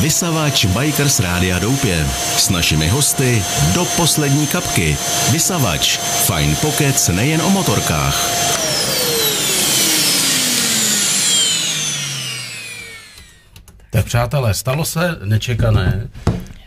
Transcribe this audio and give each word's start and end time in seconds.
Vysavač 0.00 0.64
Bikers 0.64 1.20
Rádia 1.20 1.58
Doupě. 1.58 2.06
S 2.36 2.50
našimi 2.50 2.88
hosty 2.88 3.42
do 3.74 3.84
poslední 3.84 4.46
kapky. 4.46 4.96
Vysavač. 5.32 5.98
Fajn 5.98 6.56
pokec 6.56 7.08
nejen 7.08 7.42
o 7.42 7.50
motorkách. 7.50 8.30
Tak 13.90 14.04
přátelé, 14.04 14.54
stalo 14.54 14.84
se 14.84 15.18
nečekané. 15.24 16.08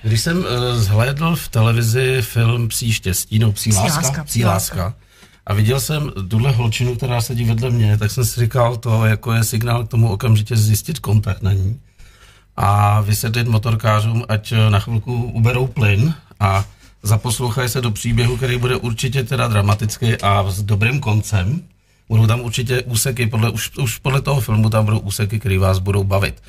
Když 0.04 0.22
jsem 0.22 0.38
uh, 0.38 0.46
zhlédl 0.74 1.36
v 1.36 1.48
televizi 1.48 2.22
film 2.22 2.68
Psí 2.68 2.94
štěstí, 2.94 3.40
no 3.40 3.52
Psí 3.52 3.74
láska, 3.74 3.96
láska, 3.96 4.24
Psí 4.24 4.46
láska, 4.46 4.94
a 5.46 5.54
viděl 5.54 5.80
jsem 5.80 6.12
tuhle 6.28 6.52
holčinu, 6.52 6.96
která 6.96 7.22
sedí 7.22 7.46
vedle 7.46 7.70
mě, 7.70 7.98
tak 7.98 8.12
jsem 8.12 8.26
si 8.26 8.40
říkal, 8.40 8.78
to 8.78 9.06
jako 9.06 9.34
je 9.34 9.44
signál 9.44 9.84
k 9.84 9.90
tomu 9.90 10.12
okamžitě 10.12 10.58
zjistit 10.58 11.00
kontakt 11.00 11.42
na 11.42 11.54
ní 11.54 11.80
a 12.58 13.02
vysvětlit 13.02 13.48
motorkářům, 13.48 14.26
ať 14.30 14.52
eh, 14.52 14.70
na 14.70 14.80
chvilku 14.80 15.24
uberou 15.24 15.68
plyn 15.68 16.14
a 16.40 16.66
zaposlouchají 17.04 17.70
se 17.70 17.82
do 17.82 17.92
příběhu, 17.92 18.38
který 18.38 18.58
bude 18.58 18.76
určitě 18.76 19.24
teda 19.24 19.48
dramatický 19.48 20.18
a 20.22 20.46
s 20.50 20.62
dobrým 20.62 21.00
koncem. 21.00 21.62
Budou 22.10 22.28
tam 22.28 22.42
určitě 22.42 22.82
úseky, 22.82 23.28
podle, 23.28 23.50
už, 23.50 23.78
už 23.78 23.98
podle 23.98 24.22
toho 24.22 24.42
filmu 24.42 24.70
tam 24.70 24.86
budou 24.86 25.00
úseky, 25.00 25.40
které 25.40 25.60
vás 25.60 25.80
budou 25.80 26.04
bavit. 26.04 26.44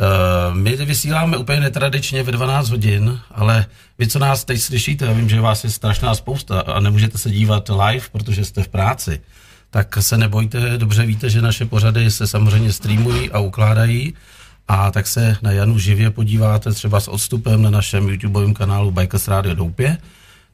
Uh, 0.00 0.56
my 0.56 0.76
vysíláme 0.76 1.36
úplně 1.36 1.60
netradičně 1.60 2.22
ve 2.22 2.32
12 2.32 2.68
hodin, 2.68 3.20
ale 3.30 3.66
vy, 3.98 4.06
co 4.06 4.18
nás 4.18 4.44
teď 4.44 4.60
slyšíte, 4.60 5.04
já 5.04 5.12
vím, 5.12 5.28
že 5.28 5.40
vás 5.40 5.64
je 5.64 5.70
strašná 5.70 6.14
spousta 6.14 6.60
a 6.60 6.80
nemůžete 6.80 7.18
se 7.18 7.30
dívat 7.30 7.68
live, 7.68 8.06
protože 8.12 8.44
jste 8.44 8.62
v 8.62 8.68
práci, 8.68 9.20
tak 9.70 9.98
se 10.00 10.16
nebojte, 10.18 10.78
dobře 10.78 11.06
víte, 11.06 11.30
že 11.30 11.42
naše 11.42 11.64
pořady 11.64 12.10
se 12.10 12.26
samozřejmě 12.26 12.72
streamují 12.72 13.30
a 13.30 13.38
ukládají 13.38 14.14
a 14.70 14.90
tak 14.90 15.06
se 15.06 15.36
na 15.42 15.50
Janu 15.52 15.78
živě 15.78 16.10
podíváte 16.10 16.72
třeba 16.72 17.00
s 17.00 17.08
odstupem 17.08 17.62
na 17.62 17.70
našem 17.70 18.08
YouTubeovém 18.08 18.54
kanálu 18.54 18.90
Bikers 18.90 19.28
Radio 19.28 19.54
Doupě. 19.54 19.98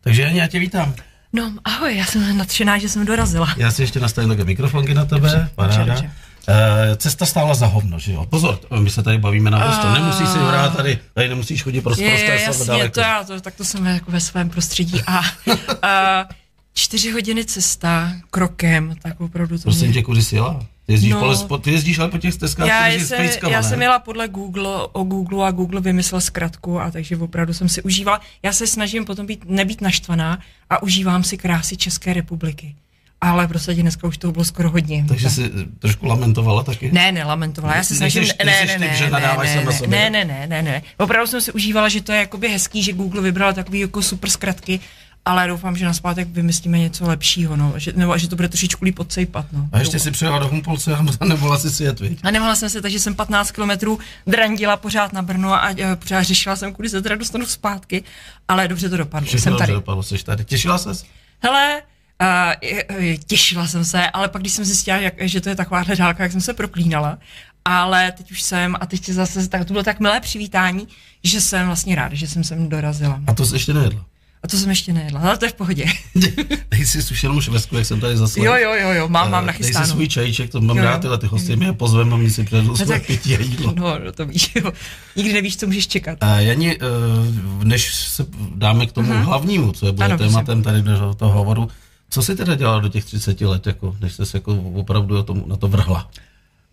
Takže 0.00 0.23
Janě, 0.23 0.41
já 0.41 0.47
tě 0.47 0.58
vítám. 0.58 0.95
No, 1.33 1.53
ahoj, 1.64 1.97
já 1.97 2.05
jsem 2.05 2.36
nadšená, 2.36 2.78
že 2.78 2.89
jsem 2.89 3.06
dorazila. 3.06 3.55
Já 3.56 3.70
si 3.70 3.83
ještě 3.83 4.00
nastavím 4.00 4.28
také 4.31 4.45
mikrofonky 4.45 4.95
na 4.95 5.05
tebe, 5.05 5.20
Dobře, 5.20 5.50
paráda. 5.55 5.77
dobře, 5.84 5.92
dobře. 5.92 6.11
Uh, 6.48 6.97
cesta 6.97 7.27
stála 7.27 7.55
za 7.55 7.67
hovno, 7.67 7.98
že 7.98 8.12
jo? 8.12 8.27
Pozor, 8.27 8.58
my 8.78 8.91
se 8.91 9.03
tady 9.03 9.19
bavíme 9.19 9.50
na 9.50 9.84
uh, 9.84 9.95
nemusíš 9.95 10.28
si 10.28 10.39
hrát 10.39 10.77
tady, 10.77 10.98
tady 11.14 11.28
nemusíš 11.28 11.62
chodit 11.62 11.80
prostě 11.80 12.05
Je, 12.05 12.11
prosté 12.11 12.42
jasně, 12.42 12.67
daleko. 12.67 12.95
to 12.95 13.01
já, 13.01 13.25
to, 13.25 13.41
tak 13.41 13.55
to 13.55 13.64
jsem 13.64 13.86
jako 13.86 14.11
ve 14.11 14.20
svém 14.20 14.51
prostředí. 14.51 15.03
A, 15.06 15.20
a 15.89 16.25
čtyři 16.75 17.11
hodiny 17.11 17.45
cesta 17.45 18.12
krokem, 18.30 18.95
tak 19.03 19.20
opravdu 19.20 19.56
to 19.56 19.62
Prosím 19.62 19.84
mě... 19.84 19.92
tě, 19.95 20.03
kudy 20.03 20.23
jsi 20.23 20.34
jela? 20.34 20.67
Ty 20.87 20.92
jezdíš, 20.92 21.11
No. 21.12 21.20
no, 21.20 21.45
po, 21.48 21.59
ty 21.59 21.73
jezdíš 21.73 21.98
ale 21.98 22.09
po 22.09 22.19
těch 22.19 22.34
stezkách, 22.34 22.67
já, 22.69 22.89
jsem, 22.91 23.25
já 23.51 23.61
ne? 23.61 23.62
jsem 23.69 23.83
jela 23.83 23.98
podle 23.98 24.29
Google, 24.29 24.69
o 24.92 25.05
Google 25.05 25.48
a 25.48 25.51
Google 25.51 25.81
vymyslel 25.81 26.20
zkratku 26.20 26.81
a 26.81 26.91
takže 26.91 27.17
opravdu 27.17 27.55
jsem 27.55 27.69
si 27.69 27.83
užívala. 27.83 28.20
Já 28.42 28.53
se 28.53 28.67
snažím 28.67 29.05
potom 29.05 29.27
být, 29.27 29.45
nebýt 29.48 29.81
naštvaná 29.81 30.39
a 30.70 30.83
užívám 30.83 31.25
si 31.25 31.37
krásy 31.39 31.77
České 31.77 32.12
republiky. 32.12 32.75
Ale 33.20 33.48
prostě 33.48 33.75
dneska 33.75 34.07
už 34.09 34.19
toho 34.19 34.33
bylo 34.33 34.45
skoro 34.45 34.70
hodně. 34.70 35.05
Takže 35.09 35.25
Tak. 35.25 35.33
jsi 35.34 35.51
trošku 35.79 36.07
lamentovala 36.07 36.62
taky? 36.62 36.92
Ne, 36.92 37.12
nelamentovala. 37.12 37.77
Já 37.77 37.84
se 37.84 37.95
snažím... 37.95 38.23
nejseš- 38.23 38.37
ty 38.37 38.45
ne, 38.47 38.53
nejseš 38.53 38.69
ne, 38.69 38.79
typ, 38.79 38.89
ne, 38.91 38.97
že 38.97 39.05
ne, 39.05 39.11
nadáváš 39.11 39.48
ne, 39.48 39.55
sama 39.55 39.70
ne, 39.70 39.77
sobě? 39.79 39.98
ne, 39.98 40.11
ne, 40.11 40.25
ne, 40.25 40.47
ne, 40.47 40.62
ne. 40.62 40.83
Opravdu 40.97 41.27
jsem 41.27 41.41
si 41.41 41.53
užívala, 41.53 41.89
že 41.89 42.01
to 42.03 42.12
je 42.12 42.19
jakoby 42.19 42.48
hezký, 42.48 42.83
že 42.83 42.92
Google 42.92 43.23
vybral 43.23 43.53
takový 43.55 43.81
jako 43.81 44.03
super 44.03 44.31
zkratky, 44.31 44.81
ale 45.27 45.48
doufám, 45.48 45.77
že 45.77 45.84
na 45.84 45.92
zpátek 45.92 46.28
vymyslíme 46.28 46.78
něco 46.78 47.05
lepšího, 47.08 47.56
no. 47.56 47.72
Že, 47.77 47.92
nebo 47.96 48.19
že 48.19 48.28
to 48.28 48.36
bude 48.36 48.48
trošičku 48.48 48.84
líp 48.84 48.98
odsejpat, 48.98 49.46
no. 49.52 49.68
A 49.72 49.78
ještě 49.78 49.98
si 49.98 50.10
přijela 50.10 50.38
do 50.38 50.48
Humpolce 50.48 50.96
a 51.20 51.24
nemohla 51.24 51.58
si 51.58 51.70
sjet, 51.70 52.00
viď? 52.00 52.18
A 52.22 52.30
nemohla 52.30 52.56
jsem 52.56 52.70
se, 52.70 52.83
takže 52.83 53.00
jsem 53.00 53.14
15 53.14 53.50
kilometrů 53.50 53.98
drandila 54.27 54.77
pořád 54.77 55.12
na 55.12 55.22
Brno 55.22 55.55
a 55.55 55.70
e, 55.70 55.96
pořád 55.96 56.22
řešila 56.22 56.56
jsem, 56.56 56.72
kudy 56.72 56.88
se 56.88 57.02
teda 57.02 57.14
dostanu 57.14 57.46
zpátky, 57.46 58.05
ale 58.48 58.68
dobře 58.68 58.88
to 58.88 58.96
dopadlo, 58.96 59.27
Všechno 59.27 59.42
jsem 59.42 59.52
dobře 59.52 59.62
tady. 59.62 59.72
dopadlo, 59.72 60.02
jsi 60.02 60.24
tady. 60.24 60.44
Těšila 60.44 60.78
ses? 60.78 61.05
Hele, 61.42 61.83
uh, 62.22 63.14
těšila 63.27 63.68
jsem 63.68 63.84
se, 63.84 64.11
ale 64.11 64.28
pak 64.28 64.42
když 64.42 64.52
jsem 64.52 64.64
zjistila, 64.64 64.96
jak, 64.96 65.14
že 65.20 65.40
to 65.40 65.48
je 65.48 65.55
takováhle 65.55 65.96
dálka, 65.96 66.22
jak 66.22 66.33
jsem 66.33 66.40
se 66.40 66.55
proklínala. 66.55 67.18
Ale 67.64 68.12
teď 68.12 68.30
už 68.30 68.42
jsem, 68.42 68.77
a 68.80 68.86
teď 68.86 69.08
zase, 69.08 69.48
tak 69.48 69.64
to 69.64 69.72
bylo 69.72 69.84
tak 69.84 70.01
milé 70.01 70.20
přivítání, 70.20 70.89
že 71.24 71.40
jsem 71.40 71.67
vlastně 71.67 71.95
ráda, 71.95 72.14
že 72.14 72.28
jsem 72.28 72.45
sem 72.45 72.68
dorazila. 72.68 73.20
A 73.27 73.34
to 73.34 73.46
jsi 73.46 73.55
ještě 73.55 73.74
nejedla. 73.74 74.05
A 74.42 74.48
to 74.48 74.57
jsem 74.57 74.70
ještě 74.70 74.92
nejedla, 74.92 75.20
ale 75.20 75.39
to 75.39 75.45
je 75.45 75.51
v 75.51 75.55
pohodě. 75.55 75.85
Dej 76.70 76.86
si 76.86 77.02
sušenou 77.02 77.41
švestku, 77.41 77.77
jak 77.77 77.86
jsem 77.86 78.01
tady 78.01 78.17
zase. 78.17 78.41
Jo, 78.41 78.55
jo, 78.55 78.74
jo, 78.74 78.91
jo, 78.92 79.08
mám, 79.08 79.30
mám 79.30 79.47
Dej 79.47 79.55
si 79.55 79.61
nachystáno. 79.61 79.86
svůj 79.86 80.08
čajíček, 80.08 80.51
to 80.51 80.61
mám 80.61 80.77
Jo, 80.77 80.83
jo. 80.83 80.91
rád, 80.91 80.98
tyhle 81.01 81.19
ty 81.19 81.27
hosty, 81.27 81.57
pozveme 81.73 82.13
a 82.14 82.17
my 82.17 82.30
si 82.30 82.45
předu 82.45 82.75
No 82.89 83.01
pití 83.07 83.36
a 83.36 83.41
jídlo. 83.41 83.73
No, 83.77 83.98
no, 84.05 84.13
to 84.13 84.27
víš, 84.27 84.52
jo. 84.55 84.73
Nikdy 85.17 85.33
nevíš, 85.33 85.57
co 85.57 85.67
můžeš 85.67 85.86
čekat. 85.89 86.19
A 86.20 86.41
Jani, 86.41 86.77
eh, 86.77 86.85
než 87.64 87.95
se 87.95 88.27
dáme 88.55 88.86
k 88.86 88.92
tomu 88.92 89.13
hlavnímu, 89.25 89.73
co 89.73 89.86
je 89.86 89.92
bude. 89.92 90.05
Ano, 90.05 90.19
tématem 90.19 90.63
tady 90.63 90.83
do 90.83 91.14
toho 91.14 91.33
hovoru, 91.33 91.69
co 92.11 92.23
jsi 92.23 92.36
teda 92.36 92.55
dělala 92.55 92.80
do 92.80 92.89
těch 92.89 93.05
30 93.05 93.41
let, 93.41 93.67
jako, 93.67 93.96
než 94.01 94.13
jsi 94.13 94.27
se 94.27 94.36
jako 94.36 94.55
opravdu 94.55 95.19
o 95.19 95.23
tom, 95.23 95.42
na 95.46 95.57
to 95.57 95.69
vrhla? 95.69 96.11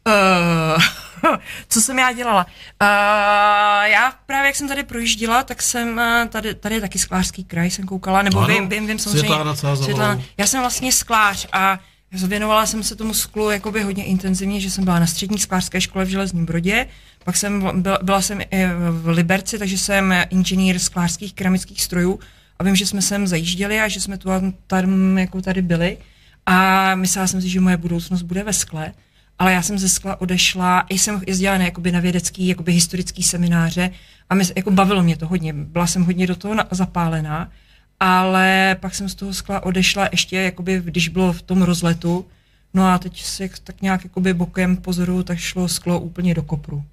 Uh, 0.07 1.33
co 1.69 1.81
jsem 1.81 1.99
já 1.99 2.11
dělala? 2.11 2.45
Uh, 2.45 3.87
já 3.91 4.13
právě, 4.25 4.47
jak 4.47 4.55
jsem 4.55 4.67
tady 4.67 4.83
projížděla, 4.83 5.43
tak 5.43 5.61
jsem 5.61 5.97
uh, 5.97 6.29
tady, 6.29 6.55
tady 6.55 6.75
je 6.75 6.81
taky 6.81 6.99
sklářský 6.99 7.43
kraj, 7.43 7.69
jsem 7.69 7.85
koukala, 7.85 8.21
nebo 8.21 8.39
Ano, 8.39 8.47
vím, 8.47 8.69
vím, 8.69 8.87
vím 8.87 8.99
samozřejmě. 8.99 9.29
Cázalová. 9.55 10.21
Já 10.37 10.47
jsem 10.47 10.61
vlastně 10.61 10.91
sklář 10.91 11.47
a 11.53 11.79
věnovala 12.11 12.65
jsem 12.65 12.83
se 12.83 12.95
tomu 12.95 13.13
sklu 13.13 13.49
jakoby 13.49 13.83
hodně 13.83 14.05
intenzivně, 14.05 14.59
že 14.59 14.69
jsem 14.69 14.83
byla 14.83 14.99
na 14.99 15.07
střední 15.07 15.39
sklářské 15.39 15.81
škole 15.81 16.05
v 16.05 16.09
Železním 16.09 16.45
Brodě, 16.45 16.87
pak 17.23 17.37
jsem 17.37 17.81
byla, 17.81 17.99
byla 18.01 18.21
jsem 18.21 18.41
i 18.41 18.65
v 18.89 19.07
Liberci, 19.07 19.59
takže 19.59 19.77
jsem 19.77 20.13
inženýr 20.29 20.79
sklářských 20.79 21.33
keramických 21.33 21.81
strojů 21.81 22.19
a 22.59 22.63
vím, 22.63 22.75
že 22.75 22.85
jsme 22.85 23.01
sem 23.01 23.27
zajížděli 23.27 23.79
a 23.79 23.87
že 23.87 24.01
jsme 24.01 24.17
tu 24.17 24.29
tam 24.67 25.17
jako 25.17 25.41
tady 25.41 25.61
byli 25.61 25.97
a 26.45 26.95
myslela 26.95 27.27
jsem 27.27 27.41
si, 27.41 27.49
že 27.49 27.59
moje 27.59 27.77
budoucnost 27.77 28.21
bude 28.21 28.43
ve 28.43 28.53
skle, 28.53 28.91
ale 29.43 29.53
já 29.53 29.61
jsem 29.61 29.77
ze 29.77 29.89
skla 29.89 30.21
odešla, 30.21 30.85
i 30.89 30.99
jsem 30.99 31.21
jezdila 31.27 31.57
na, 31.57 31.65
jakoby 31.65 31.91
na 31.91 31.99
vědecký, 31.99 32.47
jakoby 32.47 32.71
historický 32.71 33.23
semináře 33.23 33.91
a 34.29 34.35
my, 34.35 34.43
jako 34.55 34.71
bavilo 34.71 35.03
mě 35.03 35.17
to 35.17 35.27
hodně, 35.27 35.53
byla 35.53 35.87
jsem 35.87 36.03
hodně 36.03 36.27
do 36.27 36.35
toho 36.35 36.53
na, 36.55 36.67
zapálená, 36.71 37.51
ale 37.99 38.77
pak 38.79 38.95
jsem 38.95 39.09
z 39.09 39.15
toho 39.15 39.33
skla 39.33 39.63
odešla 39.63 40.07
ještě, 40.11 40.37
jakoby, 40.37 40.81
když 40.85 41.07
bylo 41.09 41.33
v 41.33 41.41
tom 41.41 41.61
rozletu, 41.61 42.25
no 42.73 42.87
a 42.87 42.97
teď 42.97 43.23
jak- 43.39 43.59
tak 43.59 43.81
nějak 43.81 44.03
jakoby 44.03 44.33
bokem 44.33 44.77
pozoru, 44.77 45.23
tak 45.23 45.37
šlo 45.37 45.67
sklo 45.67 45.99
úplně 45.99 46.33
do 46.33 46.43
kopru. 46.43 46.83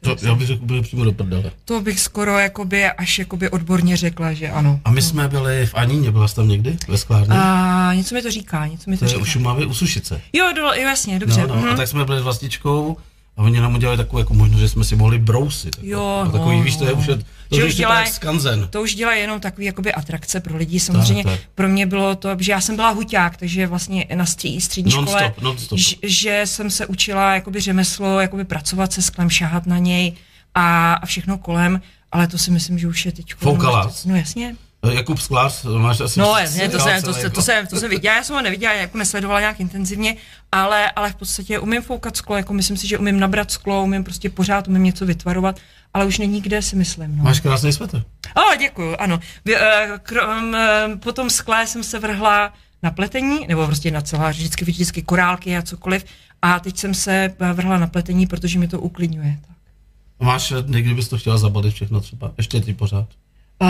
To, 0.00 0.16
já 0.22 0.34
bych 0.34 0.46
řekl 0.46 0.64
úplně 0.64 0.82
přímo 0.82 1.04
do 1.04 1.12
prdele. 1.12 1.50
to 1.64 1.80
bych 1.80 2.00
skoro 2.00 2.38
jakoby 2.38 2.84
až 2.84 3.18
jakoby 3.18 3.50
odborně 3.50 3.96
řekla, 3.96 4.32
že 4.32 4.50
ano. 4.50 4.80
A 4.84 4.90
my 4.90 5.02
jsme 5.02 5.28
byli 5.28 5.66
v 5.66 5.74
Aníně, 5.74 6.12
byla 6.12 6.28
jsi 6.28 6.34
tam 6.34 6.48
někdy 6.48 6.76
ve 6.88 6.98
sklárně? 6.98 7.34
A 7.34 7.94
něco 7.94 8.14
mi 8.14 8.22
to 8.22 8.30
říká, 8.30 8.66
něco 8.66 8.90
mi 8.90 8.96
to, 8.96 8.98
to 8.98 9.04
je 9.04 9.08
říká. 9.08 9.22
u 9.22 9.24
Šumavy 9.24 9.66
u 9.66 9.74
Sušice. 9.74 10.20
Jo, 10.32 10.52
do, 10.56 10.62
jo, 10.62 10.72
jasně, 10.72 11.18
dobře. 11.18 11.40
No, 11.40 11.46
no, 11.46 11.54
mhm. 11.54 11.68
a 11.68 11.76
tak 11.76 11.88
jsme 11.88 12.04
byli 12.04 12.20
s 12.20 12.22
vlastičkou 12.22 12.96
a 13.38 13.42
oni 13.42 13.60
nám 13.60 13.74
udělali 13.74 13.96
takovou 13.98 14.18
jako 14.18 14.34
možnost, 14.34 14.60
že 14.60 14.68
jsme 14.68 14.84
si 14.84 14.96
mohli 14.96 15.18
brousit. 15.18 15.76
Jako, 15.76 15.86
Jo, 15.86 16.24
a 16.28 16.30
takový, 16.30 16.56
no, 16.56 16.62
víš, 16.62 16.76
to 16.76 16.84
je 16.84 16.92
no. 16.92 16.98
už, 16.98 17.06
to 17.48 17.56
Že 17.56 17.64
už 17.64 17.74
dělaj... 17.74 18.06
skanzen. 18.06 18.68
To 18.70 18.82
už 18.82 18.94
dělají 18.94 19.20
jenom 19.20 19.40
takový 19.40 19.66
jakoby 19.66 19.92
atrakce 19.94 20.40
pro 20.40 20.56
lidi. 20.56 20.80
Samozřejmě 20.80 21.24
Tak, 21.24 21.32
tak. 21.32 21.40
pro 21.54 21.68
mě 21.68 21.86
bylo 21.86 22.14
to, 22.14 22.28
že 22.38 22.52
já 22.52 22.60
jsem 22.60 22.76
byla 22.76 22.90
huťák, 22.90 23.36
takže 23.36 23.66
vlastně 23.66 24.06
na 24.14 24.26
střední, 24.26 24.60
Non-stop, 24.94 25.06
škole, 25.08 25.34
non-stop. 25.40 25.78
ž- 25.78 25.96
že 26.02 26.42
jsem 26.44 26.70
se 26.70 26.86
učila 26.86 27.34
jakoby 27.34 27.60
řemeslo, 27.60 28.20
jakoby 28.20 28.44
pracovat 28.44 28.92
se 28.92 29.02
sklem, 29.02 29.30
šáhat 29.30 29.66
na 29.66 29.78
něj 29.78 30.12
a, 30.54 30.94
a 30.94 31.06
všechno 31.06 31.38
kolem, 31.38 31.80
ale 32.12 32.26
to 32.26 32.38
si 32.38 32.50
myslím, 32.50 32.78
že 32.78 32.88
už 32.88 33.06
je 33.06 33.12
teď. 33.12 33.34
Foukala. 33.34 33.92
No 34.04 34.16
jasně. 34.16 34.56
Jakub 34.90 35.18
Sklář, 35.18 35.64
máš 35.64 36.00
asi... 36.00 36.20
No 36.20 36.36
jasně, 36.38 36.68
to 36.68 36.78
jsem, 36.78 37.02
to, 37.02 37.14
se, 37.14 37.30
to, 37.30 37.42
jsem, 37.42 37.66
to 37.66 37.76
jsem 37.76 37.90
viděla, 37.90 38.16
já 38.16 38.24
jsem 38.24 38.36
ho 38.36 38.42
neviděla, 38.42 38.72
jako 38.72 38.98
nesledovala 38.98 39.40
nějak 39.40 39.60
intenzivně, 39.60 40.16
ale, 40.52 40.90
ale 40.90 41.12
v 41.12 41.14
podstatě 41.14 41.58
umím 41.58 41.82
foukat 41.82 42.16
sklo, 42.16 42.36
jako 42.36 42.52
myslím 42.52 42.76
si, 42.76 42.86
že 42.86 42.98
umím 42.98 43.20
nabrat 43.20 43.50
sklo, 43.50 43.82
umím 43.84 44.04
prostě 44.04 44.30
pořád, 44.30 44.68
umím 44.68 44.82
něco 44.82 45.06
vytvarovat, 45.06 45.60
ale 45.94 46.06
už 46.06 46.18
není 46.18 46.40
kde, 46.40 46.62
si 46.62 46.76
myslím. 46.76 47.16
No. 47.16 47.24
Máš 47.24 47.40
krásný 47.40 47.72
svetr. 47.72 48.04
O, 48.34 48.56
děkuju, 48.58 48.96
ano. 48.98 49.20
Eh, 49.54 49.88
Krom, 50.02 50.54
eh, 50.54 50.88
po 50.96 51.12
tom 51.12 51.30
skle 51.30 51.66
jsem 51.66 51.84
se 51.84 51.98
vrhla 51.98 52.52
na 52.82 52.90
pletení, 52.90 53.46
nebo 53.46 53.66
prostě 53.66 53.90
na 53.90 54.00
celá, 54.00 54.30
vždycky, 54.30 54.64
vždycky 54.64 55.02
korálky 55.02 55.56
a 55.56 55.62
cokoliv. 55.62 56.04
A 56.42 56.60
teď 56.60 56.78
jsem 56.78 56.94
se 56.94 57.34
eh, 57.40 57.52
vrhla 57.52 57.78
na 57.78 57.86
pletení, 57.86 58.26
protože 58.26 58.58
mi 58.58 58.68
to 58.68 58.80
uklidňuje. 58.80 59.38
Tak. 59.46 59.56
Máš, 60.20 60.52
někdy 60.66 60.94
bys 60.94 61.08
to 61.08 61.18
chtěla 61.18 61.38
zabalit 61.38 61.74
všechno 61.74 62.00
třeba, 62.00 62.32
ještě 62.38 62.60
ty 62.60 62.74
pořád. 62.74 63.08
Uh, 63.62 63.68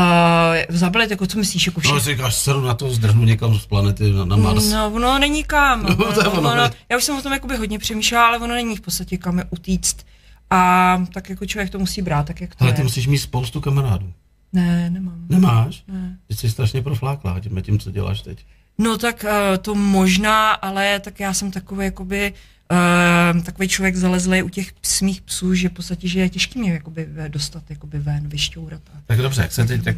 zabalit, 0.77 1.11
jako 1.11 1.27
co 1.27 1.39
myslíš, 1.39 1.67
jako 1.67 1.79
No, 1.79 1.81
všechno? 1.83 2.01
si 2.01 2.11
říkáš, 2.11 2.35
seru 2.35 2.61
na 2.61 2.75
to, 2.75 2.91
zdrhnu 2.91 3.25
někam 3.25 3.59
z 3.59 3.67
planety 3.67 4.13
na, 4.13 4.25
na 4.25 4.37
Mars. 4.37 4.71
No, 4.71 4.87
ono 4.95 5.19
není 5.19 5.45
kam. 5.45 5.83
No, 5.99 6.13
to 6.13 6.21
je 6.23 6.29
ono, 6.29 6.55
ne? 6.55 6.71
já 6.89 6.97
už 6.97 7.05
jsem 7.05 7.19
o 7.19 7.23
tom 7.23 7.33
jakoby 7.33 7.57
hodně 7.57 7.79
přemýšlela, 7.79 8.27
ale 8.27 8.39
ono 8.39 8.55
není 8.55 8.77
v 8.77 8.81
podstatě 8.81 9.17
kam 9.19 9.39
je 9.39 9.45
utíct. 9.51 10.07
A 10.51 11.03
tak 11.15 11.31
jako 11.31 11.47
člověk 11.47 11.71
to 11.71 11.79
musí 11.79 12.03
brát, 12.03 12.27
tak 12.27 12.41
jak 12.41 12.55
to 12.55 12.63
Ale 12.65 12.71
je. 12.71 12.75
ty 12.75 12.83
musíš 12.83 13.07
mít 13.07 13.19
spoustu 13.19 13.61
kamarádů. 13.61 14.13
Ne, 14.53 14.91
nemám. 14.91 15.15
Nemáš? 15.29 15.83
Ne. 15.89 16.17
Ty 16.27 16.35
jsi 16.35 16.51
strašně 16.51 16.83
profláklá 16.83 17.41
tím, 17.41 17.63
tím, 17.63 17.79
co 17.79 17.91
děláš 17.91 18.21
teď. 18.23 18.45
No 18.79 18.99
tak 18.99 19.25
uh, 19.25 19.57
to 19.57 19.75
možná, 19.75 20.53
ale 20.53 21.01
tak 21.01 21.21
já 21.21 21.35
jsem 21.35 21.51
takový 21.51 21.85
jakoby 21.85 22.33
uh, 22.73 23.43
takový 23.43 23.69
člověk 23.69 23.97
zalezlý 23.97 24.43
u 24.43 24.49
těch 24.49 24.73
smých 24.83 25.21
psů, 25.21 25.55
že 25.55 25.69
v 25.69 25.73
podstatě, 25.73 26.09
že 26.09 26.21
je 26.21 26.29
těžký 26.29 26.59
mě 26.59 26.73
jakoby 26.73 27.09
dostat 27.29 27.63
jakoby 27.71 27.99
ven, 27.99 28.29
vyšťourat. 28.29 28.83
Tak 29.07 29.19
dobře, 29.19 29.43
jak 29.43 29.53
se 29.53 29.65
teď 29.65 29.85
tak 29.85 29.97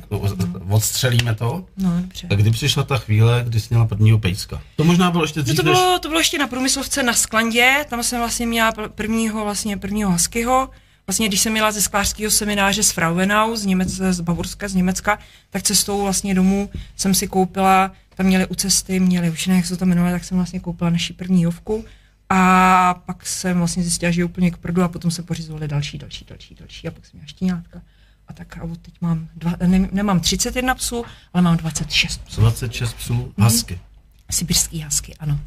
odstřelíme 0.68 1.34
to? 1.34 1.66
No, 1.76 2.00
dobře. 2.00 2.26
Tak 2.26 2.38
kdy 2.38 2.50
přišla 2.50 2.82
ta 2.82 2.98
chvíle, 2.98 3.44
kdy 3.48 3.60
jsi 3.60 3.66
měla 3.70 3.86
prvního 3.86 4.18
pejska? 4.18 4.62
To 4.76 4.84
možná 4.84 5.10
bylo 5.10 5.24
ještě 5.24 5.42
dřív, 5.42 5.58
no 5.58 5.64
to, 5.64 5.70
bylo, 5.70 5.98
to 5.98 6.08
bylo 6.08 6.20
ještě 6.20 6.38
na 6.38 6.46
průmyslovce 6.46 7.02
na 7.02 7.12
Sklandě, 7.12 7.84
tam 7.88 8.02
jsem 8.02 8.18
vlastně 8.18 8.46
měla 8.46 8.72
prvního, 8.72 9.44
vlastně 9.44 9.76
prvního 9.76 10.12
huskyho, 10.12 10.70
vlastně 11.06 11.28
když 11.28 11.40
jsem 11.40 11.52
měla 11.52 11.72
ze 11.72 11.82
sklářského 11.82 12.30
semináře 12.30 12.82
z 12.82 12.90
Frauenau, 12.90 13.56
z, 13.56 13.64
Němec, 13.66 13.88
z 13.88 14.20
Bavorska, 14.20 14.68
z 14.68 14.74
Německa, 14.74 15.18
tak 15.50 15.62
cestou 15.62 16.02
vlastně 16.02 16.34
domů 16.34 16.70
jsem 16.96 17.14
si 17.14 17.26
koupila, 17.26 17.92
tam 18.14 18.26
měli 18.26 18.46
u 18.46 18.54
cesty, 18.54 19.00
měli 19.00 19.30
už 19.30 19.46
ne, 19.46 19.56
jak 19.56 19.66
se 19.66 19.76
to 19.76 19.86
jmenuje, 19.86 20.12
tak 20.12 20.24
jsem 20.24 20.36
vlastně 20.36 20.60
koupila 20.60 20.90
naší 20.90 21.12
první 21.12 21.42
jovku 21.42 21.84
a 22.30 22.94
pak 23.06 23.26
jsem 23.26 23.58
vlastně 23.58 23.82
zjistila, 23.82 24.12
že 24.12 24.20
je 24.20 24.24
úplně 24.24 24.50
k 24.50 24.56
prdu 24.56 24.82
a 24.82 24.88
potom 24.88 25.10
se 25.10 25.22
pořizovali 25.22 25.68
další, 25.68 25.98
další, 25.98 26.24
další, 26.28 26.54
další 26.54 26.88
a 26.88 26.90
pak 26.90 27.06
jsem 27.06 27.18
měla 27.18 27.26
štíňátka. 27.26 27.82
A 28.28 28.32
tak 28.32 28.58
a 28.58 28.60
teď 28.82 28.94
mám, 29.00 29.28
dva, 29.36 29.52
ne, 29.66 29.88
nemám 29.92 30.20
31 30.20 30.74
psů, 30.74 31.04
ale 31.32 31.42
mám 31.42 31.56
26 31.56 32.24
psů. 32.24 32.40
26 32.40 32.94
psů, 32.94 33.34
hasky. 33.38 33.74
Hmm. 33.74 33.82
Sibirský 34.30 34.78
hasky, 34.80 35.14
ano. 35.16 35.40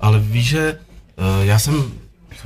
Ale 0.00 0.20
víš, 0.20 0.48
že 0.48 0.78
uh, 1.18 1.44
já 1.44 1.58
jsem 1.58 1.92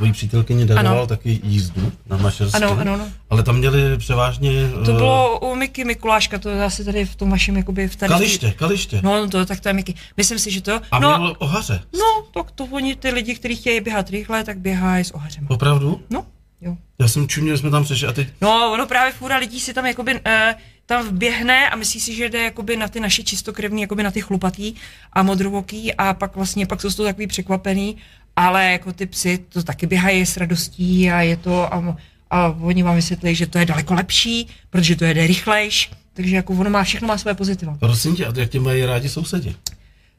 svojí 0.01 0.13
přítelkyni 0.13 0.65
daroval 0.67 0.99
ano. 0.99 1.07
taky 1.07 1.41
jízdu 1.45 1.93
na 2.07 2.17
Mašersku. 2.17 2.57
Ano, 2.57 2.79
ano, 2.81 2.95
ano. 2.95 3.09
Ale 3.31 3.43
tam 3.43 3.57
měli 3.57 3.99
převážně... 3.99 4.51
To 4.85 4.93
bylo 4.93 5.39
u 5.41 5.55
Miky 5.55 5.85
Mikuláška, 5.85 6.39
to 6.39 6.49
je 6.49 6.65
asi 6.65 6.85
tady 6.85 7.05
v 7.05 7.15
tom 7.15 7.31
vašem, 7.31 7.57
jakoby 7.57 7.89
v 7.89 7.97
tady... 7.97 8.09
Kaliště, 8.09 8.51
kaliště. 8.51 9.01
No, 9.03 9.29
to, 9.29 9.47
tak 9.47 9.61
to 9.61 9.69
je 9.69 9.73
Miky. 9.73 9.95
Myslím 10.17 10.39
si, 10.39 10.51
že 10.51 10.61
to... 10.61 10.81
A 10.91 10.99
no, 10.99 11.19
měl 11.19 11.37
ohaře. 11.39 11.83
No, 11.93 12.25
tak 12.35 12.51
to 12.51 12.65
oni, 12.65 12.97
ty 12.97 13.11
lidi, 13.11 13.35
kteří 13.35 13.57
chtějí 13.57 13.81
běhat 13.81 14.11
rychle, 14.11 14.45
tak 14.45 14.59
běhají 14.59 15.05
s 15.05 15.15
ohařem. 15.15 15.47
Opravdu? 15.49 16.01
No, 16.11 16.27
jo. 16.61 16.77
Já 16.99 17.09
jsem 17.09 17.29
čuměl, 17.29 17.59
jsme 17.59 17.71
tam 17.71 17.85
přišli 17.85 18.09
a 18.09 18.13
teď... 18.13 18.29
No, 18.41 18.73
ono 18.73 18.87
právě 18.87 19.13
fůra 19.13 19.37
lidí 19.37 19.61
si 19.61 19.75
tam 19.75 19.87
jakoby... 19.87 20.15
Uh, 20.15 20.21
tam 20.91 21.09
vběhne 21.09 21.71
a 21.71 21.77
myslí 21.77 22.01
si, 22.01 22.15
že 22.15 22.29
jde 22.29 22.43
jakoby 22.43 22.77
na 22.77 22.89
ty 22.89 23.01
naše 23.01 23.23
čistokrevní, 23.23 23.83
jakoby 23.83 24.03
na 24.03 24.11
ty 24.11 24.21
chlupatý 24.21 24.75
a 25.13 25.23
modrovoký 25.23 25.95
a 25.95 26.15
pak 26.15 26.37
vlastně 26.37 26.67
pak 26.67 26.81
jsou 26.81 26.91
to 26.91 27.05
takový 27.05 27.27
překvapený 27.27 27.97
ale 28.37 28.73
jako 28.73 28.93
ty 28.93 29.07
psy 29.07 29.39
to 29.49 29.63
taky 29.63 29.87
běhají 29.87 30.27
s 30.27 30.37
radostí 30.37 31.11
a 31.11 31.21
je 31.21 31.37
to, 31.37 31.75
a, 31.75 31.97
a 32.31 32.49
oni 32.61 32.83
vám 32.83 32.97
vysvětlí, 32.97 33.35
že 33.35 33.47
to 33.47 33.59
je 33.59 33.67
daleko 33.67 33.95
lepší, 33.95 34.49
protože 34.71 34.97
to 34.97 35.05
jede 35.05 35.27
rychlejš, 35.27 35.91
takže 36.15 36.37
jako 36.37 36.53
ono 36.53 36.71
má, 36.71 36.83
všechno 36.83 37.09
má 37.09 37.19
své 37.19 37.35
pozitiva. 37.35 37.77
Prosím 37.81 38.17
tě, 38.17 38.27
a 38.27 38.33
jak 38.37 38.51
tě 38.51 38.61
mají 38.61 38.85
rádi 38.85 39.09
sousedi? 39.09 39.55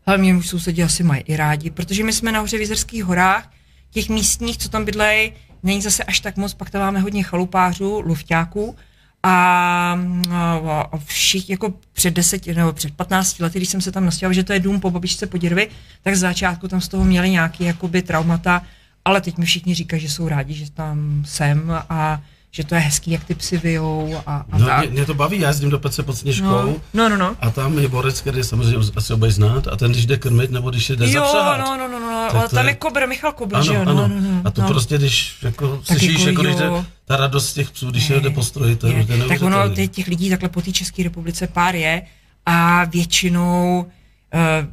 Ale 0.06 0.18
mě 0.18 0.36
už 0.36 0.48
sousedi 0.48 0.84
asi 0.84 1.04
mají 1.04 1.22
i 1.22 1.36
rádi, 1.36 1.70
protože 1.70 2.04
my 2.04 2.14
jsme 2.14 2.32
nahoře 2.32 2.58
v 2.58 2.60
Jizerských 2.60 3.04
horách, 3.04 3.52
těch 3.92 4.10
místních, 4.10 4.58
co 4.58 4.70
tam 4.70 4.86
bydlejí, 4.86 5.34
není 5.64 5.82
zase 5.82 6.04
až 6.04 6.20
tak 6.20 6.38
moc, 6.38 6.54
pak 6.54 6.70
tam 6.70 6.82
máme 6.82 7.00
hodně 7.00 7.24
chalupářů, 7.24 8.00
lufťáků, 8.00 8.76
a, 9.24 10.00
a, 10.32 10.82
a 10.92 10.98
všichni 10.98 11.54
jako 11.54 11.74
před 11.94 12.14
deseti 12.14 12.56
nebo 12.56 12.74
před 12.74 12.94
15 12.96 13.40
lety, 13.40 13.60
když 13.60 13.70
jsem 13.70 13.82
se 13.82 13.92
tam 13.92 14.06
nastěhoval, 14.06 14.34
že 14.34 14.44
to 14.44 14.54
je 14.54 14.60
dům 14.60 14.80
po 14.80 14.92
babičce 14.92 15.28
Poděrvy, 15.28 15.68
tak 16.04 16.16
z 16.16 16.20
začátku 16.20 16.68
tam 16.68 16.82
z 16.82 16.88
toho 16.88 17.06
měli 17.06 17.30
nějaký 17.30 17.64
jakoby 17.64 18.02
traumata, 18.02 18.64
ale 19.06 19.22
teď 19.22 19.38
mi 19.38 19.46
všichni 19.46 19.76
říkají, 19.76 20.02
že 20.02 20.10
jsou 20.10 20.28
rádi, 20.28 20.54
že 20.54 20.72
tam 20.72 21.24
jsem 21.26 21.72
a 21.90 22.22
že 22.52 22.64
to 22.64 22.76
je 22.76 22.82
hezký, 22.82 23.12
jak 23.12 23.24
ty 23.24 23.36
psy 23.36 23.58
vyjou 23.58 24.22
a, 24.26 24.46
a 24.52 24.58
no, 24.58 24.66
tak. 24.66 24.80
Mě, 24.80 24.90
mě, 24.90 25.06
to 25.06 25.14
baví, 25.14 25.40
já 25.40 25.48
jezdím 25.48 25.70
do 25.70 25.80
Pece 25.80 26.04
pod 26.04 26.18
Sněžkou 26.18 26.46
no, 26.46 26.80
no, 26.94 27.10
no, 27.10 27.18
no. 27.18 27.36
a 27.40 27.50
tam 27.50 27.80
je 27.80 27.88
borec, 27.88 28.22
který 28.22 28.44
samozřejmě 28.44 28.78
asi 28.96 29.14
obec 29.14 29.36
znát 29.36 29.68
a 29.68 29.76
ten, 29.76 29.92
když 29.92 30.06
jde 30.06 30.18
krmit 30.18 30.52
nebo 30.52 30.70
když 30.70 30.90
jde 30.90 31.12
jo, 31.12 31.12
zapřáhat. 31.12 31.60
no, 31.60 31.78
no, 31.78 31.88
no, 31.88 32.00
no, 32.00 32.30
ale 32.34 32.50
tam 32.50 32.68
je, 32.68 32.76
Kobr, 32.76 33.08
Michal 33.08 33.32
Kobr, 33.32 33.56
ano, 33.56 33.66
že 33.66 33.74
jo? 33.74 33.82
Ano, 33.82 33.94
no, 33.94 34.08
no, 34.08 34.16
no, 34.22 34.42
a 34.46 34.52
to 34.52 34.62
no. 34.62 34.68
prostě, 34.68 34.98
když 34.98 35.36
jako 35.42 35.80
slyšíš, 35.84 36.20
jako, 36.20 36.30
jako 36.30 36.42
když 36.42 36.56
jde, 36.56 36.70
ta 37.06 37.18
radost 37.18 37.54
těch 37.54 37.72
psů, 37.72 37.92
když 37.92 38.10
je 38.10 38.20
jde 38.20 38.30
po 38.30 38.44
stroji, 38.44 38.76
to 38.76 38.88
je, 38.88 39.06
je. 39.10 39.28
Tak 39.28 39.42
ono, 39.42 39.58
těch 39.88 40.08
lidí 40.08 40.30
takhle 40.30 40.50
po 40.50 40.62
té 40.62 40.72
České 40.72 41.04
republice 41.04 41.48
pár 41.48 41.76
je 41.76 42.02
a 42.46 42.86
většinou 42.86 43.86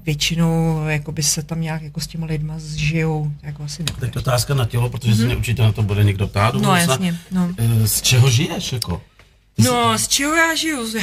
většinou 0.05 0.85
jako 0.89 1.13
by 1.13 1.23
se 1.23 1.43
tam 1.43 1.61
nějak 1.61 1.83
jako 1.83 2.01
s 2.01 2.07
těma 2.07 2.27
lidma 2.27 2.55
zžijou, 2.59 3.33
jako 3.43 3.63
asi 3.63 3.83
nebude. 3.83 4.07
Tak 4.07 4.17
otázka 4.17 4.55
na 4.55 4.65
tělo, 4.65 4.91
protože 4.91 5.13
mm-hmm. 5.13 5.17
se 5.17 5.25
mě 5.25 5.37
určitě 5.37 5.63
na 5.63 5.73
to 5.73 5.83
bude 5.83 6.05
někdo 6.05 6.27
ptát. 6.27 6.55
No 6.55 6.77
jasně, 6.77 7.19
no. 7.31 7.55
Uh, 7.61 7.85
z 7.85 8.03
čeho 8.03 8.31
žiješ, 8.31 8.73
jako? 8.73 9.03
No, 9.59 9.99
z 9.99 10.09
čeho 10.09 10.35
já 10.35 10.55
žiju? 10.55 10.87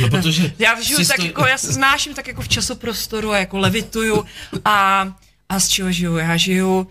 No, 0.00 0.08
protože 0.08 0.52
já 0.58 0.82
žiju 0.82 0.98
tak 0.98 1.06
stoj... 1.06 1.26
jako, 1.26 1.46
já 1.46 1.58
se 1.58 1.72
znáším 1.72 2.14
tak 2.14 2.28
jako 2.28 2.42
v 2.42 2.48
časoprostoru 2.48 3.32
a 3.32 3.38
jako 3.38 3.58
levituju 3.58 4.24
a, 4.64 5.08
a 5.48 5.60
z 5.60 5.68
čeho 5.68 5.92
žiju? 5.92 6.16
Já 6.16 6.36
žiju 6.36 6.78
Uh, 6.80 6.86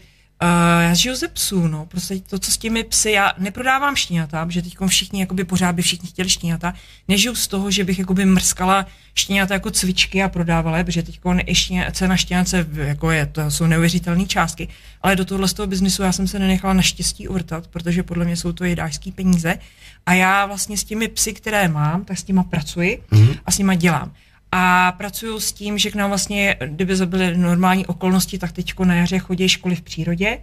já 0.82 0.94
žiju 0.94 1.16
ze 1.16 1.28
psů, 1.28 1.68
no, 1.68 1.86
prostě 1.86 2.20
to, 2.20 2.40
co 2.40 2.52
s 2.52 2.58
těmi 2.58 2.84
psy, 2.84 3.12
já 3.12 3.34
neprodávám 3.38 3.96
štěňata, 3.96 4.46
protože 4.46 4.62
teď 4.62 4.78
všichni, 4.88 5.20
jakoby 5.20 5.44
pořád 5.44 5.76
by 5.76 5.82
všichni 5.82 6.10
chtěli 6.10 6.30
štěňata, 6.30 6.74
nežiju 7.08 7.36
z 7.36 7.48
toho, 7.48 7.72
že 7.72 7.84
bych 7.84 8.00
jakoby 8.00 8.26
mrskala 8.26 8.86
štěňata 9.16 9.54
jako 9.54 9.72
cvičky 9.72 10.24
a 10.24 10.30
prodávala 10.30 10.78
je, 10.78 10.84
protože 10.84 11.04
teď 11.04 11.20
ještě 11.48 11.88
cena 11.92 12.18
štěňace 12.18 12.68
jako 12.74 13.12
je, 13.12 13.26
to 13.26 13.52
jsou 13.52 13.68
neuvěřitelné 13.68 14.26
částky, 14.26 14.68
ale 15.02 15.16
do 15.16 15.26
tohle 15.26 15.48
z 15.48 15.54
toho 15.54 15.68
biznisu 15.68 16.04
já 16.04 16.12
jsem 16.12 16.28
se 16.28 16.40
nenechala 16.40 16.74
naštěstí 16.74 17.28
uvrtat, 17.28 17.68
protože 17.68 18.04
podle 18.04 18.26
mě 18.26 18.38
jsou 18.38 18.52
to 18.52 18.64
jedářský 18.64 19.12
peníze. 19.12 19.56
A 20.06 20.14
já 20.14 20.46
vlastně 20.46 20.78
s 20.78 20.84
těmi 20.84 21.08
psy, 21.08 21.34
které 21.34 21.68
mám, 21.68 22.06
tak 22.06 22.18
s 22.18 22.24
těma 22.24 22.44
pracuji 22.44 23.04
mm-hmm. 23.12 23.40
a 23.46 23.52
s 23.52 23.58
nima 23.58 23.76
dělám 23.76 24.12
a 24.52 24.92
pracuju 24.92 25.40
s 25.40 25.52
tím, 25.52 25.78
že 25.78 25.92
k 25.92 25.96
nám 25.96 26.10
vlastně, 26.10 26.56
kdyby 26.66 27.06
byly 27.06 27.38
normální 27.38 27.86
okolnosti, 27.86 28.38
tak 28.38 28.52
teď 28.52 28.80
na 28.80 28.96
jaře 28.96 29.20
chodí 29.20 29.50
školy 29.50 29.76
v 29.76 29.82
přírodě. 29.82 30.38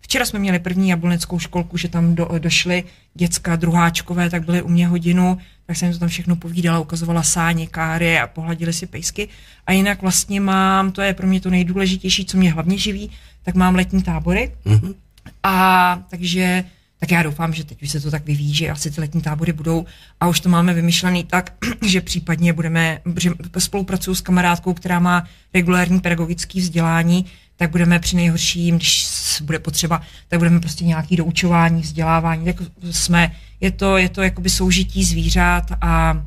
Včera 0.00 0.26
jsme 0.26 0.38
měli 0.38 0.58
první 0.58 0.88
jabloneckou 0.88 1.38
školku, 1.38 1.76
že 1.76 1.88
tam 1.88 2.14
do, 2.14 2.28
došly 2.38 2.84
děcka 3.14 3.56
druháčkové, 3.56 4.30
tak 4.30 4.44
byly 4.44 4.62
u 4.62 4.68
mě 4.68 4.88
hodinu, 4.88 5.38
tak 5.66 5.76
jsem 5.76 5.92
to 5.92 5.98
tam 5.98 6.08
všechno 6.08 6.36
povídala, 6.36 6.78
ukazovala 6.78 7.22
sáně, 7.22 7.66
káry 7.66 8.18
a 8.18 8.26
pohladili 8.26 8.72
si 8.72 8.86
pejsky. 8.86 9.28
A 9.66 9.72
jinak 9.72 10.02
vlastně 10.02 10.40
mám, 10.40 10.92
to 10.92 11.02
je 11.02 11.14
pro 11.14 11.26
mě 11.26 11.40
to 11.40 11.50
nejdůležitější, 11.50 12.24
co 12.24 12.36
mě 12.36 12.52
hlavně 12.52 12.78
živí, 12.78 13.10
tak 13.42 13.54
mám 13.54 13.74
letní 13.74 14.02
tábory. 14.02 14.52
Mm-hmm. 14.66 14.94
A 15.42 16.02
takže 16.10 16.64
tak 17.04 17.10
já 17.10 17.22
doufám, 17.22 17.54
že 17.54 17.64
teď 17.64 17.82
už 17.82 17.90
se 17.90 18.00
to 18.00 18.10
tak 18.10 18.26
vyvíjí, 18.26 18.54
že 18.54 18.70
asi 18.70 18.90
ty 18.90 19.00
letní 19.00 19.22
tábory 19.22 19.52
budou 19.52 19.84
a 20.20 20.28
už 20.28 20.40
to 20.40 20.48
máme 20.48 20.74
vymyšlený 20.74 21.24
tak, 21.24 21.52
že 21.86 22.00
případně 22.00 22.52
budeme, 22.52 23.00
že 23.20 23.30
spolupracuju 23.58 24.14
s 24.14 24.20
kamarádkou, 24.20 24.74
která 24.74 24.98
má 24.98 25.24
regulární 25.54 26.00
pedagogické 26.00 26.60
vzdělání, 26.60 27.24
tak 27.56 27.70
budeme 27.70 27.98
při 27.98 28.16
nejhorším, 28.16 28.76
když 28.76 29.06
bude 29.42 29.58
potřeba, 29.58 30.02
tak 30.28 30.38
budeme 30.38 30.60
prostě 30.60 30.84
nějaký 30.84 31.16
doučování, 31.16 31.82
vzdělávání, 31.82 32.44
tak 32.44 32.56
jsme, 32.90 33.32
je 33.60 33.70
to, 33.70 33.96
je 33.96 34.08
to 34.08 34.22
jakoby 34.22 34.50
soužití 34.50 35.04
zvířat 35.04 35.64
a 35.80 36.22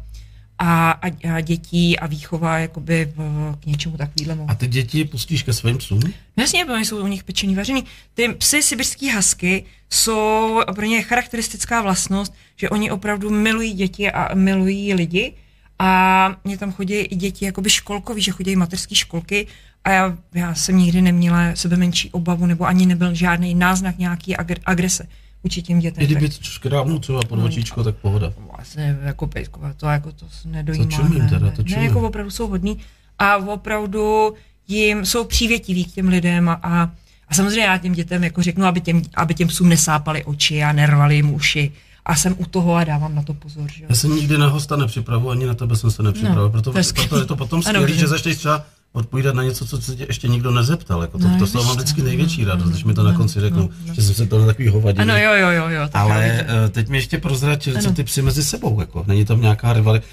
a, 0.59 0.91
a, 0.91 1.35
a 1.35 1.41
dětí 1.41 1.99
a 1.99 2.07
výchova 2.07 2.57
jakoby 2.59 3.13
v, 3.15 3.55
k 3.59 3.65
něčemu 3.65 3.97
takovému. 3.97 4.45
A 4.49 4.55
ty 4.55 4.67
děti 4.67 5.05
pustíš 5.05 5.43
ke 5.43 5.53
svým 5.53 5.77
psům? 5.77 6.01
Jasně, 6.37 6.65
protože 6.65 6.85
jsou 6.85 7.03
u 7.03 7.07
nich 7.07 7.23
pečený, 7.23 7.55
vařený. 7.55 7.83
Ty 8.13 8.29
psy 8.29 8.63
sibirský 8.63 9.09
hasky 9.09 9.65
jsou 9.89 10.61
pro 10.75 10.85
ně 10.85 11.01
charakteristická 11.01 11.81
vlastnost, 11.81 12.33
že 12.55 12.69
oni 12.69 12.91
opravdu 12.91 13.29
milují 13.29 13.73
děti 13.73 14.11
a 14.11 14.35
milují 14.35 14.93
lidi. 14.93 15.33
A 15.79 16.35
mě 16.43 16.57
tam 16.57 16.71
chodí 16.71 16.95
i 16.95 17.15
děti 17.15 17.45
jakoby 17.45 17.69
školkový, 17.69 18.21
že 18.21 18.31
chodí 18.31 18.55
mateřské 18.55 18.95
školky 18.95 19.47
a 19.83 19.91
já, 19.91 20.17
já 20.33 20.55
jsem 20.55 20.77
nikdy 20.77 21.01
neměla 21.01 21.55
sebe 21.55 21.77
menší 21.77 22.11
obavu 22.11 22.45
nebo 22.45 22.65
ani 22.65 22.85
nebyl 22.85 23.13
žádný 23.13 23.55
náznak 23.55 23.97
nějaký 23.97 24.35
agrese 24.65 25.07
vůči 25.43 25.61
těm 25.61 25.79
dětem. 25.79 26.03
I 26.03 26.07
kdyby 26.07 26.29
škrábnu 26.41 26.99
třeba 26.99 27.19
pod 27.21 27.39
očičko, 27.39 27.83
tak 27.83 27.95
pohoda. 27.95 28.33
Vlastně 28.55 28.97
jako 29.01 29.27
pejskové, 29.27 29.73
to 29.77 29.85
jako 29.85 30.11
to 30.11 30.25
nedojímá. 30.45 30.85
To 30.85 30.91
čumím 30.91 31.29
teda, 31.29 31.51
to 31.51 31.63
čumím. 31.63 31.79
Ne, 31.79 31.85
jako 31.85 32.07
opravdu 32.07 32.31
jsou 32.31 32.47
hodní 32.47 32.77
a 33.19 33.37
opravdu 33.37 34.33
jim 34.67 35.05
jsou 35.05 35.23
přívětiví 35.23 35.85
k 35.85 35.91
těm 35.91 36.07
lidem 36.07 36.49
a, 36.49 36.53
a, 36.63 36.89
a 37.27 37.33
samozřejmě 37.33 37.61
já 37.61 37.77
těm 37.77 37.93
dětem 37.93 38.23
jako 38.23 38.43
řeknu, 38.43 38.65
aby 38.65 38.81
těm, 38.81 39.01
aby 39.13 39.33
těm 39.33 39.47
psům 39.47 39.69
nesápali 39.69 40.23
oči 40.23 40.63
a 40.63 40.71
nervali 40.71 41.15
jim 41.15 41.33
uši 41.33 41.71
a 42.05 42.15
jsem 42.15 42.35
u 42.37 42.45
toho 42.45 42.75
a 42.75 42.83
dávám 42.83 43.15
na 43.15 43.23
to 43.23 43.33
pozor. 43.33 43.71
Že? 43.71 43.85
Já 43.89 43.95
se 43.95 44.07
nikdy 44.07 44.37
na 44.37 44.47
hosta 44.47 44.75
nepřipravu, 44.75 45.29
ani 45.29 45.45
na 45.45 45.53
tebe 45.53 45.75
jsem 45.75 45.91
se 45.91 46.03
nepřipravil, 46.03 46.43
no, 46.43 46.49
proto, 46.49 46.71
proto 46.95 47.19
je 47.19 47.25
to 47.25 47.35
potom 47.35 47.63
skvělé, 47.63 47.93
že 47.93 48.07
začneš 48.07 48.37
třeba 48.37 48.65
odpovídat 48.97 49.35
na 49.35 49.43
něco, 49.43 49.65
co 49.65 49.81
se 49.81 49.95
tě 49.95 50.05
ještě 50.09 50.27
nikdo 50.27 50.51
nezeptal. 50.51 51.01
Jako 51.01 51.17
to, 51.17 51.27
no, 51.27 51.39
to, 51.39 51.47
to 51.47 51.63
mám 51.63 51.75
vždycky 51.75 52.01
největší 52.01 52.45
no, 52.45 52.49
radost, 52.49 52.69
když 52.69 52.83
mi 52.83 52.93
to 52.93 53.03
na 53.03 53.13
konci 53.13 53.39
řeknou, 53.39 53.61
no, 53.61 53.69
no. 53.87 53.93
že 53.93 54.01
jsem 54.01 54.15
se 54.15 54.25
to 54.25 54.39
na 54.39 54.45
takový 54.45 54.67
hovadil. 54.67 55.01
Ano, 55.01 55.17
jo, 55.17 55.33
jo, 55.33 55.49
jo. 55.49 55.69
jo 55.69 55.89
Ale 55.93 56.45
uh, 56.65 56.69
teď 56.69 56.89
mi 56.89 56.97
ještě 56.97 57.17
prozrať, 57.17 57.69
co 57.81 57.91
ty 57.91 58.03
psy 58.03 58.21
mezi 58.21 58.43
sebou, 58.43 58.79
jako. 58.79 59.03
Není 59.07 59.25
tam 59.25 59.41
nějaká 59.41 59.73
rivalita. 59.73 60.05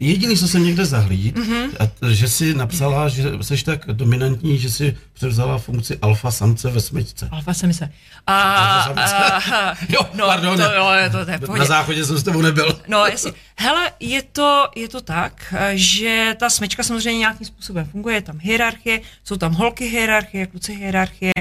Jediný, 0.00 0.36
co 0.36 0.48
jsem 0.48 0.64
někde 0.64 0.86
zahlíd, 0.86 1.36
mm-hmm. 1.36 1.68
a, 1.80 2.08
že 2.10 2.28
si 2.28 2.54
napsala, 2.54 3.08
že 3.08 3.32
jsi 3.40 3.64
tak 3.64 3.86
dominantní, 3.92 4.58
že 4.58 4.70
si 4.70 4.96
převzala 5.12 5.58
funkci 5.58 5.98
alfa 6.02 6.30
samce 6.30 6.70
ve 6.70 6.80
smyčce. 6.80 7.28
Alfa 7.30 7.54
samce. 7.54 7.90
A, 8.26 8.32
a, 8.32 9.74
jo, 9.88 10.00
no, 10.14 10.26
pardon. 10.26 10.56
To, 10.56 10.62
jo, 10.62 10.88
to, 11.12 11.24
to 11.46 11.52
je 11.52 11.58
Na 11.58 11.64
záchodě 11.64 12.04
jsem 12.04 12.18
s 12.18 12.22
tebou 12.22 12.42
nebyl. 12.42 12.78
No, 12.88 13.06
jasně. 13.06 13.32
Hele, 13.58 13.92
je 14.00 14.22
to, 14.22 14.68
je 14.76 14.88
to 14.88 15.00
tak, 15.00 15.54
že 15.72 16.36
ta 16.40 16.50
smečka 16.50 16.82
samozřejmě 16.82 17.18
nějakým 17.18 17.46
způsobem 17.46 17.84
funguje, 17.84 18.14
je 18.14 18.22
tam 18.22 18.38
hierarchie, 18.38 19.00
jsou 19.24 19.36
tam 19.36 19.52
holky 19.52 19.84
hierarchie, 19.84 20.46
kluci 20.46 20.74
hierarchie 20.74 21.32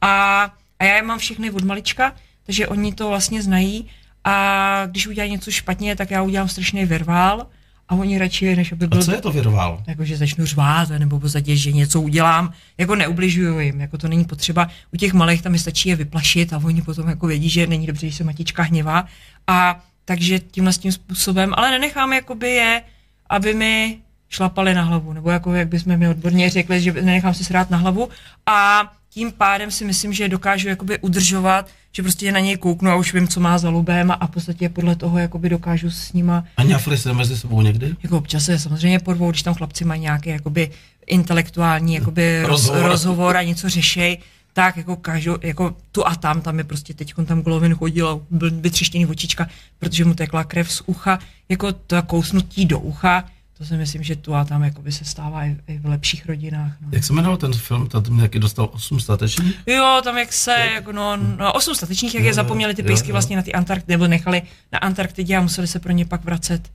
A, 0.00 0.42
a 0.78 0.84
já 0.84 0.96
je 0.96 1.02
mám 1.02 1.18
všechny 1.18 1.50
od 1.50 1.64
malička, 1.64 2.12
takže 2.46 2.68
oni 2.68 2.94
to 2.94 3.08
vlastně 3.08 3.42
znají 3.42 3.86
a 4.24 4.86
když 4.86 5.06
udělají 5.06 5.30
něco 5.30 5.50
špatně, 5.50 5.96
tak 5.96 6.10
já 6.10 6.22
udělám 6.22 6.48
strašný 6.48 6.84
vervál 6.84 7.46
a 7.88 7.94
oni 7.94 8.18
radši, 8.18 8.56
než 8.56 8.72
aby 8.72 8.86
byl... 8.86 8.98
A 8.98 9.02
co 9.02 9.12
je 9.12 9.20
to 9.20 9.32
virvál? 9.32 9.82
Jako, 9.86 10.04
že 10.04 10.16
začnu 10.16 10.46
řvát, 10.46 10.88
nebo 10.88 11.20
pozadě, 11.20 11.56
že 11.56 11.72
něco 11.72 12.00
udělám, 12.00 12.52
jako 12.78 12.94
neubližuju 12.94 13.58
jim, 13.58 13.80
jako 13.80 13.98
to 13.98 14.08
není 14.08 14.24
potřeba. 14.24 14.68
U 14.92 14.96
těch 14.96 15.12
malých 15.12 15.42
tam 15.42 15.52
mi 15.52 15.58
stačí 15.58 15.88
je 15.88 15.96
vyplašit 15.96 16.52
a 16.52 16.60
oni 16.64 16.82
potom 16.82 17.08
jako 17.08 17.26
vědí, 17.26 17.48
že 17.48 17.66
není 17.66 17.86
dobře, 17.86 18.06
když 18.06 18.16
se 18.16 18.24
matička 18.24 18.62
hněvá. 18.62 19.06
A 19.46 19.80
takže 20.08 20.38
tímhle 20.38 20.72
tím 20.72 20.92
způsobem, 20.92 21.52
ale 21.56 21.70
nenechám 21.70 22.12
jakoby 22.12 22.50
je, 22.50 22.82
aby 23.30 23.54
mi 23.54 23.98
šlapali 24.28 24.74
na 24.74 24.82
hlavu, 24.82 25.12
nebo 25.12 25.30
jako 25.30 25.54
jak 25.54 25.68
bychom 25.68 25.96
mi 25.96 26.08
odborně 26.08 26.50
řekli, 26.50 26.80
že 26.80 26.92
nenechám 26.92 27.34
si 27.34 27.44
srát 27.44 27.70
na 27.70 27.78
hlavu 27.78 28.08
a 28.46 28.82
tím 29.10 29.32
pádem 29.32 29.70
si 29.70 29.84
myslím, 29.84 30.12
že 30.12 30.28
dokážu 30.28 30.68
jakoby 30.68 30.98
udržovat, 30.98 31.68
že 31.92 32.02
prostě 32.02 32.32
na 32.32 32.40
něj 32.40 32.56
kouknu 32.56 32.90
a 32.90 32.96
už 32.96 33.14
vím, 33.14 33.28
co 33.28 33.40
má 33.40 33.58
za 33.58 33.68
lubem 33.70 34.10
a 34.20 34.26
v 34.26 34.30
podstatě 34.30 34.68
podle 34.68 34.96
toho 34.96 35.18
jakoby 35.18 35.48
dokážu 35.48 35.90
s 35.90 36.12
nima... 36.12 36.44
A 36.56 36.62
ňafli 36.62 36.98
se 36.98 37.12
mezi 37.12 37.36
sebou 37.36 37.62
někdy? 37.62 37.94
Jako 38.02 38.18
občas 38.18 38.44
se 38.44 38.58
samozřejmě 38.58 38.98
porvou, 38.98 39.30
když 39.30 39.42
tam 39.42 39.54
chlapci 39.54 39.84
mají 39.84 40.00
nějaký 40.00 40.30
jakoby 40.30 40.70
intelektuální 41.06 41.94
jakoby 41.94 42.42
rozhovor, 42.42 42.82
rozhovor 42.82 43.36
a 43.36 43.42
něco 43.42 43.68
řešej, 43.68 44.18
tak 44.58 44.76
jako 44.76 44.96
každou, 44.96 45.38
jako 45.42 45.76
tu 45.92 46.06
a 46.06 46.14
tam, 46.14 46.40
tam 46.40 46.58
je 46.58 46.64
prostě 46.64 46.94
teď 46.94 47.14
tam 47.26 47.42
Golovin 47.42 47.74
chodil 47.74 48.08
a 48.08 48.20
byl 48.30 48.50
vytřeštěný 48.50 49.06
očička, 49.06 49.48
protože 49.78 50.04
mu 50.04 50.14
tekla 50.14 50.44
krev 50.44 50.72
z 50.72 50.82
ucha, 50.86 51.18
jako 51.48 51.72
to 51.72 52.02
kousnutí 52.02 52.66
do 52.66 52.78
ucha, 52.78 53.24
to 53.58 53.64
si 53.64 53.76
myslím, 53.76 54.02
že 54.02 54.16
tu 54.16 54.34
a 54.34 54.44
tam 54.44 54.62
jakoby 54.62 54.92
se 54.92 55.04
stává 55.04 55.44
i, 55.44 55.56
i 55.68 55.78
v 55.78 55.86
lepších 55.86 56.26
rodinách. 56.26 56.72
No. 56.80 56.88
Jak 56.92 57.04
se 57.04 57.12
jmenoval 57.12 57.36
ten 57.36 57.52
film, 57.52 57.88
tam 57.88 58.18
jaký 58.18 58.38
dostal 58.38 58.68
8 58.72 59.00
statečních? 59.00 59.60
Jo, 59.66 60.00
tam 60.04 60.18
jak 60.18 60.32
se, 60.32 60.56
jako 60.74 60.92
no, 60.92 61.16
no 61.16 61.52
8 61.52 61.74
statečních, 61.74 62.14
jak 62.14 62.24
je 62.24 62.34
zapomněli 62.34 62.74
ty 62.74 62.82
pejsky 62.82 63.12
vlastně 63.12 63.36
na 63.36 63.42
ty 63.42 63.52
Antarktidě, 63.52 63.92
nebo 63.92 64.06
nechali 64.06 64.42
na 64.72 64.78
Antarktidě 64.78 65.36
a 65.36 65.40
museli 65.40 65.66
se 65.66 65.78
pro 65.78 65.92
ně 65.92 66.04
pak 66.04 66.24
vracet. 66.24 66.70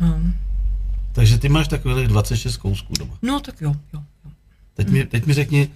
No. 0.00 0.20
Takže 1.12 1.38
ty 1.38 1.48
máš 1.48 1.68
takových 1.68 2.08
26 2.08 2.56
kousků 2.56 2.92
doma. 2.98 3.14
No 3.22 3.40
tak 3.40 3.60
jo, 3.60 3.74
jo. 3.94 4.02
jo. 4.24 4.30
Teď, 4.74 4.88
mi, 4.88 5.06
teď 5.06 5.26
mi 5.26 5.34
řekni, 5.34 5.68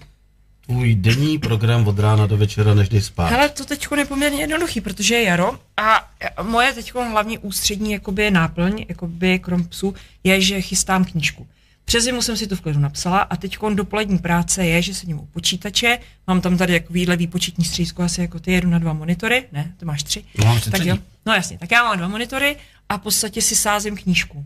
tvůj 0.71 0.95
denní 0.95 1.39
program 1.39 1.87
od 1.87 1.99
rána 1.99 2.27
do 2.27 2.37
večera, 2.37 2.73
než 2.73 2.89
jdeš 2.89 3.05
spát? 3.05 3.29
Hele, 3.29 3.49
to 3.49 3.65
teď 3.65 3.87
je 3.97 4.05
poměrně 4.05 4.39
jednoduchý, 4.39 4.81
protože 4.81 5.15
je 5.15 5.23
jaro 5.23 5.59
a 5.77 6.11
moje 6.41 6.73
teď 6.73 6.93
hlavní 6.93 7.37
ústřední 7.37 7.91
jakoby 7.91 8.31
náplň, 8.31 8.85
jakoby 8.89 9.39
krom 9.39 9.63
psů, 9.63 9.95
je, 10.23 10.41
že 10.41 10.61
chystám 10.61 11.05
knížku. 11.05 11.47
Přes 11.85 12.03
zimu 12.03 12.21
jsem 12.21 12.37
si 12.37 12.47
to 12.47 12.55
v 12.55 12.61
klidu 12.61 12.79
napsala 12.79 13.19
a 13.19 13.35
teď 13.35 13.57
dopolední 13.73 14.17
práce 14.17 14.65
je, 14.65 14.81
že 14.81 14.93
sedím 14.93 15.19
u 15.19 15.25
počítače, 15.25 15.99
mám 16.27 16.41
tam 16.41 16.57
tady 16.57 16.73
jako 16.73 16.93
výhle 16.93 17.15
výpočetní 17.15 17.65
střízko, 17.65 18.03
asi 18.03 18.21
jako 18.21 18.39
ty 18.39 18.51
jedu 18.51 18.69
na 18.69 18.79
dva 18.79 18.93
monitory, 18.93 19.43
ne, 19.51 19.73
to 19.79 19.85
máš 19.85 20.03
tři. 20.03 20.23
No, 20.45 20.59
tak 20.71 20.85
jo, 20.85 20.97
no 21.25 21.33
jasně, 21.33 21.57
tak 21.57 21.71
já 21.71 21.83
mám 21.83 21.97
dva 21.97 22.07
monitory 22.07 22.55
a 22.89 22.97
v 22.97 23.01
podstatě 23.01 23.41
si 23.41 23.55
sázím 23.55 23.97
knížku 23.97 24.45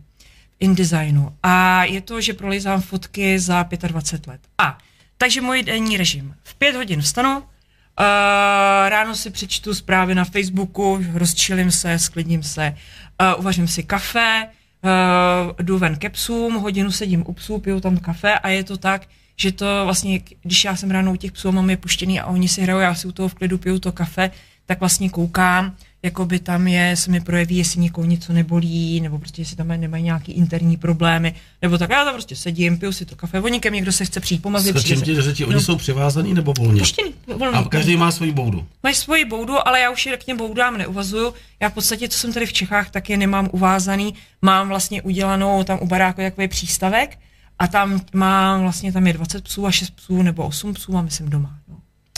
InDesignu 0.59 1.33
a 1.43 1.83
je 1.83 2.01
to, 2.01 2.21
že 2.21 2.33
prolizám 2.33 2.81
fotky 2.81 3.39
za 3.39 3.63
25 3.63 4.27
let. 4.27 4.41
A 4.57 4.77
takže 5.17 5.41
můj 5.41 5.63
denní 5.63 5.97
režim. 5.97 6.35
V 6.43 6.55
pět 6.55 6.75
hodin 6.75 7.01
vstanu, 7.01 7.37
uh, 7.37 7.45
ráno 8.87 9.15
si 9.15 9.29
přečtu 9.29 9.73
zprávy 9.73 10.15
na 10.15 10.25
Facebooku, 10.25 11.03
rozčilím 11.13 11.71
se, 11.71 11.99
sklidním 11.99 12.43
se, 12.43 12.75
uh, 13.21 13.39
uvařím 13.39 13.67
si 13.67 13.83
kafe, 13.83 14.47
uh, 14.47 15.51
jdu 15.61 15.77
ven 15.77 15.95
ke 15.95 16.09
psům, 16.09 16.53
hodinu 16.55 16.91
sedím 16.91 17.23
u 17.27 17.33
psů, 17.33 17.59
piju 17.59 17.79
tam 17.79 17.97
kafe 17.97 18.39
a 18.39 18.49
je 18.49 18.63
to 18.63 18.77
tak, 18.77 19.01
že 19.35 19.51
to 19.51 19.65
vlastně, 19.85 20.19
když 20.41 20.63
já 20.63 20.75
jsem 20.75 20.91
ráno 20.91 21.11
u 21.11 21.15
těch 21.15 21.31
psů, 21.31 21.51
mám 21.51 21.69
je 21.69 21.77
puštěný 21.77 22.19
a 22.19 22.25
oni 22.25 22.47
si 22.47 22.61
hrajou, 22.61 22.79
já 22.79 22.95
si 22.95 23.07
u 23.07 23.11
toho 23.11 23.29
v 23.29 23.33
klidu 23.33 23.57
piju 23.57 23.79
to 23.79 23.91
kafe, 23.91 24.31
tak 24.65 24.79
vlastně 24.79 25.09
koukám, 25.09 25.75
jakoby 26.05 26.39
tam 26.39 26.67
je, 26.67 26.95
se 26.95 27.11
mi 27.11 27.21
projeví, 27.21 27.57
jestli 27.57 27.81
někoho 27.81 28.05
něco 28.05 28.33
nebolí, 28.33 29.01
nebo 29.01 29.19
prostě 29.19 29.41
jestli 29.41 29.55
tam 29.55 29.67
nemají 29.67 30.03
nějaký 30.03 30.31
interní 30.31 30.77
problémy, 30.77 31.35
nebo 31.61 31.77
tak 31.77 31.89
já 31.89 32.05
tam 32.05 32.13
prostě 32.13 32.35
sedím, 32.35 32.77
piju 32.77 32.91
si 32.91 33.05
to 33.05 33.15
kafe, 33.15 33.41
oni 33.41 33.59
ke 33.59 33.69
někdo 33.69 33.91
se 33.91 34.05
chce 34.05 34.19
přijít 34.19 34.41
pomazit. 34.41 34.77
S 34.77 34.83
čím 34.83 35.01
ti 35.01 35.21
řeči, 35.21 35.45
oni 35.45 35.53
no. 35.53 35.61
jsou 35.61 35.75
přivázaný 35.75 36.33
nebo 36.33 36.53
volně? 36.57 36.79
Puštěný, 36.79 37.13
volný. 37.27 37.57
A 37.57 37.63
každý 37.63 37.97
má 37.97 38.11
svoji 38.11 38.31
boudu. 38.31 38.65
Mají 38.83 38.95
svoji 38.95 39.25
boudu, 39.25 39.67
ale 39.67 39.79
já 39.79 39.89
už 39.91 40.05
je 40.05 40.17
k 40.17 40.23
těm 40.23 40.37
boudám 40.37 40.77
neuvazuju. 40.77 41.33
Já 41.59 41.69
v 41.69 41.73
podstatě, 41.73 42.09
co 42.09 42.19
jsem 42.19 42.33
tady 42.33 42.45
v 42.45 42.53
Čechách, 42.53 42.89
tak 42.89 43.09
je 43.09 43.17
nemám 43.17 43.49
uvázaný. 43.51 44.13
Mám 44.41 44.67
vlastně 44.67 45.01
udělanou 45.01 45.63
tam 45.63 45.79
u 45.81 45.87
baráku 45.87 46.21
takový 46.21 46.47
přístavek 46.47 47.17
a 47.59 47.67
tam 47.67 48.01
mám 48.13 48.61
vlastně, 48.61 48.93
tam 48.93 49.07
je 49.07 49.13
20 49.13 49.43
psů 49.43 49.65
a 49.65 49.71
6 49.71 49.89
psů 49.89 50.21
nebo 50.21 50.43
8 50.43 50.73
psů 50.73 50.91
mám, 50.91 51.05
myslím, 51.05 51.29
doma. 51.29 51.59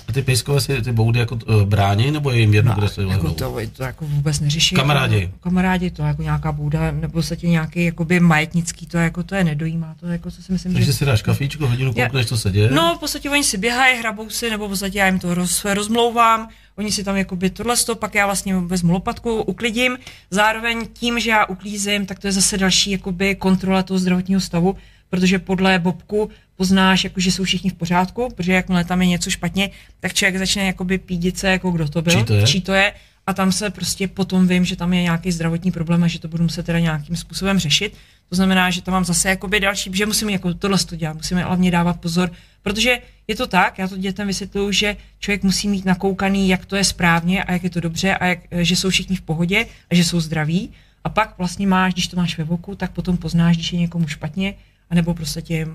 A 0.08 0.12
ty 0.14 0.22
pejskové 0.22 0.62
si 0.62 0.82
ty 0.82 0.92
boudy 0.92 1.20
jako 1.20 1.36
uh, 1.36 1.64
brání, 1.64 2.12
nebo 2.12 2.32
je 2.32 2.40
jim 2.40 2.54
jedno, 2.54 2.72
no, 2.72 2.78
kde 2.78 2.90
se 2.90 3.04
jako 3.04 3.32
to, 3.32 3.54
to, 3.78 3.84
jako 3.84 4.06
vůbec 4.06 4.40
neřeší. 4.40 4.76
Kamarádi. 4.76 5.22
Jako, 5.22 5.38
kamarádi, 5.40 5.92
to 5.92 6.02
jako 6.02 6.22
nějaká 6.22 6.52
bouda, 6.52 6.92
nebo 6.92 7.18
podstatě 7.28 7.50
nějaký 7.50 7.86
jakoby 7.86 8.20
majetnický, 8.20 8.86
to 8.86 8.98
jako 8.98 9.24
to 9.24 9.36
je 9.36 9.44
nedojímá, 9.44 9.96
to 10.00 10.08
jako 10.08 10.32
co 10.32 10.44
si 10.44 10.52
myslím, 10.52 10.74
Takže 10.74 10.86
že... 10.86 10.94
si 10.94 11.06
dáš 11.06 11.22
kafíčko, 11.22 11.68
hodinu 11.68 11.94
koukneš, 11.94 12.26
co 12.26 12.38
se 12.38 12.52
děje? 12.52 12.72
No, 12.72 12.96
v 12.96 13.00
podstatě 13.00 13.30
oni 13.30 13.44
si 13.44 13.58
běhají, 13.58 14.00
hrabou 14.00 14.30
si, 14.30 14.50
nebo 14.50 14.68
v 14.68 14.70
podstatě 14.70 15.00
já 15.00 15.06
jim 15.06 15.20
to 15.20 15.34
roz, 15.34 15.66
rozmlouvám, 15.66 16.50
oni 16.78 16.92
si 16.92 17.04
tam 17.04 17.18
jakoby 17.18 17.50
tohle 17.50 17.76
pak 18.00 18.16
já 18.16 18.26
vlastně 18.26 18.56
vezmu 18.56 18.94
lopatku, 18.94 19.42
uklidím, 19.42 19.98
zároveň 20.32 20.88
tím, 20.94 21.20
že 21.20 21.30
já 21.30 21.46
uklízím, 21.46 22.06
tak 22.06 22.20
to 22.20 22.28
je 22.28 22.32
zase 22.32 22.58
další 22.58 22.92
jakoby 22.92 23.36
kontrola 23.36 23.84
toho 23.84 24.00
zdravotního 24.00 24.42
stavu, 24.42 24.78
protože 25.10 25.40
podle 25.40 25.80
Bobku 25.80 26.30
poznáš, 26.56 27.04
jako, 27.04 27.20
že 27.20 27.32
jsou 27.32 27.44
všichni 27.44 27.70
v 27.70 27.74
pořádku, 27.74 28.30
protože 28.36 28.54
jakmile 28.54 28.84
tam 28.84 29.02
je 29.02 29.08
něco 29.08 29.30
špatně, 29.30 29.70
tak 30.00 30.14
člověk 30.14 30.38
začne 30.38 30.66
jakoby 30.66 30.98
pídit 30.98 31.38
se, 31.38 31.50
jako 31.50 31.72
kdo 31.72 31.90
to 31.90 32.02
byl, 32.02 32.14
čí 32.14 32.24
to 32.24 32.34
je, 32.34 32.48
čí 32.48 32.62
to 32.62 32.74
je 32.74 32.94
a 33.28 33.34
tam 33.34 33.52
se 33.52 33.70
prostě 33.70 34.08
potom 34.08 34.48
vím, 34.48 34.66
že 34.66 34.76
tam 34.76 34.94
je 34.94 35.02
nějaký 35.02 35.32
zdravotní 35.32 35.72
problém 35.72 36.04
a 36.04 36.08
že 36.08 36.20
to 36.20 36.28
budu 36.28 36.44
muset 36.44 36.66
teda 36.66 36.80
nějakým 36.80 37.16
způsobem 37.16 37.60
řešit. 37.60 37.94
To 38.30 38.36
znamená, 38.36 38.70
že 38.70 38.82
tam 38.82 38.94
mám 38.94 39.06
zase 39.06 39.30
jakoby 39.30 39.60
další, 39.60 39.92
že 39.94 40.06
musím 40.06 40.30
jako 40.30 40.54
tohle 40.54 40.78
to 40.78 40.96
dělat, 40.96 41.14
musíme 41.14 41.44
hlavně 41.44 41.72
dávat 41.72 42.00
pozor, 42.00 42.32
protože 42.62 43.00
je 43.28 43.36
to 43.36 43.48
tak, 43.48 43.78
já 43.78 43.88
to 43.88 43.98
dětem 43.98 44.28
vysvětluju, 44.28 44.72
že 44.72 44.98
člověk 45.20 45.44
musí 45.44 45.68
mít 45.68 45.86
nakoukaný, 45.86 46.50
jak 46.50 46.66
to 46.66 46.76
je 46.76 46.84
správně 46.84 47.44
a 47.44 47.52
jak 47.52 47.64
je 47.64 47.70
to 47.70 47.80
dobře 47.80 48.16
a 48.16 48.26
jak, 48.26 48.40
že 48.52 48.76
jsou 48.76 48.90
všichni 48.90 49.16
v 49.16 49.22
pohodě 49.22 49.66
a 49.90 49.96
že 49.96 50.06
jsou 50.06 50.20
zdraví. 50.20 50.72
A 51.04 51.10
pak 51.10 51.38
vlastně 51.38 51.68
máš, 51.68 51.94
když 51.94 52.08
to 52.08 52.18
máš 52.18 52.38
ve 52.38 52.44
voku, 52.44 52.76
tak 52.76 52.92
potom 52.92 53.18
poznáš, 53.18 53.56
když 53.56 53.74
je 53.74 53.80
někomu 53.80 54.08
špatně 54.08 54.54
anebo 54.90 55.14
prostě 55.14 55.42
tě, 55.42 55.68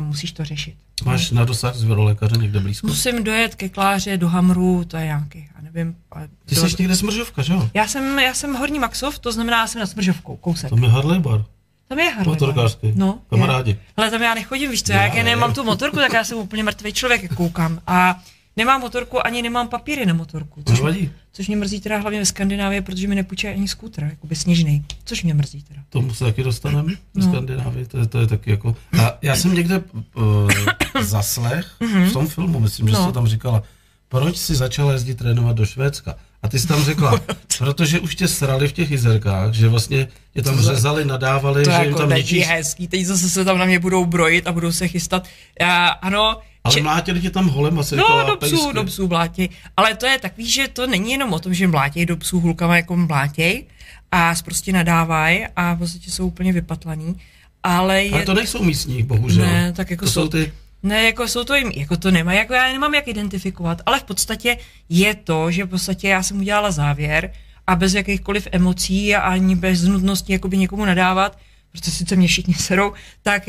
musíš 0.00 0.32
to 0.32 0.44
řešit. 0.44 0.74
Máš 1.04 1.30
na 1.30 1.44
dosah 1.44 1.74
zvěrolékaře 1.74 2.36
někde 2.36 2.60
blízko? 2.60 2.86
Musím 2.86 3.24
dojet 3.24 3.54
ke 3.54 3.68
Kláře, 3.68 4.16
do 4.16 4.28
Hamru, 4.28 4.84
to 4.84 4.96
je 4.96 5.04
nějaký, 5.04 5.48
já 5.56 5.62
nevím. 5.62 5.96
Ty 6.44 6.54
do... 6.54 6.68
jsi 6.68 6.76
někde 6.78 6.96
Smržovka, 6.96 7.42
že 7.42 7.52
jo? 7.52 7.70
Já 7.74 7.88
jsem, 7.88 8.18
já 8.18 8.34
jsem 8.34 8.54
Horní 8.54 8.78
Maxov, 8.78 9.18
to 9.18 9.32
znamená, 9.32 9.60
já 9.60 9.66
jsem 9.66 9.80
na 9.80 9.86
Smržovkou, 9.86 10.36
kousek. 10.36 10.70
Tam 10.70 10.82
je 10.82 10.88
Harley 10.88 11.20
bar. 11.20 11.44
Tam 11.88 11.98
je 11.98 12.10
Harley 12.10 12.34
Motorkářský. 12.34 12.92
No, 12.94 13.18
Kamarádi. 13.30 13.78
Ale 13.96 14.10
tam 14.10 14.22
já 14.22 14.34
nechodím, 14.34 14.70
víš 14.70 14.82
co, 14.82 14.92
já, 14.92 15.02
jak 15.02 15.14
nemám 15.14 15.54
tu 15.54 15.64
motorku, 15.64 15.96
tak 15.96 16.12
já 16.12 16.24
jsem 16.24 16.38
úplně 16.38 16.62
mrtvý 16.62 16.92
člověk, 16.92 17.22
jak 17.22 17.34
koukám. 17.34 17.80
A 17.86 18.22
nemám 18.56 18.80
motorku, 18.80 19.26
ani 19.26 19.42
nemám 19.42 19.68
papíry 19.68 20.06
na 20.06 20.14
motorku. 20.14 20.62
Což, 20.68 20.80
mě, 20.80 21.10
což 21.32 21.48
mě 21.48 21.56
mrzí 21.56 21.80
teda 21.80 21.98
hlavně 21.98 22.18
ve 22.18 22.26
Skandinávii, 22.26 22.80
protože 22.80 23.08
mi 23.08 23.14
nepůjčí 23.14 23.48
ani 23.48 23.68
skútr, 23.68 24.02
jakoby 24.02 24.36
sněžný. 24.36 24.84
Což 25.04 25.22
mě 25.22 25.34
mrzí 25.34 25.62
teda. 25.62 25.80
Tomu 25.88 26.14
se 26.14 26.24
taky 26.24 26.42
dostaneme 26.42 26.92
no. 27.14 27.26
v 27.26 27.30
Skandinávii, 27.30 27.86
to 27.86 27.98
je, 27.98 28.06
to 28.06 28.20
je 28.20 28.26
taky 28.26 28.50
jako... 28.50 28.76
A 29.02 29.18
já 29.22 29.36
jsem 29.36 29.54
někde 29.54 29.82
uh, 30.14 30.50
zaslech 31.02 31.66
v 31.80 32.12
tom 32.12 32.28
filmu, 32.28 32.60
myslím, 32.60 32.88
že 32.88 32.94
no. 32.94 33.06
jsi 33.06 33.12
tam 33.12 33.26
říkala, 33.26 33.62
proč 34.08 34.36
si 34.36 34.54
začala 34.54 34.92
jezdit 34.92 35.14
trénovat 35.14 35.56
do 35.56 35.66
Švédska? 35.66 36.16
A 36.42 36.48
ty 36.48 36.58
jsi 36.58 36.66
tam 36.66 36.84
řekla, 36.84 37.20
protože 37.58 38.00
už 38.00 38.14
tě 38.14 38.28
srali 38.28 38.68
v 38.68 38.72
těch 38.72 38.90
jizerkách, 38.90 39.52
že 39.54 39.68
vlastně 39.68 40.08
je 40.34 40.42
tam 40.42 40.60
řezali, 40.60 41.04
nadávali, 41.04 41.64
to 41.64 41.70
že 41.70 41.76
jako 41.76 41.84
jim 41.84 41.94
tam 41.94 42.10
ničí. 42.10 42.40
hezký, 42.40 42.88
teď 42.88 43.04
zase 43.04 43.30
se 43.30 43.44
tam 43.44 43.58
na 43.58 43.64
mě 43.64 43.78
budou 43.78 44.04
brojit 44.04 44.46
a 44.46 44.52
budou 44.52 44.72
se 44.72 44.88
chystat. 44.88 45.28
Já, 45.60 45.86
ano, 45.86 46.38
ale 46.66 46.74
Če- 46.74 46.82
mlátili 46.82 47.20
tě 47.20 47.30
tam 47.30 47.48
holem 47.48 47.78
asi 47.78 47.96
No, 47.96 48.24
do 48.26 48.36
psů, 48.36 48.72
do 48.72 48.84
psů 48.84 49.08
mlátí. 49.08 49.50
Ale 49.76 49.94
to 49.94 50.06
je 50.06 50.18
takový, 50.18 50.50
že 50.50 50.68
to 50.68 50.86
není 50.86 51.12
jenom 51.12 51.32
o 51.32 51.38
tom, 51.38 51.54
že 51.54 51.68
mlátějí 51.68 52.06
do 52.06 52.16
psů 52.16 52.40
hulkama 52.40 52.76
jako 52.76 52.96
mlátěj 52.96 53.64
a 54.12 54.34
prostě 54.44 54.72
nadávají 54.72 55.46
a 55.56 55.74
v 55.74 55.78
podstatě 55.78 56.10
jsou 56.10 56.26
úplně 56.26 56.52
vypatlaný. 56.52 57.16
Ale, 57.62 58.04
je... 58.04 58.12
ale 58.12 58.24
to 58.24 58.34
nejsou 58.34 58.62
místní, 58.64 59.02
bohužel. 59.02 59.46
Ne, 59.46 59.72
tak 59.72 59.90
jako 59.90 60.04
to 60.04 60.10
jsou, 60.10 60.22
jsou 60.22 60.28
ty... 60.28 60.52
Ne, 60.82 61.02
jako 61.04 61.28
jsou 61.28 61.44
to 61.44 61.54
jim, 61.54 61.70
jako 61.74 61.96
to 61.96 62.10
nemá, 62.10 62.32
jako 62.32 62.54
já 62.54 62.72
nemám 62.72 62.94
jak 62.94 63.08
identifikovat, 63.08 63.82
ale 63.86 64.00
v 64.00 64.02
podstatě 64.02 64.56
je 64.88 65.14
to, 65.14 65.50
že 65.50 65.64
v 65.64 65.68
podstatě 65.68 66.08
já 66.08 66.22
jsem 66.22 66.38
udělala 66.38 66.70
závěr 66.70 67.32
a 67.66 67.76
bez 67.76 67.94
jakýchkoliv 67.94 68.48
emocí 68.52 69.14
a 69.14 69.20
ani 69.20 69.56
bez 69.56 69.82
nutnosti 69.82 70.32
jakoby 70.32 70.58
někomu 70.58 70.84
nadávat, 70.84 71.38
protože 71.78 71.90
sice 71.90 72.16
mě 72.16 72.28
všichni 72.28 72.54
serou, 72.68 72.92
tak 73.22 73.42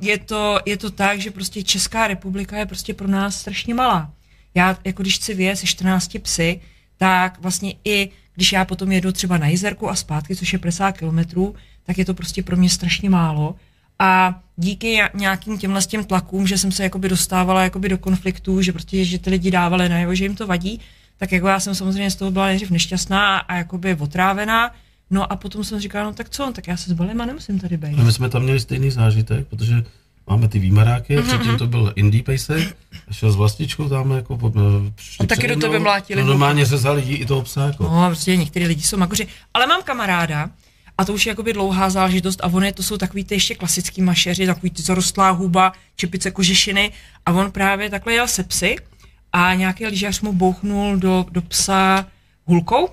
je 0.00 0.18
to, 0.18 0.58
je 0.66 0.76
to 0.76 0.90
tak, 0.90 1.20
že 1.20 1.30
prostě 1.30 1.62
Česká 1.62 2.06
republika 2.06 2.58
je 2.58 2.66
prostě 2.66 2.94
pro 2.94 3.08
nás 3.08 3.40
strašně 3.40 3.74
malá. 3.74 4.10
Já, 4.54 4.78
jako 4.84 5.02
když 5.02 5.16
chci 5.16 5.34
vyjet 5.34 5.58
se 5.58 5.66
14 5.66 6.16
psy, 6.22 6.60
tak 6.96 7.40
vlastně 7.40 7.74
i 7.84 8.10
když 8.34 8.52
já 8.52 8.64
potom 8.64 8.92
jedu 8.92 9.12
třeba 9.12 9.38
na 9.38 9.46
Jizerku 9.46 9.90
a 9.90 9.94
zpátky, 9.94 10.36
což 10.36 10.52
je 10.52 10.58
50 10.58 10.92
kilometrů, 10.92 11.54
tak 11.86 11.98
je 11.98 12.04
to 12.04 12.14
prostě 12.14 12.42
pro 12.42 12.56
mě 12.56 12.70
strašně 12.70 13.10
málo. 13.10 13.56
A 13.98 14.40
díky 14.56 15.00
nějakým 15.14 15.58
těmhle 15.58 15.82
těm 15.82 16.04
tlakům, 16.04 16.46
že 16.46 16.58
jsem 16.58 16.72
se 16.72 16.82
jakoby 16.82 17.08
dostávala 17.08 17.62
jakoby 17.62 17.88
do 17.88 17.98
konfliktů, 17.98 18.62
že 18.62 18.72
prostě, 18.72 19.04
že 19.04 19.18
ty 19.18 19.30
lidi 19.30 19.50
dávali 19.50 19.88
najevo, 19.88 20.14
že 20.14 20.24
jim 20.24 20.36
to 20.36 20.46
vadí, 20.46 20.80
tak 21.16 21.32
jako 21.32 21.48
já 21.48 21.60
jsem 21.60 21.74
samozřejmě 21.74 22.10
z 22.10 22.16
toho 22.16 22.30
byla 22.30 22.46
nejdřív 22.46 22.70
nešťastná 22.70 23.38
a 23.38 23.56
jakoby 23.56 23.94
otrávená, 23.94 24.74
No 25.10 25.32
a 25.32 25.36
potom 25.36 25.64
jsem 25.64 25.80
říkala, 25.80 26.04
no 26.04 26.12
tak 26.12 26.30
co, 26.30 26.52
tak 26.54 26.68
já 26.68 26.76
se 26.76 26.90
zbalím 26.90 27.20
a 27.20 27.26
nemusím 27.26 27.58
tady 27.58 27.76
být. 27.76 27.98
A 27.98 28.02
my 28.02 28.12
jsme 28.12 28.28
tam 28.28 28.42
měli 28.42 28.60
stejný 28.60 28.90
zážitek, 28.90 29.46
protože 29.46 29.84
máme 30.26 30.48
ty 30.48 30.58
výmaráky, 30.58 31.18
mm-hmm. 31.18 31.26
předtím 31.26 31.58
to 31.58 31.66
byl 31.66 31.92
indie 31.96 32.22
pejsek, 32.22 32.76
šel 33.10 33.32
s 33.32 33.36
vlastičkou 33.36 33.88
tam 33.88 34.10
jako 34.10 34.38
po, 34.38 34.52
A 35.20 35.26
taky 35.26 35.48
do 35.48 35.56
tebe 35.56 35.78
mlátili. 35.78 36.20
No, 36.20 36.28
normálně 36.28 36.64
řezali 36.64 37.02
i 37.02 37.26
toho 37.26 37.42
psa. 37.42 37.66
Jako. 37.66 37.84
No, 37.84 38.06
prostě 38.06 38.36
některý 38.36 38.66
lidi 38.66 38.82
jsou 38.82 38.96
makoři. 38.96 39.26
Ale 39.54 39.66
mám 39.66 39.82
kamaráda, 39.82 40.50
a 40.98 41.04
to 41.04 41.12
už 41.12 41.26
je 41.26 41.30
jakoby 41.30 41.52
dlouhá 41.52 41.90
záležitost 41.90 42.40
a 42.42 42.46
on 42.46 42.64
je, 42.64 42.72
to 42.72 42.82
jsou 42.82 42.96
takový 42.96 43.24
ty 43.24 43.34
ještě 43.34 43.54
klasický 43.54 44.02
mašeři, 44.02 44.46
takový 44.46 44.70
ty 44.70 44.82
zarostlá 44.82 45.30
huba, 45.30 45.72
čepice 45.96 46.30
kožešiny 46.30 46.92
a 47.26 47.32
on 47.32 47.50
právě 47.52 47.90
takhle 47.90 48.12
jel 48.12 48.28
se 48.28 48.42
psy 48.42 48.76
a 49.32 49.54
nějaký 49.54 49.86
lyžař 49.86 50.20
mu 50.20 50.32
bouchnul 50.32 50.96
do, 50.96 51.26
do 51.30 51.42
psa 51.42 52.06
hulkou 52.44 52.88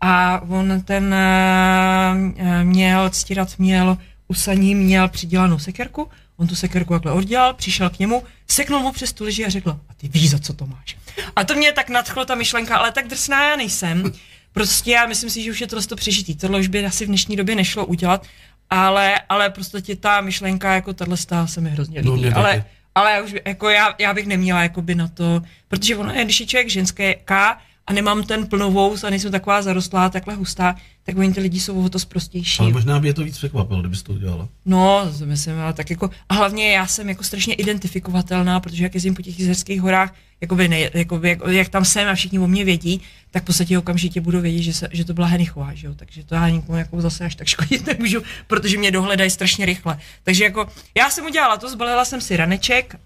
a 0.00 0.42
on 0.48 0.82
ten 0.82 1.14
uh, 1.14 2.62
měl, 2.62 3.10
stírat 3.12 3.58
měl 3.58 3.98
usaní, 4.28 4.74
měl 4.74 5.08
přidělanou 5.08 5.58
sekerku, 5.58 6.08
on 6.36 6.46
tu 6.46 6.54
sekerku 6.54 6.94
takhle 6.94 7.12
oddělal, 7.12 7.54
přišel 7.54 7.90
k 7.90 7.98
němu, 7.98 8.22
seknul 8.46 8.80
mu 8.80 8.92
přes 8.92 9.12
tu 9.12 9.24
liži 9.24 9.46
a 9.46 9.48
řekl, 9.48 9.70
a 9.70 9.94
ty 9.94 10.08
víš, 10.08 10.30
za 10.30 10.38
co 10.38 10.52
to 10.52 10.66
máš. 10.66 10.96
A 11.36 11.44
to 11.44 11.54
mě 11.54 11.72
tak 11.72 11.90
nadchlo 11.90 12.24
ta 12.24 12.34
myšlenka, 12.34 12.76
ale 12.76 12.92
tak 12.92 13.08
drsná 13.08 13.50
já 13.50 13.56
nejsem. 13.56 14.12
Prostě 14.52 14.90
já 14.90 15.06
myslím 15.06 15.30
si, 15.30 15.42
že 15.42 15.50
už 15.50 15.60
je 15.60 15.66
to 15.66 15.96
přežitý. 15.96 16.36
Tohle 16.36 16.60
už 16.60 16.68
by 16.68 16.86
asi 16.86 17.04
v 17.04 17.08
dnešní 17.08 17.36
době 17.36 17.54
nešlo 17.54 17.86
udělat, 17.86 18.26
ale, 18.70 19.20
ale 19.28 19.50
prostě 19.50 19.96
ta 19.96 20.20
myšlenka 20.20 20.74
jako 20.74 20.92
tahle 20.92 21.16
stá 21.16 21.46
se 21.46 21.60
mi 21.60 21.70
hrozně 21.70 22.02
no, 22.02 22.14
líbí. 22.14 22.30
No, 22.30 22.36
ale, 22.36 22.64
ale 22.94 23.12
já, 23.12 23.22
už, 23.22 23.34
jako 23.44 23.68
já, 23.68 23.94
já 23.98 24.14
bych 24.14 24.26
neměla 24.26 24.62
jakoby 24.62 24.94
na 24.94 25.08
to, 25.08 25.42
protože 25.68 25.96
ono 25.96 26.12
je, 26.12 26.24
když 26.24 26.40
je 26.40 26.46
člověk 26.46 26.68
ženské 26.68 27.14
K, 27.14 27.58
a 27.86 27.92
nemám 27.92 28.22
ten 28.22 28.46
plnovou 28.46 28.96
a 29.06 29.10
nejsem 29.10 29.32
taková 29.32 29.62
zarostlá, 29.62 30.08
takhle 30.08 30.34
hustá, 30.34 30.76
tak 31.02 31.18
oni 31.18 31.32
ty 31.32 31.40
lidi 31.40 31.60
jsou 31.60 31.84
o 31.84 31.88
to 31.88 31.98
prostější. 32.08 32.60
Ale 32.60 32.72
možná 32.72 33.00
by 33.00 33.08
je 33.08 33.14
to 33.14 33.24
víc 33.24 33.38
překvapilo, 33.38 33.80
kdybys 33.80 34.02
to 34.02 34.12
udělala. 34.12 34.48
No, 34.64 35.12
myslím, 35.24 35.58
ale 35.58 35.72
tak 35.72 35.90
jako, 35.90 36.10
a 36.28 36.34
hlavně 36.34 36.72
já 36.72 36.86
jsem 36.86 37.08
jako 37.08 37.22
strašně 37.24 37.54
identifikovatelná, 37.54 38.60
protože 38.60 38.82
jak 38.82 38.94
jezdím 38.94 39.14
po 39.14 39.22
těch 39.22 39.38
jizerských 39.38 39.80
horách, 39.80 40.14
jakoby 40.40 40.68
ne, 40.68 40.90
jakoby, 40.94 41.28
jak, 41.28 41.38
jak, 41.48 41.68
tam 41.68 41.84
jsem 41.84 42.08
a 42.08 42.14
všichni 42.14 42.38
o 42.38 42.46
mě 42.46 42.64
vědí, 42.64 43.00
tak 43.30 43.42
v 43.42 43.46
podstatě 43.46 43.78
okamžitě 43.78 44.20
budu 44.20 44.40
vědět, 44.40 44.62
že, 44.62 44.72
se, 44.72 44.88
že 44.92 45.04
to 45.04 45.14
byla 45.14 45.26
Henichová, 45.26 45.74
že 45.74 45.86
jo? 45.86 45.94
takže 45.94 46.24
to 46.24 46.34
já 46.34 46.48
nikomu 46.48 46.78
jako 46.78 47.00
zase 47.00 47.24
až 47.24 47.34
tak 47.34 47.46
škodit 47.54 47.86
nemůžu, 47.86 48.22
protože 48.46 48.78
mě 48.78 48.90
dohledají 48.90 49.30
strašně 49.30 49.66
rychle. 49.66 49.98
Takže 50.22 50.44
jako, 50.44 50.68
já 50.96 51.10
jsem 51.10 51.26
udělala 51.26 51.56
to, 51.56 51.68
zbalila 51.70 52.04
jsem 52.04 52.20
si 52.20 52.36
raneček 52.36 52.96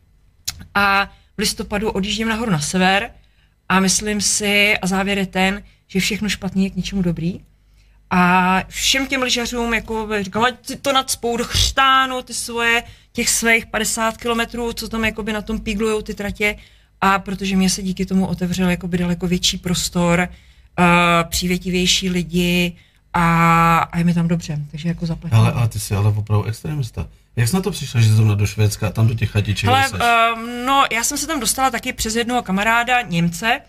a 0.74 1.10
v 1.36 1.38
listopadu 1.38 1.90
odjíždím 1.90 2.28
nahoru 2.28 2.50
na 2.50 2.60
sever, 2.60 3.10
a 3.68 3.80
myslím 3.80 4.20
si, 4.20 4.78
a 4.78 4.86
závěr 4.86 5.18
je 5.18 5.26
ten, 5.26 5.62
že 5.86 6.00
všechno 6.00 6.28
špatný 6.28 6.64
je 6.64 6.70
k 6.70 6.76
něčemu 6.76 7.02
dobrý. 7.02 7.40
A 8.10 8.62
všem 8.68 9.06
těm 9.06 9.22
lyžařům, 9.22 9.74
jako 9.74 10.08
říkám, 10.20 10.46
ty 10.66 10.76
to 10.76 10.92
nadspou 10.92 11.36
do 11.36 11.44
chřtánu, 11.44 12.22
ty 12.22 12.34
svoje, 12.34 12.82
těch 13.12 13.28
svých 13.28 13.66
50 13.66 14.16
kilometrů, 14.16 14.72
co 14.72 14.88
tam 14.88 15.04
jakoby 15.04 15.32
na 15.32 15.42
tom 15.42 15.60
píglujou 15.60 16.02
ty 16.02 16.14
tratě. 16.14 16.56
A 17.00 17.18
protože 17.18 17.56
mě 17.56 17.70
se 17.70 17.82
díky 17.82 18.06
tomu 18.06 18.26
otevřel 18.26 18.70
jakoby 18.70 18.98
daleko 18.98 19.26
větší 19.26 19.58
prostor, 19.58 20.28
uh, 20.78 20.84
přívětivější 21.28 22.10
lidi 22.10 22.76
a, 23.14 23.78
a 23.78 23.98
je 23.98 24.04
mi 24.04 24.14
tam 24.14 24.28
dobře, 24.28 24.58
takže 24.70 24.88
jako 24.88 25.06
zaplatím. 25.06 25.38
Ale, 25.38 25.52
ale 25.52 25.68
ty 25.68 25.80
jsi 25.80 25.94
ale 25.94 26.08
opravdu 26.08 26.44
extremista. 26.44 27.08
Jak 27.38 27.48
jsi 27.48 27.54
na 27.54 27.62
to 27.62 27.70
přišla, 27.70 28.00
že 28.00 28.08
jsi 28.08 28.22
do 28.34 28.46
Švédska, 28.46 28.90
tam 28.90 29.08
do 29.08 29.14
těch 29.14 29.30
chatiček? 29.30 29.70
Ale, 29.70 29.88
um, 29.88 30.66
no, 30.66 30.84
já 30.92 31.04
jsem 31.04 31.18
se 31.18 31.26
tam 31.26 31.40
dostala 31.40 31.70
taky 31.70 31.92
přes 31.92 32.14
jednoho 32.16 32.42
kamaráda, 32.42 33.02
Němce, 33.02 33.60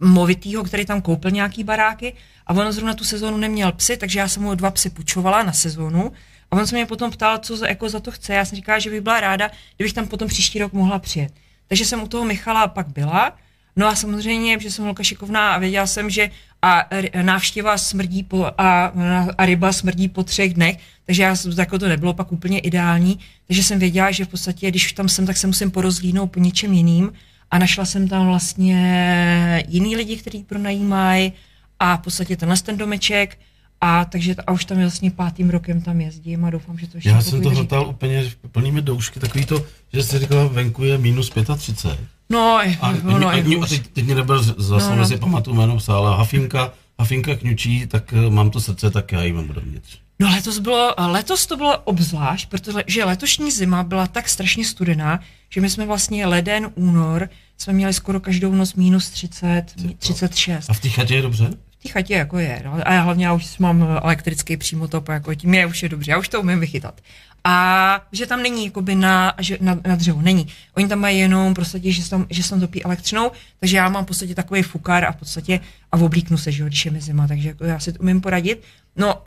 movitýho, 0.00 0.64
který 0.64 0.86
tam 0.86 1.02
koupil 1.02 1.30
nějaký 1.30 1.64
baráky 1.64 2.14
a 2.46 2.52
on 2.52 2.72
zrovna 2.72 2.94
tu 2.94 3.04
sezónu 3.04 3.36
neměl 3.36 3.72
psy, 3.72 3.96
takže 3.96 4.18
já 4.18 4.28
jsem 4.28 4.42
mu 4.42 4.54
dva 4.54 4.70
psy 4.70 4.90
půjčovala 4.90 5.42
na 5.42 5.52
sezónu 5.52 6.12
a 6.50 6.56
on 6.56 6.66
se 6.66 6.76
mě 6.76 6.86
potom 6.86 7.10
ptal, 7.10 7.38
co 7.38 7.56
za, 7.56 7.68
jako 7.68 7.88
za 7.88 8.00
to 8.00 8.10
chce. 8.10 8.34
Já 8.34 8.44
jsem 8.44 8.56
říkala, 8.56 8.78
že 8.78 8.90
bych 8.90 9.00
byla 9.00 9.20
ráda, 9.20 9.50
kdybych 9.76 9.92
tam 9.92 10.06
potom 10.06 10.28
příští 10.28 10.58
rok 10.58 10.72
mohla 10.72 10.98
přijet. 10.98 11.32
Takže 11.68 11.84
jsem 11.84 12.02
u 12.02 12.08
toho 12.08 12.24
Michala 12.24 12.68
pak 12.68 12.88
byla. 12.88 13.32
No 13.78 13.86
a 13.86 13.94
samozřejmě, 13.94 14.60
že 14.60 14.70
jsem 14.70 14.84
holka 14.84 15.02
šikovná 15.02 15.52
a 15.52 15.58
věděla 15.58 15.86
jsem, 15.86 16.10
že 16.10 16.30
a 16.62 16.88
návštěva 17.22 17.78
smrdí 17.78 18.22
po, 18.22 18.46
a, 18.58 18.92
a 19.38 19.46
ryba 19.46 19.72
smrdí 19.72 20.08
po 20.08 20.24
třech 20.24 20.54
dnech, 20.54 20.76
takže 21.06 21.22
já, 21.22 21.36
jako 21.58 21.78
to 21.78 21.88
nebylo 21.88 22.14
pak 22.14 22.32
úplně 22.32 22.58
ideální, 22.58 23.18
takže 23.46 23.62
jsem 23.62 23.78
věděla, 23.78 24.10
že 24.10 24.24
v 24.24 24.28
podstatě, 24.28 24.68
když 24.70 24.92
tam 24.92 25.08
jsem, 25.08 25.26
tak 25.26 25.36
se 25.36 25.46
musím 25.46 25.70
porozlínout 25.70 26.32
po 26.32 26.40
něčem 26.40 26.72
jiným. 26.72 27.12
A 27.50 27.58
našla 27.58 27.84
jsem 27.84 28.08
tam 28.08 28.26
vlastně 28.26 29.64
jiný 29.68 29.96
lidi, 29.96 30.16
kteří 30.16 30.42
pronajímají. 30.42 31.32
A 31.80 31.96
v 31.96 32.00
podstatě 32.00 32.36
tenhle 32.36 32.56
ten 32.56 32.76
domeček. 32.76 33.38
A 33.80 34.04
takže 34.04 34.34
a 34.46 34.52
už 34.52 34.64
tam 34.64 34.78
vlastně 34.78 35.10
pátým 35.10 35.50
rokem 35.50 35.80
tam 35.82 36.00
jezdím 36.00 36.44
a 36.44 36.50
doufám, 36.50 36.78
že 36.78 36.86
to 36.86 36.96
ještě 36.96 37.10
Já 37.10 37.22
jsem 37.22 37.42
to 37.42 37.50
hltal 37.50 37.86
úplně 37.88 38.30
plnými 38.52 38.82
doušky, 38.82 39.20
takový 39.20 39.46
to, 39.46 39.66
že 39.92 40.02
jsi 40.02 40.18
říkala, 40.18 40.46
venku 40.46 40.84
je 40.84 40.98
minus 40.98 41.32
35. 41.56 42.17
No, 42.30 42.58
a, 42.80 42.92
no, 43.02 43.28
a, 43.28 43.32
a, 43.32 43.62
a 43.62 43.66
teď, 43.66 43.88
teď 43.92 44.04
mě 44.04 44.14
nebyl 44.14 44.42
zase, 44.42 44.90
no, 44.90 44.96
no. 44.96 45.06
si 45.06 45.16
pamatuju 45.16 45.56
jméno 45.56 45.76
psa, 45.76 45.96
ale 45.96 46.16
Hafinka, 46.16 46.72
Hafinka 46.98 47.34
kňučí, 47.36 47.86
tak 47.86 48.12
eh, 48.12 48.30
mám 48.30 48.50
to 48.50 48.60
srdce, 48.60 48.90
tak 48.90 49.12
já 49.12 49.22
jí 49.22 49.32
mám 49.32 49.48
dovnitř. 49.48 49.98
No 50.20 50.28
letos, 50.28 50.58
bylo, 50.58 50.94
letos 50.98 51.46
to 51.46 51.56
bylo 51.56 51.78
obzvlášť, 51.78 52.48
protože 52.48 53.04
letošní 53.04 53.50
zima 53.50 53.82
byla 53.82 54.06
tak 54.06 54.28
strašně 54.28 54.64
studená, 54.64 55.20
že 55.50 55.60
my 55.60 55.70
jsme 55.70 55.86
vlastně 55.86 56.26
leden, 56.26 56.70
únor, 56.74 57.28
jsme 57.58 57.72
měli 57.72 57.92
skoro 57.92 58.20
každou 58.20 58.54
noc 58.54 58.74
minus 58.74 59.10
30, 59.10 59.64
36. 59.98 60.70
A 60.70 60.72
v 60.72 60.80
té 60.80 60.88
chatě 60.88 61.14
je 61.14 61.22
dobře? 61.22 61.50
Té 61.88 61.92
chatě 61.92 62.14
jako 62.14 62.38
je, 62.38 62.62
no. 62.64 62.78
a 62.84 62.92
já 62.92 63.02
hlavně 63.02 63.26
já 63.26 63.32
už 63.32 63.58
mám 63.58 63.82
elektrický 64.02 64.56
přímotop, 64.56 65.08
jako 65.08 65.34
tím 65.34 65.54
je 65.54 65.66
už 65.66 65.82
je 65.82 65.88
dobře, 65.88 66.10
já 66.10 66.18
už 66.18 66.28
to 66.28 66.40
umím 66.40 66.60
vychytat. 66.60 67.00
A 67.44 68.06
že 68.12 68.26
tam 68.26 68.42
není 68.42 68.64
jakoby 68.64 68.94
na, 68.94 69.34
že, 69.38 69.58
na, 69.60 69.80
na 69.86 69.96
dřevo, 69.96 70.22
není. 70.22 70.46
Oni 70.76 70.88
tam 70.88 70.98
mají 70.98 71.18
jenom 71.18 71.54
prostě, 71.54 71.92
že 71.92 72.02
se 72.02 72.10
tam, 72.10 72.26
že 72.30 72.42
se 72.42 72.50
tam 72.50 72.60
topí 72.60 72.84
elektřinou, 72.84 73.30
takže 73.60 73.76
já 73.76 73.88
mám 73.88 74.04
v 74.04 74.06
podstatě 74.06 74.34
takový 74.34 74.62
fukár 74.62 75.04
a 75.04 75.12
v 75.12 75.16
podstatě 75.16 75.60
a 75.92 75.96
oblíknu 75.96 76.38
se, 76.38 76.52
že 76.52 76.62
jo, 76.62 76.68
když 76.68 76.84
je 76.84 76.90
mi 76.90 77.00
zima, 77.00 77.28
takže 77.28 77.48
jako 77.48 77.64
já 77.64 77.78
si 77.80 77.92
to 77.92 78.00
umím 78.00 78.20
poradit. 78.20 78.62
No, 78.96 79.22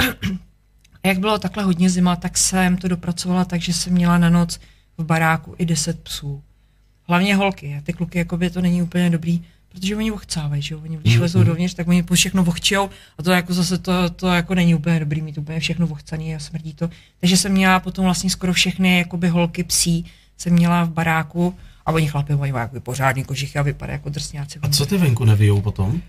jak 1.06 1.19
bylo 1.19 1.39
takhle 1.39 1.63
hodně 1.63 1.89
zima, 1.89 2.15
tak 2.15 2.38
jsem 2.38 2.78
to 2.78 2.88
dopracovala 2.88 3.45
tak, 3.45 3.62
že 3.62 3.74
jsem 3.74 3.93
měla 3.93 4.17
na 4.17 4.30
noc 4.30 4.60
v 4.97 5.04
baráku 5.04 5.56
i 5.58 5.65
10 5.65 6.04
psů. 6.04 6.43
Hlavně 7.04 7.36
holky, 7.36 7.82
ty 7.84 7.93
kluky, 7.93 8.17
jakoby 8.17 8.50
to 8.50 8.62
není 8.62 8.82
úplně 8.82 9.10
dobrý, 9.10 9.45
protože 9.71 9.95
oni 9.95 10.12
ochcávají, 10.12 10.62
že 10.62 10.73
jo, 10.73 10.81
oni 10.84 10.97
když 10.97 11.17
lezou 11.17 11.39
mm. 11.39 11.45
dovnitř, 11.45 11.73
tak 11.73 11.88
oni 11.88 12.03
po 12.03 12.13
všechno 12.13 12.43
vochčijou 12.43 12.89
a 13.17 13.23
to 13.23 13.31
jako 13.31 13.53
zase 13.53 13.77
to, 13.77 14.10
to 14.10 14.27
jako 14.27 14.55
není 14.55 14.75
úplně 14.75 14.99
dobrý 14.99 15.21
mít 15.21 15.38
úplně 15.38 15.60
všechno 15.60 15.88
vochcaný 15.88 16.36
a 16.36 16.39
smrdí 16.39 16.73
to. 16.73 16.89
Takže 17.19 17.38
jsem 17.38 17.51
měla 17.51 17.79
potom 17.79 18.05
vlastně 18.05 18.29
skoro 18.29 18.53
všechny 18.53 18.97
jakoby 18.97 19.27
holky 19.27 19.63
psí, 19.63 20.05
jsem 20.38 20.53
měla 20.53 20.84
v 20.84 20.89
baráku 20.89 21.55
a 21.86 21.91
oni 21.91 22.07
chlapi 22.07 22.36
mají 22.36 22.53
jako 22.55 22.79
pořádný 22.79 23.23
kožichy 23.23 23.60
a 23.60 23.62
vypadají 23.62 23.95
jako 23.95 24.10
drsňáci. 24.10 24.60
A 24.62 24.69
co 24.69 24.86
ty 24.86 24.97
venku 24.97 25.25
nevyjou 25.25 25.62
potom? 25.62 26.01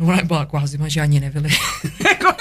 No, 0.00 0.06
ona 0.06 0.22
byla 0.22 0.38
taková 0.38 0.66
zima, 0.66 0.88
že 0.88 1.00
ani 1.00 1.20
nevyli. 1.20 1.48
jako, 2.10 2.32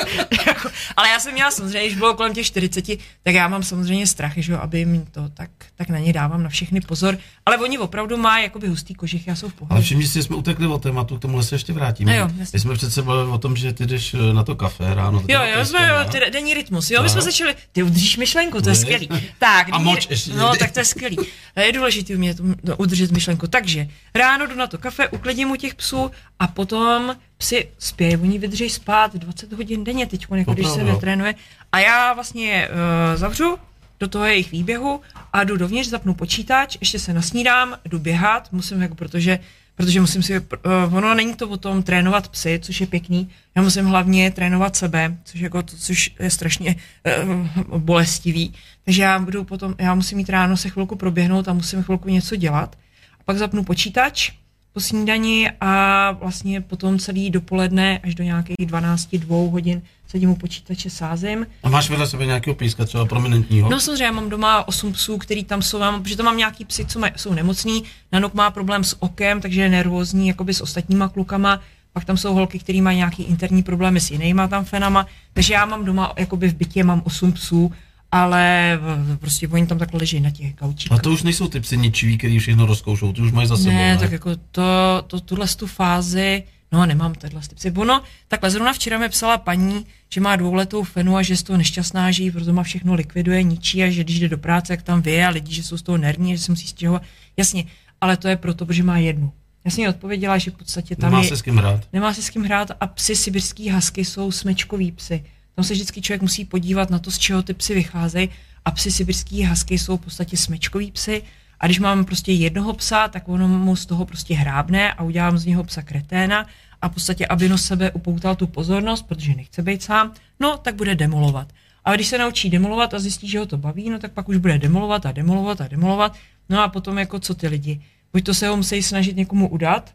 jako, 0.48 0.70
ale 0.98 1.10
já 1.10 1.20
jsem 1.20 1.34
měla 1.34 1.52
samozřejmě, 1.52 1.88
když 1.88 1.98
bylo 1.98 2.14
kolem 2.14 2.34
těch 2.34 2.46
40, 2.46 2.86
tak 3.24 3.36
já 3.36 3.48
mám 3.48 3.64
samozřejmě 3.64 4.08
strach, 4.08 4.34
že 4.36 4.52
jo, 4.52 4.60
aby 4.62 4.86
mi 4.86 5.02
to, 5.12 5.30
tak, 5.30 5.50
tak 5.76 5.90
na 5.90 6.00
ně 6.00 6.14
dávám 6.14 6.44
na 6.44 6.50
všechny 6.50 6.82
pozor. 6.82 7.18
Ale 7.46 7.58
oni 7.58 7.78
opravdu 7.78 8.18
mají 8.18 8.44
jakoby 8.44 8.68
hustý 8.68 8.94
kožich, 8.94 9.28
já 9.28 9.36
jsou 9.36 9.50
v 9.50 9.54
pohodě. 9.54 9.74
Ale 9.74 9.82
všimni 9.82 10.08
si, 10.08 10.24
jsme 10.24 10.36
utekli 10.36 10.68
od 10.68 10.84
tématu, 10.84 11.18
k 11.18 11.22
tomu 11.22 11.44
se 11.44 11.56
ještě 11.56 11.74
vrátíme. 11.74 12.12
No 12.12 12.18
jo, 12.18 12.30
My 12.54 12.60
jsme 12.60 12.74
přece 12.74 13.02
bavili 13.02 13.30
o 13.30 13.38
tom, 13.38 13.56
že 13.56 13.74
ty 13.74 13.86
jdeš 13.86 14.14
eh, 14.14 14.34
na 14.34 14.44
to 14.44 14.56
kafe 14.56 14.94
ráno. 14.94 15.24
Jo, 15.28 15.42
jo, 15.56 15.66
jsme, 15.66 15.88
jo, 15.88 15.96
ty 16.12 16.32
denní 16.32 16.54
rytmus. 16.54 16.92
Jo, 16.92 17.04
my 17.04 17.10
jsme 17.10 17.22
začali, 17.22 17.56
ty 17.72 17.84
udržíš 17.84 18.18
myšlenku, 18.18 18.62
to 18.62 18.70
je 18.70 18.76
skvělý. 18.76 19.10
Tak, 19.40 19.68
a 19.72 19.78
moč 19.78 20.08
ještě. 20.10 20.34
No, 20.34 20.56
tak 20.60 20.72
to 20.72 20.80
je 20.80 20.86
skvělý. 20.86 21.18
Je 21.56 21.72
důležité 21.72 22.18
mě 22.18 22.36
udržet 22.78 23.12
myšlenku. 23.12 23.48
Takže 23.48 23.88
ráno 24.16 24.48
jdu 24.48 24.56
na 24.56 24.68
to 24.68 24.78
kafe, 24.78 25.08
uklidím 25.08 25.52
u 25.52 25.56
těch 25.56 25.76
psů 25.76 26.12
a 26.40 26.48
potom 26.48 27.16
psi 27.40 27.68
spějí, 27.80 28.18
oni 28.18 28.38
vydrží 28.38 28.70
spát 28.70 29.16
20 29.16 29.54
hodin 29.54 29.84
denně 29.84 30.06
teď, 30.06 30.26
jako 30.32 30.54
když 30.54 30.68
se 30.68 30.84
netrénuje. 30.84 31.36
A 31.72 31.80
já 31.80 32.14
vlastně 32.14 32.70
uh, 32.70 33.20
zavřu 33.20 33.58
do 34.00 34.08
toho 34.08 34.26
jejich 34.26 34.52
výběhu 34.52 35.02
a 35.34 35.44
jdu 35.44 35.58
dovnitř, 35.58 35.90
zapnu 35.90 36.14
počítač, 36.14 36.78
ještě 36.80 37.00
se 37.00 37.14
nasnídám, 37.14 37.76
jdu 37.86 38.00
běhat, 38.00 38.52
musím 38.52 38.82
jako, 38.82 38.96
protože, 38.96 39.40
protože 39.76 40.02
musím 40.02 40.24
si, 40.24 40.40
uh, 40.40 40.96
ono 40.96 41.14
není 41.14 41.36
to 41.36 41.50
o 41.50 41.58
tom 41.58 41.84
trénovat 41.84 42.28
psy, 42.28 42.60
což 42.64 42.82
je 42.82 42.88
pěkný, 42.88 43.30
já 43.56 43.62
musím 43.62 43.86
hlavně 43.86 44.32
trénovat 44.32 44.76
sebe, 44.76 45.18
což, 45.24 45.42
jako 45.42 45.64
to, 45.64 45.78
což 45.78 46.12
je 46.20 46.30
strašně 46.30 46.76
uh, 47.24 47.78
bolestivý, 47.78 48.54
takže 48.86 49.02
já 49.02 49.20
budu 49.20 49.44
potom, 49.44 49.76
já 49.78 49.96
musím 49.96 50.18
mít 50.18 50.30
ráno 50.30 50.58
se 50.58 50.70
chvilku 50.70 50.96
proběhnout 50.96 51.48
a 51.48 51.54
musím 51.54 51.84
chvilku 51.84 52.10
něco 52.10 52.36
dělat. 52.36 52.76
A 53.20 53.24
pak 53.26 53.38
zapnu 53.38 53.64
počítač, 53.64 54.32
po 54.74 54.80
snídani 54.80 55.52
a 55.62 56.12
vlastně 56.12 56.62
potom 56.62 57.00
celý 57.00 57.30
dopoledne 57.30 58.00
až 58.04 58.16
do 58.16 58.24
nějakých 58.24 58.66
12, 58.66 59.16
2 59.16 59.38
hodin 59.52 59.82
sedím 60.08 60.30
u 60.30 60.36
počítače, 60.36 60.90
sázím. 60.90 61.48
A 61.64 61.70
máš 61.70 61.90
vedle 61.90 62.08
sebe 62.08 62.26
nějakého 62.26 62.56
píska, 62.56 62.86
třeba 62.86 63.06
prominentního? 63.06 63.70
No 63.70 63.80
samozřejmě, 63.80 64.04
já 64.04 64.12
mám 64.12 64.30
doma 64.30 64.68
8 64.68 64.94
psů, 64.94 65.18
který 65.18 65.44
tam 65.44 65.62
jsou, 65.62 65.80
mám, 65.80 66.04
protože 66.04 66.18
tam 66.18 66.26
mám 66.26 66.38
nějaký 66.38 66.66
psy, 66.66 66.86
co 66.86 67.00
maj, 67.00 67.12
jsou 67.16 67.34
nemocný, 67.34 67.84
Nanok 68.12 68.34
má 68.34 68.52
problém 68.52 68.84
s 68.84 69.04
okem, 69.04 69.42
takže 69.42 69.62
je 69.62 69.70
nervózní 69.70 70.28
jakoby 70.28 70.54
s 70.54 70.62
ostatníma 70.62 71.10
klukama, 71.10 71.62
pak 71.94 72.06
tam 72.06 72.18
jsou 72.18 72.34
holky, 72.34 72.60
které 72.60 72.82
mají 72.82 72.98
nějaký 72.98 73.24
interní 73.24 73.64
problémy 73.64 74.00
s 74.00 74.12
jinýma 74.12 74.48
tam 74.48 74.66
fenama, 74.66 75.08
takže 75.34 75.54
já 75.54 75.66
mám 75.66 75.86
doma, 75.86 76.14
jakoby 76.18 76.48
v 76.48 76.54
bytě 76.54 76.84
mám 76.84 77.02
8 77.06 77.32
psů, 77.32 77.72
ale 78.12 78.80
prostě 79.20 79.48
oni 79.48 79.68
tam 79.68 79.78
takhle 79.78 80.00
leží 80.00 80.20
na 80.20 80.30
těch 80.30 80.56
gaučích. 80.56 80.92
A 80.92 80.98
to 80.98 81.12
už 81.12 81.24
nejsou 81.24 81.48
ty 81.48 81.60
psy 81.60 81.78
ničivý, 81.78 82.18
který 82.18 82.40
všechno 82.40 82.66
rozkoušou, 82.66 83.14
ty 83.14 83.22
už 83.22 83.32
mají 83.32 83.48
za 83.48 83.58
sebou, 83.58 83.70
ne, 83.70 83.94
ne? 83.94 83.98
tak 83.98 84.12
jako 84.12 84.36
to, 84.52 84.64
to 85.08 85.20
tuhle 85.20 85.48
tu 85.48 85.68
fázi, 85.68 86.44
no 86.72 86.86
nemám 86.86 87.14
tenhle 87.14 87.42
psy. 87.56 87.72
Ono, 87.72 88.02
takhle 88.28 88.52
zrovna 88.52 88.74
včera 88.74 88.98
mi 88.98 89.10
psala 89.10 89.38
paní, 89.38 89.86
že 90.10 90.22
má 90.22 90.36
dvouletou 90.36 90.84
fenu 90.84 91.18
a 91.18 91.22
že 91.22 91.38
z 91.38 91.44
toho 91.44 91.58
nešťastná, 91.58 92.12
že 92.12 92.24
jí 92.24 92.32
proto 92.32 92.54
má 92.54 92.64
všechno 92.64 92.94
likviduje, 92.94 93.44
ničí 93.44 93.84
a 93.84 93.90
že 93.90 94.04
když 94.04 94.20
jde 94.20 94.30
do 94.30 94.38
práce, 94.38 94.74
jak 94.74 94.82
tam 94.82 95.02
vy 95.02 95.24
a 95.24 95.30
lidi, 95.30 95.54
že 95.54 95.64
jsou 95.64 95.78
z 95.78 95.82
toho 95.82 95.98
nervní, 95.98 96.38
že 96.38 96.44
se 96.44 96.52
musí 96.52 96.68
stěhovat. 96.68 97.04
Jasně, 97.38 97.66
ale 98.02 98.18
to 98.18 98.28
je 98.28 98.38
proto, 98.38 98.66
protože 98.66 98.84
má 98.84 98.98
jednu. 98.98 99.32
Já 99.66 99.72
jsem 99.72 99.82
jí 99.82 99.88
odpověděla, 99.88 100.38
že 100.38 100.52
v 100.52 100.54
podstatě 100.54 100.96
tam 100.96 101.12
Nemá 101.12 101.24
je, 101.24 101.30
se 101.30 101.38
s 101.38 101.42
kým 101.42 101.58
hrát. 101.58 101.88
Nemá 101.94 102.14
se 102.14 102.22
s 102.22 102.30
kým 102.30 102.44
hrát 102.44 102.72
a 102.80 102.88
psy 102.88 103.16
sibirský 103.16 103.70
hasky 103.70 104.06
jsou 104.06 104.32
smečkový 104.32 104.92
psy. 104.92 105.24
Tam 105.60 105.64
se 105.64 105.74
vždycky 105.74 106.02
člověk 106.02 106.22
musí 106.22 106.46
podívat 106.46 106.90
na 106.90 107.00
to, 107.00 107.12
z 107.12 107.18
čeho 107.18 107.44
ty 107.44 107.54
psy 107.54 107.74
vycházejí. 107.74 108.30
A 108.66 108.72
psy 108.72 108.92
sibirský 108.92 109.42
hasky 109.42 109.78
jsou 109.78 109.98
v 109.98 110.02
podstatě 110.02 110.38
smečkový 110.38 110.92
psy. 110.92 111.24
A 111.60 111.66
když 111.66 111.80
mám 111.80 112.06
prostě 112.06 112.32
jednoho 112.32 112.74
psa, 112.74 113.08
tak 113.08 113.30
ono 113.30 113.48
mu 113.48 113.76
z 113.76 113.86
toho 113.86 114.06
prostě 114.06 114.36
hrábne 114.36 114.94
a 114.94 115.04
udělám 115.04 115.38
z 115.38 115.46
něho 115.46 115.64
psa 115.64 115.82
kreténa 115.82 116.46
a 116.82 116.90
v 116.90 116.94
podstatě, 116.94 117.28
aby 117.28 117.50
no 117.50 117.58
sebe 117.58 117.92
upoutal 117.92 118.36
tu 118.36 118.48
pozornost, 118.48 119.02
protože 119.02 119.36
nechce 119.36 119.62
být 119.62 119.84
sám, 119.84 120.14
no 120.40 120.58
tak 120.58 120.76
bude 120.76 120.96
demolovat. 120.96 121.54
A 121.86 121.96
když 121.96 122.08
se 122.08 122.18
naučí 122.18 122.50
demolovat 122.50 122.94
a 122.94 123.00
zjistí, 123.00 123.30
že 123.30 123.40
ho 123.40 123.46
to 123.46 123.58
baví, 123.58 123.90
no 123.90 124.00
tak 124.00 124.12
pak 124.12 124.30
už 124.30 124.38
bude 124.38 124.58
demolovat 124.58 125.06
a 125.06 125.12
demolovat 125.12 125.62
a 125.62 125.68
demolovat. 125.68 126.16
No 126.50 126.64
a 126.64 126.68
potom 126.68 126.98
jako 126.98 127.20
co 127.20 127.36
ty 127.36 127.48
lidi? 127.48 127.82
Buď 128.14 128.24
to 128.24 128.34
se 128.34 128.48
ho 128.48 128.58
musí 128.58 128.84
snažit 128.84 129.16
někomu 129.16 129.50
udat, 129.50 129.94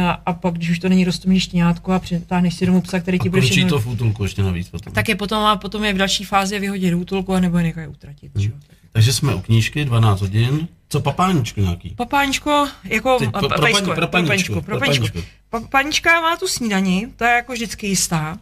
a, 0.00 0.10
a 0.26 0.32
pak, 0.32 0.54
když 0.54 0.70
už 0.70 0.78
to 0.78 0.88
není 0.88 1.04
rostomilý 1.04 1.40
štěňátko 1.40 1.92
a 1.92 1.98
přitáhneš 1.98 2.54
si 2.54 2.66
domů 2.66 2.80
psa, 2.80 3.00
který 3.00 3.18
ti 3.18 3.28
A 3.28 3.30
bude 3.30 3.42
všechno... 3.42 3.68
to 3.70 3.78
v 3.80 3.86
útulku 3.86 4.22
ještě 4.22 4.42
navíc 4.42 4.68
potom. 4.68 4.92
Tak 4.92 5.08
je 5.08 5.14
potom, 5.16 5.44
a 5.44 5.56
potom 5.56 5.84
je 5.84 5.94
v 5.94 5.96
další 5.96 6.24
fázi 6.24 6.58
vyhodit 6.60 6.90
do 6.90 6.98
útulku 6.98 7.34
a 7.34 7.40
nebo 7.40 7.56
je 7.58 7.62
nechají 7.64 7.86
utratit. 7.86 8.32
Hmm. 8.36 8.60
Takže 8.92 9.12
jsme 9.12 9.34
u 9.34 9.40
knížky, 9.40 9.84
12 9.84 10.20
hodin. 10.20 10.68
Co 10.88 11.00
papáničku 11.00 11.60
nějaký? 11.60 11.94
Papáňčko, 11.96 12.68
jako 12.84 13.18
Teď 13.18 13.30
pro- 13.30 13.48
pro 13.48 13.58
pejsko, 13.62 13.80
paní- 13.80 13.86
pro 13.86 13.94
pro 13.94 14.08
paníčku, 14.08 14.28
paníčku, 14.28 14.52
pro 14.54 14.62
pro 14.62 14.78
paníčku. 14.78 15.06
paníčku. 15.12 15.30
Pa, 15.50 15.60
paníčka 15.60 16.20
má 16.20 16.36
tu 16.36 16.48
snídani, 16.48 17.08
to 17.16 17.24
je 17.24 17.30
jako 17.30 17.52
vždycky 17.52 17.86
jistá. 17.86 18.38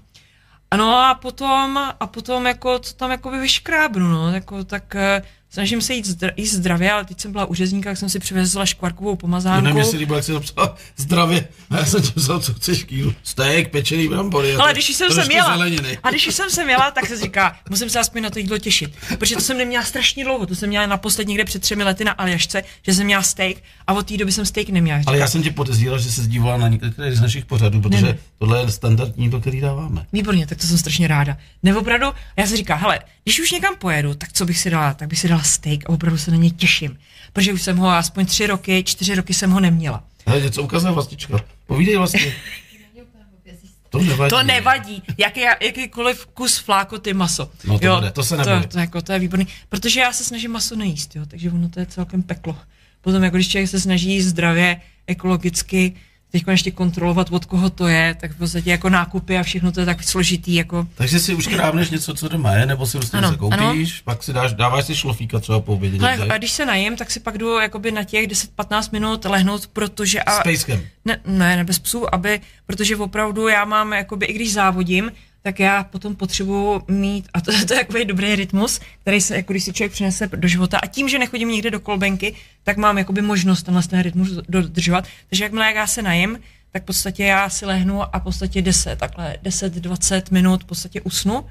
Ano 0.70 0.96
a 0.96 1.14
potom, 1.14 1.78
a 2.00 2.06
potom 2.06 2.46
jako, 2.46 2.78
co 2.78 2.94
tam 2.94 3.10
jako 3.10 3.30
vyškrábnu, 3.30 4.08
no, 4.08 4.32
jako, 4.34 4.64
tak 4.64 4.94
eh, 4.94 5.22
snažím 5.50 5.80
se 5.82 5.94
jít, 5.94 6.06
zdra, 6.06 6.30
jíst 6.36 6.52
zdravě, 6.54 6.92
ale 6.92 7.04
teď 7.04 7.20
jsem 7.20 7.32
byla 7.32 7.44
u 7.44 7.54
řezníka, 7.54 7.90
tak 7.90 7.96
jsem 7.98 8.08
si 8.08 8.18
přivezla 8.18 8.66
škvarkovou 8.66 9.10
To 9.10 9.16
pomazánku. 9.16 9.64
nevím, 9.64 9.78
jestli 9.78 9.98
líbilo, 9.98 10.16
jak 10.18 10.24
jsi 10.24 10.32
napsal 10.32 10.74
zdravě. 10.96 11.48
A 11.70 11.76
já 11.78 11.84
jsem 11.84 12.02
ti 12.02 12.10
psal, 12.12 12.40
co 12.40 12.54
chceš 12.54 12.84
kýlu. 12.84 13.14
Steak, 13.22 13.68
pečený 13.68 14.08
brambory. 14.08 14.54
a 14.54 14.60
Ale 14.60 14.70
to- 14.70 14.74
když 14.74 14.86
jsem 14.96 15.10
sem 15.10 15.30
jela, 15.30 15.52
zeleniny. 15.56 15.98
a 16.02 16.10
když 16.10 16.34
jsem 16.34 16.50
sem 16.50 16.70
jela, 16.70 16.90
tak 16.90 17.06
se 17.06 17.16
říká, 17.20 17.56
musím 17.70 17.90
se 17.90 17.98
aspoň 18.00 18.22
na 18.22 18.30
to 18.30 18.38
jídlo 18.38 18.58
těšit. 18.58 18.92
Protože 19.18 19.34
to 19.34 19.40
jsem 19.40 19.58
neměla 19.58 19.84
strašně 19.84 20.24
dlouho, 20.24 20.46
to 20.46 20.54
jsem 20.54 20.68
měla 20.68 20.86
naposled 20.86 21.28
někde 21.28 21.44
před 21.44 21.62
třemi 21.62 21.84
lety 21.84 22.04
na 22.04 22.12
Aljašce, 22.12 22.62
že 22.82 22.94
jsem 22.94 23.04
měla 23.06 23.22
steak 23.22 23.56
a 23.86 23.92
od 23.92 24.06
té 24.08 24.16
doby 24.16 24.32
jsem 24.32 24.46
steak 24.46 24.68
neměla. 24.68 25.00
Ale 25.06 25.18
já 25.18 25.26
jsem 25.28 25.42
ti 25.42 25.50
podezíral, 25.50 25.98
že 25.98 26.12
se 26.12 26.26
dívala 26.26 26.56
na 26.56 26.68
některé 26.68 27.16
z 27.16 27.20
našich 27.20 27.44
pořadů, 27.44 27.80
protože 27.80 28.06
Ne. 28.06 28.18
tohle 28.38 28.60
je 28.60 28.70
standardní 28.70 29.24
jídlo, 29.24 29.40
který 29.40 29.60
dáváme. 29.60 30.06
Výborně, 30.12 30.46
tak 30.46 30.58
to 30.58 30.66
jsem 30.66 30.78
strašně 30.78 31.08
ráda. 31.08 31.36
Ne, 31.62 31.76
opravdu, 31.76 32.06
já 32.36 32.46
si 32.46 32.56
říkám, 32.56 32.78
hele, 32.78 32.98
když 33.24 33.40
už 33.40 33.50
někam 33.52 33.76
pojedu, 33.76 34.14
tak 34.14 34.32
co 34.32 34.46
bych 34.46 34.58
si 34.58 34.70
dala? 34.70 34.94
Tak 34.94 35.08
bych 35.08 35.18
si 35.18 35.28
dala 35.28 35.39
steak 35.42 35.90
a 35.90 35.92
opravdu 35.92 36.18
se 36.18 36.30
na 36.30 36.36
něj 36.36 36.50
těším. 36.50 36.98
Protože 37.32 37.52
už 37.52 37.62
jsem 37.62 37.76
ho 37.76 37.88
aspoň 37.88 38.26
tři 38.26 38.46
roky, 38.46 38.84
čtyři 38.84 39.14
roky 39.14 39.34
jsem 39.34 39.50
ho 39.50 39.60
neměla. 39.60 40.04
Ale 40.26 40.40
něco 40.40 40.62
ukazuje 40.62 40.92
vlastička. 40.92 41.40
Povídej 41.66 41.96
vlastně. 41.96 42.34
To 43.90 43.98
nevadí. 43.98 44.30
To 44.30 44.42
nevadí, 44.42 45.02
jaký, 45.18 45.40
jakýkoliv 45.40 46.26
kus 46.26 46.58
flákoty 46.58 47.14
maso. 47.14 47.50
No 47.64 47.78
to 47.78 47.96
bude, 47.96 48.10
to 48.10 48.24
se 48.24 48.36
nebude. 48.36 48.60
To, 48.60 48.68
to, 48.68 48.78
jako, 48.78 49.02
to 49.02 49.12
je 49.12 49.18
výborný, 49.18 49.46
protože 49.68 50.00
já 50.00 50.12
se 50.12 50.24
snažím 50.24 50.50
maso 50.50 50.76
nejíst, 50.76 51.16
jo, 51.16 51.26
takže 51.26 51.50
ono 51.50 51.68
to 51.68 51.80
je 51.80 51.86
celkem 51.86 52.22
peklo. 52.22 52.56
Potom, 53.00 53.22
jako 53.22 53.36
když 53.36 53.48
člověk 53.48 53.70
se 53.70 53.80
snaží 53.80 54.22
zdravě, 54.22 54.80
ekologicky, 55.06 55.94
teď 56.32 56.44
ještě 56.48 56.70
kontrolovat, 56.70 57.26
od 57.30 57.44
koho 57.44 57.70
to 57.70 57.88
je, 57.88 58.16
tak 58.20 58.32
v 58.32 58.38
podstatě 58.38 58.70
jako 58.70 58.88
nákupy 58.88 59.38
a 59.38 59.42
všechno 59.42 59.72
to 59.72 59.80
je 59.80 59.86
tak 59.86 60.02
složitý, 60.02 60.54
jako 60.54 60.86
Takže 60.94 61.18
si 61.18 61.34
už 61.34 61.46
krábneš 61.46 61.90
něco, 61.90 62.14
co 62.14 62.28
doma 62.28 62.52
je, 62.52 62.66
nebo 62.66 62.86
si 62.86 62.98
prostě 62.98 63.16
Ano, 63.16 63.36
koupíš, 63.36 64.00
pak 64.00 64.22
si 64.22 64.32
dáš, 64.32 64.52
dáváš 64.52 64.84
si 64.84 64.94
šlofíka 64.94 65.40
třeba 65.40 65.60
po 65.60 65.72
obědě 65.74 65.98
Ale 66.00 66.28
a 66.28 66.38
když 66.38 66.52
se 66.52 66.66
najím, 66.66 66.96
tak 66.96 67.10
si 67.10 67.20
pak 67.20 67.38
jdu 67.38 67.58
jakoby 67.58 67.90
na 67.90 68.04
těch 68.04 68.26
10-15 68.26 68.92
minut 68.92 69.24
lehnout, 69.24 69.66
protože... 69.66 70.20
A, 70.20 70.40
S 70.40 70.42
pejskem. 70.42 70.82
ne, 71.04 71.20
ne, 71.26 71.56
ne, 71.56 71.64
bez 71.64 71.78
psů, 71.78 72.14
aby, 72.14 72.40
protože 72.66 72.96
opravdu 72.96 73.48
já 73.48 73.64
mám, 73.64 73.92
jakoby, 73.92 74.26
i 74.26 74.32
když 74.32 74.52
závodím, 74.52 75.12
tak 75.42 75.60
já 75.60 75.84
potom 75.84 76.16
potřebuji 76.16 76.82
mít, 76.88 77.28
a 77.34 77.40
to, 77.40 77.52
to 77.66 77.74
je 77.74 77.80
takový 77.80 78.04
dobrý 78.04 78.36
rytmus, 78.36 78.80
který 79.02 79.20
se, 79.20 79.36
jako 79.36 79.52
když 79.52 79.64
si 79.64 79.72
člověk 79.72 79.92
přinese 79.92 80.26
do 80.26 80.48
života 80.48 80.78
a 80.78 80.86
tím, 80.86 81.08
že 81.08 81.18
nechodím 81.18 81.48
nikde 81.48 81.70
do 81.70 81.80
kolbenky, 81.80 82.34
tak 82.64 82.76
mám 82.76 82.98
jakoby 82.98 83.22
možnost 83.22 83.62
tenhle 83.62 83.82
ten 83.82 84.00
rytmus 84.00 84.28
dodržovat. 84.48 85.04
Takže 85.28 85.44
jakmile 85.44 85.66
jak 85.66 85.76
já 85.76 85.86
se 85.86 86.02
najím, 86.02 86.38
tak 86.72 86.82
v 86.82 86.86
podstatě 86.86 87.24
já 87.24 87.48
si 87.48 87.66
lehnu 87.66 88.02
a 88.16 88.18
v 88.18 88.22
podstatě 88.22 88.62
10, 88.62 88.98
takhle 88.98 89.36
10-20 89.44 90.22
minut 90.30 90.62
v 90.62 90.66
podstatě 90.66 91.00
usnu 91.00 91.44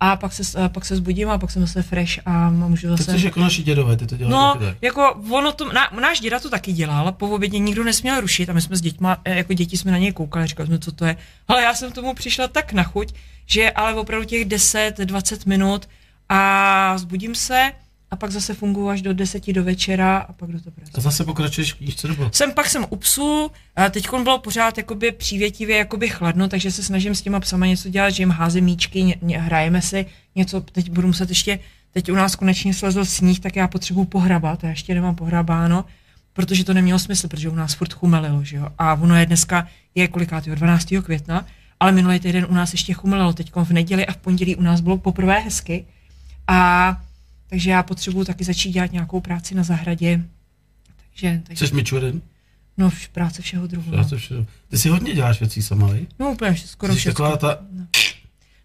a 0.00 0.16
pak 0.16 0.32
se, 0.32 0.58
a 0.64 0.68
pak 0.68 0.84
se 0.84 0.96
zbudím 0.96 1.30
a 1.30 1.38
pak 1.38 1.50
jsem 1.50 1.62
zase 1.66 1.82
fresh 1.82 2.18
a 2.26 2.50
můžu 2.50 2.88
zase... 2.88 3.18
jsi 3.18 3.24
jako 3.24 3.40
naši 3.40 3.62
dědové, 3.62 3.96
ty 3.96 4.06
to 4.06 4.16
děláš 4.16 4.32
No, 4.32 4.52
taky 4.52 4.64
tak. 4.64 4.76
jako 4.82 5.20
ono 5.30 5.52
to, 5.52 5.72
na, 5.72 5.90
náš 6.00 6.20
děda 6.20 6.40
to 6.40 6.50
taky 6.50 6.72
dělal, 6.72 7.12
po 7.12 7.28
obědě 7.28 7.58
nikdo 7.58 7.84
nesměl 7.84 8.20
rušit 8.20 8.50
a 8.50 8.52
my 8.52 8.60
jsme 8.60 8.76
s 8.76 8.80
dětma, 8.80 9.16
eh, 9.24 9.36
jako 9.36 9.52
děti 9.52 9.76
jsme 9.76 9.90
na 9.92 9.98
něj 9.98 10.12
koukali, 10.12 10.46
říkali 10.46 10.66
jsme, 10.66 10.78
co 10.78 10.92
to 10.92 11.04
je. 11.04 11.16
Ale 11.48 11.62
já 11.62 11.74
jsem 11.74 11.92
tomu 11.92 12.14
přišla 12.14 12.48
tak 12.48 12.72
na 12.72 12.82
chuť, 12.82 13.12
že 13.46 13.70
ale 13.70 13.94
opravdu 13.94 14.26
těch 14.26 14.44
10-20 14.46 15.46
minut 15.46 15.88
a 16.28 16.98
zbudím 16.98 17.34
se 17.34 17.72
a 18.10 18.16
pak 18.16 18.30
zase 18.30 18.54
funguji 18.54 18.90
až 18.90 19.02
do 19.02 19.14
10 19.14 19.52
do 19.52 19.64
večera 19.64 20.18
a 20.18 20.32
pak 20.32 20.50
do 20.50 20.60
to 20.60 20.70
práce. 20.70 20.92
A 20.94 21.00
zase 21.00 21.24
pokračuješ 21.24 21.72
v 21.72 21.76
knížce, 21.76 22.08
nebo? 22.08 22.30
Jsem 22.32 22.52
pak 22.52 22.66
jsem 22.66 22.86
u 22.90 22.96
psů, 22.96 23.50
teď 23.90 24.08
bylo 24.22 24.38
pořád 24.38 24.78
jakoby 24.78 25.12
přívětivě 25.12 25.76
jakoby 25.76 26.08
chladno, 26.08 26.48
takže 26.48 26.70
se 26.70 26.82
snažím 26.82 27.14
s 27.14 27.22
těma 27.22 27.40
psama 27.40 27.66
něco 27.66 27.88
dělat, 27.88 28.10
že 28.10 28.22
jim 28.22 28.30
házím 28.30 28.64
míčky, 28.64 29.02
ně, 29.02 29.16
ně, 29.22 29.38
hrajeme 29.38 29.82
si 29.82 30.06
něco, 30.34 30.60
teď 30.60 30.90
budu 30.90 31.06
muset 31.06 31.28
ještě, 31.28 31.58
teď 31.92 32.12
u 32.12 32.14
nás 32.14 32.36
konečně 32.36 32.74
slezl 32.74 33.04
sníh, 33.04 33.40
tak 33.40 33.56
já 33.56 33.68
potřebuji 33.68 34.04
pohrabat, 34.04 34.64
já 34.64 34.70
ještě 34.70 34.94
nemám 34.94 35.14
pohrabáno, 35.14 35.84
protože 36.32 36.64
to 36.64 36.74
nemělo 36.74 36.98
smysl, 36.98 37.28
protože 37.28 37.48
u 37.48 37.54
nás 37.54 37.74
furt 37.74 37.92
chumelilo, 37.92 38.44
že 38.44 38.56
jo, 38.56 38.68
a 38.78 38.94
ono 38.94 39.16
je 39.16 39.26
dneska, 39.26 39.68
je 39.94 40.08
kolikátýho, 40.08 40.56
12. 40.56 40.88
května, 41.02 41.46
ale 41.80 41.92
minulý 41.92 42.20
týden 42.20 42.46
u 42.48 42.54
nás 42.54 42.72
ještě 42.72 42.92
chumelilo, 42.92 43.32
teď 43.32 43.52
v 43.56 43.70
neděli 43.70 44.06
a 44.06 44.12
v 44.12 44.16
pondělí 44.16 44.56
u 44.56 44.62
nás 44.62 44.80
bylo 44.80 44.98
poprvé 44.98 45.38
hezky 45.38 45.86
a 46.48 47.00
takže 47.50 47.70
já 47.70 47.82
potřebuji 47.82 48.24
taky 48.24 48.44
začít 48.44 48.70
dělat 48.72 48.92
nějakou 48.92 49.20
práci 49.20 49.54
na 49.54 49.62
zahradě, 49.62 50.20
takže, 51.10 51.40
takže 51.46 51.68
Jsi 51.68 51.74
mičurin? 51.74 52.22
No, 52.78 52.88
vš- 52.90 53.08
práce 53.12 53.42
všeho 53.42 53.66
druhu. 53.66 53.90
Já 53.94 54.02
No, 54.02 54.08
to 54.08 54.16
všechno. 54.18 54.46
Ty 54.68 54.78
si 54.78 54.88
hodně 54.88 55.12
děláš 55.14 55.40
věcí 55.40 55.62
sama, 55.62 55.86
vej? 55.86 56.06
no 56.18 56.30
úplně 56.32 56.56
skoro 56.66 56.92
Jsi 56.92 56.98
všechno. 56.98 57.14
taková 57.14 57.36
ta, 57.36 57.58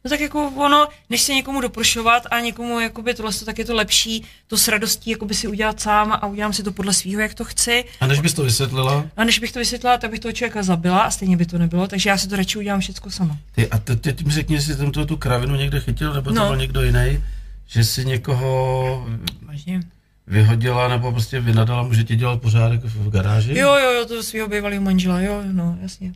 No 0.06 0.10
tak 0.10 0.20
jako 0.20 0.48
ono, 0.50 0.88
než 1.10 1.22
se 1.22 1.34
někomu 1.34 1.62
doprošovat 1.62 2.24
a 2.32 2.40
někomu 2.40 2.80
jakoby 2.80 3.14
tohle, 3.14 3.32
tak 3.46 3.60
je 3.60 3.66
to 3.66 3.76
lepší, 3.76 4.24
to 4.48 4.58
s 4.58 4.68
radostí 4.68 5.12
jakoby 5.12 5.34
si 5.34 5.48
udělat 5.48 5.80
sám 5.80 6.12
a 6.12 6.28
udělám 6.28 6.54
si 6.54 6.64
to 6.64 6.72
podle 6.72 6.94
svého, 6.94 7.22
jak 7.22 7.34
to 7.34 7.44
chci. 7.46 7.86
a 8.00 8.08
než 8.08 8.20
bys 8.20 8.34
to 8.34 8.44
vysvětlila, 8.44 9.06
A 9.18 9.24
než 9.24 9.40
bych 9.40 9.52
to 9.52 9.60
vysvětlila, 9.60 9.98
tak 9.98 10.12
bych 10.12 10.20
toho 10.20 10.32
člověka 10.32 10.64
zabila 10.64 11.00
a 11.02 11.12
stejně 11.12 11.38
by 11.38 11.46
to 11.46 11.58
nebylo, 11.58 11.88
takže 11.88 12.10
já 12.10 12.18
si 12.18 12.28
to 12.28 12.36
radši 12.36 12.58
udělám 12.58 12.80
všechno 12.80 13.12
sama. 13.12 13.38
ty, 13.52 13.70
a 13.70 13.78
teď, 13.78 14.02
teď 14.02 14.24
mi 14.26 14.32
řekni, 14.32 14.56
jestli 14.56 14.76
jsem 14.76 14.92
tu, 14.92 15.06
tu 15.06 15.18
kravinu 15.18 15.56
někde 15.56 15.80
chytil, 15.80 16.14
nebo 16.14 16.30
to 16.30 16.36
No. 16.36 16.48
byl 16.48 16.58
někdo 16.58 16.82
jiný, 16.84 17.24
že 17.72 17.84
si 17.84 18.06
někoho 18.06 19.06
Vážně. 19.42 19.80
vyhodila, 20.28 20.88
nebo 20.88 21.12
prostě 21.12 21.40
vynadala, 21.40 21.84
může 21.84 22.04
ti 22.04 22.16
dělat 22.16 22.42
pořádek 22.42 22.82
v, 22.84 23.08
v 23.08 23.10
garáži? 23.10 23.58
Jo, 23.58 23.76
jo, 23.76 23.92
jo, 23.92 24.06
to 24.06 24.24
svého 24.24 24.48
bývalého 24.48 24.82
manžela, 24.82 25.20
jo, 25.20 25.44
no, 25.52 25.78
jasně. 25.82 26.14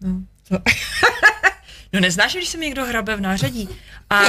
No, 0.00 0.20
to... 0.48 0.58
no 1.92 2.00
neznáš, 2.00 2.34
když 2.34 2.48
se 2.48 2.58
mi 2.58 2.64
někdo 2.64 2.84
hrabe 2.84 3.16
v 3.16 3.20
nářadí. 3.20 3.68
A 4.10 4.20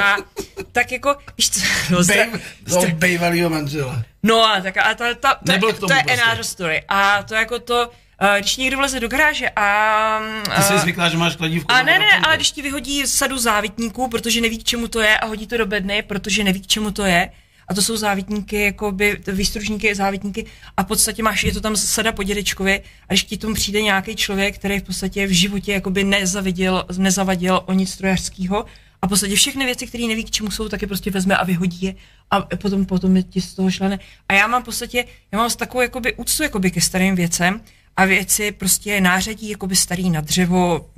tak 0.71 0.91
jako, 0.91 1.15
víš 1.37 1.49
co, 1.49 1.59
no, 1.89 2.03
Bej, 2.03 2.31
no, 2.67 2.81
bejvalýho 2.93 3.49
manžela. 3.49 4.03
No 4.23 4.45
a 4.45 4.61
tak 4.61 4.77
a 4.77 4.93
ta, 4.93 5.13
ta, 5.13 5.33
to, 5.33 5.51
Nebyl 5.51 5.73
tomu 5.73 5.87
to 5.87 5.93
je 5.93 6.17
prostě. 6.17 6.43
story. 6.43 6.83
A 6.87 7.23
to 7.23 7.35
jako 7.35 7.59
to, 7.59 7.91
když 8.39 8.57
někdo 8.57 8.77
vleze 8.77 8.99
do 8.99 9.07
garáže 9.07 9.49
a... 9.55 10.19
Ty 10.55 10.61
jsi 10.61 10.73
a- 10.73 10.77
zvyklá, 10.77 11.09
že 11.09 11.17
máš 11.17 11.35
kladívku. 11.35 11.71
a 11.71 11.83
ne, 11.83 11.99
ne, 11.99 12.19
ale 12.23 12.35
když 12.35 12.51
ti 12.51 12.61
vyhodí 12.61 13.07
sadu 13.07 13.37
závitníků, 13.37 14.07
protože 14.07 14.41
neví, 14.41 14.57
k 14.57 14.63
čemu 14.63 14.87
to 14.87 15.01
je 15.01 15.17
a 15.17 15.25
hodí 15.25 15.47
to 15.47 15.57
do 15.57 15.65
bedny, 15.65 16.01
protože 16.01 16.43
neví, 16.43 16.61
k 16.61 16.67
čemu 16.67 16.91
to 16.91 17.05
je, 17.05 17.29
a 17.67 17.73
to 17.73 17.81
jsou 17.81 17.97
závitníky, 17.97 18.61
jakoby 18.61 19.17
výstružníky, 19.27 19.95
závitníky 19.95 20.45
a 20.77 20.83
v 20.83 20.85
podstatě 20.85 21.23
máš, 21.23 21.43
je 21.43 21.51
to 21.51 21.61
tam 21.61 21.75
sada 21.75 22.11
po 22.11 22.23
dědečkovi 22.23 22.81
a 23.09 23.13
když 23.13 23.23
ti 23.23 23.37
tomu 23.37 23.53
přijde 23.53 23.81
nějaký 23.81 24.15
člověk, 24.15 24.55
který 24.55 24.79
v 24.79 24.83
podstatě 24.83 25.27
v 25.27 25.31
životě 25.31 25.71
jakoby 25.71 26.03
nezaviděl, 26.03 26.85
nezavadil 26.97 27.63
o 27.65 27.73
nic 27.73 27.91
strojařského 27.91 28.65
a 29.01 29.07
v 29.07 29.09
podstatě 29.09 29.35
všechny 29.35 29.65
věci, 29.65 29.87
které 29.87 30.07
neví, 30.07 30.23
k 30.23 30.31
čemu 30.31 30.51
jsou, 30.51 30.69
taky 30.69 30.87
prostě 30.87 31.11
vezme 31.11 31.37
a 31.37 31.45
vyhodí 31.45 31.81
je 31.81 31.95
a 32.31 32.41
potom, 32.41 32.85
potom 32.85 33.15
je 33.17 33.23
ti 33.23 33.41
z 33.41 33.53
toho 33.53 33.71
šlené. 33.71 33.99
A 34.29 34.33
já 34.33 34.47
mám 34.47 34.61
v 34.61 34.65
podstatě, 34.65 35.05
já 35.31 35.37
mám 35.37 35.49
takovou 35.49 35.81
jakoby 35.81 36.13
úctu 36.13 36.43
jakoby 36.43 36.71
ke 36.71 36.81
starým 36.81 37.15
věcem 37.15 37.61
a 37.97 38.05
věci 38.05 38.51
prostě 38.51 39.01
nářadí 39.01 39.49
jakoby 39.49 39.75
starý 39.75 40.09
na 40.09 40.21
dřevo, 40.21 40.89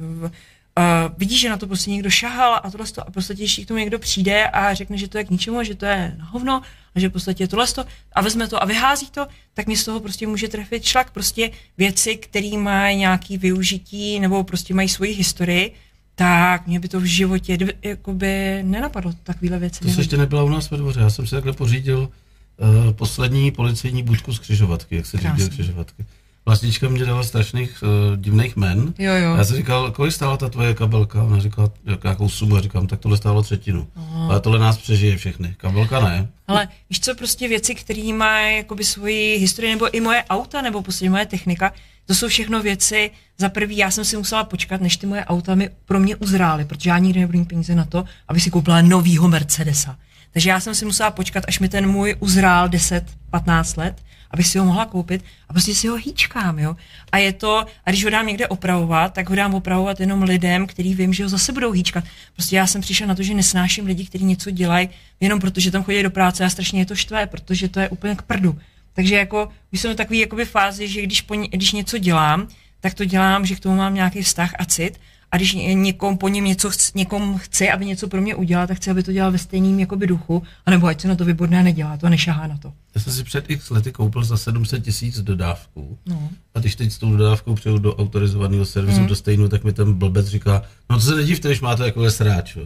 Uh, 0.80 1.16
vidíš, 1.18 1.42
že 1.42 1.50
na 1.50 1.58
to 1.58 1.68
prostě 1.68 1.92
někdo 1.92 2.10
šahal 2.10 2.62
a 2.64 2.72
tohle 2.72 2.88
a 3.06 3.12
prostě 3.12 3.34
když 3.34 3.60
k 3.64 3.68
tomu 3.68 3.80
někdo 3.80 4.00
přijde 4.00 4.48
a 4.48 4.74
řekne, 4.74 4.98
že 4.98 5.08
to 5.08 5.18
je 5.18 5.24
k 5.24 5.30
ničemu, 5.30 5.64
že 5.64 5.76
to 5.76 5.86
je 5.86 6.16
na 6.18 6.26
hovno 6.26 6.62
a 6.96 7.00
že 7.00 7.10
prostě 7.10 7.48
tohle 7.48 7.66
a 8.14 8.22
vezme 8.22 8.48
to 8.48 8.64
a 8.64 8.66
vyhází 8.66 9.10
to, 9.10 9.28
tak 9.54 9.68
mi 9.68 9.78
z 9.78 9.86
toho 9.86 10.00
prostě 10.00 10.28
může 10.28 10.48
trefit 10.48 10.84
šlak. 10.84 11.12
Prostě 11.12 11.52
věci, 11.78 12.16
které 12.16 12.58
mají 12.58 12.98
nějaký 12.98 13.38
využití 13.38 14.20
nebo 14.20 14.44
prostě 14.44 14.74
mají 14.74 14.90
svoji 14.90 15.14
historii, 15.14 15.74
tak 16.16 16.68
mě 16.68 16.80
by 16.80 16.88
to 16.88 17.00
v 17.00 17.06
životě 17.06 17.58
jakoby 17.82 18.60
nenapadlo 18.64 19.14
takovéhle 19.24 19.60
věci. 19.60 19.80
To 19.80 19.90
se 19.90 20.02
ještě 20.02 20.18
nebyla 20.18 20.44
u 20.44 20.50
nás 20.50 20.72
ve 20.72 20.78
dvoře. 20.78 21.00
Já 21.00 21.10
jsem 21.10 21.28
si 21.28 21.36
takhle 21.36 21.54
pořídil 21.54 22.10
uh, 22.58 22.94
poslední 22.94 23.52
policejní 23.52 24.04
budku 24.04 24.34
z 24.34 24.40
křižovatky, 24.40 24.96
jak 24.96 25.06
se 25.06 25.18
řídí 25.18 25.50
křižovatky. 25.50 26.06
Vlastička 26.46 26.90
mě 26.90 27.06
dala 27.06 27.24
strašných 27.24 27.84
uh, 27.84 28.18
divných 28.18 28.56
men. 28.56 28.94
Jo, 28.98 29.14
jo. 29.14 29.36
Já 29.36 29.44
jsem 29.46 29.56
říkal, 29.56 29.92
kolik 29.92 30.14
stála 30.14 30.38
ta 30.38 30.50
tvoje 30.50 30.74
kabelka? 30.74 31.24
Ona 31.24 31.40
říkala, 31.40 31.72
jakou 32.04 32.30
sumu? 32.30 32.56
Já 32.56 32.62
říkám, 32.62 32.88
tak 32.88 33.00
tohle 33.00 33.18
stálo 33.18 33.44
třetinu. 33.44 33.88
Aha. 33.96 34.28
Ale 34.30 34.40
tohle 34.40 34.60
nás 34.60 34.78
přežije 34.78 35.18
všechny. 35.18 35.56
Kabelka 35.58 36.00
ne. 36.00 36.28
Ale 36.48 36.68
víš 36.90 37.00
co, 37.00 37.16
prostě 37.16 37.48
věci, 37.48 37.76
které 37.76 38.14
mají 38.14 38.58
jakoby 38.58 38.84
svoji 38.84 39.38
historii, 39.38 39.74
nebo 39.74 39.96
i 39.96 40.02
moje 40.02 40.24
auta, 40.30 40.62
nebo 40.62 40.82
prostě 40.82 41.10
moje 41.10 41.26
technika, 41.26 41.74
to 42.06 42.16
jsou 42.16 42.28
všechno 42.28 42.64
věci, 42.64 43.12
za 43.38 43.50
prvý 43.50 43.78
já 43.78 43.92
jsem 43.92 44.06
si 44.06 44.18
musela 44.18 44.44
počkat, 44.44 44.82
než 44.82 44.98
ty 44.98 45.08
moje 45.08 45.26
auta 45.26 45.56
mi 45.56 45.70
pro 45.86 46.00
mě 46.00 46.16
uzrály, 46.16 46.66
protože 46.66 46.90
já 46.90 46.98
nikdy 46.98 47.20
nebudu 47.20 47.40
mít 47.40 47.48
peníze 47.48 47.76
na 47.76 47.86
to, 47.86 48.06
aby 48.28 48.40
si 48.40 48.52
koupila 48.52 48.82
novýho 48.82 49.28
Mercedesa. 49.28 49.98
Takže 50.32 50.50
já 50.50 50.60
jsem 50.60 50.76
si 50.76 50.86
musela 50.86 51.12
počkat, 51.12 51.44
až 51.48 51.60
mi 51.60 51.70
ten 51.70 51.88
můj 51.88 52.16
uzrál 52.20 52.68
10-15 52.68 53.78
let 53.78 54.02
abych 54.34 54.48
si 54.48 54.58
ho 54.60 54.66
mohla 54.66 54.86
koupit 54.86 55.24
a 55.50 55.54
prostě 55.54 55.76
si 55.76 55.88
ho 55.88 55.96
hýčkám, 55.96 56.60
jo. 56.60 56.76
A 57.12 57.18
je 57.18 57.34
to, 57.34 57.66
a 57.86 57.90
když 57.90 58.04
ho 58.04 58.10
dám 58.10 58.28
někde 58.28 58.48
opravovat, 58.48 59.14
tak 59.14 59.30
ho 59.30 59.36
dám 59.36 59.54
opravovat 59.54 60.00
jenom 60.00 60.24
lidem, 60.24 60.68
který 60.68 60.96
vím, 60.96 61.14
že 61.14 61.24
ho 61.24 61.30
zase 61.30 61.52
budou 61.52 61.72
hýčkat. 61.72 62.04
Prostě 62.34 62.56
já 62.56 62.68
jsem 62.68 62.82
přišla 62.82 63.08
na 63.08 63.16
to, 63.16 63.24
že 63.24 63.34
nesnáším 63.34 63.86
lidi, 63.86 64.06
kteří 64.06 64.26
něco 64.26 64.52
dělají, 64.52 64.90
jenom 65.20 65.40
protože 65.40 65.72
tam 65.72 65.84
chodí 65.84 66.04
do 66.04 66.12
práce 66.12 66.46
a 66.46 66.50
strašně 66.50 66.82
je 66.82 66.86
to 66.86 66.96
štve, 66.96 67.28
protože 67.28 67.70
to 67.70 67.80
je 67.80 67.90
úplně 67.90 68.16
k 68.16 68.22
prdu. 68.22 68.60
Takže 68.94 69.16
jako, 69.16 69.50
už 69.74 69.80
jsem 69.80 69.94
v 69.94 69.96
takové 69.96 70.18
jakoby 70.18 70.46
fázi, 70.46 70.88
že 70.88 71.02
když, 71.02 71.22
po, 71.22 71.34
když 71.36 71.72
něco 71.72 71.98
dělám, 71.98 72.48
tak 72.80 72.94
to 72.94 73.06
dělám, 73.06 73.46
že 73.46 73.56
k 73.56 73.60
tomu 73.60 73.76
mám 73.76 73.94
nějaký 73.94 74.22
vztah 74.22 74.54
a 74.60 74.66
cit 74.66 75.00
a 75.34 75.38
když 75.38 75.54
někom 75.74 76.18
po 76.18 76.28
něm 76.30 76.46
něco 76.46 76.70
chci, 76.70 76.92
někom 76.96 77.38
chci, 77.38 77.70
aby 77.70 77.86
něco 77.86 78.08
pro 78.08 78.22
mě 78.22 78.36
udělal, 78.36 78.68
tak 78.68 78.78
chci, 78.78 78.92
aby 78.92 79.04
to 79.04 79.12
dělal 79.12 79.32
ve 79.32 79.38
stejném 79.38 79.80
jakoby 79.80 80.08
duchu, 80.08 80.44
anebo 80.66 80.88
ať 80.88 81.02
se 81.02 81.08
na 81.08 81.16
to 81.16 81.26
vybodne 81.26 81.60
a 81.60 81.64
nedělá 81.64 81.98
to 81.98 82.10
nešahá 82.10 82.48
na 82.48 82.58
to. 82.58 82.74
Já 82.96 83.02
jsem 83.02 83.14
si 83.14 83.24
před 83.24 83.50
x 83.50 83.70
lety 83.70 83.92
koupil 83.92 84.24
za 84.24 84.38
700 84.38 84.84
tisíc 84.84 85.22
dodávku. 85.22 85.98
No. 86.06 86.30
A 86.54 86.60
když 86.60 86.76
teď 86.76 86.92
s 86.92 86.98
tou 86.98 87.12
dodávkou 87.12 87.56
přijdu 87.56 87.78
do 87.78 87.96
autorizovaného 87.96 88.66
servisu 88.66 89.00
mm. 89.00 89.08
do 89.08 89.16
stejnou, 89.16 89.48
tak 89.48 89.64
mi 89.64 89.74
ten 89.74 89.94
blbec 89.94 90.28
říká, 90.28 90.62
no 90.90 90.96
to 90.96 91.02
se 91.02 91.16
nedivte, 91.16 91.48
když 91.48 91.62
máte 91.62 91.86
jako 91.86 92.12
sráč. 92.12 92.58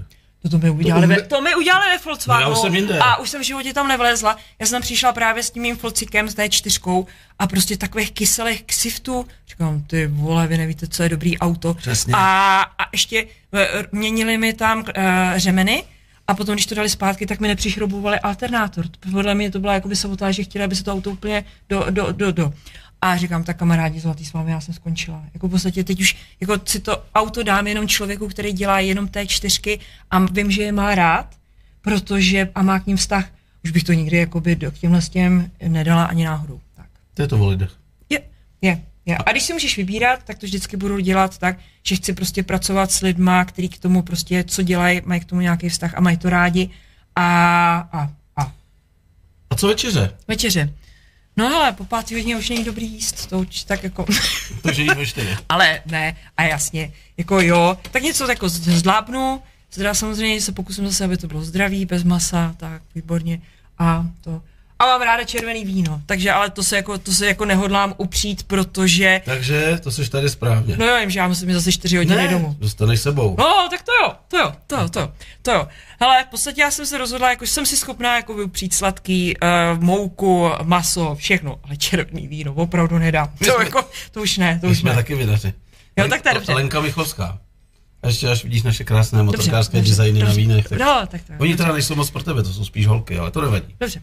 No 0.43 0.50
to 0.50 0.58
mi 0.58 0.69
udělali, 0.69 1.08
to, 1.08 1.13
ve, 1.13 1.21
to 1.21 1.41
mi 1.41 1.56
udělali 1.56 1.86
ve 1.89 1.97
Volkswagenu. 1.97 2.50
No 2.50 2.52
já 2.52 2.58
už 2.58 2.62
jsem 2.62 2.76
jinde. 2.76 3.00
A 3.00 3.17
už 3.17 3.30
jsem 3.30 3.41
v 3.41 3.45
životě 3.45 3.73
tam 3.73 3.88
nevlezla. 3.88 4.38
Já 4.60 4.65
jsem 4.65 4.82
přišla 4.82 5.13
právě 5.13 5.43
s 5.43 5.52
tím 5.52 5.63
mým 5.63 5.78
Volcikem, 5.78 6.30
s 6.30 6.36
D4 6.36 7.06
a 7.39 7.47
prostě 7.47 7.78
takových 7.78 8.12
kyselých 8.12 8.63
ksiftů. 8.63 9.28
Říkám, 9.47 9.82
ty 9.82 10.08
vole, 10.08 10.47
vy 10.47 10.58
nevíte, 10.58 10.88
co 10.88 11.04
je 11.04 11.10
dobrý 11.10 11.38
auto. 11.38 11.73
Přesně. 11.73 12.13
A, 12.15 12.62
a 12.62 12.89
ještě 12.91 13.28
eh, 13.54 13.67
měnili 13.91 14.38
mi 14.38 14.54
tam 14.54 14.80
uh, 14.80 14.84
řemeny, 15.36 15.84
a 16.28 16.34
potom, 16.34 16.56
když 16.56 16.65
to 16.65 16.76
dali 16.76 16.89
zpátky, 16.89 17.26
tak 17.26 17.39
mi 17.39 17.47
nepřišrobovali 17.47 18.19
alternátor. 18.19 18.86
Podle 19.12 19.36
mě 19.36 19.52
to 19.52 19.60
byla 19.60 19.73
jakoby 19.73 19.95
sabotáž, 19.95 20.36
že 20.36 20.43
chtěli, 20.43 20.65
aby 20.65 20.76
se 20.76 20.84
to 20.84 20.93
auto 20.93 21.10
úplně 21.10 21.45
do, 21.69 21.86
do, 21.89 22.12
do, 22.12 22.32
do. 22.32 22.54
A 23.02 23.18
říkám, 23.18 23.44
tak 23.44 23.58
kamarádi 23.58 24.00
zlatý 24.00 24.26
s 24.26 24.34
vámi, 24.34 24.52
já 24.52 24.62
jsem 24.62 24.74
skončila. 24.74 25.24
Jako 25.34 25.48
v 25.48 25.52
podstatě 25.52 25.84
teď 25.84 26.02
už 26.02 26.16
jako 26.40 26.54
si 26.66 26.80
to 26.80 27.04
auto 27.16 27.44
dám 27.44 27.68
jenom 27.68 27.88
člověku, 27.88 28.28
který 28.28 28.54
dělá 28.54 28.80
jenom 28.80 29.08
té 29.08 29.28
čtyřky 29.28 29.80
a 30.12 30.20
vím, 30.20 30.52
že 30.52 30.64
je 30.64 30.72
má 30.72 30.96
rád, 30.96 31.36
protože 31.82 32.50
a 32.56 32.62
má 32.62 32.80
k 32.80 32.88
ním 32.88 32.98
vztah. 32.98 33.30
Už 33.64 33.72
bych 33.72 33.84
to 33.84 33.94
nikdy 33.94 34.18
jakoby 34.18 34.56
do, 34.56 34.72
k 34.72 34.78
těmhle 34.78 35.02
s 35.02 35.10
těm 35.10 35.52
nedala 35.68 36.04
ani 36.04 36.26
náhodou. 36.26 36.62
Tak. 36.76 36.86
To 37.14 37.22
je 37.22 37.28
to 37.28 37.40
o 37.40 37.48
lidech. 37.48 37.72
Je, 38.10 38.22
je, 38.62 38.84
je. 39.06 39.18
A 39.18 39.32
když 39.32 39.44
si 39.44 39.54
můžeš 39.54 39.78
vybírat, 39.78 40.24
tak 40.24 40.38
to 40.38 40.46
vždycky 40.46 40.78
budu 40.78 41.00
dělat 41.00 41.38
tak, 41.38 41.58
že 41.84 41.96
chci 41.96 42.14
prostě 42.14 42.44
pracovat 42.44 42.92
s 42.92 43.02
lidma, 43.02 43.46
kteří 43.46 43.70
k 43.70 43.80
tomu 43.80 44.02
prostě, 44.02 44.44
co 44.44 44.62
dělají, 44.62 45.02
mají 45.06 45.22
k 45.22 45.26
tomu 45.26 45.42
nějaký 45.42 45.70
vztah 45.70 45.94
a 45.98 46.02
mají 46.02 46.18
to 46.18 46.30
rádi. 46.30 46.70
A, 47.16 47.78
a, 47.92 48.12
a. 48.36 48.54
A 49.50 49.56
co 49.56 49.68
večeře? 49.68 50.14
Večeře. 50.28 50.74
No 51.38 51.56
ale 51.56 51.71
po 51.71 51.86
pátý 51.86 52.15
hodině 52.15 52.38
už 52.38 52.50
není 52.50 52.63
dobrý 52.63 52.88
jíst, 52.88 53.26
to 53.26 53.39
už 53.39 53.63
tak 53.63 53.84
jako... 53.84 54.06
Takže 54.62 54.82
jí 54.82 54.89
čtyři. 55.06 55.38
ale 55.50 55.82
ne, 55.86 56.15
a 56.38 56.43
jasně, 56.43 56.93
jako 57.17 57.41
jo, 57.41 57.78
tak 57.91 58.04
něco 58.04 58.30
jako 58.30 58.50
zdlápnu, 58.50 59.41
teda 59.69 59.93
samozřejmě 59.93 60.41
se 60.41 60.52
pokusím 60.52 60.88
zase, 60.88 61.06
aby 61.06 61.17
to 61.17 61.28
bylo 61.28 61.43
zdravý, 61.43 61.86
bez 61.86 62.04
masa, 62.04 62.56
tak 62.58 62.82
výborně, 62.95 63.41
a 63.80 64.06
to... 64.21 64.41
A 64.80 64.86
mám 64.86 65.02
ráda 65.02 65.24
červený 65.24 65.66
víno, 65.66 66.02
takže 66.06 66.32
ale 66.32 66.50
to 66.50 66.63
se 66.63 66.76
jako, 66.76 66.98
to 66.98 67.12
se 67.12 67.26
jako 67.26 67.46
nehodlám 67.46 67.94
upřít, 67.98 68.44
protože... 68.44 69.22
Takže 69.26 69.80
to 69.84 69.92
jsi 69.92 70.10
tady 70.10 70.30
správně. 70.30 70.78
No 70.78 70.86
jo, 70.86 71.00
vím, 71.00 71.10
že 71.10 71.20
já 71.20 71.28
musím 71.28 71.54
zase 71.54 71.72
4 71.72 71.98
hodiny 71.98 72.16
ne, 72.16 72.28
domů. 72.28 72.56
dostaneš 72.60 73.02
sebou. 73.02 73.36
No, 73.40 73.68
tak 73.70 73.82
to 73.82 73.92
jo, 74.04 74.13
to 74.28 74.38
jo, 74.38 74.54
to 74.68 74.76
jo, 74.76 74.90
to 74.90 75.00
jo, 75.00 75.12
to 75.42 75.52
jo. 75.52 75.68
Hele, 76.00 76.24
v 76.24 76.28
podstatě 76.28 76.62
já 76.62 76.72
jsem 76.72 76.86
se 76.86 76.98
rozhodla, 76.98 77.30
jako 77.30 77.46
jsem 77.46 77.66
si 77.66 77.78
schopná 77.78 78.16
jako 78.16 78.34
upřít 78.34 78.74
sladký, 78.74 79.36
uh, 79.38 79.84
mouku, 79.84 80.50
maso, 80.63 81.16
všechno, 81.16 81.60
ale 81.63 81.78
červený 81.78 82.28
víno 82.28 82.54
opravdu 82.54 82.98
nedám. 82.98 83.34
To, 83.38 83.46
jsme, 83.46 83.63
jako, 83.63 83.84
to 84.12 84.22
už 84.22 84.38
ne, 84.38 84.60
to 84.62 84.68
už 84.68 84.80
jsme 84.80 84.90
ne. 84.90 84.96
taky 84.96 85.16
vydaři. 85.16 85.54
Jo, 85.98 86.08
tak 86.08 86.22
to 86.22 86.30
je 86.30 86.34
dobře. 86.34 86.54
Lenka 86.54 86.80
Vychovská. 86.80 87.40
A 88.04 88.08
ještě 88.08 88.30
až 88.30 88.44
vidíš 88.44 88.63
naše 88.63 88.84
krásné 88.84 89.24
motorkářské 89.24 89.82
designy 89.82 90.20
dobře, 90.20 90.26
na 90.26 90.34
vínech. 90.34 90.68
Tak... 90.68 90.80
No, 90.80 91.02
tak 91.08 91.22
to 91.22 91.34
Oni 91.38 91.56
teda 91.56 91.74
nejsou 91.74 91.96
moc 91.96 92.12
pro 92.12 92.24
tebe, 92.24 92.44
to 92.44 92.54
jsou 92.54 92.66
spíš 92.66 92.88
holky, 92.88 93.18
ale 93.18 93.32
to 93.32 93.42
nevadí. 93.42 93.76
Dobře. 93.80 94.02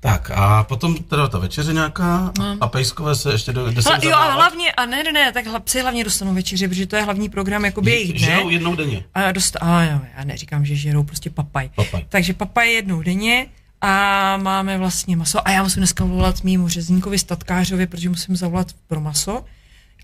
Tak 0.00 0.30
a 0.34 0.64
potom 0.64 0.96
teda 0.96 1.28
ta 1.28 1.38
večeře 1.38 1.72
nějaká 1.72 2.32
no. 2.38 2.56
a 2.60 2.68
pejskové 2.68 3.14
se 3.14 3.32
ještě 3.32 3.52
do, 3.52 3.64
Hla, 3.84 3.98
Jo 4.02 4.16
a 4.16 4.30
hlavně, 4.30 4.72
a 4.72 4.86
ne, 4.86 5.02
ne, 5.02 5.12
ne, 5.12 5.32
tak 5.32 5.46
hla, 5.46 5.60
psi 5.60 5.80
hlavně 5.80 6.04
dostanou 6.04 6.34
večeři, 6.34 6.68
protože 6.68 6.86
to 6.86 6.96
je 6.96 7.02
hlavní 7.02 7.28
program 7.28 7.64
jakoby 7.64 7.90
jejich 7.90 8.10
dne. 8.10 8.18
Žerou 8.18 8.48
jednou 8.48 8.76
denně. 8.76 9.04
A, 9.14 9.32
dost, 9.32 9.56
a 9.60 9.82
jo, 9.84 10.00
já 10.18 10.24
neříkám, 10.24 10.64
že 10.64 10.76
žerou 10.76 11.02
prostě 11.02 11.30
papaj. 11.30 11.70
papaj. 11.74 12.04
Takže 12.08 12.34
papaj 12.34 12.72
jednou 12.72 13.02
denně 13.02 13.46
a 13.80 14.36
máme 14.36 14.78
vlastně 14.78 15.16
maso. 15.16 15.48
A 15.48 15.50
já 15.50 15.62
musím 15.62 15.80
dneska 15.80 16.04
volat 16.04 16.44
mýmu 16.44 16.68
řezníkovi, 16.68 17.18
statkářovi, 17.18 17.86
protože 17.86 18.08
musím 18.08 18.36
zavolat 18.36 18.66
pro 18.86 19.00
maso, 19.00 19.44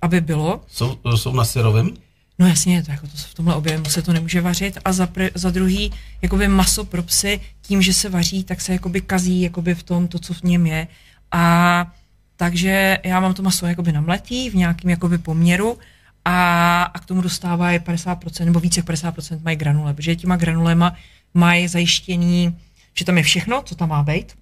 aby 0.03 0.21
bylo. 0.21 0.61
Jsou, 0.67 0.99
jsou 1.17 1.33
na 1.33 1.45
syrovém? 1.45 1.91
No 2.39 2.47
jasně, 2.47 2.83
to, 2.83 2.91
jako 2.91 3.07
to 3.07 3.17
v 3.17 3.35
tomhle 3.35 3.55
objemu 3.55 3.85
se 3.85 4.03
to 4.03 4.13
nemůže 4.13 4.41
vařit 4.41 4.79
a 4.85 4.93
za, 4.93 5.07
pr- 5.07 5.31
za 5.35 5.51
druhý, 5.51 5.93
jakoby 6.23 6.49
maso 6.49 6.85
pro 6.85 7.03
psy, 7.03 7.41
tím, 7.63 7.83
že 7.83 7.95
se 7.95 8.09
vaří, 8.09 8.45
tak 8.45 8.61
se 8.61 8.73
jakoby 8.73 9.01
kazí 9.01 9.43
jakoby 9.43 9.75
v 9.75 9.83
tom, 9.83 10.09
to, 10.09 10.19
co 10.19 10.35
v 10.35 10.43
něm 10.43 10.67
je. 10.67 10.89
A 11.33 11.93
takže 12.37 12.99
já 13.05 13.21
mám 13.21 13.35
to 13.35 13.43
maso 13.43 13.67
jakoby 13.67 13.93
namletý 13.93 14.51
v 14.51 14.55
nějakém 14.55 14.91
jakoby 14.91 15.19
poměru 15.19 15.79
a, 16.25 16.83
a 16.83 16.99
k 16.99 17.07
tomu 17.07 17.21
dostávají 17.21 17.79
50% 17.79 18.45
nebo 18.45 18.61
více 18.61 18.81
jak 18.81 18.87
50% 18.87 19.41
mají 19.43 19.57
granule, 19.57 19.95
protože 19.95 20.17
těma 20.17 20.37
granulema 20.37 20.95
mají 21.35 21.69
zajištění, 21.69 22.59
že 22.95 23.05
tam 23.05 23.17
je 23.17 23.23
všechno, 23.23 23.63
co 23.63 23.75
tam 23.75 23.89
má 23.89 24.03
být. 24.03 24.35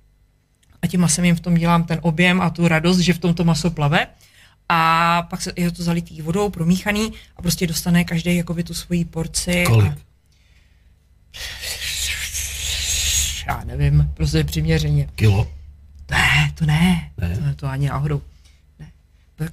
A 0.82 0.86
tím 0.86 1.00
masem 1.00 1.24
jim 1.24 1.36
v 1.36 1.40
tom 1.40 1.54
dělám 1.54 1.84
ten 1.84 1.98
objem 2.02 2.40
a 2.40 2.50
tu 2.50 2.68
radost, 2.68 2.98
že 2.98 3.12
v 3.14 3.18
tom 3.18 3.34
to 3.34 3.44
maso 3.44 3.70
plave 3.70 4.06
a 4.68 5.22
pak 5.22 5.42
se, 5.42 5.52
je 5.56 5.70
to 5.70 5.82
zalitý 5.82 6.22
vodou, 6.22 6.50
promíchaný 6.50 7.12
a 7.36 7.42
prostě 7.42 7.66
dostane 7.66 8.04
každý 8.04 8.36
jakoby 8.36 8.64
tu 8.64 8.74
svoji 8.74 9.04
porci. 9.04 9.64
Kolik? 9.66 9.92
A... 9.92 9.96
Já 13.46 13.64
nevím, 13.64 14.10
prostě 14.14 14.44
přiměřeně. 14.44 15.08
Kilo? 15.14 15.52
Ne, 16.10 16.52
to 16.54 16.66
ne, 16.66 17.10
ne. 17.18 17.36
To, 17.36 17.54
to 17.56 17.66
ani 17.66 17.88
náhodou. 17.88 18.22
Ne. 18.78 18.92
Tak, 19.36 19.52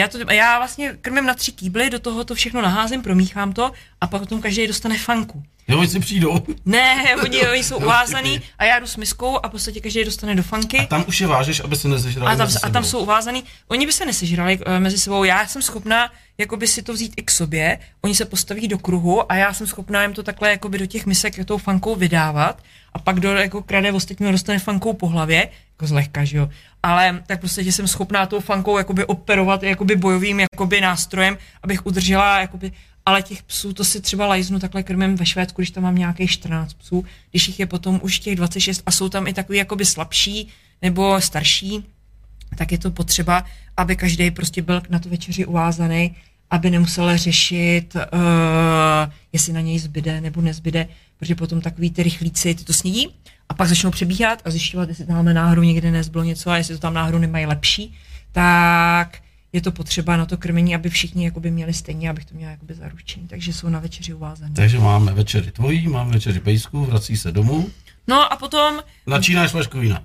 já, 0.00 0.08
to, 0.08 0.32
já 0.32 0.58
vlastně 0.58 0.96
krmím 1.00 1.26
na 1.26 1.34
tři 1.34 1.52
kýbly, 1.52 1.90
do 1.90 1.98
toho 1.98 2.24
to 2.24 2.34
všechno 2.34 2.62
naházím, 2.62 3.02
promíchám 3.02 3.52
to 3.52 3.72
a 4.00 4.06
pak 4.06 4.22
potom 4.22 4.42
každý 4.42 4.66
dostane 4.66 4.98
fanku. 4.98 5.42
Jo, 5.68 5.78
oni 5.78 5.88
si 5.88 6.00
přijdou. 6.00 6.42
Ne, 6.64 7.16
oni, 7.22 7.48
oni 7.52 7.64
jsou 7.64 7.76
uvázaný 7.76 8.40
a 8.58 8.64
já 8.64 8.78
jdu 8.78 8.86
s 8.86 8.96
miskou 8.96 9.38
a 9.42 9.48
v 9.48 9.50
podstatě 9.50 9.80
každý 9.80 10.04
dostane 10.04 10.34
do 10.34 10.42
fanky. 10.42 10.78
A 10.78 10.86
tam 10.86 11.04
už 11.08 11.20
je 11.20 11.26
vážeš, 11.26 11.60
aby 11.60 11.76
se 11.76 11.88
nezežrali 11.88 12.34
A 12.34 12.36
tam, 12.36 12.46
mezi 12.46 12.58
a 12.58 12.70
tam 12.70 12.84
jsou 12.84 12.98
uvázaný. 12.98 13.44
Oni 13.68 13.86
by 13.86 13.92
se 13.92 14.06
nesežrali 14.06 14.58
uh, 14.58 14.78
mezi 14.78 14.98
sebou. 14.98 15.24
Já 15.24 15.46
jsem 15.46 15.62
schopná 15.62 16.10
jakoby 16.40 16.66
si 16.66 16.82
to 16.82 16.92
vzít 16.92 17.12
i 17.16 17.22
k 17.22 17.30
sobě. 17.30 17.78
Oni 18.00 18.14
se 18.14 18.24
postaví 18.24 18.68
do 18.68 18.78
kruhu 18.78 19.32
a 19.32 19.36
já 19.36 19.54
jsem 19.54 19.66
schopná 19.66 20.02
jim 20.02 20.12
to 20.12 20.22
takhle 20.22 20.50
jakoby 20.50 20.78
do 20.78 20.86
těch 20.86 21.06
misek 21.06 21.44
tou 21.44 21.58
fankou 21.58 21.96
vydávat. 21.96 22.62
A 22.92 22.98
pak 22.98 23.16
kdo 23.16 23.32
jako 23.32 23.62
krade 23.62 23.92
ostatního 23.92 24.32
dostane 24.32 24.58
fankou 24.58 24.92
po 24.92 25.06
hlavě, 25.06 25.48
jako 25.72 25.86
zlehka, 25.86 26.24
že 26.24 26.36
jo. 26.36 26.48
Ale 26.82 27.22
tak 27.26 27.40
prostě 27.40 27.60
jsem 27.60 27.88
schopná 27.88 28.26
tou 28.26 28.40
fankou 28.40 28.78
jakoby 28.78 29.04
operovat 29.04 29.62
jakoby 29.62 29.96
bojovým 29.96 30.40
jakoby 30.40 30.80
nástrojem, 30.80 31.38
abych 31.62 31.86
udržela 31.86 32.40
jakoby 32.40 32.72
ale 33.06 33.22
těch 33.22 33.42
psů, 33.42 33.72
to 33.72 33.84
si 33.84 34.00
třeba 34.00 34.26
lajznu 34.26 34.58
takhle 34.58 34.82
krmím 34.82 35.16
ve 35.16 35.26
Švédsku, 35.26 35.60
když 35.60 35.70
tam 35.70 35.82
mám 35.82 35.94
nějakých 35.94 36.30
14 36.30 36.74
psů, 36.74 37.04
když 37.30 37.48
jich 37.48 37.60
je 37.60 37.66
potom 37.66 38.00
už 38.02 38.18
těch 38.18 38.36
26 38.36 38.82
a 38.86 38.90
jsou 38.90 39.08
tam 39.08 39.26
i 39.26 39.32
takový 39.32 39.58
jakoby 39.58 39.84
slabší 39.84 40.48
nebo 40.82 41.20
starší, 41.20 41.84
tak 42.56 42.72
je 42.72 42.78
to 42.78 42.90
potřeba, 42.90 43.44
aby 43.76 43.96
každý 43.96 44.30
prostě 44.30 44.62
byl 44.62 44.82
na 44.88 44.98
tu 44.98 45.08
večeři 45.08 45.46
uvázaný, 45.46 46.16
aby 46.50 46.70
nemusel 46.70 47.18
řešit, 47.18 47.94
uh, 47.94 49.12
jestli 49.32 49.52
na 49.52 49.60
něj 49.60 49.78
zbyde 49.78 50.20
nebo 50.20 50.40
nezbyde, 50.40 50.88
protože 51.18 51.34
potom 51.34 51.60
takový 51.60 51.90
ty 51.90 52.02
rychlíci 52.02 52.54
ty 52.54 52.64
to 52.64 52.72
snídí 52.72 53.08
a 53.50 53.54
pak 53.54 53.68
začnou 53.68 53.90
přebíhat 53.90 54.42
a 54.44 54.50
zjišťovat, 54.50 54.88
jestli 54.88 55.06
tam 55.06 55.24
náhodou 55.24 55.62
někde 55.62 55.90
nezbylo 55.90 56.24
něco 56.24 56.50
a 56.50 56.56
jestli 56.56 56.74
to 56.74 56.80
tam 56.80 56.94
náhodou 56.94 57.18
nemají 57.18 57.46
lepší, 57.46 57.94
tak 58.32 59.18
je 59.52 59.60
to 59.60 59.72
potřeba 59.72 60.16
na 60.16 60.26
to 60.26 60.36
krmení, 60.36 60.74
aby 60.74 60.90
všichni 60.90 61.24
jakoby 61.24 61.50
měli 61.50 61.72
stejně, 61.72 62.10
abych 62.10 62.24
to 62.24 62.34
měla 62.34 62.50
jakoby 62.50 62.74
zaručení. 62.74 63.28
Takže 63.28 63.52
jsou 63.52 63.68
na 63.68 63.78
večeři 63.78 64.14
uvázané. 64.14 64.54
Takže 64.54 64.78
máme 64.78 65.12
večeři 65.12 65.50
tvojí, 65.50 65.88
máme 65.88 66.12
večeři 66.12 66.40
pejsku, 66.40 66.84
vrací 66.84 67.16
se 67.16 67.32
domů. 67.32 67.68
No 68.08 68.32
a 68.32 68.36
potom 68.36 68.80
Načínáš 69.06 69.50
flašku 69.50 69.78
vína. 69.78 70.02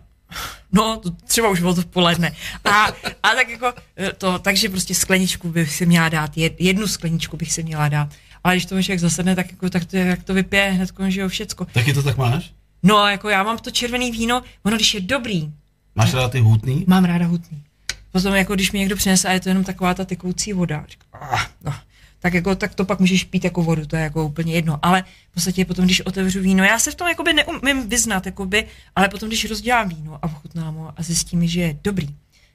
No, 0.71 0.97
to 0.97 1.11
třeba 1.11 1.49
už 1.49 1.59
bylo 1.59 1.75
to 1.75 1.81
v 1.81 1.85
poledne. 1.85 2.31
A, 2.65 2.85
a 3.23 3.29
tak 3.35 3.49
jako 3.49 3.73
eh, 3.97 4.11
to, 4.17 4.39
takže 4.39 4.69
prostě 4.69 4.95
skleničku 4.95 5.49
bych 5.49 5.73
si 5.75 5.85
měla 5.85 6.09
dát, 6.09 6.37
jed- 6.37 6.55
jednu 6.59 6.87
skleničku 6.87 7.37
bych 7.37 7.53
si 7.53 7.63
měla 7.63 7.89
dát. 7.89 8.09
Ale 8.43 8.55
když 8.55 8.65
to 8.65 8.83
člověk 8.83 8.99
zasedne, 8.99 9.35
tak, 9.35 9.51
jako, 9.51 9.69
tak 9.69 9.85
to, 9.85 9.97
jak 9.97 10.23
to 10.23 10.33
vypije 10.33 10.71
hned, 10.71 10.89
že 11.07 11.21
jo, 11.21 11.29
všecko. 11.29 11.65
Taky 11.65 11.93
to 11.93 12.03
tak 12.03 12.17
máš? 12.17 12.53
No, 12.85 13.07
jako 13.07 13.29
já 13.29 13.43
mám 13.43 13.57
to 13.57 13.71
červený 13.71 14.11
víno, 14.11 14.41
ono 14.63 14.75
když 14.75 14.93
je 14.93 15.01
dobrý, 15.01 15.51
Máš 15.95 16.13
rád 16.13 16.31
ty 16.31 16.39
hutný? 16.39 16.83
mám 16.87 17.05
ráda 17.05 17.25
hutný. 17.25 17.63
Potom 18.11 18.33
jako 18.35 18.55
když 18.55 18.71
mi 18.71 18.79
někdo 18.79 18.95
přinese 18.95 19.27
a 19.27 19.31
je 19.31 19.39
to 19.39 19.49
jenom 19.49 19.63
taková 19.63 19.93
ta 19.93 20.05
tekoucí 20.05 20.53
voda, 20.53 20.85
říkám, 20.89 21.21
ah, 21.31 21.45
no, 21.63 21.73
tak 22.19 22.33
jako, 22.33 22.55
tak 22.55 22.75
to 22.75 22.85
pak 22.85 22.99
můžeš 22.99 23.23
pít 23.23 23.43
jako 23.43 23.63
vodu, 23.63 23.85
to 23.85 23.95
je 23.95 24.01
jako 24.01 24.25
úplně 24.25 24.53
jedno. 24.53 24.79
Ale 24.81 25.03
v 25.31 25.33
podstatě 25.33 25.65
potom, 25.65 25.85
když 25.85 26.01
otevřu 26.01 26.41
víno, 26.41 26.63
já 26.63 26.79
se 26.79 26.91
v 26.91 26.95
tom 26.95 27.07
jakoby 27.07 27.33
neumím 27.33 27.89
vyznat, 27.89 28.25
jakoby, 28.25 28.67
ale 28.95 29.09
potom, 29.09 29.29
když 29.29 29.45
rozdělám 29.49 29.89
víno 29.89 30.19
a 30.21 30.23
ochutnám 30.23 30.75
ho 30.75 30.93
a 30.97 31.03
zjistím, 31.03 31.47
že 31.47 31.61
je 31.61 31.77
dobrý, 31.83 32.07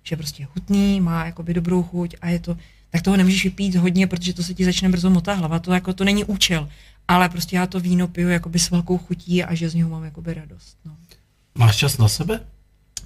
že 0.03 0.12
je 0.12 0.16
prostě 0.16 0.47
hutný, 0.55 1.01
má 1.01 1.27
jakoby 1.27 1.55
dobrou 1.55 1.83
chuť 1.83 2.14
a 2.21 2.29
je 2.29 2.38
to, 2.38 2.57
tak 2.90 3.03
toho 3.03 3.16
nemůžeš 3.16 3.45
vypít 3.45 3.75
hodně, 3.75 4.07
protože 4.07 4.33
to 4.35 4.43
se 4.43 4.55
ti 4.55 4.64
začne 4.64 4.88
brzo 4.88 5.11
motat 5.11 5.35
hlava, 5.35 5.59
to 5.59 5.73
jako 5.73 5.93
to 5.93 6.05
není 6.05 6.25
účel. 6.25 6.69
Ale 7.11 7.29
prostě 7.29 7.57
já 7.57 7.66
to 7.66 7.81
víno 7.81 8.09
piju 8.09 8.29
jakoby 8.29 8.59
s 8.59 8.70
velkou 8.70 8.99
chutí 8.99 9.44
a 9.44 9.55
že 9.55 9.70
z 9.70 9.75
něho 9.75 9.90
mám 9.90 10.05
jakoby 10.05 10.35
radost. 10.35 10.77
No. 10.85 10.96
Máš 11.55 11.77
čas 11.77 11.99
na 11.99 12.09
sebe? 12.09 12.40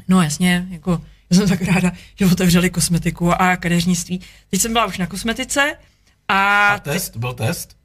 No 0.09 0.23
jasně, 0.23 0.67
jako 0.71 1.01
já 1.31 1.37
jsem 1.37 1.49
tak 1.49 1.63
ráda, 1.63 1.93
že 2.19 2.27
otevřeli 2.27 2.71
kosmetiku 2.71 3.33
a 3.43 3.57
kadeřnictví. 3.57 4.21
Teď 4.51 4.61
jsem 4.61 4.73
byla 4.73 4.87
už 4.87 4.99
na 4.99 5.07
kosmetice 5.07 5.77
a, 6.29 6.69
A 6.69 6.79
test? 6.79 7.17
Byl 7.17 7.33
test? 7.33 7.77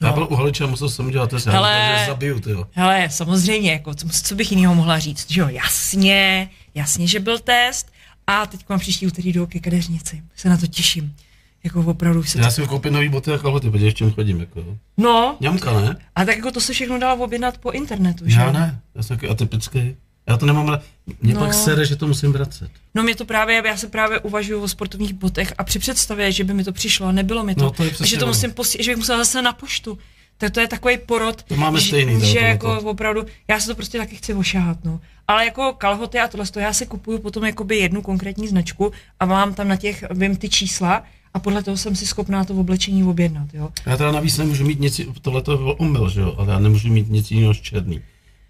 Já 0.00 0.08
No. 0.08 0.14
byl 0.14 0.28
u 0.30 0.34
Holiče 0.36 0.64
a 0.64 0.66
musel 0.66 0.90
jsem 0.90 1.06
udělat 1.06 1.30
test. 1.30 1.46
Já 1.46 1.52
Hele. 1.52 1.96
Že 2.00 2.06
zabiju, 2.06 2.40
tyjo. 2.40 2.66
hele, 2.72 3.10
samozřejmě, 3.10 3.72
jako, 3.72 3.94
co, 3.94 4.08
co 4.08 4.34
bych 4.34 4.52
jiného 4.52 4.74
mohla 4.74 4.98
říct, 4.98 5.30
že 5.30 5.40
jo, 5.40 5.48
jasně, 5.48 6.50
jasně, 6.74 7.06
že 7.06 7.20
byl 7.20 7.38
test 7.38 7.92
a 8.26 8.46
teď 8.46 8.64
mám 8.68 8.78
příští 8.78 9.06
úterý 9.06 9.32
do 9.32 9.46
ke 9.46 9.60
kadeřnici, 9.60 10.22
se 10.36 10.48
na 10.48 10.56
to 10.56 10.66
těším. 10.66 11.16
Jako 11.64 11.80
opravdu 11.80 12.22
se 12.24 12.38
Já 12.38 12.44
to... 12.44 12.50
si 12.50 12.66
koupím 12.66 12.92
nový 12.92 13.08
boty 13.08 13.32
a 13.32 13.38
kalhoty, 13.38 13.70
protože 13.70 13.90
v 13.90 13.94
čem 13.94 14.12
chodím, 14.12 14.40
jako. 14.40 14.64
No, 14.96 15.36
Ňamka, 15.40 15.80
ne? 15.80 15.96
a 16.16 16.24
tak 16.24 16.36
jako 16.36 16.50
to 16.50 16.60
se 16.60 16.72
všechno 16.72 16.98
dalo 16.98 17.24
objednat 17.24 17.58
po 17.58 17.70
internetu, 17.70 18.24
že 18.28 18.40
Já 18.40 18.52
ne, 18.52 18.80
já 18.94 19.02
jsem 19.02 19.16
takový 19.16 19.32
atypický. 19.32 19.96
Já 20.28 20.36
to 20.36 20.46
nemám 20.46 20.68
rád. 20.68 20.82
Mě 21.22 21.34
No. 21.34 21.40
pak 21.40 21.54
sere, 21.54 21.86
že 21.86 21.96
to 21.96 22.06
musím 22.06 22.32
vracet. 22.32 22.70
No 22.94 23.02
mě 23.02 23.14
to 23.16 23.24
právě, 23.24 23.62
já 23.66 23.76
se 23.76 23.88
právě 23.88 24.18
uvažuji 24.20 24.62
o 24.62 24.68
sportovních 24.68 25.12
botech 25.12 25.54
a 25.58 25.64
při 25.64 25.78
představě, 25.78 26.32
že 26.32 26.44
by 26.44 26.54
mi 26.54 26.64
to 26.64 26.72
přišlo 26.72 27.12
nebylo 27.12 27.44
mi 27.44 27.54
to, 27.54 27.62
No, 27.64 27.70
to 27.70 27.84
je 27.84 27.90
a 28.00 28.06
že 28.06 28.16
to 28.18 28.26
musím 28.26 28.52
posí- 28.52 28.82
že 28.82 28.90
bych 28.90 28.96
musela 28.96 29.18
zase 29.18 29.42
na 29.42 29.52
poštu. 29.52 29.98
Tak 30.38 30.52
to 30.52 30.60
je 30.60 30.68
takový 30.68 30.98
porod, 30.98 31.42
To 31.42 31.56
máme 31.56 31.80
že, 31.80 31.86
stejný, 31.88 32.20
že 32.20 32.32
tohle 32.34 32.48
jako 32.48 32.80
to. 32.80 32.90
opravdu, 32.90 33.26
já 33.48 33.60
se 33.60 33.66
to 33.66 33.74
prostě 33.74 33.98
taky 33.98 34.16
chci 34.16 34.34
ošahat, 34.34 34.84
no. 34.84 35.00
Ale 35.28 35.44
jako 35.44 35.72
kalhoty 35.72 36.18
a 36.20 36.28
tohle, 36.28 36.46
to 36.46 36.60
já 36.60 36.72
si 36.72 36.86
kupuju 36.86 37.18
potom 37.18 37.44
jakoby 37.44 37.76
jednu 37.76 38.02
konkrétní 38.02 38.48
značku 38.48 38.92
a 39.20 39.26
mám 39.26 39.54
tam 39.54 39.68
na 39.68 39.76
těch, 39.76 40.04
vím 40.10 40.36
ty 40.36 40.48
čísla 40.48 41.02
a 41.34 41.38
podle 41.38 41.62
toho 41.62 41.76
jsem 41.76 41.96
si 41.96 42.06
schopná 42.06 42.44
to 42.44 42.54
oblečení 42.54 43.04
objednat, 43.04 43.48
jo. 43.54 43.68
Já 43.86 43.96
teda 43.96 44.12
navíc 44.12 44.38
nemůžu 44.38 44.64
mít 44.66 44.80
nic, 44.80 45.00
tohle 45.22 45.42
to 45.42 45.74
omyl, 45.74 46.08
že 46.08 46.20
jo, 46.20 46.34
ale 46.38 46.52
já 46.52 46.58
nemůžu 46.58 46.88
mít 46.88 47.10
nic 47.10 47.30
jiného 47.30 47.48
než 47.52 47.60
černý. 47.60 48.00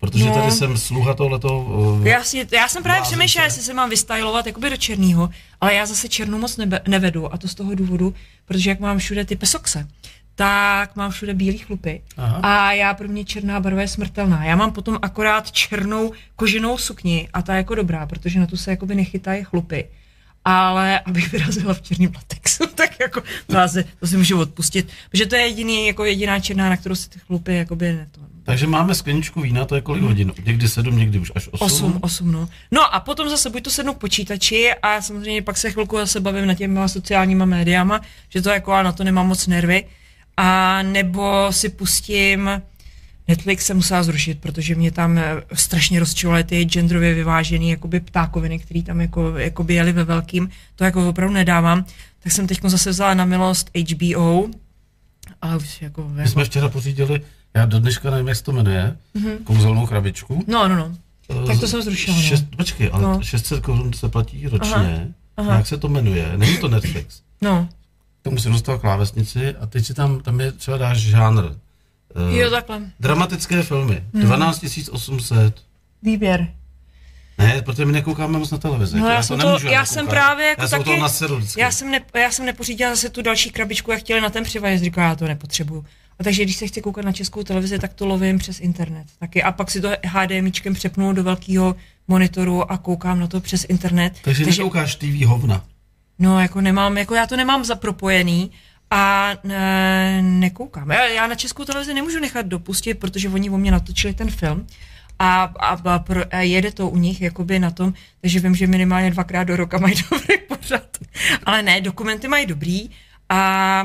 Protože 0.01 0.25
No. 0.25 0.35
tady 0.35 0.51
jsem 0.51 0.77
sluha 0.77 1.15
tohleto... 1.15 1.59
Uh, 1.61 2.07
Jasně, 2.07 2.47
já 2.53 2.69
jsem 2.69 2.83
právě 2.83 3.03
přemýšlela, 3.03 3.45
jestli 3.45 3.63
se 3.63 3.75
mám 3.75 3.91
vystylovat 3.91 4.47
jakoby 4.47 4.71
do 4.71 4.77
černého, 4.77 5.31
ale 5.61 5.75
já 5.75 5.87
zase 5.87 6.09
černou 6.09 6.39
moc 6.39 6.57
nebe, 6.57 6.81
nevedu 6.89 7.35
a 7.35 7.39
to 7.39 7.49
z 7.49 7.55
toho 7.55 7.75
důvodu, 7.75 8.15
protože 8.45 8.71
jak 8.71 8.81
mám 8.81 8.99
všude 8.99 9.25
ty 9.25 9.37
pesoxe, 9.37 9.89
tak 10.35 10.97
mám 10.97 11.11
všude 11.11 11.35
bílý 11.35 11.59
chlupy 11.59 12.03
Aha. 12.17 12.37
a 12.43 12.73
já 12.73 12.95
pro 12.95 13.09
mě 13.09 13.25
černá 13.25 13.61
barva 13.61 13.81
je 13.81 13.89
smrtelná. 13.89 14.45
Já 14.45 14.57
mám 14.57 14.73
potom 14.73 14.99
akorát 15.03 15.53
černou 15.53 16.13
koženou 16.37 16.79
sukni 16.79 17.29
a 17.33 17.43
ta 17.43 17.53
je 17.55 17.57
jako 17.57 17.75
dobrá, 17.75 18.07
protože 18.07 18.41
na 18.41 18.47
tu 18.47 18.57
se 18.57 18.71
jakoby 18.71 18.95
nechytají 18.95 19.45
chlupy. 19.45 19.85
Ale 20.45 21.01
abych 21.01 21.33
vyrazila 21.33 21.75
v 21.75 21.83
černém 21.83 22.13
latexu, 22.15 22.67
tak 22.75 23.01
jako 23.01 23.23
to, 23.47 23.69
si, 23.69 23.85
to 24.01 24.07
si 24.07 24.17
můžu 24.17 24.41
odpustit, 24.41 24.89
protože 25.11 25.27
to 25.27 25.37
je 25.37 25.43
jediný, 25.43 25.87
jako 25.87 26.05
jediná 26.05 26.41
černá, 26.41 26.69
na 26.69 26.77
kterou 26.77 26.95
se 26.95 27.11
ty 27.11 27.19
chlupy 27.19 27.57
jakoby 27.57 27.93
ne 27.93 28.07
to, 28.11 28.21
Takže 28.45 28.67
máme 28.67 28.95
skleničku 28.95 29.41
vína, 29.41 29.65
to 29.65 29.75
je 29.75 29.81
kolik 29.81 30.03
hodin? 30.03 30.33
Někdy 30.45 30.69
sedm, 30.69 30.99
někdy 30.99 31.19
už 31.19 31.33
až 31.35 31.49
osm. 31.53 31.65
Osm, 31.65 31.99
osm, 32.01 32.33
no. 32.33 32.49
No 32.71 32.95
a 32.95 33.01
potom 33.01 33.29
zase 33.29 33.51
buď 33.51 33.63
to 33.63 33.71
sednu 33.71 33.95
k 33.95 33.99
počítači 33.99 34.71
a 34.83 35.01
samozřejmě 35.01 35.43
pak 35.43 35.57
se 35.57 35.71
chvilku 35.71 35.97
zase 35.97 36.21
bavím 36.21 36.47
na 36.47 36.55
těma 36.55 36.89
sociálníma 36.89 37.45
médiama, 37.45 38.01
že 38.29 38.43
to 38.43 38.51
jako 38.51 38.73
já 38.73 38.83
na 38.83 38.93
to 38.93 39.05
nemám 39.05 39.29
moc 39.29 39.47
nervy. 39.47 39.85
A 40.37 40.83
nebo 40.83 41.47
si 41.51 41.69
pustím 41.69 42.51
Netflix 43.29 43.67
se 43.67 43.75
musela 43.75 44.03
zrušit, 44.03 44.39
protože 44.41 44.75
mě 44.75 44.91
tam 44.91 45.19
eh, 45.19 45.43
strašně 45.53 46.01
rozčilovaly 46.01 46.45
ty 46.45 46.65
genderově 46.65 47.15
vyvážené 47.15 47.65
jakoby 47.65 48.01
ptákoviny, 48.01 48.59
které 48.59 48.83
tam 48.83 49.01
jako, 49.01 49.39
jakoby 49.39 49.75
jeli 49.75 49.93
ve 49.93 50.05
velkým. 50.05 50.49
To 50.77 50.85
jako 50.85 51.09
opravdu 51.09 51.35
nedávám. 51.35 51.85
Tak 52.23 52.33
jsem 52.33 52.47
teď 52.47 52.61
zase 52.65 52.91
vzala 52.91 53.15
na 53.15 53.25
milost 53.25 53.71
HBO. 53.93 54.49
A 55.43 55.57
už 55.57 55.83
jako... 55.83 56.09
My 56.09 56.29
jsme 56.29 56.45
včera 56.45 56.69
pořídili, 56.69 57.21
já 57.55 57.67
do 57.67 57.79
dneška 57.81 58.11
nevím, 58.11 58.29
jak 58.29 58.37
se 58.37 58.45
to 58.45 58.53
jmenuje, 58.53 58.97
mm-hmm. 59.17 59.37
kouzelnou 59.45 59.87
krabičku. 59.87 60.45
No, 60.47 60.69
no, 60.69 60.77
no. 60.77 60.93
Eh, 61.31 61.47
Tak 61.47 61.61
to 61.61 61.69
jsem 61.69 61.83
zrušila, 61.83 62.17
no. 62.17 62.23
Šest, 62.23 62.45
počkej, 62.57 62.91
ale 62.93 63.03
No. 63.03 63.13
no. 63.13 63.23
600 63.23 63.61
korun 63.61 63.93
se 63.93 64.09
platí 64.09 64.49
ročně. 64.49 64.75
Aha, 64.75 65.07
Aha. 65.37 65.55
Jak 65.57 65.67
se 65.67 65.77
to 65.77 65.89
jmenuje? 65.89 66.33
Není 66.37 66.57
to 66.59 66.69
Netflix. 66.69 67.21
No. 67.41 67.69
Tomu 68.23 68.39
si 68.39 68.49
dostal 68.51 68.79
klávesnici 68.79 69.55
a 69.57 69.67
teď 69.67 69.87
si 69.87 69.95
tam, 69.95 70.21
tam 70.21 70.41
je 70.41 70.53
třeba 70.53 70.77
dáš 70.77 70.99
žánr. 70.99 71.43
Eh, 72.17 72.37
Jo, 72.37 72.51
takhle. 72.51 72.81
Dramatické 73.01 73.63
filmy. 73.63 74.05
Mhm. 74.13 74.25
12 74.25 74.89
800. 74.93 75.55
Výběr. 76.03 76.49
Ne, 77.39 77.63
protože 77.63 77.85
my 77.85 77.93
nekoukáme 77.93 78.39
moc 78.39 78.51
na 78.51 78.59
televizi. 78.59 78.97
No, 78.97 79.07
jako 79.07 79.15
já 79.17 79.23
jsem 79.23 79.39
to- 79.41 79.47
nemůžu 79.47 79.67
já 79.69 79.85
jsem 79.85 80.07
právě 80.07 80.47
jako 80.47 80.63
já 80.63 80.69
jsem 80.69 80.79
taky- 80.79 80.85
toho 80.91 81.03
nasedl 81.03 81.37
vždycky. 81.37 81.61
Já 81.61 81.71
jsem, 81.71 81.91
ne, 81.91 82.01
já 82.15 82.31
jsem 82.31 82.47
nepořídila 82.47 82.91
zase 82.91 83.09
tu 83.09 83.23
další 83.23 83.51
krabičku, 83.51 83.91
jak 83.91 84.01
chtěli 84.01 84.21
na 84.21 84.31
ten 84.31 84.45
přivajezd, 84.45 84.85
říkala, 84.85 85.09
já 85.09 85.15
to 85.15 85.29
nepotřebuju. 85.29 85.85
A 86.19 86.25
takže 86.25 86.45
když 86.45 86.57
se 86.57 86.67
chci 86.67 86.81
koukat 86.83 87.05
na 87.05 87.13
českou 87.13 87.43
televizi, 87.43 87.79
tak 87.79 87.95
to 87.95 88.07
lovím 88.07 88.39
přes 88.39 88.61
internet 88.61 89.07
taky. 89.19 89.43
A 89.43 89.53
pak 89.53 89.71
si 89.71 89.81
to 89.81 89.89
HDMIčkem 90.05 90.75
přepnu 90.75 91.13
do 91.13 91.23
velkého 91.25 91.77
monitoru 92.09 92.73
a 92.73 92.79
koukám 92.79 93.21
na 93.21 93.27
to 93.27 93.41
přes 93.41 93.67
internet. 93.69 94.13
Takže, 94.25 94.45
takže 94.45 94.61
nekoukáš 94.63 94.95
TV 94.97 95.25
hovna. 95.27 95.65
No, 96.19 96.41
jako 96.41 96.61
nemám, 96.61 96.99
jako 96.99 97.15
já 97.15 97.27
to 97.27 97.37
nemám 97.37 97.65
zapropojený 97.65 98.51
a 98.93 99.33
ne, 99.45 100.23
nekoukám. 100.23 100.91
Já, 100.91 101.05
já 101.05 101.27
na 101.27 101.35
českou 101.35 101.65
televizi 101.65 101.95
nemůžu 101.95 102.21
nechat 102.21 102.47
dopustit, 102.47 102.99
protože 102.99 103.29
oni 103.29 103.51
o 103.51 103.59
mě 103.59 103.71
natočili 103.71 104.15
ten 104.15 104.31
film 104.31 104.67
a, 105.19 105.43
a, 105.43 105.69
a, 105.69 105.99
pro, 105.99 106.35
a 106.35 106.41
jede 106.41 106.73
to 106.73 106.89
u 106.89 106.97
nich 106.97 107.21
jakoby 107.21 107.59
na 107.59 107.71
tom, 107.71 107.95
takže 108.21 108.41
vím, 108.41 108.55
že 108.55 108.67
minimálně 108.67 109.11
dvakrát 109.11 109.45
do 109.45 109.57
roka 109.57 109.79
mají 109.79 109.95
dobrý 110.11 110.39
pořad. 110.49 110.99
Ale 111.47 111.63
ne, 111.63 111.81
dokumenty 111.81 112.29
mají 112.29 112.47
dobrý 112.47 112.91
a, 113.29 113.81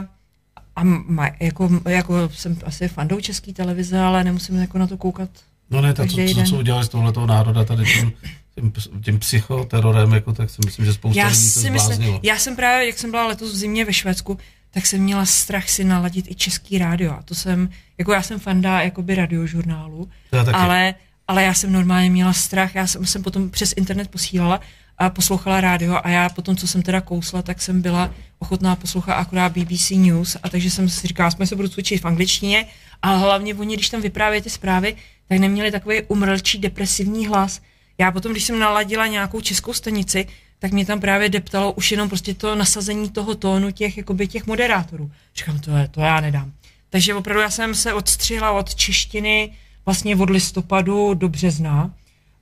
a 0.76 0.84
maj, 0.84 1.32
jako, 1.39 1.70
jako 1.89 2.30
jsem 2.30 2.58
asi 2.65 2.88
fandou 2.88 3.22
české 3.22 3.54
televize, 3.54 4.00
ale 4.00 4.24
nemusím 4.24 4.56
jako 4.56 4.78
na 4.78 4.88
to 4.88 4.98
koukat. 4.98 5.30
No 5.70 5.82
ne, 5.82 5.93
to, 5.93 6.06
co, 6.06 6.17
co, 6.34 6.43
co 6.43 6.58
udělali 6.58 6.86
z 6.86 6.89
tohletoho 6.89 7.28
národa 7.28 7.63
tady 7.63 7.84
tím, 7.84 8.13
tím, 8.56 8.74
tím 9.04 9.20
psychoterorem, 9.20 10.13
jako, 10.13 10.34
tak 10.34 10.50
si 10.50 10.62
myslím, 10.65 10.86
že 10.86 10.93
spousta 10.93 11.22
Já 11.22 11.28
lidí 11.28 11.54
to 11.54 11.60
si 11.60 11.70
myslím, 11.70 12.20
já 12.24 12.38
jsem 12.38 12.55
právě, 12.55 12.88
jak 12.88 12.97
jsem 12.97 13.12
byla 13.12 13.28
letos 13.28 13.51
v 13.51 13.55
zimě 13.55 13.86
ve 13.86 13.93
Švédsku, 13.93 14.38
tak 14.72 14.86
jsem 14.86 15.01
měla 15.01 15.26
strach 15.26 15.70
si 15.70 15.84
naladit 15.84 16.32
i 16.32 16.36
český 16.36 16.78
rádio. 16.78 17.11
A 17.11 17.22
to 17.22 17.36
jsem, 17.36 17.70
jako 17.97 18.11
já 18.13 18.22
jsem 18.22 18.39
fanda 18.39 18.82
jakoby 18.82 19.15
radiožurnálu, 19.15 20.09
ale, 20.53 20.95
ale 21.28 21.43
já 21.43 21.53
jsem 21.53 21.72
normálně 21.72 22.09
měla 22.09 22.34
strach, 22.34 22.76
já 22.76 22.88
jsem, 22.88 23.05
jsem 23.05 23.24
potom 23.24 23.49
přes 23.49 23.74
internet 23.78 24.07
posílala 24.07 24.61
a 24.97 25.09
poslouchala 25.09 25.61
rádio 25.61 25.99
a 26.03 26.09
já 26.09 26.30
potom, 26.30 26.55
co 26.55 26.68
jsem 26.68 26.82
teda 26.82 27.01
kousla, 27.01 27.41
tak 27.41 27.61
jsem 27.61 27.82
byla 27.82 28.11
ochotná 28.39 28.76
poslouchat 28.76 29.13
akorát 29.13 29.51
BBC 29.57 29.89
News 29.89 30.38
a 30.43 30.49
takže 30.49 30.72
jsem 30.72 30.89
si 30.89 31.07
říkala, 31.07 31.32
jsme 31.32 31.47
se 31.47 31.55
budu 31.55 31.68
cvičit 31.68 32.01
v 32.01 32.05
angličtině 32.05 32.65
a 33.01 33.15
hlavně 33.15 33.55
oni, 33.55 33.76
když 33.76 33.89
tam 33.89 34.01
vyprávějí 34.01 34.41
ty 34.41 34.49
zprávy, 34.49 34.95
tak 35.28 35.39
neměli 35.39 35.72
takový 35.72 36.01
umrlčí 36.01 36.57
depresivní 36.57 37.28
hlas. 37.28 37.61
Já 37.98 38.12
potom, 38.12 38.32
když 38.32 38.43
jsem 38.43 38.60
naladila 38.60 39.08
nějakou 39.08 39.41
českou 39.41 39.74
stanici, 39.74 40.28
tak 40.60 40.72
mě 40.72 40.86
tam 40.86 41.00
právě 41.00 41.30
deptalo 41.30 41.72
už 41.72 41.91
jenom 41.91 42.10
prostě 42.10 42.34
to 42.34 42.56
nasazení 42.56 43.10
toho 43.10 43.36
tónu 43.36 43.72
těch, 43.72 43.98
jakoby 43.98 44.28
těch 44.28 44.48
moderátorů. 44.48 45.12
Říkám, 45.36 45.60
to, 45.60 45.72
je, 45.72 45.88
to 45.88 46.02
já 46.02 46.22
nedám. 46.22 46.52
Takže 46.89 47.14
opravdu 47.14 47.41
já 47.41 47.50
jsem 47.50 47.76
se 47.76 47.93
odstřihla 47.93 48.52
od 48.52 48.76
češtiny 48.76 49.54
vlastně 49.86 50.16
od 50.16 50.30
listopadu 50.30 51.14
do 51.14 51.30
března 51.30 51.93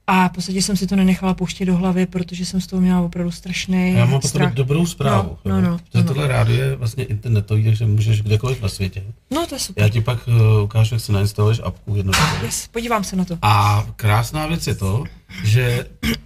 a 0.08 0.28
v 0.28 0.32
podstatě 0.32 0.62
jsem 0.62 0.78
si 0.78 0.88
to 0.88 0.96
nenechala 0.96 1.34
pouštět 1.34 1.66
do 1.66 1.78
hlavy, 1.78 2.06
protože 2.06 2.46
jsem 2.46 2.62
z 2.62 2.68
toho 2.68 2.82
měla 2.82 3.02
opravdu 3.02 3.32
strašný 3.32 3.94
Já 3.94 4.06
mám 4.06 4.22
potom 4.22 4.52
dobrou 4.54 4.86
zprávu. 4.86 5.38
No, 5.46 5.62
no, 5.62 5.70
no, 5.70 5.80
no. 5.94 6.04
Tohle 6.04 6.28
rádio 6.28 6.62
je 6.62 6.76
vlastně 6.76 7.04
internetový, 7.04 7.64
takže 7.64 7.86
můžeš 7.86 8.22
kdekoliv 8.22 8.62
na 8.62 8.70
světě. 8.70 9.04
No 9.32 9.48
to 9.48 9.56
je 9.56 9.60
super. 9.60 9.84
Já 9.84 9.90
ti 9.90 10.02
pak 10.02 10.28
uh, 10.28 10.64
ukážu, 10.64 10.96
jak 10.96 11.02
si 11.02 11.12
nainstaluješ 11.12 11.62
apku 11.64 11.96
jednoduše. 11.96 12.26
Yes, 12.44 12.68
podívám 12.68 13.04
se 13.04 13.16
na 13.16 13.26
to. 13.26 13.38
A 13.42 13.86
krásná 13.96 14.48
věc 14.48 14.68
je 14.68 14.76
to, 14.76 15.04
že 15.44 15.86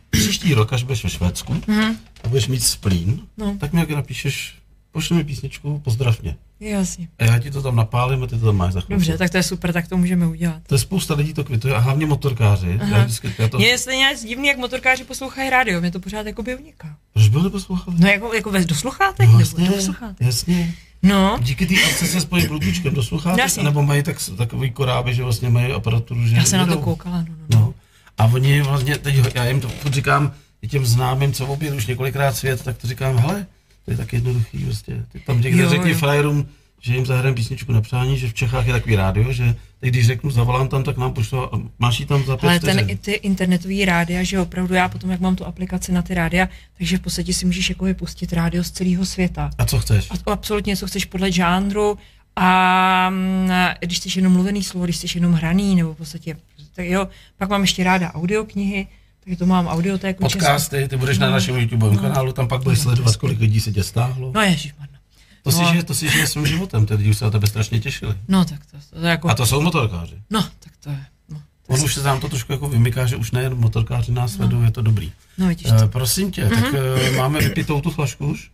příští 0.10 0.54
rok, 0.54 0.74
až 0.74 0.84
budeš 0.84 1.04
ve 1.04 1.10
Švédsku 1.10 1.54
mm-hmm. 1.54 1.96
a 2.24 2.28
budeš 2.28 2.48
mít 2.48 2.64
splín, 2.64 3.22
no. 3.38 3.58
tak 3.60 3.74
mi 3.74 3.80
jak 3.80 3.90
napíšeš, 3.90 4.56
pošli 5.00 5.16
mi 5.16 5.24
písničku, 5.24 5.80
pozdrav 5.80 6.22
mě. 6.22 6.36
Jasně. 6.60 7.08
A 7.20 7.24
já 7.24 7.40
ti 7.40 7.52
to 7.52 7.62
tam 7.62 7.76
napálím 7.76 8.24
a 8.24 8.28
ty 8.28 8.40
to 8.40 8.46
tam 8.46 8.58
máš 8.58 8.74
za 8.74 8.82
chvíli. 8.82 9.00
Dobře, 9.00 9.18
tak 9.18 9.32
to 9.32 9.38
je 9.38 9.44
super, 9.44 9.74
tak 9.74 9.88
to 9.88 9.98
můžeme 9.98 10.28
udělat. 10.28 10.62
To 10.68 10.76
je 10.76 10.80
spousta 10.80 11.14
lidí 11.14 11.34
to 11.34 11.44
kvituje 11.44 11.76
a 11.76 11.80
hlavně 11.80 12.06
motorkáři. 12.06 12.80
Já 12.90 13.04
vždycky, 13.04 13.34
já 13.40 13.48
to... 13.48 13.58
Mně 13.58 13.68
je 13.68 13.78
stejně 13.78 14.16
divný, 14.24 14.48
jak 14.48 14.58
motorkáři 14.58 15.04
poslouchají 15.04 15.50
rádio, 15.50 15.82
mě 15.82 15.92
to 15.92 16.00
pořád 16.00 16.26
jako 16.26 16.44
by 16.44 16.56
uniká. 16.56 16.96
Proč 17.14 17.28
by 17.28 17.42
neposlouchali? 17.42 17.98
No 18.00 18.08
jako, 18.08 18.34
jako 18.34 18.52
do 18.52 18.76
sluchátek? 18.76 19.30
No, 19.30 19.40
jasně, 19.40 19.64
nebo 19.64 19.76
do 19.76 19.82
sluchátek? 19.82 20.28
jasně. 20.28 20.74
No. 21.04 21.38
Díky 21.42 21.66
té 21.66 21.76
akce 21.84 22.08
se 22.08 22.22
spojí 22.22 22.48
bluetoothkem 22.48 22.94
do 22.94 23.04
sluchátek, 23.04 23.40
jasně. 23.40 23.64
nebo 23.64 23.84
mají 23.84 24.04
tak, 24.04 24.18
takový 24.38 24.72
koráby, 24.72 25.14
že 25.14 25.24
vlastně 25.24 25.50
mají 25.50 25.72
aparaturu, 25.72 26.28
že 26.28 26.36
Já 26.36 26.44
se 26.44 26.58
na 26.58 26.66
to 26.66 26.78
koukala, 26.78 27.18
no, 27.18 27.26
no, 27.28 27.46
no. 27.50 27.60
no. 27.60 27.74
A 28.18 28.26
oni 28.26 28.62
vlastně, 28.62 28.98
teď 28.98 29.16
já 29.36 29.46
jim 29.46 29.62
to 29.62 29.70
říkám, 29.86 30.34
i 30.62 30.68
těm 30.68 30.86
známým, 30.86 31.34
co 31.34 31.48
oběd 31.48 31.74
už 31.74 31.88
několikrát 31.88 32.36
svět, 32.36 32.64
tak 32.64 32.78
to 32.78 32.88
říkám, 32.88 33.18
hele, 33.18 33.46
to 33.86 33.92
je 33.92 33.98
tak 33.98 34.14
jednoduchý, 34.14 34.66
prostě. 34.66 35.06
Ty 35.12 35.20
tam 35.20 35.42
někde 35.42 35.70
řekni 35.70 35.94
frajerům, 35.94 36.48
že 36.82 36.96
jim 36.96 37.06
zahrajeme 37.06 37.36
písničku 37.36 37.72
na 37.72 37.82
přání, 37.82 38.18
že 38.18 38.30
v 38.30 38.34
Čechách 38.34 38.68
je 38.68 38.74
takový 38.74 38.96
rádio, 38.96 39.32
že 39.32 39.56
teď 39.80 39.90
když 39.90 40.08
řeknu, 40.08 40.32
zavolám 40.32 40.68
tam, 40.68 40.84
tak 40.84 40.98
nám 40.98 41.14
pošlo 41.14 41.56
a 41.56 41.62
máš 41.80 42.00
jí 42.00 42.06
tam 42.06 42.26
za 42.26 42.38
pět 42.38 42.50
Ale 42.50 42.60
ten, 42.60 42.98
ty 42.98 43.12
internetový 43.12 43.86
rádia, 43.86 44.24
že 44.24 44.40
opravdu 44.40 44.74
já 44.74 44.90
potom, 44.90 45.12
jak 45.12 45.20
mám 45.20 45.36
tu 45.36 45.46
aplikaci 45.46 45.92
na 45.92 46.02
ty 46.02 46.14
rádia, 46.14 46.50
takže 46.78 46.98
v 46.98 47.02
podstatě 47.02 47.34
si 47.34 47.46
můžeš 47.46 47.70
jako 47.70 47.86
pustit 47.94 48.34
rádio 48.34 48.64
z 48.64 48.72
celého 48.72 49.06
světa. 49.06 49.50
A 49.58 49.66
co 49.66 49.80
chceš? 49.80 50.08
A 50.12 50.32
absolutně, 50.32 50.78
co 50.78 50.88
chceš 50.88 51.06
podle 51.06 51.32
žánru 51.32 51.98
a 52.36 53.10
mm, 53.10 53.50
když 53.80 54.00
jsi 54.00 54.20
jenom 54.20 54.34
mluvený 54.34 54.64
slovo, 54.64 54.86
když 54.86 54.98
jsi 54.98 55.08
jenom 55.16 55.34
hraný, 55.34 55.76
nebo 55.76 55.94
v 55.94 55.98
podstatě, 55.98 56.38
tak 56.76 56.86
jo, 56.86 57.08
pak 57.38 57.50
mám 57.50 57.62
ještě 57.62 57.84
ráda 57.84 58.14
audioknihy, 58.14 58.88
takže 59.30 59.40
to 59.40 59.46
mám 59.46 59.68
audiotéku. 59.68 60.24
Podcasty, 60.24 60.88
ty 60.88 60.98
budeš 60.98 61.18
no, 61.18 61.26
na 61.26 61.32
našem 61.32 61.58
YouTube 61.58 61.86
no, 61.86 62.02
kanálu, 62.02 62.32
tam 62.32 62.48
pak 62.48 62.64
budeš 62.64 62.80
no, 62.80 62.84
sledovat, 62.84 63.16
kolik 63.16 63.40
lidí 63.40 63.62
se 63.62 63.72
tě 63.72 63.84
stáhlo. 63.84 64.32
No 64.36 64.42
ježišmarno. 64.42 64.98
To, 65.44 65.52
si, 65.52 65.62
no. 65.62 65.74
že, 65.74 65.84
to 65.84 65.94
si 65.96 66.10
žije 66.10 66.28
svým 66.28 66.46
životem, 66.46 66.86
ty 66.86 66.94
lidi 66.94 67.10
už 67.10 67.18
se 67.18 67.26
na 67.26 67.32
tebe 67.32 67.48
strašně 67.48 67.80
těšili. 67.80 68.16
No 68.28 68.46
tak 68.46 68.66
to, 68.66 68.78
to, 68.90 69.00
to 69.00 69.06
jako... 69.06 69.30
A 69.30 69.36
to 69.36 69.46
jsou 69.46 69.62
motorkáři. 69.62 70.16
No, 70.30 70.42
tak 70.60 70.74
to 70.84 70.90
je. 70.90 71.06
No, 71.30 71.42
On 71.68 71.84
už 71.84 71.94
se 71.94 72.04
nám 72.04 72.20
to 72.20 72.30
trošku 72.30 72.52
jako 72.52 72.70
vymyká, 72.70 73.06
že 73.06 73.16
už 73.16 73.32
nejen 73.32 73.56
motorkáři 73.56 74.12
nás 74.12 74.38
no. 74.38 74.48
vedou, 74.48 74.62
je 74.62 74.72
to 74.72 74.82
dobrý. 74.82 75.12
No 75.38 75.48
vidíš 75.48 75.72
uh, 75.72 75.88
prosím 75.88 76.32
tě, 76.32 76.46
mm-hmm. 76.46 76.62
tak 76.62 76.74
uh, 76.74 77.18
máme 77.18 77.40
vypitou 77.40 77.82
tu 77.82 77.92
flašku 77.92 78.28
už? 78.28 78.52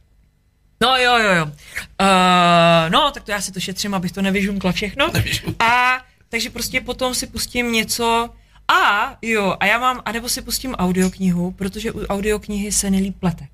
No 0.81 0.97
jo, 0.97 1.17
jo, 1.17 1.33
jo. 1.35 1.45
Uh, 1.45 2.89
no, 2.89 3.11
tak 3.11 3.23
to 3.23 3.31
já 3.31 3.41
si 3.41 3.51
to 3.51 3.59
šetřím, 3.59 3.93
abych 3.93 4.11
to 4.11 4.21
nevyžunkla 4.21 4.71
všechno. 4.71 5.09
Nevyžunkla. 5.13 5.67
A 5.67 6.01
takže 6.29 6.49
prostě 6.49 6.81
potom 6.81 7.13
si 7.13 7.27
pustím 7.27 7.71
něco, 7.71 8.29
a 8.67 9.17
jo, 9.21 9.55
a 9.59 9.65
já 9.65 9.79
mám, 9.79 10.01
anebo 10.05 10.29
si 10.29 10.41
pustím 10.41 10.75
audioknihu, 10.75 11.51
protože 11.51 11.91
u 11.91 12.05
audioknihy 12.05 12.71
se 12.71 12.89
nelíp 12.89 13.15
plete. 13.19 13.47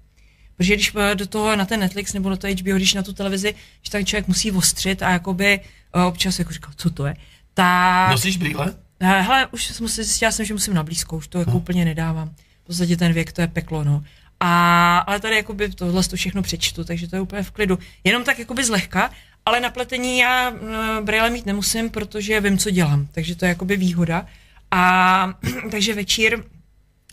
Protože 0.57 0.75
když 0.75 0.93
do 1.13 1.27
toho 1.27 1.55
na 1.55 1.65
ten 1.65 1.79
Netflix 1.79 2.13
nebo 2.13 2.29
na 2.29 2.35
to 2.35 2.47
HBO, 2.47 2.75
když 2.75 2.93
na 2.93 3.03
tu 3.03 3.13
televizi, 3.13 3.55
že 3.81 3.91
tak 3.91 4.05
člověk 4.05 4.27
musí 4.27 4.51
ostřit 4.51 5.03
a 5.03 5.09
jakoby 5.09 5.59
eh, 5.95 6.03
občas 6.03 6.39
jako 6.39 6.53
říkal, 6.53 6.71
co 6.75 6.89
to 6.89 7.05
je. 7.05 7.15
Tak... 7.53 8.11
Nosíš 8.11 8.37
brýle? 8.37 8.73
Eh, 8.99 9.21
hele, 9.21 9.47
už 9.47 9.65
jsem 9.65 9.87
si 9.87 10.03
zjistila 10.03 10.31
jsem, 10.31 10.45
že 10.45 10.53
musím 10.53 10.73
na 10.73 10.83
blízko, 10.83 11.17
už 11.17 11.27
to 11.27 11.39
jako 11.39 11.51
no. 11.51 11.57
úplně 11.57 11.85
nedávám. 11.85 12.29
V 12.63 12.65
podstatě 12.65 12.97
ten 12.97 13.13
věk, 13.13 13.31
to 13.31 13.41
je 13.41 13.47
peklo, 13.47 13.83
no. 13.83 14.03
A, 14.39 14.97
ale 14.97 15.19
tady 15.19 15.35
jakoby 15.35 15.69
tohle 15.69 16.03
to 16.03 16.15
všechno 16.15 16.41
přečtu, 16.41 16.83
takže 16.83 17.07
to 17.07 17.15
je 17.15 17.21
úplně 17.21 17.43
v 17.43 17.51
klidu. 17.51 17.79
Jenom 18.03 18.23
tak 18.23 18.39
jakoby 18.39 18.63
zlehka, 18.63 19.11
ale 19.45 19.59
na 19.59 19.69
pletení 19.69 20.17
já 20.17 20.53
brýle 21.01 21.29
mít 21.29 21.45
nemusím, 21.45 21.89
protože 21.89 22.41
vím, 22.41 22.57
co 22.57 22.69
dělám, 22.69 23.07
takže 23.11 23.35
to 23.35 23.45
je 23.45 23.49
jakoby 23.49 23.77
výhoda. 23.77 24.25
A 24.71 25.33
takže 25.71 25.93
večír 25.93 26.43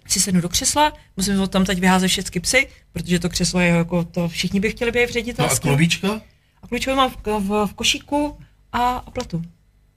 si 0.06 0.20
sednu 0.20 0.40
do 0.40 0.48
křesla, 0.48 0.92
musím 1.16 1.48
tam 1.48 1.64
teď 1.64 1.80
vyházet 1.80 2.08
všechny 2.08 2.40
psy, 2.40 2.68
protože 2.92 3.18
to 3.18 3.28
křeslo 3.28 3.60
je 3.60 3.68
jako 3.68 4.04
to, 4.04 4.28
všichni 4.28 4.60
by 4.60 4.70
chtěli 4.70 4.90
být 4.90 5.06
v 5.06 5.12
ředitelství. 5.12 5.68
No 5.68 5.72
a 5.72 5.74
klubíčka? 5.74 6.20
A 6.62 6.66
klíčové 6.66 6.96
mám 6.96 7.10
v, 7.10 7.16
v, 7.26 7.66
v 7.66 7.74
košíku 7.74 8.38
a, 8.72 8.96
a 8.96 9.10
pletu. 9.10 9.42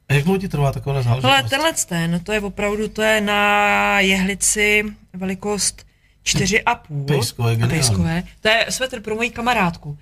A 0.09 0.13
jak 0.13 0.23
dlouho 0.23 0.39
ti 0.39 0.49
trvá 0.49 0.71
taková 0.71 1.01
záležitost? 1.01 1.31
Ale 1.31 1.43
tenhle 1.43 1.73
ten, 1.73 2.19
to 2.23 2.31
je 2.31 2.41
opravdu, 2.41 2.87
to 2.87 3.01
je 3.01 3.21
na 3.21 3.99
jehlici 3.99 4.83
velikost 5.13 5.85
4,5. 6.25 7.05
Pejskové, 7.05 7.67
pejskové. 7.67 8.23
To 8.41 8.49
je 8.49 8.65
svetr 8.69 9.01
pro 9.01 9.15
moji 9.15 9.29
kamarádku. 9.29 9.97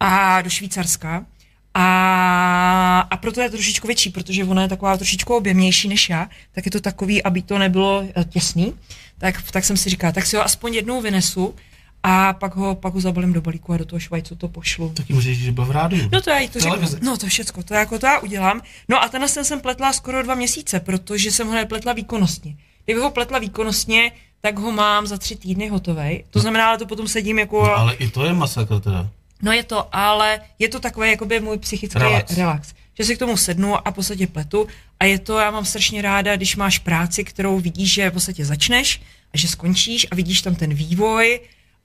A 0.00 0.42
do 0.42 0.50
Švýcarska. 0.50 1.26
A, 1.74 3.06
a 3.10 3.16
proto 3.16 3.40
je 3.40 3.50
trošičku 3.50 3.86
větší, 3.86 4.10
protože 4.10 4.44
ona 4.44 4.62
je 4.62 4.68
taková 4.68 4.96
trošičku 4.96 5.34
objemnější 5.36 5.88
než 5.88 6.08
já, 6.08 6.28
tak 6.52 6.66
je 6.66 6.70
to 6.70 6.80
takový, 6.80 7.22
aby 7.22 7.42
to 7.42 7.58
nebylo 7.58 8.04
eh, 8.14 8.24
těsný. 8.24 8.74
Tak, 9.18 9.42
tak 9.50 9.64
jsem 9.64 9.76
si 9.76 9.90
říkala, 9.90 10.12
tak 10.12 10.26
si 10.26 10.36
ho 10.36 10.42
aspoň 10.42 10.74
jednou 10.74 11.00
vynesu 11.00 11.54
a 12.02 12.32
pak 12.32 12.56
ho, 12.56 12.74
pak 12.74 12.94
ho 12.94 13.00
zabalím 13.00 13.32
do 13.32 13.40
balíku 13.40 13.72
a 13.72 13.76
do 13.76 13.84
toho 13.84 14.00
švajcu 14.00 14.36
to 14.36 14.48
pošlu. 14.48 14.88
Taky 14.88 15.12
můžeš 15.12 15.36
říct, 15.36 15.44
že 15.44 15.52
byl 15.52 15.64
v 15.64 15.70
rádiu. 15.70 16.08
No 16.12 16.20
to 16.20 16.30
já 16.30 16.38
jí 16.38 16.48
to 16.48 16.60
řeknu. 16.60 16.88
No 17.02 17.16
to 17.16 17.26
všecko, 17.26 17.62
to 17.62 17.74
jako 17.74 17.98
to 17.98 18.06
já 18.06 18.18
udělám. 18.18 18.60
No 18.88 19.02
a 19.02 19.08
tenhle 19.08 19.28
jsem 19.28 19.60
pletla 19.60 19.92
skoro 19.92 20.22
dva 20.22 20.34
měsíce, 20.34 20.80
protože 20.80 21.32
jsem 21.32 21.46
ho 21.46 21.54
nepletla 21.54 21.92
výkonnostně. 21.92 22.56
Kdyby 22.84 23.00
ho 23.00 23.10
pletla 23.10 23.38
výkonnostně, 23.38 24.12
tak 24.40 24.58
ho 24.58 24.72
mám 24.72 25.06
za 25.06 25.18
tři 25.18 25.36
týdny 25.36 25.68
hotový. 25.68 26.24
To 26.30 26.40
znamená, 26.40 26.68
ale 26.68 26.78
to 26.78 26.86
potom 26.86 27.08
sedím 27.08 27.38
jako... 27.38 27.62
No, 27.62 27.76
ale 27.76 27.94
i 27.94 28.10
to 28.10 28.24
je 28.24 28.32
masakr 28.32 28.80
teda. 28.80 29.08
No 29.44 29.52
je 29.52 29.64
to, 29.64 29.96
ale 29.96 30.40
je 30.58 30.68
to 30.68 30.80
takový 30.80 31.10
jakoby 31.10 31.40
můj 31.40 31.58
psychický 31.58 31.98
relax. 31.98 32.36
relax. 32.36 32.74
Že 32.98 33.04
si 33.04 33.16
k 33.16 33.18
tomu 33.18 33.36
sednu 33.36 33.88
a 33.88 33.90
v 33.90 33.94
podstatě 33.94 34.26
pletu. 34.26 34.66
A 35.00 35.04
je 35.04 35.18
to, 35.18 35.38
já 35.38 35.50
mám 35.50 35.64
strašně 35.64 36.02
ráda, 36.02 36.36
když 36.36 36.56
máš 36.56 36.78
práci, 36.78 37.24
kterou 37.24 37.60
vidíš, 37.60 37.92
že 37.92 38.10
v 38.10 38.12
podstatě 38.12 38.44
začneš 38.44 39.02
a 39.34 39.36
že 39.36 39.48
skončíš 39.48 40.06
a 40.10 40.14
vidíš 40.14 40.42
tam 40.42 40.54
ten 40.54 40.74
vývoj 40.74 41.40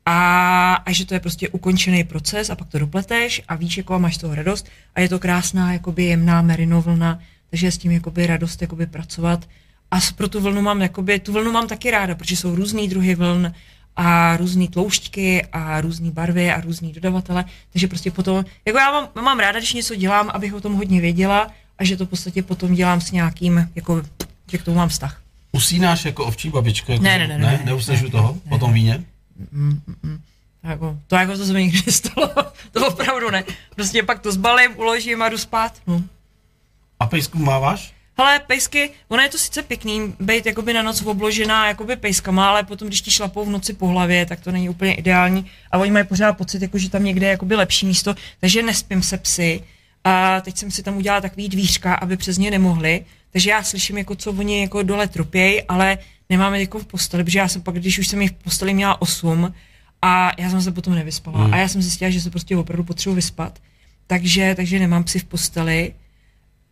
a, 0.06 0.74
a 0.74 0.92
že 0.92 1.06
to 1.06 1.14
je 1.14 1.20
prostě 1.20 1.50
ukončený 1.50 2.04
proces 2.04 2.50
a 2.50 2.56
pak 2.56 2.70
to 2.70 2.80
dopleteš 2.80 3.42
a 3.48 3.56
víš, 3.56 3.78
jako 3.78 4.00
máš 4.00 4.16
z 4.16 4.18
toho 4.18 4.36
radost 4.36 4.68
a 4.96 5.02
je 5.02 5.10
to 5.10 5.20
krásná, 5.20 5.74
jakoby 5.74 6.04
jemná 6.04 6.42
merino 6.42 6.82
vlna, 6.82 7.20
takže 7.50 7.68
je 7.68 7.72
s 7.72 7.78
tím 7.78 7.92
jakoby 7.92 8.28
radost 8.28 8.62
jakoby 8.62 8.86
pracovat. 8.86 9.50
A 9.92 9.98
pro 10.16 10.28
tu 10.28 10.42
vlnu 10.42 10.62
mám, 10.62 10.82
jakoby, 10.82 11.20
tu 11.20 11.34
vlnu 11.34 11.52
mám 11.52 11.68
taky 11.68 11.92
ráda, 11.92 12.16
protože 12.16 12.36
jsou 12.36 12.56
různý 12.56 12.88
druhy 12.88 13.16
vln 13.16 13.54
a 13.96 14.38
různé 14.38 14.68
tloušťky 14.68 15.46
a 15.52 15.82
různé 15.82 16.12
barvy 16.12 16.52
a 16.52 16.62
různý 16.62 16.94
dodavatele. 16.94 17.46
Takže 17.72 17.88
prostě 17.88 18.12
potom, 18.12 18.46
jako 18.66 18.80
já 18.80 18.92
mám, 18.92 19.10
mám 19.24 19.40
ráda, 19.40 19.60
když 19.60 19.74
něco 19.74 19.96
dělám, 19.96 20.30
abych 20.34 20.54
o 20.54 20.62
tom 20.62 20.74
hodně 20.74 21.02
věděla 21.02 21.48
a 21.78 21.84
že 21.84 21.98
to 21.98 22.06
v 22.06 22.10
podstatě 22.10 22.44
potom 22.44 22.74
dělám 22.74 23.02
s 23.02 23.12
nějakým, 23.12 23.70
jako, 23.76 24.02
že 24.52 24.58
k 24.58 24.64
tomu 24.64 24.78
mám 24.78 24.90
vztah. 24.90 25.22
Usínáš 25.52 26.06
jako 26.06 26.26
ovčí 26.26 26.50
babička? 26.50 26.94
Jako 26.94 27.04
ne, 27.04 27.20
ne, 27.20 27.28
ne, 27.28 27.38
ne, 27.38 27.46
ne, 27.46 27.62
Neusneš 27.66 28.04
u 28.04 28.10
toho? 28.10 28.34
Ne, 28.34 28.50
po 28.50 28.58
tom 28.58 28.74
víně? 28.74 29.04
Mm, 29.52 29.82
mm, 29.88 29.96
mm. 30.04 30.22
Jako, 30.64 30.98
to 31.08 31.16
jako 31.16 31.38
to 31.38 31.46
se 31.46 31.54
mi 31.54 31.64
nikdy 31.64 31.82
nestalo. 31.88 32.30
to 32.72 32.88
opravdu 32.88 33.32
ne. 33.32 33.44
Prostě 33.76 34.04
pak 34.04 34.20
to 34.20 34.32
zbalím, 34.32 34.72
uložím 34.78 35.22
a 35.22 35.30
jdu 35.30 35.38
spát. 35.38 35.82
No. 35.88 36.04
A 37.00 37.08
pejsku 37.08 37.40
máváš? 37.40 37.94
Hele, 38.20 38.40
pejsky, 38.40 38.90
ono 39.08 39.22
je 39.22 39.30
to 39.30 39.38
sice 39.38 39.64
pěkný, 39.64 40.14
být 40.20 40.46
jakoby 40.46 40.74
na 40.74 40.82
noc 40.82 41.02
obložená 41.02 41.68
jakoby 41.68 41.96
pejskama, 41.96 42.50
ale 42.50 42.64
potom, 42.64 42.88
když 42.88 43.02
ti 43.02 43.12
šlapou 43.12 43.46
v 43.46 43.50
noci 43.50 43.74
po 43.74 43.88
hlavě, 43.88 44.26
tak 44.26 44.40
to 44.40 44.52
není 44.52 44.70
úplně 44.70 44.94
ideální. 44.94 45.46
A 45.72 45.78
oni 45.78 45.92
mají 45.92 46.06
pořád 46.06 46.34
pocit, 46.34 46.62
jako, 46.62 46.78
že 46.78 46.90
tam 46.90 47.04
někde 47.04 47.26
je 47.26 47.30
jakoby 47.30 47.56
lepší 47.56 47.86
místo, 47.86 48.16
takže 48.40 48.64
nespím 48.64 49.02
se 49.02 49.18
psy. 49.18 49.64
A 50.04 50.42
teď 50.42 50.58
jsem 50.58 50.72
si 50.72 50.84
tam 50.84 50.98
udělala 50.98 51.22
takový 51.22 51.50
dvířka, 51.50 51.94
aby 51.96 52.18
přes 52.18 52.38
ně 52.38 52.52
nemohli. 52.52 53.06
Takže 53.32 53.50
já 53.50 53.64
slyším, 53.64 53.98
jako, 53.98 54.16
co 54.16 54.32
oni 54.32 54.62
jako 54.62 54.84
dole 54.84 55.08
tropějí, 55.08 55.64
ale 55.64 55.98
nemáme 56.30 56.60
jako 56.60 56.80
v 56.80 56.86
posteli, 56.86 57.24
protože 57.24 57.40
já 57.40 57.48
jsem 57.48 57.62
pak, 57.62 57.76
když 57.76 58.00
už 58.00 58.08
jsem 58.08 58.22
jich 58.22 58.32
v 58.32 58.44
posteli 58.44 58.74
měla 58.74 59.02
8 59.02 59.54
a 60.02 60.32
já 60.38 60.50
jsem 60.50 60.62
se 60.62 60.72
potom 60.72 60.96
nevyspala. 60.96 61.44
Hmm. 61.44 61.54
A 61.54 61.58
já 61.58 61.68
jsem 61.68 61.82
zjistila, 61.82 62.12
že 62.12 62.22
se 62.22 62.30
prostě 62.30 62.58
opravdu 62.58 62.84
potřebuji 62.84 63.16
vyspat. 63.16 63.60
takže, 64.08 64.54
takže 64.56 64.80
nemám 64.80 65.04
psy 65.04 65.20
v 65.20 65.24
posteli. 65.24 65.94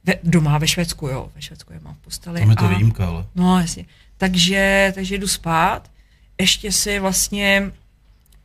Ve, 0.08 0.20
doma 0.24 0.58
ve 0.58 0.68
Švédsku, 0.68 1.08
jo, 1.08 1.32
ve 1.36 1.41
Švédsku 1.41 1.74
je 1.74 1.80
mám 1.80 1.93
v 1.93 1.97
posteli. 1.97 2.39
Tam 2.39 2.49
je 2.49 2.55
to 2.55 2.66
a, 2.66 2.68
výjimka, 2.68 3.08
ale. 3.08 3.26
No, 3.36 3.60
jasně. 3.60 3.86
Takže, 4.18 4.91
takže 4.95 5.18
jdu 5.18 5.28
spát, 5.28 5.91
ještě 6.41 6.72
si 6.72 6.99
vlastně 6.99 7.72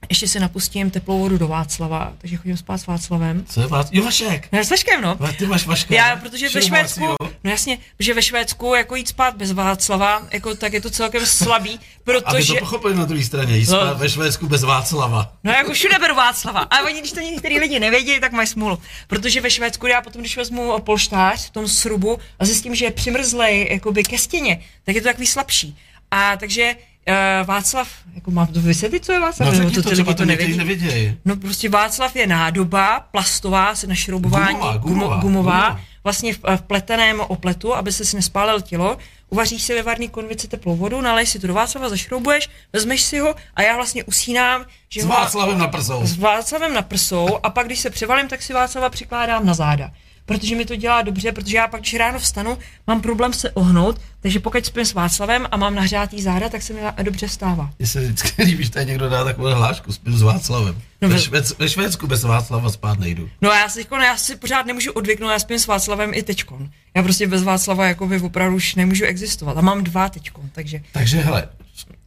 ještě 0.09 0.29
si 0.29 0.41
napustím 0.41 0.91
teplou 0.91 1.19
vodu 1.19 1.39
do 1.39 1.49
Václava, 1.49 2.13
takže 2.19 2.37
chodím 2.37 2.57
spát 2.57 2.79
s 2.79 2.87
Václavem. 2.87 3.45
Co 3.49 3.61
je 3.61 3.67
Václav? 3.67 3.95
Jo, 3.95 4.05
Vašek. 4.05 4.49
Ne, 4.53 4.65
s 4.65 4.71
Vaškem, 4.71 5.03
no. 5.03 5.19
ty 5.39 5.47
máš 5.47 5.67
Vaška. 5.67 5.95
Já, 5.95 6.17
protože 6.17 6.49
ve 6.49 6.63
Švédsku, 6.63 7.07
no 7.45 7.51
jasně, 7.51 7.79
protože 7.97 8.15
ve 8.15 8.23
Švédsku 8.23 8.75
jako 8.75 8.97
jít 8.97 9.09
spát 9.09 9.37
bez 9.37 9.53
Václava, 9.53 10.29
jako 10.33 10.55
tak 10.55 10.73
je 10.73 10.81
to 10.81 10.91
celkem 10.91 11.27
slabý, 11.27 11.81
protože... 12.05 12.27
Aby 12.37 12.47
to 12.47 12.55
pochopili 12.55 12.95
na 12.95 13.05
druhé 13.05 13.25
straně, 13.25 13.57
jít 13.57 13.69
no. 13.69 13.77
spát 13.77 13.99
ve 13.99 14.11
Švédsku 14.11 14.47
bez 14.49 14.63
Václava. 14.63 15.33
No 15.45 15.53
jako 15.53 15.73
všude 15.73 15.99
beru 15.99 16.15
Václava, 16.15 16.61
a 16.61 16.83
oni, 16.83 16.99
když 16.99 17.13
to 17.13 17.21
některý 17.21 17.59
lidi 17.59 17.81
nevědí, 17.81 18.21
tak 18.21 18.33
mají 18.33 18.49
smůlu. 18.49 18.79
Protože 19.07 19.41
ve 19.41 19.51
Švédsku 19.51 19.87
já 19.87 20.03
potom, 20.03 20.23
když 20.23 20.37
vezmu 20.37 20.79
polštář 20.79 21.47
v 21.47 21.51
tom 21.51 21.69
srubu 21.69 22.19
a 22.39 22.45
zjistím, 22.45 22.75
že 22.75 22.85
je 22.85 22.91
přimrzlej 22.91 23.69
jakoby 23.71 24.03
ke 24.03 24.19
stěně, 24.19 24.61
tak 24.85 24.95
je 24.95 25.01
to 25.01 25.09
takový 25.09 25.27
slabší. 25.27 25.77
A 26.11 26.37
takže 26.37 26.77
Uh, 27.09 27.47
Václav, 27.47 27.89
jako 28.15 28.31
mám 28.31 28.47
to 28.47 28.61
vysvětlit, 28.61 29.05
co 29.05 29.13
je 29.13 29.21
Václav? 29.21 29.59
No, 29.59 29.71
to, 29.71 29.83
to, 29.83 29.91
třeba 29.91 30.15
to 30.15 30.25
nevědí. 30.25 30.57
nevědějí. 30.57 31.17
No 31.25 31.37
prostě 31.37 31.69
Václav 31.69 32.17
je 32.17 32.27
nádoba, 32.27 33.01
plastová, 33.01 33.75
se 33.75 33.87
našroubování, 33.87 34.57
gumová, 34.57 34.77
gumová, 34.77 35.17
gumová, 35.17 35.21
gumová, 35.21 35.81
vlastně 36.05 36.35
v, 36.35 36.39
v 36.57 36.63
pleteném 36.63 37.21
opletu, 37.21 37.75
aby 37.75 37.93
se 37.93 38.05
si 38.05 38.17
nespálil 38.17 38.61
tělo. 38.61 38.99
Uvaříš 39.29 39.63
si 39.63 39.75
ve 39.75 39.83
varní 39.83 40.09
konvici 40.09 40.49
teplou 40.49 40.77
vodu, 40.77 41.01
nalej 41.01 41.27
si 41.27 41.39
to 41.39 41.47
do 41.47 41.55
Václava, 41.55 41.89
zašroubuješ, 41.89 42.49
vezmeš 42.73 43.03
si 43.03 43.19
ho 43.19 43.35
a 43.55 43.63
já 43.63 43.77
vlastně 43.77 44.05
usínám. 44.05 44.65
Že 44.89 45.03
s 45.03 45.05
Václavem 45.05 45.59
na 45.59 45.69
prsou. 45.69 46.01
S 46.07 46.19
Václavem 46.19 46.75
na 46.75 46.83
prsou 46.83 47.39
a 47.43 47.51
pak, 47.51 47.67
když 47.67 47.79
se 47.79 47.91
převalím, 47.91 48.29
tak 48.29 48.43
si 48.43 48.53
Václava 48.53 48.91
přikládám 48.91 49.47
na 49.47 49.55
záda 49.55 49.91
protože 50.27 50.57
mi 50.57 50.65
to 50.65 50.77
dělá 50.77 51.03
dobře, 51.03 51.33
protože 51.33 51.57
já 51.57 51.69
pak, 51.69 51.81
když 51.81 51.95
ráno 51.95 52.19
vstanu, 52.19 52.59
mám 52.87 53.01
problém 53.01 53.33
se 53.33 53.51
ohnout, 53.51 54.01
takže 54.21 54.41
pokud 54.41 54.67
spím 54.67 54.85
s 54.85 54.95
Václavem 54.95 55.47
a 55.51 55.57
mám 55.57 55.75
nahřátý 55.75 56.23
záda, 56.23 56.49
tak 56.49 56.63
se 56.63 56.73
mi 56.73 56.81
dobře 57.03 57.29
stává. 57.29 57.71
Mně 57.79 57.87
se 57.87 58.01
vždycky 58.01 58.43
líbí, 58.45 58.65
že 58.65 58.71
tady 58.71 58.87
někdo 58.87 59.09
dá 59.09 59.25
takovou 59.25 59.55
hlášku, 59.55 59.93
spím 59.93 60.19
s 60.19 60.23
Václavem. 60.23 60.83
No, 61.03 61.09
ve, 61.09 61.19
Švéd, 61.19 61.59
ve 61.59 61.69
Švédsku 61.69 62.07
bez 62.07 62.25
Václava 62.25 62.71
spát 62.71 62.99
nejdu. 62.99 63.31
No 63.43 63.51
a 63.51 63.59
já 63.59 63.69
si, 63.69 63.79
jako, 63.79 63.97
já 63.97 64.17
si 64.17 64.37
pořád 64.37 64.67
nemůžu 64.67 64.93
odvyknout, 64.93 65.31
já 65.31 65.39
spím 65.39 65.59
s 65.59 65.67
Václavem 65.67 66.15
i 66.15 66.23
teďkon. 66.23 66.71
Já 66.97 67.03
prostě 67.03 67.27
bez 67.27 67.43
Václava 67.43 67.87
jako 67.87 68.07
by 68.07 68.21
opravdu 68.21 68.57
už 68.57 68.75
nemůžu 68.75 69.05
existovat. 69.05 69.59
A 69.59 69.61
mám 69.61 69.85
dva 69.85 70.09
teďkon, 70.09 70.51
takže... 70.53 70.81
Takže 70.93 71.21
hele, 71.21 71.49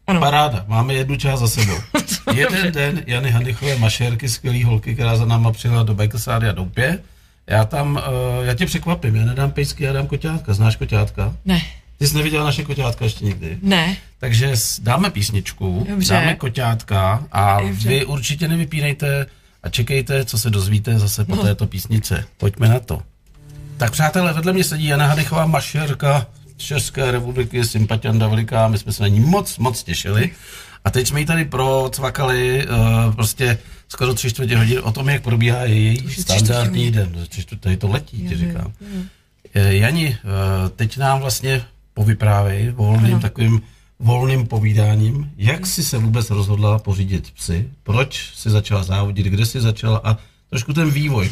ano. 0.07 0.19
Paráda, 0.19 0.65
máme 0.67 0.93
jednu 0.93 1.15
část 1.15 1.39
za 1.39 1.47
sebou. 1.47 1.77
Jeden 2.33 2.71
den 2.71 3.03
Jany 3.07 3.31
Hanichové 3.31 3.77
mašerky, 3.77 4.29
skvělý 4.29 4.63
holky, 4.63 4.93
která 4.93 5.17
za 5.17 5.25
náma 5.25 5.51
přijela 5.51 5.83
do 5.83 5.93
Bajkasády 5.93 6.47
a 6.47 6.51
Doupě. 6.51 6.99
Já 7.47 7.65
tam, 7.65 7.95
uh, 7.95 8.45
já 8.45 8.53
tě 8.53 8.65
překvapím, 8.65 9.15
já 9.15 9.25
nedám 9.25 9.51
pejsky, 9.51 9.83
já 9.83 9.93
dám 9.93 10.07
koťátka. 10.07 10.53
Znáš 10.53 10.75
koťátka? 10.75 11.33
Ne. 11.45 11.61
Ty 11.97 12.07
jsi 12.07 12.15
neviděla 12.15 12.43
naše 12.43 12.63
koťátka 12.63 13.05
ještě 13.05 13.25
nikdy? 13.25 13.57
Ne. 13.61 13.97
Takže 14.19 14.53
dáme 14.81 15.09
písničku, 15.09 15.85
Dobře. 15.89 16.13
dáme 16.13 16.35
koťátka 16.35 17.23
a 17.31 17.61
Dobře. 17.61 17.89
vy 17.89 18.05
určitě 18.05 18.47
nevypínejte 18.47 19.25
a 19.63 19.69
čekejte, 19.69 20.25
co 20.25 20.37
se 20.37 20.49
dozvíte 20.49 20.99
zase 20.99 21.25
po 21.25 21.35
no. 21.35 21.43
této 21.43 21.67
písnice. 21.67 22.25
Pojďme 22.37 22.69
na 22.69 22.79
to. 22.79 23.01
Tak 23.77 23.91
přátelé, 23.91 24.33
vedle 24.33 24.53
mě 24.53 24.63
sedí 24.63 24.85
Jana 24.85 25.07
Hadechová 25.07 25.45
mašerka 25.45 26.27
České 26.57 27.11
republiky, 27.11 27.65
sympatianda 27.65 28.27
veliká, 28.27 28.67
my 28.67 28.77
jsme 28.77 28.91
se 28.91 29.03
na 29.03 29.07
ní 29.07 29.19
moc, 29.19 29.57
moc 29.57 29.83
těšili. 29.83 30.31
A 30.85 30.91
teď 30.91 31.07
jsme 31.07 31.19
ji 31.19 31.25
tady 31.25 31.45
procvakali 31.45 32.67
uh, 32.67 33.15
prostě 33.15 33.57
skoro 33.87 34.13
tři 34.13 34.29
čtvrtě 34.29 34.57
hodin 34.57 34.79
o 34.83 34.91
tom, 34.91 35.09
jak 35.09 35.23
probíhá 35.23 35.63
její 35.63 36.13
standardní 36.13 36.91
den. 36.91 37.25
Tady 37.59 37.77
to 37.77 37.87
letí, 37.87 38.27
ti 38.29 38.37
říkám. 38.37 38.73
Eh, 39.53 39.75
Jani, 39.75 40.17
uh, 40.23 40.69
teď 40.69 40.97
nám 40.97 41.19
vlastně 41.19 41.63
povyprávej 41.93 42.71
volným 42.71 43.13
ano. 43.13 43.21
takovým 43.21 43.61
volným 43.99 44.47
povídáním, 44.47 45.31
jak 45.37 45.65
jsi 45.65 45.83
se 45.83 45.97
vůbec 45.97 46.29
rozhodla 46.29 46.79
pořídit 46.79 47.31
psy, 47.31 47.69
proč 47.83 48.31
jsi 48.35 48.49
začala 48.49 48.83
závodit, 48.83 49.25
kde 49.25 49.45
jsi 49.45 49.61
začala? 49.61 50.01
A 50.03 50.17
trošku 50.49 50.73
ten 50.73 50.91
vývoj, 50.91 51.31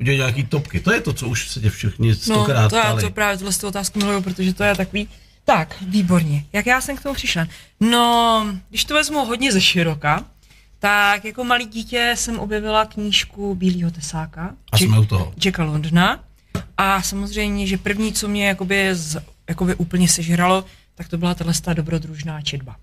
udělat 0.00 0.16
nějaký 0.16 0.44
topky. 0.44 0.80
To 0.80 0.92
je 0.92 1.00
to, 1.00 1.12
co 1.12 1.28
už 1.28 1.48
se 1.48 1.60
tě 1.60 1.70
všichni 1.70 2.14
stokrát 2.14 2.62
No, 2.62 2.68
to 2.68 2.76
já 2.76 2.96
to 2.96 3.10
právě 3.10 3.38
tuhle 3.38 3.52
otázku 3.64 3.98
miluju, 3.98 4.22
protože 4.22 4.54
to 4.54 4.64
je 4.64 4.76
takový, 4.76 5.08
tak, 5.48 5.76
výborně. 5.80 6.44
Jak 6.52 6.66
já 6.66 6.80
jsem 6.80 6.96
k 6.96 7.02
tomu 7.02 7.14
přišla? 7.14 7.46
No, 7.80 8.46
když 8.68 8.84
to 8.84 8.94
vezmu 8.94 9.24
hodně 9.24 9.52
ze 9.52 9.60
široka, 9.60 10.24
tak 10.78 11.24
jako 11.24 11.44
malý 11.44 11.66
dítě 11.66 12.14
jsem 12.16 12.38
objevila 12.38 12.84
knížku 12.84 13.54
Bílýho 13.54 13.90
tesáka. 13.90 14.54
A 14.72 14.78
jsme 14.78 14.98
u 14.98 15.04
toho. 15.04 15.34
Jacka 15.44 15.64
Londona. 15.64 16.24
A 16.76 17.02
samozřejmě, 17.02 17.66
že 17.66 17.78
první, 17.78 18.12
co 18.12 18.28
mě 18.28 18.48
jakoby, 18.48 18.94
z, 18.94 19.22
jakoby 19.48 19.74
úplně 19.74 20.08
sežralo, 20.08 20.64
tak 20.94 21.08
to 21.08 21.18
byla 21.18 21.34
tahle 21.34 21.54
dobrodružná 21.74 22.40
četba. 22.40 22.76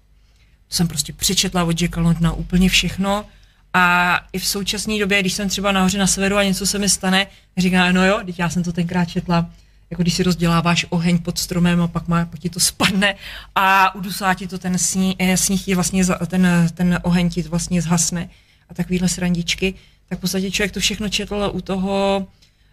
To 0.67 0.75
jsem 0.75 0.87
prostě 0.87 1.13
přečetla 1.13 1.63
od 1.63 1.81
Jacka 1.81 2.01
Londona 2.01 2.33
úplně 2.33 2.69
všechno. 2.69 3.25
A 3.73 4.15
i 4.33 4.39
v 4.39 4.45
současné 4.45 4.99
době, 4.99 5.19
když 5.19 5.33
jsem 5.33 5.49
třeba 5.49 5.71
nahoře 5.71 5.97
na 5.97 6.07
severu 6.07 6.37
a 6.37 6.43
něco 6.43 6.65
se 6.65 6.79
mi 6.79 6.89
stane, 6.89 7.27
říká, 7.57 7.91
no 7.91 8.05
jo, 8.05 8.21
teď 8.25 8.39
já 8.39 8.49
jsem 8.49 8.63
to 8.63 8.73
tenkrát 8.73 9.05
četla, 9.05 9.49
jako 9.89 10.01
když 10.01 10.13
si 10.13 10.23
rozděláváš 10.23 10.85
oheň 10.89 11.17
pod 11.17 11.39
stromem 11.39 11.81
a 11.81 11.87
pak, 11.87 12.07
má, 12.07 12.25
pak 12.25 12.39
ti 12.39 12.49
to 12.49 12.59
spadne 12.59 13.15
a 13.55 13.95
udusá 13.95 14.33
ti 14.33 14.47
to 14.47 14.57
ten 14.57 14.77
sníh, 14.77 15.15
eh, 15.19 15.37
sníh 15.37 15.65
ti 15.65 15.75
vlastně, 15.75 16.05
ten, 16.27 16.69
ten 16.73 16.99
oheň 17.03 17.29
ti 17.29 17.41
vlastně 17.41 17.81
zhasne. 17.81 18.29
A 18.69 18.73
takovýhle 18.73 19.09
srandičky, 19.09 19.73
tak 20.09 20.17
v 20.17 20.21
podstatě 20.21 20.51
člověk 20.51 20.71
to 20.71 20.79
všechno 20.79 21.09
četl 21.09 21.51
u 21.53 21.61
toho, 21.61 22.27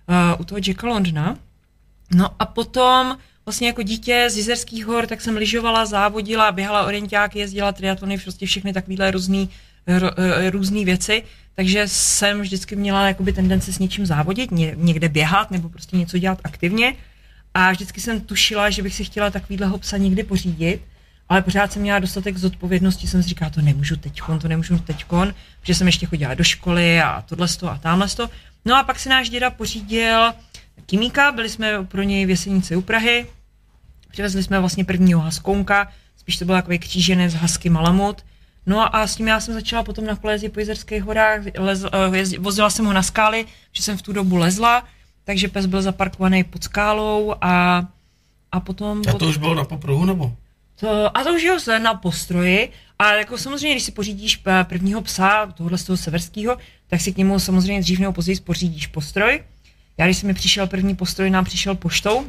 uh, 0.09 0.41
u 0.41 0.45
toho 0.45 0.59
Jacka 0.67 0.87
Londona. 0.87 1.39
No 2.15 2.31
a 2.39 2.47
potom 2.47 3.19
vlastně 3.47 3.67
jako 3.67 3.83
dítě 3.83 4.31
z 4.31 4.37
Jizerských 4.37 4.87
hor, 4.87 5.07
tak 5.07 5.21
jsem 5.21 5.37
lyžovala, 5.37 5.87
závodila, 5.87 6.53
běhala 6.53 6.87
orientáky, 6.87 7.39
jezdila 7.39 7.73
triatlony, 7.73 8.19
prostě 8.19 8.47
všechny 8.47 8.73
takovýhle 8.73 9.11
různý, 9.11 9.51
eh, 9.87 10.51
různý 10.51 10.85
věci, 10.85 11.23
takže 11.55 11.89
jsem 11.89 12.41
vždycky 12.41 12.77
měla 12.77 13.09
jakoby 13.09 13.33
tendence 13.33 13.73
s 13.73 13.79
něčím 13.79 14.07
závodit, 14.07 14.51
někde 14.75 15.09
běhat 15.09 15.51
nebo 15.51 15.69
prostě 15.69 15.97
něco 15.97 16.19
dělat 16.19 16.41
aktivně. 16.45 16.95
A 17.55 17.71
vždycky 17.71 18.01
jsem 18.01 18.21
tušila, 18.21 18.71
že 18.71 18.83
bych 18.83 18.95
si 18.95 19.05
chtěla 19.05 19.31
takovýhleho 19.31 19.79
psa 19.79 19.97
někdy 19.97 20.23
pořídit, 20.23 20.81
ale 21.29 21.43
pořád 21.43 21.73
jsem 21.73 21.83
měla 21.83 21.99
dostatek 21.99 22.37
zodpovědnosti, 22.37 23.07
jsem 23.07 23.23
si 23.23 23.29
říkala, 23.29 23.51
to 23.51 23.61
nemůžu 23.61 23.97
teďkon, 23.97 24.39
to 24.39 24.49
nemůžu 24.49 24.79
teďkon, 24.79 25.35
protože 25.61 25.75
jsem 25.75 25.87
ještě 25.87 26.07
chodila 26.07 26.35
do 26.35 26.45
školy 26.45 27.01
a 27.01 27.23
tohle 27.23 27.47
a 27.71 27.79
tamhle 27.79 28.09
to. 28.09 28.31
No 28.65 28.77
a 28.77 28.83
pak 28.83 28.99
si 28.99 29.09
náš 29.09 29.31
děda 29.31 29.51
pořídil 29.51 30.33
Kimíka, 30.87 31.33
byli 31.33 31.49
jsme 31.49 31.85
pro 31.85 32.03
něj 32.03 32.27
v 32.27 32.31
Jesenici 32.31 32.77
u 32.77 32.83
Prahy, 32.83 33.27
přivezli 34.11 34.43
jsme 34.43 34.61
vlastně 34.61 34.85
prvního 34.85 35.21
haskounka, 35.21 35.93
spíš 36.17 36.37
to 36.37 36.45
byl 36.45 36.55
takový 36.55 36.79
kříženec 36.79 37.35
hasky 37.35 37.71
malamut, 37.71 38.25
No 38.67 38.97
a 38.97 39.07
s 39.07 39.17
tím 39.17 39.29
já 39.29 39.41
jsem 39.41 39.55
začala 39.55 39.83
potom 39.83 40.07
na 40.07 40.17
kole 40.17 40.39
po 40.39 40.61
Jizerských 40.61 41.03
horách, 41.03 41.41
lez, 41.59 41.85
uh, 41.85 41.89
vozila 42.39 42.71
jsem 42.71 42.85
ho 42.85 42.93
na 42.93 43.03
skály, 43.03 43.47
že 43.73 43.83
jsem 43.83 43.97
v 43.97 44.03
tu 44.03 44.13
dobu 44.13 44.37
lezla, 44.37 44.85
takže 45.25 45.49
pes 45.49 45.67
byl 45.67 45.83
zaparkovaný 45.83 46.45
pod 46.45 46.65
skálou 46.65 47.35
a, 47.41 47.85
a 48.53 48.61
potom... 48.61 49.03
A 49.09 49.13
to 49.13 49.27
už 49.27 49.37
bylo 49.37 49.55
na 49.55 49.65
popruhu 49.65 50.05
nebo? 50.05 50.33
To, 50.81 51.17
a 51.17 51.25
to 51.25 51.35
už 51.35 51.43
je 51.43 51.79
na 51.79 51.95
postroji, 51.95 52.73
a 52.99 53.13
jako 53.13 53.39
samozřejmě, 53.39 53.75
když 53.75 53.83
si 53.83 53.93
pořídíš 53.93 54.43
eh, 54.47 54.65
prvního 54.65 55.03
psa, 55.03 55.47
tohohle 55.47 55.79
z 55.79 55.85
toho 55.85 55.97
severského, 55.97 56.57
tak 56.87 57.01
si 57.01 57.13
k 57.13 57.17
němu 57.17 57.39
samozřejmě 57.39 57.81
dřív 57.81 57.99
nebo 57.99 58.13
později 58.13 58.41
pořídíš 58.41 58.87
postroj. 58.87 59.43
Já, 59.99 60.05
když 60.07 60.19
jsem 60.19 60.27
mi 60.27 60.35
přišel 60.35 60.67
první 60.67 60.97
postroj, 60.97 61.31
nám 61.31 61.45
přišel 61.45 61.75
poštou, 61.75 62.27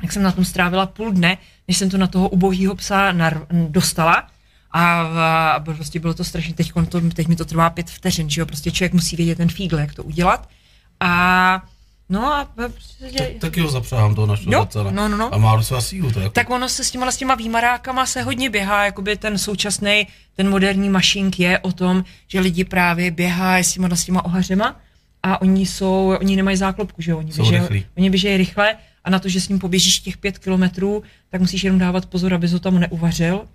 tak 0.00 0.12
jsem 0.12 0.22
na 0.22 0.32
tom 0.32 0.44
strávila 0.44 0.86
půl 0.86 1.12
dne, 1.12 1.38
než 1.68 1.76
jsem 1.76 1.90
to 1.90 1.98
na 1.98 2.06
toho 2.06 2.28
ubohýho 2.28 2.74
psa 2.74 3.12
nar- 3.12 3.46
dostala. 3.68 4.28
A, 4.72 5.00
a 5.50 5.60
prostě 5.60 6.00
bylo 6.00 6.14
to 6.14 6.24
strašně, 6.24 6.54
teď, 6.54 6.72
to, 6.88 7.00
teď 7.00 7.28
mi 7.28 7.36
to 7.36 7.44
trvá 7.44 7.70
pět 7.70 7.90
vteřin, 7.90 8.30
že 8.30 8.40
jo, 8.40 8.46
prostě 8.46 8.70
člověk 8.70 8.92
musí 8.92 9.16
vědět 9.16 9.36
ten 9.36 9.48
fígl, 9.48 9.78
jak 9.78 9.94
to 9.94 10.04
udělat. 10.04 10.48
A 11.00 11.62
No 12.12 12.34
a 12.34 12.44
prostě... 12.44 13.12
Tak, 13.18 13.28
taky 13.38 13.60
ho 13.60 13.70
zapřáhám 13.70 14.14
toho 14.14 14.26
našeho 14.26 14.68
no, 14.74 14.90
no, 14.90 15.08
no, 15.08 15.16
no. 15.16 15.34
A 15.34 15.38
má 15.38 15.56
docela 15.56 15.80
sílu. 15.80 16.12
To 16.12 16.20
jako... 16.20 16.32
Tak 16.32 16.50
ono 16.50 16.68
se 16.68 16.84
s 16.84 16.90
těma, 16.90 17.10
s 17.10 17.16
těma 17.16 17.34
výmarákama 17.34 18.06
se 18.06 18.22
hodně 18.22 18.50
běhá, 18.50 18.84
jakoby 18.84 19.16
ten 19.16 19.38
současný, 19.38 20.06
ten 20.36 20.50
moderní 20.50 20.88
mašink 20.88 21.40
je 21.40 21.58
o 21.58 21.72
tom, 21.72 22.04
že 22.28 22.40
lidi 22.40 22.64
právě 22.64 23.10
běhají 23.10 23.64
s 23.64 23.72
těma, 23.72 23.96
s 23.96 24.04
těma 24.04 24.24
ohařema 24.24 24.80
a 25.22 25.40
oni 25.40 25.66
jsou, 25.66 26.14
oni 26.20 26.36
nemají 26.36 26.56
záklopku, 26.56 27.02
že 27.02 27.10
jo, 27.10 27.18
oni 27.18 27.32
běžejí, 27.32 27.86
oni 27.96 28.10
běžejí 28.10 28.36
rychle 28.36 28.76
a 29.04 29.10
na 29.10 29.18
to, 29.18 29.28
že 29.28 29.40
s 29.40 29.48
ním 29.48 29.58
poběžíš 29.58 29.98
těch 29.98 30.16
pět 30.16 30.38
kilometrů, 30.38 31.02
tak 31.30 31.40
musíš 31.40 31.64
jenom 31.64 31.78
dávat 31.78 32.06
pozor, 32.06 32.34
aby 32.34 32.48
ho 32.48 32.58
tam 32.58 32.78
neuvařil 32.78 33.46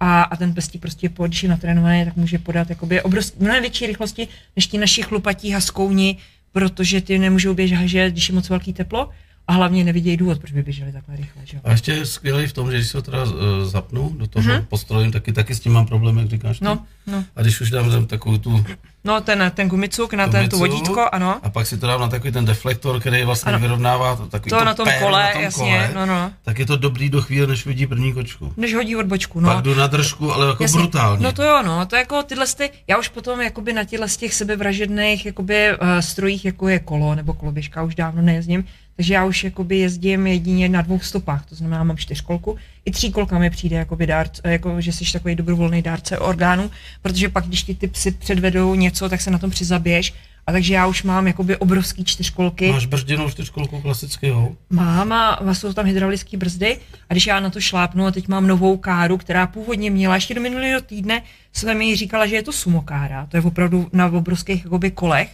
a, 0.00 0.22
a 0.22 0.36
ten 0.36 0.54
pes 0.54 0.70
prostě, 0.80 1.10
když 1.26 1.42
je 1.42 1.48
natrénovaný, 1.48 2.04
tak 2.04 2.16
může 2.16 2.38
podat 2.38 2.70
jakoby 2.70 3.02
obrovský, 3.02 3.36
mnohem 3.40 3.62
větší 3.62 3.86
rychlosti 3.86 4.28
než 4.56 4.66
ti 4.66 4.78
naši 4.78 5.02
chlupatí 5.02 5.50
haskouni, 5.50 6.16
protože 6.52 7.00
ty 7.00 7.18
nemůžou 7.18 7.54
běžet, 7.54 7.88
že 7.88 8.10
když 8.10 8.28
je 8.28 8.34
moc 8.34 8.48
velký 8.48 8.72
teplo. 8.72 9.10
a 9.48 9.52
hlavně 9.52 9.84
nevidějí 9.84 10.16
důvod, 10.16 10.38
proč 10.38 10.52
by 10.52 10.62
běželi 10.62 10.92
takhle 10.92 11.16
rychle. 11.16 11.42
Že? 11.44 11.60
A 11.64 11.70
ještě 11.70 11.92
je 11.92 12.06
skvělý 12.06 12.46
v 12.46 12.52
tom, 12.52 12.70
že 12.70 12.76
když 12.76 12.90
se 12.90 12.98
ho 12.98 13.02
teda 13.02 13.24
uh, 13.24 13.30
zapnu 13.64 14.16
do 14.18 14.26
toho 14.26 14.48
mm-hmm. 14.48 14.64
postrojím, 14.64 15.12
taky, 15.12 15.32
taky 15.32 15.54
s 15.54 15.60
tím 15.60 15.72
mám 15.72 15.86
problém, 15.86 16.18
jak 16.18 16.28
říkáš 16.28 16.58
ty. 16.58 16.64
No, 16.64 16.86
no. 17.06 17.24
A 17.36 17.42
když 17.42 17.60
už 17.60 17.70
dám 17.70 18.06
takovou 18.06 18.38
tu 18.38 18.64
No, 19.06 19.20
ten, 19.20 19.52
ten 19.54 19.68
gumicuk 19.68 20.14
na 20.14 20.28
ten, 20.28 20.48
tu 20.48 20.58
vodítko, 20.58 21.08
ano. 21.12 21.40
A 21.42 21.50
pak 21.50 21.66
si 21.66 21.78
to 21.78 21.86
dám 21.86 22.00
na 22.00 22.08
takový 22.08 22.32
ten 22.32 22.44
deflektor, 22.44 23.00
který 23.00 23.24
vlastně 23.24 23.52
ano. 23.52 23.58
vyrovnává 23.58 24.16
to, 24.16 24.26
takový 24.26 24.50
to, 24.50 24.58
to 24.58 24.64
na 24.64 24.74
tom 24.74 24.88
kole, 24.98 25.22
na 25.22 25.32
tom 25.32 25.42
jasně, 25.42 25.90
kole, 25.90 26.06
no, 26.06 26.06
no. 26.06 26.32
tak 26.42 26.58
je 26.58 26.66
to 26.66 26.76
dobrý 26.76 27.10
do 27.10 27.22
chvíle, 27.22 27.46
než 27.46 27.66
vidí 27.66 27.86
první 27.86 28.12
kočku. 28.12 28.52
Než 28.56 28.74
hodí 28.74 28.96
odbočku, 28.96 29.40
no. 29.40 29.54
Pak 29.54 29.64
jdu 29.64 29.74
na 29.74 29.86
držku, 29.86 30.32
ale 30.32 30.46
jako 30.46 30.62
jasně. 30.62 30.78
brutálně. 30.78 31.24
No 31.24 31.32
to 31.32 31.42
jo, 31.42 31.62
no, 31.62 31.86
to 31.86 31.96
je 31.96 32.00
jako 32.00 32.22
tyhle 32.22 32.46
sty, 32.46 32.70
já 32.86 32.98
už 32.98 33.08
potom 33.08 33.40
jakoby 33.40 33.72
na 33.72 33.84
těchto 33.84 34.08
z 34.08 34.16
těch 34.16 34.34
sebevražedných 34.34 35.26
jakoby 35.26 35.72
uh, 35.72 35.98
strojích, 36.00 36.44
jako 36.44 36.68
je 36.68 36.78
kolo 36.78 37.14
nebo 37.14 37.34
koloběžka, 37.34 37.82
už 37.82 37.94
dávno 37.94 38.22
nejezdím, 38.22 38.64
takže 38.96 39.14
já 39.14 39.24
už 39.24 39.44
jakoby 39.44 39.78
jezdím 39.78 40.26
jedině 40.26 40.68
na 40.68 40.82
dvou 40.82 41.00
stopách, 41.00 41.46
to 41.46 41.54
znamená, 41.54 41.84
mám 41.84 41.96
čtyřkolku. 41.96 42.56
I 42.84 42.90
tří 42.90 43.12
kolka 43.12 43.38
mi 43.38 43.50
přijde 43.50 43.76
jakoby 43.76 44.06
dárc, 44.06 44.40
jako, 44.44 44.80
že 44.80 44.92
jsi 44.92 45.12
takový 45.12 45.34
dobrovolný 45.34 45.82
dárce 45.82 46.18
orgánů, 46.18 46.70
protože 47.02 47.28
pak, 47.28 47.46
když 47.46 47.62
ti 47.62 47.74
ty 47.74 47.88
psy 47.88 48.10
předvedou 48.10 48.74
něco, 48.74 49.08
tak 49.08 49.20
se 49.20 49.30
na 49.30 49.38
tom 49.38 49.50
přizaběž. 49.50 50.14
A 50.46 50.52
takže 50.52 50.74
já 50.74 50.86
už 50.86 51.02
mám 51.02 51.26
jakoby 51.26 51.56
obrovský 51.56 52.04
čtyřkolky. 52.04 52.72
Máš 52.72 52.86
brzděnou 52.86 53.30
čtyřkolku 53.30 53.80
klasického? 53.80 54.56
Mám 54.70 55.12
a 55.12 55.54
jsou 55.54 55.72
tam 55.72 55.86
hydraulické 55.86 56.36
brzdy 56.36 56.78
a 57.10 57.14
když 57.14 57.26
já 57.26 57.40
na 57.40 57.50
to 57.50 57.60
šlápnu 57.60 58.06
a 58.06 58.10
teď 58.10 58.28
mám 58.28 58.46
novou 58.46 58.76
káru, 58.76 59.16
která 59.16 59.46
původně 59.46 59.90
měla 59.90 60.14
ještě 60.14 60.34
do 60.34 60.40
minulého 60.40 60.80
týdne, 60.80 61.22
jsem 61.52 61.78
mi 61.78 61.96
říkala, 61.96 62.26
že 62.26 62.36
je 62.36 62.42
to 62.42 62.52
sumokára, 62.52 63.26
to 63.26 63.36
je 63.36 63.42
opravdu 63.42 63.88
na 63.92 64.06
obrovských 64.06 64.64
jakoby 64.64 64.90
kolech. 64.90 65.30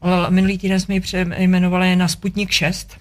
Ale 0.00 0.30
minulý 0.30 0.58
týden 0.58 0.80
jsme 0.80 0.94
ji 0.94 1.00
přejmenovali 1.00 1.96
na 1.96 2.08
Sputnik 2.08 2.50
6, 2.50 2.96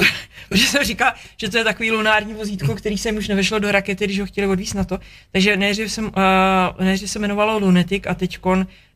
protože 0.48 0.66
jsem 0.66 0.84
říkal, 0.84 1.12
že 1.36 1.48
to 1.48 1.58
je 1.58 1.64
takový 1.64 1.90
lunární 1.90 2.34
vozítko, 2.34 2.74
který 2.74 2.98
se 2.98 3.12
už 3.12 3.28
nevešlo 3.28 3.58
do 3.58 3.72
rakety, 3.72 4.04
když 4.04 4.20
ho 4.20 4.26
chtěli 4.26 4.46
odvíst 4.46 4.74
na 4.74 4.84
to. 4.84 4.98
Takže 5.32 5.56
nejdřív, 5.56 5.92
jsem, 5.92 6.04
uh, 6.04 6.84
nejdřív 6.84 7.10
se 7.10 7.18
jmenovalo 7.18 7.58
Lunatic 7.58 8.02
a 8.06 8.14
teď 8.14 8.38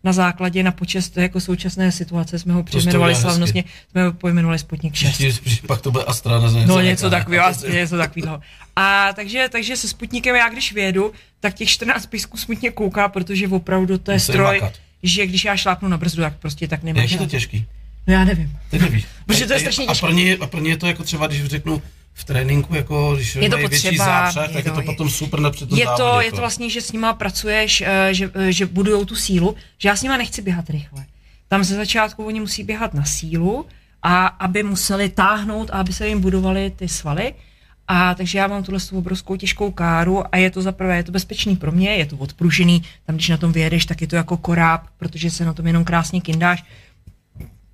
na 0.04 0.12
základě, 0.12 0.62
na 0.62 0.72
počest 0.72 1.16
jako 1.16 1.40
současné 1.40 1.92
situace 1.92 2.38
jsme 2.38 2.52
ho 2.54 2.62
přejmenovali 2.62 3.14
slavnostně, 3.14 3.64
jsme 3.90 4.04
ho 4.04 4.12
pojmenovali 4.12 4.58
Sputnik 4.58 4.94
6. 4.94 5.22
Pak 5.66 5.80
to 5.80 5.90
bude 5.90 6.04
Astra 6.04 6.40
na 6.40 6.50
No 6.66 6.80
něco 6.80 7.10
takového, 7.10 7.46
něco 7.72 7.96
takového. 7.96 8.40
A 8.76 9.12
takže, 9.12 9.48
takže 9.52 9.76
se 9.76 9.88
Sputnikem 9.88 10.36
já 10.36 10.48
když 10.48 10.72
vědu, 10.72 11.12
tak 11.40 11.54
těch 11.54 11.68
14 11.68 12.06
písků 12.06 12.36
smutně 12.36 12.70
kouká, 12.70 13.08
protože 13.08 13.48
opravdu 13.48 13.98
to 13.98 14.10
je 14.10 14.16
Musím 14.16 14.32
stroj, 14.32 14.60
makat. 14.60 14.72
že 15.02 15.26
když 15.26 15.44
já 15.44 15.56
šlápnu 15.56 15.88
na 15.88 15.96
brzdu, 15.96 16.22
tak 16.22 16.36
prostě 16.38 16.68
tak 16.68 16.82
nemá. 16.82 17.00
Jak 17.00 17.10
je 17.10 17.18
to 17.18 17.26
těžký? 17.26 17.66
No 18.06 18.14
já 18.14 18.24
nevím. 18.24 18.58
Ty 18.70 18.78
nevíš. 18.78 19.06
Protože 19.26 19.46
to 19.46 19.52
je 19.52 19.60
strašně 19.60 19.86
těžké. 19.86 20.06
A 20.06 20.06
pro 20.06 20.16
ně, 20.16 20.36
a 20.36 20.46
pro 20.46 20.60
ně 20.60 20.70
je 20.70 20.76
to 20.76 20.86
jako 20.86 21.04
třeba, 21.04 21.26
když 21.26 21.44
řeknu, 21.44 21.82
v 22.14 22.24
tréninku, 22.24 22.74
jako 22.74 23.14
když 23.16 23.36
je 23.36 23.50
to 23.50 23.58
potřeba, 23.58 24.04
zápřah, 24.04 24.52
tak 24.52 24.64
je 24.64 24.70
to, 24.72 24.80
je 24.80 24.86
to 24.86 24.92
potom 24.92 25.10
super 25.10 25.40
na 25.40 25.50
to 25.50 25.76
je 25.76 25.86
to, 25.96 26.20
je 26.20 26.30
to 26.30 26.36
vlastně, 26.36 26.70
že 26.70 26.80
s 26.80 26.92
nima 26.92 27.12
pracuješ, 27.12 27.80
eh, 27.86 28.14
že, 28.14 28.30
eh, 28.34 28.52
že 28.52 28.66
budujou 28.66 29.04
tu 29.04 29.16
sílu, 29.16 29.56
že 29.78 29.88
já 29.88 29.96
s 29.96 30.02
nima 30.02 30.16
nechci 30.16 30.42
běhat 30.42 30.70
rychle. 30.70 31.04
Tam 31.48 31.64
ze 31.64 31.76
začátku 31.76 32.24
oni 32.24 32.40
musí 32.40 32.64
běhat 32.64 32.94
na 32.94 33.04
sílu, 33.04 33.66
a 34.04 34.26
aby 34.26 34.62
museli 34.62 35.08
táhnout 35.08 35.70
a 35.70 35.72
aby 35.72 35.92
se 35.92 36.08
jim 36.08 36.20
budovaly 36.20 36.72
ty 36.76 36.88
svaly. 36.88 37.34
A 37.88 38.14
takže 38.14 38.38
já 38.38 38.46
mám 38.46 38.62
tuhle 38.62 38.80
obrovskou 38.92 39.36
těžkou 39.36 39.70
káru 39.70 40.34
a 40.34 40.36
je 40.36 40.50
to 40.50 40.62
za 40.62 40.72
prvé, 40.72 40.96
je 40.96 41.02
to 41.02 41.12
bezpečný 41.12 41.56
pro 41.56 41.72
mě, 41.72 41.90
je 41.90 42.06
to 42.06 42.16
odpružený, 42.16 42.82
tam 43.06 43.16
když 43.16 43.28
na 43.28 43.36
tom 43.36 43.52
vyjedeš, 43.52 43.86
tak 43.86 44.00
je 44.00 44.06
to 44.06 44.16
jako 44.16 44.36
koráb, 44.36 44.86
protože 44.98 45.30
se 45.30 45.44
na 45.44 45.52
tom 45.52 45.66
jenom 45.66 45.84
krásně 45.84 46.20
kindáš 46.20 46.64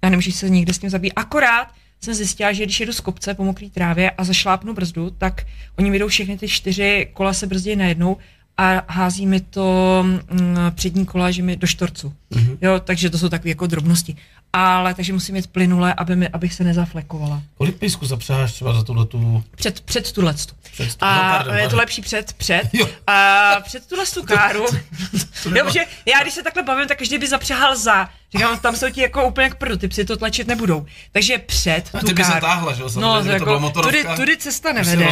a 0.03 0.09
nemůžeš 0.11 0.35
se 0.35 0.51
nikde 0.51 0.73
s 0.73 0.79
tím 0.79 0.91
zabít. 0.91 1.13
Akorát 1.17 1.69
jsem 2.01 2.15
zjistila, 2.15 2.53
že 2.53 2.65
když 2.65 2.81
jedu 2.81 2.93
z 2.93 3.01
kopce 3.01 3.35
po 3.35 3.45
mokré 3.45 3.71
trávě 3.71 4.11
a 4.11 4.25
zašlápnu 4.25 4.75
brzdu, 4.75 5.11
tak 5.11 5.47
oni 5.79 5.91
mi 5.91 6.09
všechny 6.09 6.39
ty 6.39 6.49
čtyři 6.49 7.09
kola 7.13 7.33
se 7.33 7.47
brzdí 7.47 7.77
najednou 7.77 8.17
a 8.57 8.93
hází 8.93 9.27
mi 9.27 9.41
to 9.41 9.99
mm, 10.05 10.57
přední 10.71 11.07
kola, 11.07 11.31
že 11.31 11.43
mi 11.43 11.57
do 11.57 11.67
štorcu. 11.67 12.13
Mm-hmm. 12.33 12.59
Jo, 12.61 12.81
takže 12.81 13.11
to 13.11 13.19
jsou 13.19 13.29
takové 13.29 13.49
jako 13.49 13.67
drobnosti. 13.67 14.17
Ale 14.53 14.95
takže 14.95 15.13
musím 15.13 15.35
mít 15.35 15.47
plynule, 15.47 15.95
aby 15.95 16.17
mi, 16.17 16.29
abych 16.29 16.55
se 16.55 16.65
nezaflekovala. 16.65 17.43
Kolik 17.59 17.77
písku 17.77 18.07
zapřáháš 18.07 18.53
třeba 18.53 18.73
za 18.73 18.83
tuhle 18.83 19.07
tu... 19.07 19.45
Před, 19.57 19.81
před 19.81 20.13
tuhle 20.13 20.35
Před, 20.73 20.97
a 21.01 21.15
no, 21.15 21.21
pardon, 21.31 21.57
je 21.57 21.69
to 21.69 21.77
lepší 21.77 22.03
před, 22.03 22.33
před. 22.33 22.63
Jo. 22.73 22.89
A 23.07 23.51
před 23.63 23.87
tuhle 23.87 24.07
tu 24.07 24.23
káru. 24.23 24.65
jo, 25.55 25.65
protože 25.65 25.81
já 26.07 26.23
když 26.23 26.35
se 26.35 26.43
takhle 26.43 26.63
bavím, 26.63 26.89
tak 26.89 26.99
každý 26.99 27.19
by 27.19 27.29
zapřáhal 27.29 27.77
za. 27.77 28.09
Říkám, 28.33 28.59
tam 28.59 28.77
jsou 28.77 28.91
ti 28.91 29.01
jako 29.01 29.29
úplně 29.29 29.51
k 29.51 29.55
prdu, 29.55 29.77
ty 29.77 29.89
psy 29.89 30.05
to 30.05 30.17
tlačit 30.17 30.47
nebudou. 30.47 30.87
Takže 31.13 31.39
před 31.39 31.91
tu 31.91 32.07
ty 32.07 32.15
by 32.15 32.23
káru. 32.23 32.41
Táhla, 32.41 32.73
že? 32.73 32.83
No, 32.97 33.23
to 33.23 33.29
jako, 33.29 33.71
tudy, 33.71 34.05
tudy 34.17 34.37
cesta 34.37 34.73
nevede. 34.73 35.07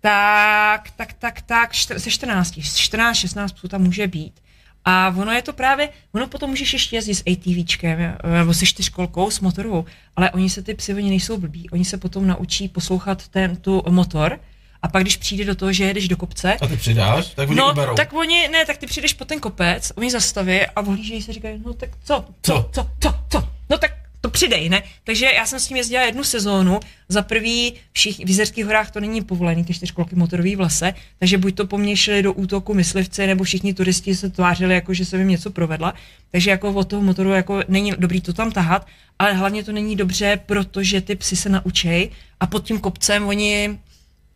Tak, 0.00 0.90
tak, 0.96 1.12
tak, 1.12 1.40
tak, 1.40 1.70
se 1.74 2.10
14, 2.10 2.54
14, 2.74 3.16
16 3.16 3.52
psů 3.52 3.68
tam 3.68 3.82
může 3.82 4.06
být. 4.06 4.43
A 4.84 5.14
ono 5.16 5.32
je 5.32 5.42
to 5.42 5.52
právě, 5.52 5.88
ono 6.12 6.26
potom 6.26 6.50
můžeš 6.50 6.72
ještě 6.72 6.96
jezdit 6.96 7.14
s 7.14 7.22
ATVčkem, 7.32 8.16
nebo 8.38 8.54
se 8.54 8.66
čtyřkolkou, 8.66 9.30
s 9.30 9.40
motorovou, 9.40 9.84
ale 10.16 10.30
oni 10.30 10.50
se 10.50 10.62
ty 10.62 10.74
psy, 10.74 10.94
oni 10.94 11.10
nejsou 11.10 11.38
blbí, 11.38 11.70
oni 11.70 11.84
se 11.84 11.98
potom 11.98 12.26
naučí 12.26 12.68
poslouchat 12.68 13.28
ten, 13.28 13.56
tu 13.56 13.82
motor, 13.88 14.40
a 14.82 14.88
pak, 14.88 15.02
když 15.02 15.16
přijde 15.16 15.44
do 15.44 15.54
toho, 15.54 15.72
že 15.72 15.84
jedeš 15.84 16.08
do 16.08 16.16
kopce. 16.16 16.54
A 16.54 16.66
ty 16.66 16.76
přidáš, 16.76 17.26
tak 17.26 17.48
oni 17.48 17.58
no, 17.58 17.72
uberou. 17.72 17.94
tak 17.94 18.12
oni, 18.12 18.48
ne, 18.48 18.66
tak 18.66 18.76
ty 18.76 18.86
přijdeš 18.86 19.12
po 19.12 19.24
ten 19.24 19.40
kopec, 19.40 19.92
oni 19.96 20.10
zastaví 20.10 20.66
a 20.66 20.80
ohlížejí 20.80 21.22
se 21.22 21.32
říkají, 21.32 21.62
no 21.66 21.72
tak 21.72 21.90
co, 22.04 22.24
co, 22.42 22.70
co, 22.72 22.90
co, 23.00 23.14
co, 23.28 23.48
no 23.70 23.78
tak 23.78 24.03
to 24.24 24.30
přidej, 24.30 24.68
ne? 24.68 24.82
Takže 25.04 25.26
já 25.26 25.46
jsem 25.46 25.60
s 25.60 25.66
tím 25.66 25.76
jezdila 25.76 26.02
jednu 26.02 26.24
sezónu. 26.24 26.80
Za 27.08 27.22
prvý 27.22 27.74
všich, 27.92 28.16
v 28.18 28.28
Jizerských 28.28 28.64
horách 28.64 28.90
to 28.90 29.00
není 29.00 29.22
povolený, 29.22 29.64
ty 29.64 29.74
čtyřkolky 29.74 30.16
motorový 30.16 30.56
v 30.56 30.60
lese, 30.60 30.94
takže 31.18 31.38
buď 31.38 31.54
to 31.54 31.66
po 31.66 31.78
mně 31.78 31.96
šli 31.96 32.22
do 32.22 32.32
útoku 32.32 32.74
myslivci, 32.74 33.26
nebo 33.26 33.44
všichni 33.44 33.74
turisti 33.74 34.14
se 34.14 34.30
tvářili, 34.30 34.74
jako 34.74 34.94
že 34.94 35.04
jsem 35.04 35.20
jim 35.20 35.28
něco 35.28 35.50
provedla. 35.50 35.94
Takže 36.30 36.50
jako 36.50 36.72
od 36.72 36.88
toho 36.88 37.02
motoru 37.02 37.30
jako 37.30 37.60
není 37.68 37.92
dobrý 37.98 38.20
to 38.20 38.32
tam 38.32 38.52
tahat, 38.52 38.86
ale 39.18 39.32
hlavně 39.32 39.64
to 39.64 39.72
není 39.72 39.96
dobře, 39.96 40.40
protože 40.46 41.00
ty 41.00 41.16
psy 41.16 41.36
se 41.36 41.48
naučej 41.48 42.10
a 42.40 42.46
pod 42.46 42.64
tím 42.64 42.80
kopcem 42.80 43.28
oni 43.28 43.78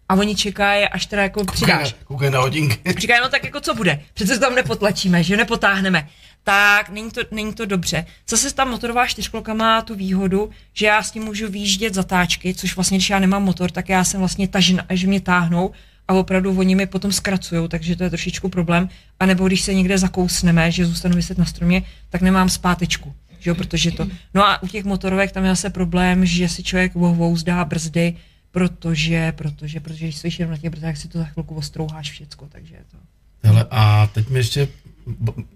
a 0.08 0.14
oni 0.14 0.36
čekají, 0.36 0.84
až 0.84 1.06
teda 1.06 1.22
jako 1.22 1.44
přidáš. 1.44 1.94
Koukaj 2.04 2.30
na 2.30 2.40
hodinky. 2.40 2.92
Říkají, 2.98 3.20
no 3.22 3.28
tak 3.28 3.44
jako 3.44 3.60
co 3.60 3.74
bude? 3.74 4.00
Přece 4.14 4.34
se 4.34 4.40
tam 4.40 4.54
nepotlačíme, 4.54 5.22
že 5.22 5.36
nepotáhneme 5.36 6.08
tak 6.48 6.88
není 6.88 7.10
to, 7.10 7.20
není 7.30 7.54
to 7.54 7.66
dobře. 7.66 8.06
Zase 8.28 8.54
ta 8.54 8.64
motorová 8.64 9.06
čtyřkolka 9.06 9.54
má 9.54 9.82
tu 9.82 9.94
výhodu, 9.94 10.50
že 10.72 10.86
já 10.86 11.02
s 11.02 11.10
tím 11.10 11.22
můžu 11.22 11.48
výjíždět 11.48 11.94
zatáčky, 11.94 12.54
což 12.54 12.76
vlastně, 12.76 12.98
když 12.98 13.10
já 13.10 13.18
nemám 13.18 13.44
motor, 13.44 13.70
tak 13.70 13.88
já 13.88 14.04
jsem 14.04 14.20
vlastně 14.20 14.48
tažen, 14.48 14.84
že 14.90 15.06
mě 15.06 15.20
táhnou 15.20 15.70
a 16.08 16.14
opravdu 16.14 16.58
oni 16.58 16.74
mi 16.74 16.86
potom 16.86 17.12
zkracují, 17.12 17.68
takže 17.68 17.96
to 17.96 18.04
je 18.04 18.10
trošičku 18.10 18.48
problém. 18.48 18.88
A 19.20 19.26
nebo 19.26 19.46
když 19.46 19.60
se 19.60 19.74
někde 19.74 19.98
zakousneme, 19.98 20.70
že 20.70 20.86
zůstanu 20.86 21.16
vyset 21.16 21.38
na 21.38 21.44
stromě, 21.44 21.82
tak 22.10 22.20
nemám 22.20 22.48
zpátečku. 22.48 23.14
Že 23.38 23.50
jo, 23.50 23.54
protože 23.54 23.90
to. 23.90 24.06
No 24.34 24.46
a 24.46 24.62
u 24.62 24.68
těch 24.68 24.84
motorovek 24.84 25.32
tam 25.32 25.44
je 25.44 25.50
zase 25.50 25.70
problém, 25.70 26.26
že 26.26 26.48
si 26.48 26.62
člověk 26.62 26.94
vohvouzdá 26.94 27.64
brzdy, 27.64 28.16
protože, 28.50 29.32
protože, 29.32 29.80
protože 29.80 30.04
když 30.04 30.16
jsi 30.16 30.28
jenom 30.38 30.50
na 30.50 30.58
těch 30.58 30.70
brzdách, 30.70 30.96
si 30.96 31.08
to 31.08 31.18
za 31.18 31.24
chvilku 31.24 31.54
ostrouháš 31.54 32.10
všecko, 32.10 32.48
takže 32.52 32.74
je 32.74 32.84
to. 32.90 32.96
Hele, 33.42 33.66
a 33.70 34.06
teď 34.06 34.28
mi 34.28 34.38
ještě 34.38 34.68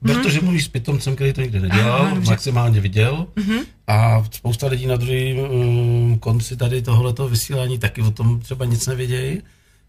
protože 0.01 0.39
mm-hmm. 0.39 0.45
mluvíš 0.45 0.65
s 0.65 0.69
pitomcem, 0.69 1.15
který 1.15 1.33
to 1.33 1.41
nikdy 1.41 1.61
nedělal, 1.61 2.03
Aha, 2.03 2.21
maximálně 2.27 2.81
viděl 2.81 3.27
mm-hmm. 3.37 3.65
a 3.87 4.25
spousta 4.31 4.67
lidí 4.67 4.87
na 4.87 4.97
druhém 4.97 5.39
um, 5.39 6.19
konci 6.19 6.57
tady 6.57 6.83
tohoto 6.83 7.29
vysílání 7.29 7.79
taky 7.79 8.03
o 8.03 8.11
tom 8.11 8.41
třeba 8.41 8.65
nic 8.65 8.87
nevědějí. 8.87 9.43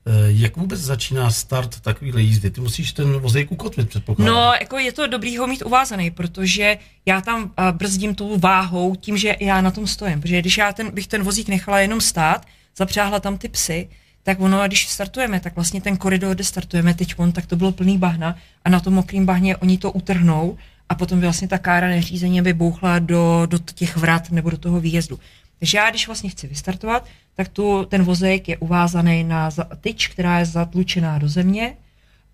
Uh, 0.05 0.13
jak 0.27 0.57
vůbec 0.57 0.79
začíná 0.79 1.31
start 1.31 1.79
takovýhle 1.79 2.21
jízdy? 2.21 2.49
Ty 2.49 2.61
musíš 2.61 2.91
ten 2.91 3.19
vozejk 3.19 3.51
ukotvit, 3.51 3.89
předpokládám. 3.89 4.35
No, 4.35 4.53
jako 4.59 4.77
je 4.77 4.91
to 4.91 5.07
dobrý 5.07 5.37
ho 5.37 5.47
mít 5.47 5.61
uvázaný, 5.65 6.11
protože 6.11 6.77
já 7.05 7.21
tam 7.21 7.43
uh, 7.43 7.49
brzdím 7.71 8.15
tou 8.15 8.39
váhou 8.39 8.95
tím, 8.95 9.17
že 9.17 9.35
já 9.39 9.61
na 9.61 9.71
tom 9.71 9.87
stojím. 9.87 10.21
Protože 10.21 10.39
když 10.39 10.57
já 10.57 10.73
ten, 10.73 10.91
bych 10.91 11.07
ten 11.07 11.23
vozík 11.23 11.47
nechala 11.47 11.79
jenom 11.79 12.01
stát, 12.01 12.45
zapřáhla 12.77 13.19
tam 13.19 13.37
ty 13.37 13.49
psy, 13.49 13.89
tak 14.23 14.39
ono, 14.39 14.67
když 14.67 14.87
startujeme, 14.87 15.39
tak 15.39 15.55
vlastně 15.55 15.81
ten 15.81 15.97
koridor, 15.97 16.35
kde 16.35 16.43
startujeme 16.43 16.93
teď, 16.93 17.15
tak 17.33 17.45
to 17.45 17.55
bylo 17.55 17.71
plný 17.71 17.97
bahna 17.97 18.35
a 18.65 18.69
na 18.69 18.79
tom 18.79 18.93
mokrým 18.93 19.25
bahně 19.25 19.57
oni 19.57 19.77
to 19.77 19.91
utrhnou 19.91 20.57
a 20.89 20.95
potom 20.95 21.21
vlastně 21.21 21.47
ta 21.47 21.57
kára 21.57 21.87
neřízení 21.87 22.41
by 22.41 22.53
bouchla 22.53 22.99
do, 22.99 23.45
do 23.45 23.59
těch 23.59 23.97
vrat 23.97 24.31
nebo 24.31 24.49
do 24.49 24.57
toho 24.57 24.79
výjezdu. 24.79 25.19
Takže 25.59 25.77
já, 25.77 25.89
když 25.89 26.07
vlastně 26.07 26.29
chci 26.29 26.47
vystartovat, 26.47 27.05
tak 27.35 27.47
tu, 27.47 27.85
ten 27.85 28.03
vozejk 28.03 28.49
je 28.49 28.57
uvázaný 28.57 29.23
na 29.23 29.49
tyč, 29.81 30.07
která 30.07 30.39
je 30.39 30.45
zatlučená 30.45 31.17
do 31.17 31.29
země, 31.29 31.75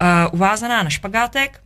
uh, 0.02 0.34
uvázaná 0.34 0.84
na 0.84 0.90
špagátek, 0.90 1.62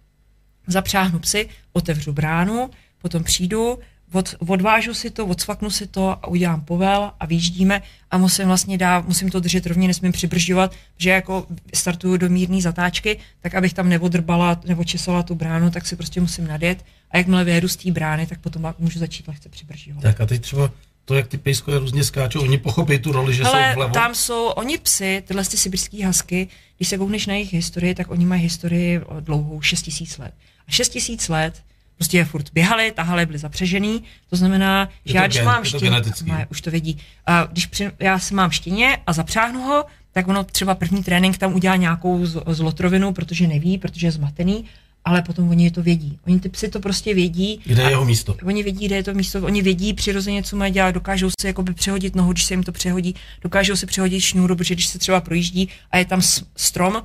zapřáhnu 0.68 1.20
psy, 1.20 1.50
otevřu 1.74 2.14
bránu, 2.14 2.70
potom 3.02 3.24
přijdu, 3.24 3.80
od, 4.16 4.36
odvážu 4.48 4.94
si 4.94 5.10
to, 5.10 5.26
odsvaknu 5.26 5.70
si 5.70 5.88
to 5.88 6.10
a 6.10 6.28
udělám 6.28 6.62
povel 6.62 7.12
a 7.20 7.26
výjíždíme 7.26 7.82
a 8.12 8.18
musím 8.18 8.48
vlastně 8.48 8.78
dát, 8.78 9.08
musím 9.08 9.30
to 9.30 9.40
držet 9.40 9.66
rovně, 9.66 9.88
nesmím 9.88 10.12
přibržďovat, 10.12 10.76
že 10.98 11.10
jako 11.10 11.46
startuju 11.74 12.18
do 12.18 12.30
mírné 12.30 12.62
zatáčky, 12.62 13.20
tak 13.42 13.56
abych 13.56 13.74
tam 13.74 13.90
neodrbala 13.90 14.62
nebo 14.66 14.84
česala 14.84 15.24
tu 15.24 15.36
bránu, 15.36 15.72
tak 15.72 15.86
si 15.86 15.96
prostě 15.96 16.22
musím 16.22 16.48
nadjet 16.48 16.86
a 17.12 17.18
jakmile 17.18 17.44
vyjedu 17.44 17.68
z 17.68 17.76
té 17.76 17.92
brány, 17.92 18.28
tak 18.28 18.40
potom 18.40 18.74
můžu 18.80 19.00
začít 19.00 19.28
lehce 19.28 19.50
přibržďovat. 19.50 20.02
Tak 20.02 20.22
a 20.22 20.26
teď 20.26 20.42
třeba 20.42 20.72
to, 21.06 21.16
jak 21.16 21.28
ty 21.28 21.38
pejskové 21.38 21.80
různě 21.80 22.04
skáčou, 22.04 22.42
oni 22.42 22.58
pochopí 22.58 23.00
tu 23.00 23.12
roli, 23.12 23.34
že 23.34 23.44
Hele, 23.44 23.70
jsou 23.70 23.76
vlevo? 23.76 23.94
tam 23.94 24.16
jsou, 24.16 24.48
oni 24.48 24.78
psy, 24.78 25.24
tyhle 25.28 25.46
ty 25.46 25.58
sibirský 25.58 26.02
hasky, 26.02 26.48
když 26.78 26.90
se 26.90 26.98
koukneš 26.98 27.28
na 27.28 27.34
jejich 27.34 27.54
historii, 27.54 27.96
tak 27.96 28.12
oni 28.12 28.26
mají 28.26 28.42
historii 28.42 29.02
dlouhou 29.20 29.62
6 29.62 29.82
tisíc 29.82 30.18
let. 30.18 30.34
A 30.68 30.72
6 30.72 30.90
tisíc 30.90 31.30
let 31.30 31.64
prostě 32.04 32.18
je 32.18 32.26
furt 32.26 32.50
běhali, 32.54 32.92
tahali, 32.92 33.26
byli 33.26 33.38
zapřežený, 33.40 34.04
to 34.30 34.36
znamená, 34.36 34.90
že 35.06 35.14
to 35.14 35.18
já 35.18 35.28
když 35.28 35.38
gen- 35.38 35.46
mám 35.46 35.64
štěně, 35.64 35.92
má, 36.26 36.40
už 36.52 36.62
to 36.62 36.72
vědí, 36.72 36.98
a 37.26 37.44
když 37.52 37.66
při, 37.66 37.92
já 38.00 38.20
si 38.20 38.34
mám 38.34 38.52
štěně 38.52 38.98
a 39.08 39.14
zapřáhnu 39.14 39.62
ho, 39.62 39.86
tak 40.12 40.28
ono 40.28 40.44
třeba 40.44 40.76
první 40.76 41.04
trénink 41.04 41.38
tam 41.38 41.54
udělá 41.54 41.76
nějakou 41.76 42.26
z- 42.26 42.44
zlotrovinu, 42.48 43.14
protože 43.14 43.48
neví, 43.48 43.78
protože 43.78 44.08
je 44.08 44.12
zmatený, 44.12 44.66
ale 45.06 45.22
potom 45.22 45.50
oni 45.50 45.72
to 45.72 45.84
vědí. 45.84 46.20
Oni 46.28 46.40
ty 46.40 46.50
psy 46.50 46.70
to 46.70 46.80
prostě 46.80 47.14
vědí. 47.14 47.62
Kde 47.66 47.82
je 47.84 47.90
jeho 47.90 48.06
místo? 48.06 48.36
Oni 48.44 48.64
vědí, 48.64 48.86
kde 48.86 48.96
je 48.96 49.04
to 49.04 49.14
místo, 49.14 49.40
oni 49.46 49.62
vědí 49.62 49.94
přirozeně, 49.94 50.44
co 50.44 50.56
mají 50.56 50.74
dělat, 50.74 50.92
dokážou 50.92 51.30
si 51.40 51.48
jakoby 51.48 51.74
přehodit 51.74 52.16
nohu, 52.16 52.32
když 52.32 52.44
se 52.44 52.54
jim 52.54 52.64
to 52.64 52.72
přehodí, 52.72 53.16
dokážou 53.42 53.76
si 53.76 53.86
přehodit 53.86 54.22
šňůru, 54.22 54.56
protože 54.56 54.76
když 54.76 54.88
se 54.88 55.00
třeba 55.00 55.22
projíždí 55.22 55.70
a 55.92 55.98
je 55.98 56.06
tam 56.06 56.22
strom, 56.56 57.04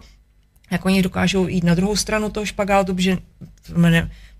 jak 0.70 0.84
oni 0.86 1.02
dokážou 1.02 1.48
jít 1.48 1.64
na 1.64 1.74
druhou 1.74 1.96
stranu 1.96 2.30
toho 2.30 2.46
špagátu, 2.46 2.94
protože 2.94 3.18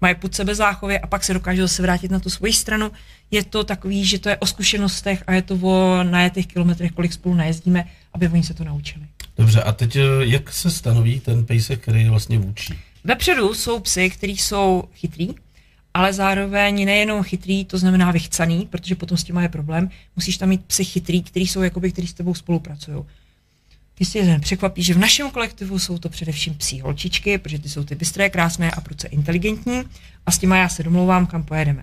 mají 0.00 0.14
pod 0.14 0.34
sebe 0.34 0.54
záchově 0.54 0.98
a 0.98 1.06
pak 1.06 1.24
se 1.24 1.34
dokážou 1.34 1.62
zase 1.62 1.82
vrátit 1.82 2.10
na 2.10 2.20
tu 2.20 2.30
svoji 2.30 2.52
stranu. 2.52 2.90
Je 3.30 3.44
to 3.44 3.64
takový, 3.64 4.04
že 4.04 4.18
to 4.18 4.28
je 4.28 4.36
o 4.36 4.46
zkušenostech 4.46 5.22
a 5.26 5.32
je 5.32 5.42
to 5.42 5.58
o 5.62 6.02
najetých 6.02 6.46
kilometrech, 6.46 6.92
kolik 6.92 7.12
spolu 7.12 7.34
najezdíme, 7.34 7.84
aby 8.12 8.28
oni 8.28 8.42
se 8.42 8.54
to 8.54 8.64
naučili. 8.64 9.04
Dobře, 9.38 9.62
a 9.62 9.72
teď 9.72 9.96
eh, 9.96 10.02
jak 10.20 10.52
se 10.52 10.70
stanoví 10.70 11.20
ten 11.20 11.46
pejsek, 11.46 11.80
který 11.80 12.02
je 12.02 12.10
vlastně 12.10 12.38
vůči? 12.38 12.78
Vepředu 13.04 13.54
jsou 13.54 13.80
psy, 13.80 14.10
kteří 14.10 14.36
jsou 14.36 14.84
chytrý, 14.94 15.28
ale 15.94 16.12
zároveň 16.12 16.84
nejenom 16.84 17.22
chytrý, 17.22 17.64
to 17.64 17.78
znamená 17.78 18.10
vychcaný, 18.10 18.66
protože 18.70 18.94
potom 18.94 19.18
s 19.18 19.24
tím 19.24 19.36
je 19.36 19.48
problém. 19.48 19.90
Musíš 20.16 20.36
tam 20.36 20.48
mít 20.48 20.64
psy 20.64 20.84
chytrý, 20.84 21.22
kteří 21.22 21.46
jsou 21.46 21.62
jakoby, 21.62 21.92
kteří 21.92 22.08
s 22.08 22.14
tebou 22.14 22.34
spolupracují. 22.34 23.04
Jistě 24.00 24.24
se 24.24 24.38
překvapí, 24.38 24.82
že 24.82 24.94
v 24.94 24.98
našem 24.98 25.30
kolektivu 25.30 25.78
jsou 25.78 25.98
to 25.98 26.08
především 26.08 26.54
psí 26.54 26.80
holčičky, 26.80 27.38
protože 27.38 27.58
ty 27.58 27.68
jsou 27.68 27.84
ty 27.84 27.94
bystré, 27.94 28.30
krásné 28.30 28.70
a 28.70 28.80
pruce 28.80 29.08
inteligentní 29.08 29.82
a 30.26 30.30
s 30.30 30.38
těma 30.38 30.56
já 30.56 30.68
se 30.68 30.82
domlouvám, 30.82 31.26
kam 31.26 31.44
pojedeme. 31.44 31.82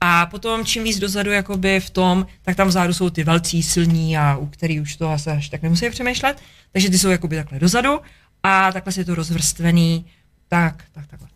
A 0.00 0.26
potom 0.26 0.64
čím 0.64 0.84
víc 0.84 0.98
dozadu 0.98 1.30
jakoby 1.30 1.80
v 1.80 1.90
tom, 1.90 2.26
tak 2.42 2.56
tam 2.56 2.68
vzadu 2.68 2.94
jsou 2.94 3.10
ty 3.10 3.24
velcí, 3.24 3.62
silní 3.62 4.18
a 4.18 4.36
u 4.36 4.46
který 4.46 4.80
už 4.80 4.96
to 4.96 5.10
asi 5.10 5.30
až 5.30 5.48
tak 5.48 5.62
nemusí 5.62 5.90
přemýšlet. 5.90 6.42
Takže 6.72 6.90
ty 6.90 6.98
jsou 6.98 7.08
jakoby 7.08 7.36
takhle 7.36 7.58
dozadu 7.58 8.00
a 8.42 8.72
takhle 8.72 8.92
si 8.92 9.00
je 9.00 9.04
to 9.04 9.14
rozvrstvený. 9.14 10.06
Tak, 10.48 10.84
tak, 10.92 11.06
takhle. 11.06 11.28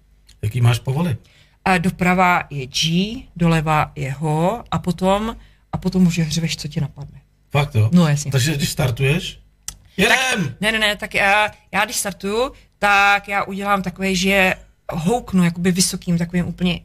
Jaký 0.42 0.60
máš 0.60 0.78
povoly? 0.78 1.16
A 1.64 1.78
doprava 1.78 2.42
je 2.50 2.66
G, 2.66 3.22
doleva 3.36 3.92
je 3.96 4.12
ho 4.12 4.64
a 4.70 4.78
potom, 4.78 5.36
a 5.72 5.78
potom 5.78 6.06
už 6.06 6.18
hřveš, 6.18 6.56
co 6.56 6.68
ti 6.68 6.80
napadne. 6.80 7.20
Fakt 7.50 7.74
jo? 7.74 7.90
No 7.92 8.08
jasně. 8.08 8.32
Takže 8.32 8.54
když 8.54 8.68
startuješ, 8.68 9.39
jedem! 10.02 10.56
Ne, 10.60 10.72
ne, 10.72 10.78
ne, 10.78 10.96
tak 10.96 11.14
já, 11.14 11.50
já 11.72 11.84
když 11.84 11.96
startuju, 11.96 12.52
tak 12.78 13.28
já 13.28 13.44
udělám 13.44 13.82
takové, 13.82 14.14
že 14.14 14.54
houknu 14.92 15.44
jakoby 15.44 15.72
vysokým 15.72 16.18
takovým 16.18 16.46
úplně 16.46 16.80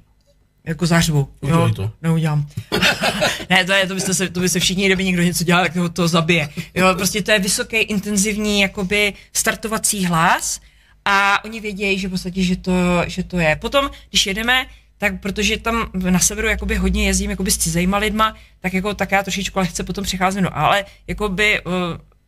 jako 0.65 0.85
zařvu. 0.85 1.29
Udělej 1.41 1.73
to. 1.73 1.91
Neudělám. 2.01 2.47
ne, 3.49 3.65
to, 3.65 3.73
je, 3.73 3.87
to, 3.87 3.93
byste 3.93 4.13
se, 4.13 4.29
to 4.29 4.39
by 4.39 4.49
se 4.49 4.59
všichni, 4.59 4.85
kdyby 4.85 5.03
někdo 5.03 5.21
něco 5.21 5.43
dělal, 5.43 5.63
tak 5.63 5.73
to, 5.73 5.89
to 5.89 6.07
zabije. 6.07 6.49
Jo, 6.75 6.87
prostě 6.95 7.21
to 7.21 7.31
je 7.31 7.39
vysoký, 7.39 7.77
intenzivní 7.77 8.61
jakoby 8.61 9.13
startovací 9.33 10.05
hlas 10.05 10.61
a 11.05 11.45
oni 11.45 11.59
vědějí, 11.59 11.99
že 11.99 12.07
v 12.07 12.11
podstatě, 12.11 12.43
že 12.43 12.55
to, 12.55 12.73
že 13.07 13.23
to 13.23 13.39
je. 13.39 13.55
Potom, 13.55 13.89
když 14.09 14.27
jedeme, 14.27 14.65
tak 14.97 15.19
protože 15.19 15.57
tam 15.57 15.89
na 16.09 16.19
severu 16.19 16.47
jakoby 16.47 16.75
hodně 16.75 17.07
jezdím 17.07 17.29
jakoby 17.29 17.51
s 17.51 17.57
cizejma 17.57 17.97
lidma, 17.97 18.35
tak 18.59 18.73
jako 18.73 18.93
tak 18.93 19.11
já 19.11 19.23
trošičku 19.23 19.59
lehce 19.59 19.83
potom 19.83 20.03
přecházím, 20.03 20.43
no, 20.43 20.57
ale 20.57 20.85
jakoby 21.07 21.61
uh, 21.61 21.73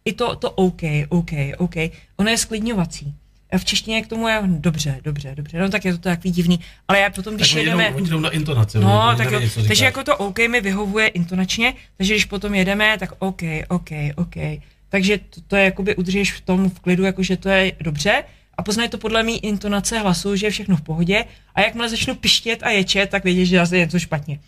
i 0.08 0.14
to, 0.14 0.36
to 0.36 0.51
OK, 0.51 0.82
OK, 1.10 1.32
OK, 1.58 1.76
ono 2.18 2.30
je 2.30 2.38
sklidňovací. 2.38 3.14
V 3.58 3.66
češtině 3.66 4.01
k 4.01 4.08
tomu 4.08 4.28
je 4.28 4.41
dobře, 4.43 4.99
dobře, 5.03 5.36
dobře, 5.36 5.60
no 5.60 5.70
tak 5.70 5.86
je 5.86 5.91
to 5.91 5.99
takový 5.99 6.32
divný, 6.32 6.60
ale 6.88 6.99
já 6.99 7.10
potom, 7.10 7.36
když 7.36 7.49
tak 7.53 7.58
jedeme... 7.58 7.89
jdou, 7.89 7.95
oni 7.95 8.10
jdou 8.10 8.20
na 8.20 8.30
intonaci. 8.30 8.80
No, 8.80 9.16
tak 9.18 9.32
jo, 9.32 9.41
takže 9.68 9.86
jako 9.86 10.03
to 10.03 10.18
OK 10.18 10.39
mi 10.39 10.62
vyhovuje 10.62 11.08
intonačně, 11.08 11.74
takže 11.97 12.14
když 12.14 12.26
potom 12.26 12.55
jedeme, 12.55 12.97
tak 12.97 13.12
OK, 13.20 13.41
OK, 13.68 13.89
OK. 14.16 14.36
Takže 14.89 15.18
to, 15.18 15.41
to 15.47 15.55
je 15.55 15.64
jakoby 15.64 15.95
udržíš 15.95 16.34
v 16.34 16.41
tom 16.41 16.70
v 16.70 16.80
klidu, 16.80 17.03
jakože 17.03 17.38
to 17.38 17.49
je 17.49 17.72
dobře 17.82 18.24
a 18.58 18.64
poznají 18.64 18.89
to 18.89 18.97
podle 18.97 19.24
mý 19.24 19.38
intonace 19.45 19.99
hlasu, 19.99 20.36
že 20.36 20.47
je 20.47 20.51
všechno 20.51 20.76
v 20.78 20.82
pohodě 20.82 21.26
a 21.55 21.62
jakmile 21.62 21.89
začnu 21.89 22.16
pištět 22.16 22.64
a 22.64 22.70
ječet, 22.70 23.10
tak 23.10 23.24
vědí, 23.24 23.45
že 23.45 23.58
zase 23.58 23.78
je 23.78 23.86
něco 23.86 23.99
špatně. 23.99 24.39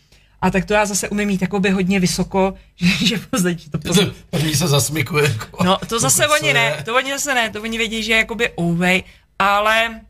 A 0.41 0.51
tak 0.51 0.65
to 0.65 0.73
já 0.73 0.85
zase 0.85 1.09
umím 1.09 1.27
mít 1.27 1.41
jakoby 1.41 1.69
hodně 1.69 1.99
vysoko, 1.99 2.53
že, 2.75 3.05
že 3.05 3.17
podstatě 3.17 3.69
to 3.69 3.77
pozná. 3.77 4.07
První 4.29 4.55
se 4.55 4.67
zasmikuje. 4.67 5.23
Jako, 5.23 5.63
No, 5.63 5.77
to 5.87 5.99
zase 5.99 6.23
co 6.23 6.33
oni 6.41 6.53
ne, 6.53 6.83
to 6.85 6.95
oni 6.95 7.11
zase 7.11 7.33
ne, 7.33 7.49
to 7.49 7.61
oni 7.61 7.77
vědí, 7.77 8.03
že 8.03 8.11
je 8.11 8.17
jakoby 8.17 8.49
ouvej, 8.59 9.03
ale 9.39 10.01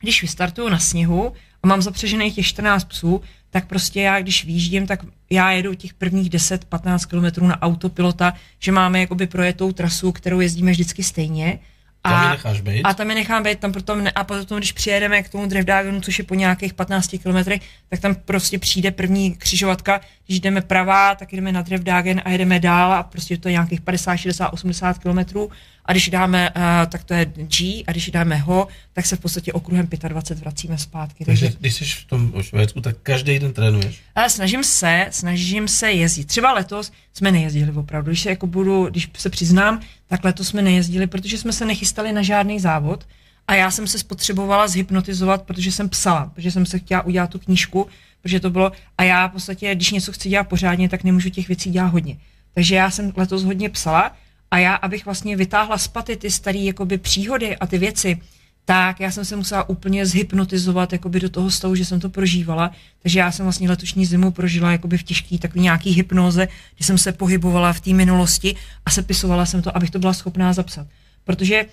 když 0.00 0.22
vystartuju 0.22 0.68
na 0.68 0.78
sněhu 0.78 1.32
a 1.62 1.66
mám 1.66 1.82
zapřežených 1.82 2.34
těch 2.34 2.46
14 2.46 2.84
psů, 2.84 3.22
tak 3.50 3.66
prostě 3.66 4.00
já, 4.00 4.20
když 4.20 4.44
výjíždím, 4.44 4.86
tak 4.86 5.00
já 5.30 5.50
jedu 5.50 5.74
těch 5.74 5.94
prvních 5.94 6.30
10-15 6.30 7.08
kilometrů 7.08 7.46
na 7.46 7.62
autopilota, 7.62 8.32
že 8.58 8.72
máme 8.72 9.00
jakoby 9.00 9.26
projetou 9.26 9.72
trasu, 9.72 10.12
kterou 10.12 10.40
jezdíme 10.40 10.70
vždycky 10.70 11.02
stejně. 11.02 11.58
A, 12.04 12.30
necháš 12.30 12.60
být? 12.60 12.82
a 12.82 12.94
tam 12.94 13.08
je 13.10 13.14
nechám 13.14 13.42
být, 13.42 13.58
tam 13.58 13.72
potom, 13.72 14.04
ne, 14.04 14.10
a 14.10 14.24
potom, 14.24 14.58
když 14.58 14.72
přijedeme 14.72 15.22
k 15.22 15.28
tomu 15.28 15.46
Drevdagenu, 15.46 16.00
což 16.00 16.18
je 16.18 16.24
po 16.24 16.34
nějakých 16.34 16.74
15 16.74 17.16
kilometrech, 17.22 17.60
tak 17.88 18.00
tam 18.00 18.14
prostě 18.14 18.58
přijde 18.58 18.90
první 18.90 19.34
křižovatka, 19.34 20.00
když 20.26 20.40
jdeme 20.40 20.60
pravá, 20.60 21.14
tak 21.14 21.32
jdeme 21.32 21.52
na 21.52 21.62
Drevdagen 21.62 22.22
a 22.24 22.30
jedeme 22.30 22.60
dál 22.60 22.92
a 22.92 23.02
prostě 23.02 23.36
to 23.36 23.48
je 23.48 23.52
nějakých 23.52 23.80
50, 23.80 24.16
60, 24.16 24.48
80 24.48 24.98
kilometrů. 24.98 25.50
A 25.84 25.92
když 25.92 26.08
dáme, 26.08 26.50
uh, 26.50 26.62
tak 26.88 27.04
to 27.04 27.14
je 27.14 27.24
G, 27.24 27.84
a 27.86 27.92
když 27.92 28.10
dáme 28.10 28.36
ho, 28.36 28.68
tak 28.92 29.06
se 29.06 29.16
v 29.16 29.20
podstatě 29.20 29.52
okruhem 29.52 29.88
25 30.08 30.40
vracíme 30.40 30.78
zpátky. 30.78 31.24
Takže 31.24 31.46
Takže, 31.46 31.58
když 31.60 31.74
jsi 31.74 31.84
v 31.84 32.04
tom 32.04 32.32
Švédsku, 32.40 32.80
tak 32.80 32.96
každý 33.02 33.38
den 33.38 33.52
trénuješ. 33.52 34.00
ale 34.14 34.30
snažím 34.30 34.64
se, 34.64 35.06
snažím 35.10 35.68
se 35.68 35.92
jezdit. 35.92 36.24
Třeba 36.24 36.52
letos 36.52 36.92
jsme 37.12 37.32
nejezdili 37.32 37.72
opravdu. 37.72 38.10
Když 38.10 38.20
se 38.20 38.30
jako 38.30 38.46
budu, 38.46 38.86
když 38.90 39.10
se 39.16 39.30
přiznám, 39.30 39.80
tak 40.06 40.24
letos 40.24 40.48
jsme 40.48 40.62
nejezdili, 40.62 41.06
protože 41.06 41.38
jsme 41.38 41.52
se 41.52 41.64
nechystali 41.64 42.12
na 42.12 42.22
žádný 42.22 42.60
závod. 42.60 43.06
A 43.48 43.54
já 43.54 43.70
jsem 43.70 43.86
se 43.86 43.98
spotřebovala 43.98 44.68
zhypnotizovat, 44.68 45.42
protože 45.42 45.72
jsem 45.72 45.88
psala, 45.88 46.30
protože 46.34 46.50
jsem 46.50 46.66
se 46.66 46.78
chtěla 46.78 47.02
udělat 47.02 47.30
tu 47.30 47.38
knížku, 47.38 47.86
protože 48.22 48.40
to 48.40 48.50
bylo, 48.50 48.72
a 48.98 49.02
já 49.02 49.26
v 49.28 49.32
podstatě, 49.32 49.74
když 49.74 49.90
něco 49.90 50.12
chci 50.12 50.28
dělat 50.28 50.44
pořádně, 50.44 50.88
tak 50.88 51.04
nemůžu 51.04 51.28
těch 51.30 51.48
věcí 51.48 51.70
dělat 51.70 51.86
hodně. 51.86 52.16
Takže 52.54 52.74
já 52.74 52.90
jsem 52.90 53.12
letos 53.16 53.44
hodně 53.44 53.70
psala 53.70 54.16
a 54.54 54.58
já, 54.58 54.74
abych 54.74 55.04
vlastně 55.04 55.36
vytáhla 55.36 55.78
z 55.78 55.88
paty 55.88 56.16
ty 56.16 56.30
staré 56.30 56.58
jakoby 56.58 56.98
příhody 56.98 57.56
a 57.56 57.66
ty 57.66 57.78
věci, 57.78 58.20
tak 58.64 59.00
já 59.00 59.10
jsem 59.10 59.24
se 59.24 59.36
musela 59.36 59.68
úplně 59.68 60.06
zhypnotizovat 60.06 60.92
jakoby 60.92 61.20
do 61.20 61.28
toho 61.28 61.50
stavu, 61.50 61.74
že 61.74 61.84
jsem 61.84 62.00
to 62.00 62.08
prožívala. 62.08 62.70
Takže 63.02 63.18
já 63.18 63.32
jsem 63.32 63.44
vlastně 63.44 63.68
letošní 63.68 64.06
zimu 64.06 64.30
prožila 64.30 64.72
jakoby 64.72 64.98
v 64.98 65.02
těžký 65.02 65.38
takový 65.38 65.60
nějaký 65.60 65.90
hypnoze, 65.90 66.48
kdy 66.76 66.84
jsem 66.84 66.98
se 66.98 67.12
pohybovala 67.12 67.72
v 67.72 67.80
té 67.80 67.90
minulosti 67.90 68.56
a 68.86 68.90
sepisovala 68.90 69.46
jsem 69.46 69.62
to, 69.62 69.76
abych 69.76 69.90
to 69.90 69.98
byla 69.98 70.12
schopná 70.12 70.52
zapsat. 70.52 70.86
Protože 71.24 71.66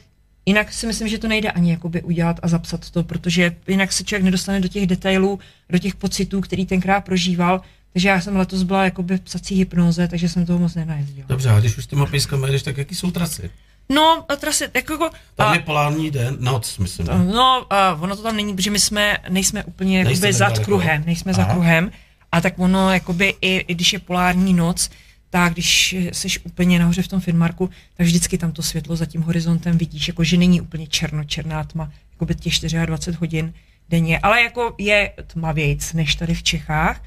jinak 0.46 0.74
si 0.74 0.88
myslím, 0.88 1.08
že 1.08 1.18
to 1.18 1.28
nejde 1.28 1.52
ani 1.52 1.72
jakoby 1.72 2.02
udělat 2.02 2.40
a 2.44 2.48
zapsat 2.48 2.90
to, 2.90 3.04
protože 3.04 3.56
jinak 3.68 3.92
se 3.94 4.04
člověk 4.04 4.24
nedostane 4.24 4.60
do 4.60 4.68
těch 4.68 4.88
detailů, 4.88 5.40
do 5.70 5.78
těch 5.78 5.96
pocitů, 5.96 6.42
který 6.42 6.66
tenkrát 6.66 7.02
prožíval. 7.02 7.62
Takže 7.94 8.10
já 8.10 8.22
jsem 8.22 8.36
letos 8.36 8.64
byla 8.64 8.84
jakoby 8.84 9.18
v 9.18 9.22
psací 9.22 9.56
hypnoze, 9.56 10.08
takže 10.08 10.30
jsem 10.30 10.46
toho 10.46 10.60
moc 10.60 10.76
nenajezdila. 10.76 11.26
Dobře, 11.30 11.50
a 11.50 11.60
když 11.60 11.78
už 11.78 11.84
s 11.84 11.88
těma 11.88 12.06
pejskama 12.06 12.48
jedeš, 12.48 12.64
tak 12.64 12.78
jaký 12.78 12.96
jsou 12.96 13.12
trasy? 13.12 13.50
No, 13.90 14.26
a 14.30 14.36
trasy, 14.36 14.68
jako, 14.74 14.94
jako 14.94 15.10
Tam 15.36 15.48
a- 15.52 15.54
je 15.54 15.60
polární 15.60 16.12
den, 16.12 16.38
noc, 16.40 16.78
myslím. 16.78 17.08
ne? 17.08 17.26
No, 17.34 17.66
uh, 17.96 18.04
ono 18.04 18.16
to 18.16 18.24
tam 18.24 18.36
není, 18.36 18.56
protože 18.56 18.72
my 18.72 18.80
jsme, 18.80 19.18
nejsme 19.30 19.64
úplně 19.64 20.00
jakoby 20.00 20.34
za 20.34 20.50
kruhem, 20.50 21.04
nejsme 21.06 21.34
za 21.34 21.42
Aha. 21.44 21.54
kruhem. 21.54 21.92
A 22.32 22.42
tak 22.42 22.60
ono, 22.60 22.94
jakoby 22.94 23.34
i, 23.42 23.56
i 23.58 23.76
když 23.76 23.94
je 23.94 24.00
polární 24.00 24.54
noc, 24.54 24.90
tak 25.30 25.54
když 25.54 25.94
jsi 26.12 26.28
úplně 26.44 26.80
nahoře 26.80 27.02
v 27.02 27.08
tom 27.08 27.20
Finmarku, 27.20 27.70
tak 27.98 28.08
vždycky 28.08 28.38
tam 28.38 28.52
to 28.52 28.64
světlo 28.64 28.96
za 28.96 29.06
tím 29.06 29.22
horizontem 29.22 29.78
vidíš, 29.78 30.08
jako 30.08 30.24
že 30.24 30.38
není 30.38 30.62
úplně 30.62 30.88
černo, 30.88 31.24
černá 31.24 31.64
tma, 31.64 31.92
jako 32.12 32.26
by 32.26 32.36
těch 32.36 32.54
24 32.86 33.18
hodin 33.20 33.54
denně, 33.90 34.20
ale 34.20 34.42
jako 34.42 34.76
je 34.78 35.12
tmavějc 35.28 35.94
než 35.94 36.16
tady 36.16 36.34
v 36.34 36.44
Čechách. 36.44 37.02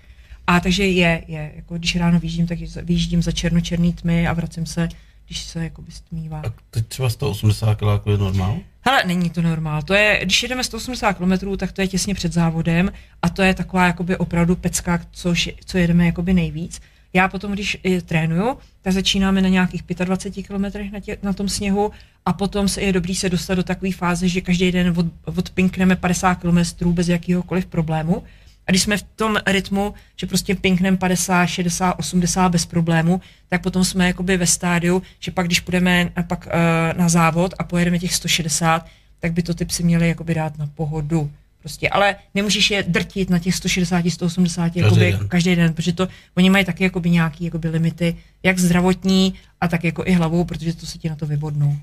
A 0.47 0.61
takže 0.61 0.87
je, 0.87 1.25
je, 1.29 1.53
jako 1.57 1.75
když 1.75 1.97
ráno 1.97 2.21
vyjíždím, 2.21 2.47
tak 2.47 2.59
vyjíždím 2.83 3.23
za 3.23 3.33
černo-černý 3.33 3.93
tmy 3.93 4.29
a 4.29 4.33
vracím 4.33 4.67
se, 4.67 4.89
když 5.27 5.43
se 5.43 5.65
jakoby 5.65 5.93
stmívá. 5.93 6.43
A 6.47 6.53
teď 6.71 6.87
třeba 6.87 7.11
180 7.11 7.75
kg 7.75 8.07
je 8.11 8.19
normál? 8.19 8.59
Hele, 8.81 9.03
není 9.07 9.31
to 9.31 9.43
normál. 9.43 9.83
To 9.83 9.95
je, 9.95 10.21
když 10.23 10.43
jedeme 10.43 10.65
180 10.65 11.13
km, 11.13 11.57
tak 11.57 11.73
to 11.73 11.81
je 11.81 11.89
těsně 11.89 12.15
před 12.15 12.33
závodem 12.33 12.93
a 13.23 13.29
to 13.29 13.43
je 13.43 13.55
taková 13.55 13.87
jakoby 13.87 14.17
opravdu 14.17 14.57
pecka, 14.57 15.01
což, 15.11 15.51
co 15.65 15.79
jedeme 15.79 16.07
jakoby 16.07 16.35
nejvíc. 16.35 16.81
Já 17.13 17.29
potom, 17.29 17.53
když 17.53 17.79
eh, 17.85 18.01
trénuju, 18.01 18.59
tak 18.83 18.93
začínáme 18.93 19.43
na 19.43 19.49
nějakých 19.49 19.83
25 20.05 20.43
km 20.43 20.93
na, 20.93 21.01
tě, 21.01 21.19
na 21.23 21.33
tom 21.33 21.49
sněhu 21.49 21.91
a 22.27 22.33
potom 22.33 22.69
se 22.69 22.81
je 22.81 22.93
dobrý 22.93 23.15
se 23.15 23.29
dostat 23.29 23.55
do 23.55 23.63
takové 23.63 23.93
fáze, 23.93 24.29
že 24.29 24.41
každý 24.41 24.73
den 24.73 24.95
od, 24.97 25.07
odpinkneme 25.39 25.97
50 25.97 26.35
km 26.35 26.93
bez 26.93 27.09
jakýhokoliv 27.09 27.67
problému. 27.67 28.23
A 28.67 28.71
když 28.71 28.83
jsme 28.83 28.97
v 28.97 29.03
tom 29.03 29.37
rytmu, 29.47 29.95
že 30.17 30.27
prostě 30.27 30.55
pinknem 30.55 30.97
50, 30.97 31.47
60, 31.47 31.93
80 31.93 32.49
bez 32.49 32.67
problému, 32.67 33.21
tak 33.49 33.63
potom 33.63 33.85
jsme 33.85 34.07
jakoby 34.07 34.37
ve 34.37 34.47
stádiu, 34.47 35.03
že 35.21 35.31
pak 35.31 35.47
když 35.47 35.61
půjdeme 35.61 36.11
pak, 36.27 36.47
uh, 36.47 36.99
na 36.99 37.09
závod 37.09 37.55
a 37.59 37.65
pojedeme 37.65 37.99
těch 37.99 38.15
160, 38.15 38.87
tak 39.21 39.33
by 39.33 39.43
to 39.43 39.55
ty 39.55 39.65
psy 39.65 39.83
měly 39.83 40.09
jakoby 40.09 40.35
dát 40.35 40.59
na 40.59 40.67
pohodu. 40.75 41.31
Prostě, 41.61 41.89
ale 41.89 42.17
nemůžeš 42.35 42.71
je 42.71 42.83
drtit 42.83 43.31
na 43.31 43.39
těch 43.39 43.55
160, 43.55 44.05
180 44.09 44.63
každý, 44.63 44.81
jakoby, 44.81 45.13
den. 45.13 45.29
každý 45.29 45.57
den, 45.57 45.75
protože 45.75 45.93
to, 45.93 46.09
oni 46.37 46.51
mají 46.51 46.65
taky 46.65 46.85
jakoby 46.85 47.11
nějaký 47.11 47.45
jakoby 47.45 47.69
limity, 47.69 48.17
jak 48.43 48.59
zdravotní 48.59 49.35
a 49.61 49.69
tak 49.69 49.85
jako 49.85 50.03
i 50.07 50.13
hlavou, 50.13 50.45
protože 50.45 50.77
to 50.77 50.87
se 50.87 50.99
ti 50.99 51.09
na 51.09 51.17
to 51.17 51.27
vybodnou. 51.27 51.77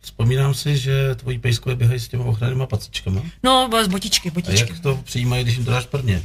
Vzpomínám 0.00 0.54
si, 0.54 0.76
že 0.76 1.14
tvoji 1.14 1.38
pejskové 1.38 1.74
běhají 1.74 2.00
s 2.00 2.08
těma 2.08 2.24
ochrannýma 2.24 2.66
pacičkama. 2.66 3.22
No, 3.42 3.70
z 3.84 3.88
botičky, 3.88 4.30
botičky. 4.30 4.62
A 4.64 4.66
jak 4.66 4.80
to 4.80 5.00
přijímají, 5.04 5.44
když 5.44 5.56
jim 5.56 5.64
to 5.64 5.70
dáš 5.70 5.86
prvně? 5.86 6.22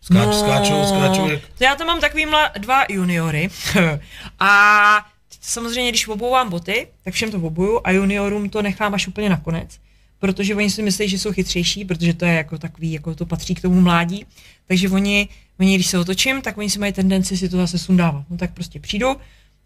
Skáč, 0.00 0.26
no, 0.26 0.32
skáčou, 0.32 0.84
skáčou 0.86 1.28
jak... 1.28 1.40
To 1.58 1.64
já 1.64 1.74
tam 1.74 1.86
mám 1.86 2.00
takový 2.00 2.26
dva 2.58 2.84
juniory 2.88 3.48
a 4.40 5.06
samozřejmě, 5.40 5.90
když 5.90 6.08
obouvám 6.08 6.50
boty, 6.50 6.86
tak 7.04 7.14
všem 7.14 7.30
to 7.30 7.36
obuju 7.36 7.80
a 7.84 7.90
juniorům 7.90 8.50
to 8.50 8.62
nechám 8.62 8.94
až 8.94 9.08
úplně 9.08 9.30
nakonec 9.30 9.80
protože 10.20 10.54
oni 10.54 10.70
si 10.70 10.82
myslí, 10.82 11.08
že 11.08 11.18
jsou 11.18 11.32
chytřejší, 11.32 11.84
protože 11.84 12.14
to 12.14 12.24
je 12.24 12.34
jako 12.34 12.58
takový, 12.58 12.92
jako 12.92 13.14
to 13.14 13.26
patří 13.26 13.54
k 13.54 13.60
tomu 13.60 13.80
mládí. 13.80 14.26
Takže 14.66 14.88
oni, 14.88 15.28
oni 15.60 15.74
když 15.74 15.86
se 15.86 15.98
otočím, 15.98 16.42
tak 16.42 16.58
oni 16.58 16.70
si 16.70 16.78
mají 16.78 16.92
tendenci 16.92 17.36
si 17.36 17.48
to 17.48 17.56
zase 17.56 17.78
sundávat. 17.78 18.24
No 18.30 18.36
tak 18.36 18.54
prostě 18.54 18.80
přijdu, 18.80 19.16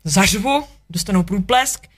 zařvu, 0.04 0.64
dostanou 0.90 1.22
průplesk, 1.22 1.88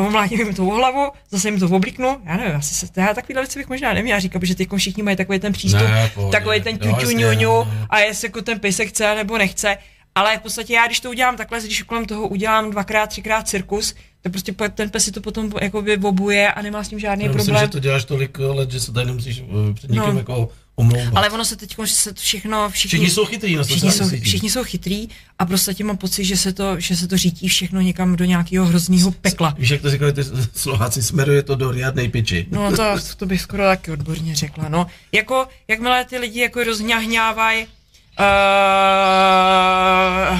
omlátím 0.00 0.38
jim 0.38 0.54
to 0.54 0.66
o 0.66 0.74
hlavu, 0.74 1.10
zase 1.30 1.48
jim 1.48 1.60
to 1.60 1.66
oblíknu, 1.66 2.16
já 2.24 2.36
nevím, 2.36 2.56
asi 2.56 2.74
se, 2.74 2.86
já 2.96 3.14
takový 3.14 3.34
věci 3.34 3.58
bych 3.58 3.68
možná 3.68 3.92
neměl 3.92 4.20
říkat, 4.20 4.38
protože 4.38 4.54
ty 4.54 4.68
všichni 4.76 5.02
mají 5.02 5.16
takový 5.16 5.38
ten 5.38 5.52
přístup, 5.52 5.82
ne, 5.82 6.10
takový 6.32 6.60
ten 6.60 6.78
ťuťu, 6.78 7.66
a 7.90 7.98
jestli 7.98 8.28
jako 8.28 8.42
ten 8.42 8.60
pejsek 8.60 8.88
chce 8.88 9.14
nebo 9.14 9.38
nechce, 9.38 9.76
ale 10.14 10.38
v 10.38 10.40
podstatě 10.40 10.74
já, 10.74 10.86
když 10.86 11.00
to 11.00 11.10
udělám 11.10 11.36
takhle, 11.36 11.60
když 11.60 11.82
kolem 11.82 12.04
toho 12.04 12.28
udělám 12.28 12.70
dvakrát, 12.70 13.06
třikrát 13.06 13.48
cirkus, 13.48 13.94
tak 14.22 14.32
prostě 14.32 14.54
ten 14.74 14.90
pes 14.90 15.04
si 15.04 15.12
to 15.12 15.20
potom 15.20 15.52
jako 15.60 15.84
obuje 16.02 16.52
a 16.52 16.62
nemá 16.62 16.84
s 16.84 16.88
tím 16.88 16.98
žádný 16.98 17.24
já 17.24 17.32
problém. 17.32 17.54
Myslím, 17.54 17.66
že 17.66 17.72
to 17.72 17.78
děláš 17.78 18.04
tolik 18.04 18.38
let, 18.38 18.70
že 18.70 18.80
se 18.80 18.92
tady 18.92 19.06
nemusíš 19.06 19.42
eh, 19.42 19.74
před 19.74 19.90
někým 19.90 20.12
no. 20.12 20.18
jako 20.18 20.48
omlouvat. 20.74 21.16
Ale 21.16 21.30
ono 21.30 21.44
se 21.44 21.56
teď 21.56 21.76
se 21.84 22.14
všechno, 22.14 22.70
všichni, 22.70 22.88
všichni 22.88 23.10
jsou 23.10 23.24
chytrý 23.24 23.56
na 23.56 23.62
všichni 23.62 23.92
jsou, 23.92 24.08
všichni 24.08 24.50
jsou 24.50 24.64
chytrý 24.64 25.08
a 25.38 25.46
prostě 25.46 25.84
mám 25.84 25.96
pocit, 25.96 26.24
že 26.24 26.36
se 26.36 26.52
to, 26.52 26.80
že 26.80 26.96
se 26.96 27.08
to 27.08 27.16
řítí 27.16 27.48
všechno 27.48 27.80
někam 27.80 28.16
do 28.16 28.24
nějakého 28.24 28.66
hrozného 28.66 29.10
pekla. 29.10 29.54
Víš, 29.58 29.70
jak 29.70 29.82
to 29.82 29.90
říkali 29.90 30.12
ty 30.12 30.22
Slováci, 30.54 31.02
smeruje 31.02 31.42
to 31.42 31.54
do 31.54 31.70
riadnej 31.70 32.08
piči. 32.08 32.46
No 32.50 32.76
to, 32.76 32.84
to 33.16 33.26
bych 33.26 33.40
skoro 33.40 33.62
taky 33.62 33.90
odborně 33.90 34.36
řekla. 34.36 34.68
No, 34.68 34.86
jako, 35.12 35.46
jakmile 35.68 36.04
ty 36.04 36.18
lidi 36.18 36.40
jako 36.40 36.64
rozňahňávají 36.64 37.66
uh, 37.66 37.70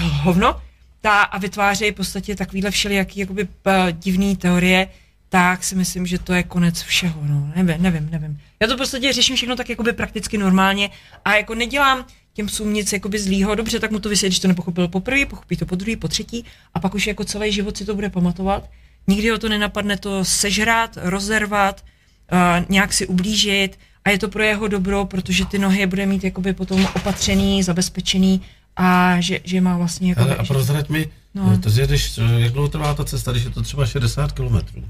hovno 0.01 0.62
ta, 1.01 1.22
a 1.22 1.39
vytvářejí 1.39 1.93
v 1.93 1.95
podstatě 1.95 2.37
takovýhle 2.37 2.70
všelijaký 2.70 3.20
jakoby 3.20 3.43
uh, 3.45 3.49
divný 3.91 4.37
teorie, 4.37 4.89
tak 5.28 5.64
si 5.64 5.74
myslím, 5.74 6.07
že 6.07 6.18
to 6.18 6.33
je 6.33 6.43
konec 6.43 6.83
všeho, 6.83 7.20
no, 7.24 7.53
nevím, 7.57 7.83
nevím, 7.83 8.09
nevím. 8.11 8.39
Já 8.62 8.68
to 8.68 8.74
v 8.74 8.78
podstatě 8.78 9.12
řeším 9.12 9.36
všechno 9.36 9.56
tak 9.56 9.68
jakoby 9.68 9.92
prakticky 9.92 10.38
normálně 10.38 10.90
a 11.24 11.34
jako 11.34 11.54
nedělám 11.54 12.06
těm 12.32 12.46
psům 12.46 12.74
nic 12.74 12.92
jakoby 12.92 13.18
zlýho, 13.18 13.54
dobře, 13.54 13.80
tak 13.80 13.90
mu 13.90 13.98
to 13.98 14.08
vysvětlí, 14.08 14.30
když 14.30 14.40
to 14.40 14.48
nepochopil 14.48 14.88
poprvé, 14.88 15.26
pochopí 15.26 15.56
to 15.56 15.66
po 15.66 15.74
druhý, 15.74 15.96
po 15.96 16.08
třetí 16.08 16.44
a 16.74 16.80
pak 16.80 16.94
už 16.94 17.06
jako 17.06 17.24
celý 17.24 17.52
život 17.52 17.76
si 17.76 17.84
to 17.84 17.94
bude 17.94 18.10
pamatovat. 18.10 18.70
Nikdy 19.06 19.30
ho 19.30 19.38
to 19.38 19.48
nenapadne 19.48 19.96
to 19.96 20.24
sežrat, 20.24 20.98
rozervat, 21.02 21.84
uh, 22.32 22.64
nějak 22.68 22.92
si 22.92 23.06
ublížit, 23.06 23.78
a 24.04 24.10
je 24.10 24.18
to 24.18 24.28
pro 24.28 24.42
jeho 24.42 24.68
dobro, 24.68 25.04
protože 25.04 25.46
ty 25.46 25.58
nohy 25.58 25.86
bude 25.86 26.06
mít 26.06 26.24
jakoby 26.24 26.52
potom 26.52 26.88
opatřený, 26.96 27.62
zabezpečený 27.62 28.40
a 28.76 29.16
že, 29.20 29.40
že 29.44 29.60
má 29.60 29.76
vlastně 29.76 30.08
jako... 30.08 30.22
Ale 30.22 30.36
a 30.36 30.44
prozrať 30.44 30.88
mi, 30.88 31.08
no. 31.34 31.58
to 31.58 31.70
zjedeš, 31.70 32.20
jak 32.38 32.52
dlouho 32.52 32.68
trvá 32.68 32.94
ta 32.94 33.04
cesta, 33.04 33.32
když 33.32 33.44
je 33.44 33.50
to 33.50 33.62
třeba 33.62 33.86
60 33.86 34.32
kilometrů? 34.32 34.84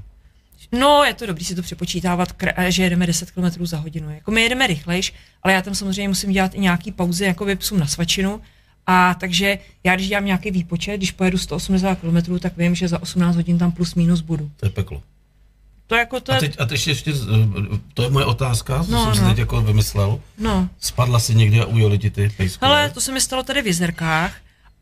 No, 0.79 1.03
je 1.03 1.13
to 1.13 1.25
dobrý 1.25 1.45
si 1.45 1.55
to 1.55 1.61
přepočítávat, 1.61 2.35
že 2.67 2.83
jedeme 2.83 3.07
10 3.07 3.31
km 3.31 3.65
za 3.65 3.77
hodinu. 3.77 4.09
Jako 4.09 4.31
my 4.31 4.41
jedeme 4.41 4.67
rychlejš, 4.67 5.13
ale 5.43 5.53
já 5.53 5.61
tam 5.61 5.75
samozřejmě 5.75 6.07
musím 6.07 6.31
dělat 6.31 6.55
i 6.55 6.59
nějaký 6.59 6.91
pauzy, 6.91 7.25
jako 7.25 7.45
psům 7.55 7.79
na 7.79 7.87
svačinu. 7.87 8.41
A 8.87 9.13
takže 9.13 9.57
já, 9.83 9.95
když 9.95 10.07
dělám 10.07 10.25
nějaký 10.25 10.51
výpočet, 10.51 10.97
když 10.97 11.11
pojedu 11.11 11.37
180 11.37 11.99
km, 11.99 12.39
tak 12.39 12.57
vím, 12.57 12.75
že 12.75 12.87
za 12.87 13.01
18 13.01 13.35
hodin 13.35 13.57
tam 13.57 13.71
plus 13.71 13.95
minus 13.95 14.21
budu. 14.21 14.51
To 14.57 14.65
je 14.65 14.69
peklo. 14.69 15.01
To 15.87 15.95
jako 15.95 16.19
to 16.19 16.33
a, 16.33 16.39
teď, 16.39 16.55
a 16.59 16.65
teď 16.65 16.87
ještě, 16.87 17.13
to 17.93 18.03
je 18.03 18.09
moje 18.09 18.25
otázka, 18.25 18.83
co 18.83 18.91
no, 18.91 19.03
jsem 19.03 19.23
no. 19.23 19.29
si 19.29 19.35
teď 19.35 19.39
jako 19.39 19.61
vymyslel. 19.61 20.19
No. 20.37 20.69
Spadla 20.79 21.19
si 21.19 21.35
někdy 21.35 21.59
a 21.59 21.65
ujeli 21.65 21.97
ti 21.97 22.09
ty 22.09 22.29
pejskové? 22.37 22.71
Ale 22.71 22.89
to 22.89 23.01
se 23.01 23.11
mi 23.11 23.21
stalo 23.21 23.43
tady 23.43 23.61
v 23.61 23.67
Jezerkách 23.67 24.35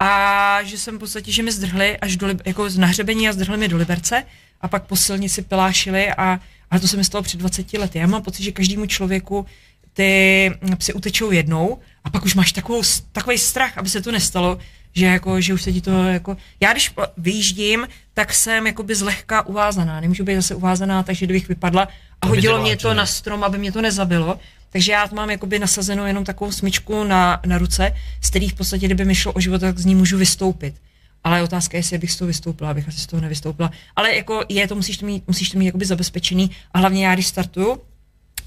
a 0.03 0.63
že 0.63 0.77
jsem 0.77 0.95
v 0.95 0.99
podstatě, 0.99 1.31
že 1.31 1.43
mi 1.43 1.51
zdrhli 1.51 1.97
až 1.97 2.17
do, 2.17 2.27
jako 2.45 2.69
z 2.69 2.77
nahřebení 2.77 3.29
a 3.29 3.33
zdrhli 3.33 3.57
mi 3.57 3.67
do 3.67 3.77
Liberce 3.77 4.23
a 4.61 4.67
pak 4.67 4.83
po 4.83 4.95
silnici 4.95 5.41
pilášili 5.41 6.09
a, 6.09 6.39
a 6.71 6.79
to 6.79 6.87
se 6.87 6.97
mi 6.97 7.03
stalo 7.03 7.21
před 7.21 7.39
20 7.39 7.73
lety. 7.73 7.99
Já 7.99 8.07
mám 8.07 8.21
pocit, 8.21 8.43
že 8.43 8.51
každému 8.51 8.85
člověku 8.85 9.45
ty 9.93 10.51
psy 10.77 10.93
utečou 10.93 11.31
jednou 11.31 11.79
a 12.03 12.09
pak 12.09 12.25
už 12.25 12.35
máš 12.35 12.51
takovou, 12.51 12.81
takový 13.11 13.37
strach, 13.37 13.77
aby 13.77 13.89
se 13.89 14.01
to 14.01 14.11
nestalo, 14.11 14.57
že, 14.93 15.05
jako, 15.05 15.41
že 15.41 15.53
už 15.53 15.61
se 15.61 15.73
ti 15.73 15.81
to 15.81 16.03
jako... 16.03 16.37
Já 16.59 16.71
když 16.71 16.93
vyjíždím, 17.17 17.87
tak 18.13 18.33
jsem 18.33 18.67
jakoby 18.67 18.95
zlehka 18.95 19.45
uvázaná. 19.45 19.99
Nemůžu 19.99 20.23
být 20.23 20.35
zase 20.35 20.55
uvázaná, 20.55 21.03
takže 21.03 21.25
kdybych 21.25 21.47
vypadla 21.47 21.87
a 22.21 22.27
hodilo 22.27 22.61
mě 22.61 22.77
to 22.77 22.93
na 22.93 23.05
strom, 23.05 23.43
aby 23.43 23.57
mě 23.57 23.71
to 23.71 23.81
nezabilo. 23.81 24.39
Takže 24.71 24.91
já 24.91 25.09
mám 25.13 25.29
jakoby 25.29 25.59
nasazenou 25.59 26.05
jenom 26.05 26.23
takovou 26.23 26.51
smyčku 26.51 27.03
na, 27.03 27.41
na 27.45 27.57
ruce, 27.57 27.95
z 28.21 28.29
kterých 28.29 28.51
v 28.51 28.55
podstatě, 28.55 28.85
kdyby 28.85 29.05
mi 29.05 29.15
šlo 29.15 29.33
o 29.33 29.39
život, 29.39 29.61
tak 29.61 29.79
z 29.79 29.85
ní 29.85 29.95
můžu 29.95 30.17
vystoupit. 30.17 30.75
Ale 31.23 31.43
otázka 31.43 31.77
je, 31.77 31.79
jestli 31.79 31.97
bych 31.97 32.11
z 32.11 32.15
toho 32.15 32.27
vystoupila, 32.27 32.71
abych 32.71 32.87
asi 32.87 32.99
z 32.99 33.07
toho 33.07 33.21
nevystoupila. 33.21 33.71
Ale 33.95 34.15
jako 34.15 34.43
je 34.49 34.67
to, 34.67 34.75
musíš 34.75 34.97
to 34.97 35.05
mít, 35.05 35.23
musíš 35.27 35.49
to 35.49 35.57
mít 35.57 35.65
jakoby 35.65 35.85
zabezpečený. 35.85 36.51
A 36.73 36.79
hlavně 36.79 37.07
já, 37.07 37.13
když 37.13 37.27
startuju, 37.27 37.81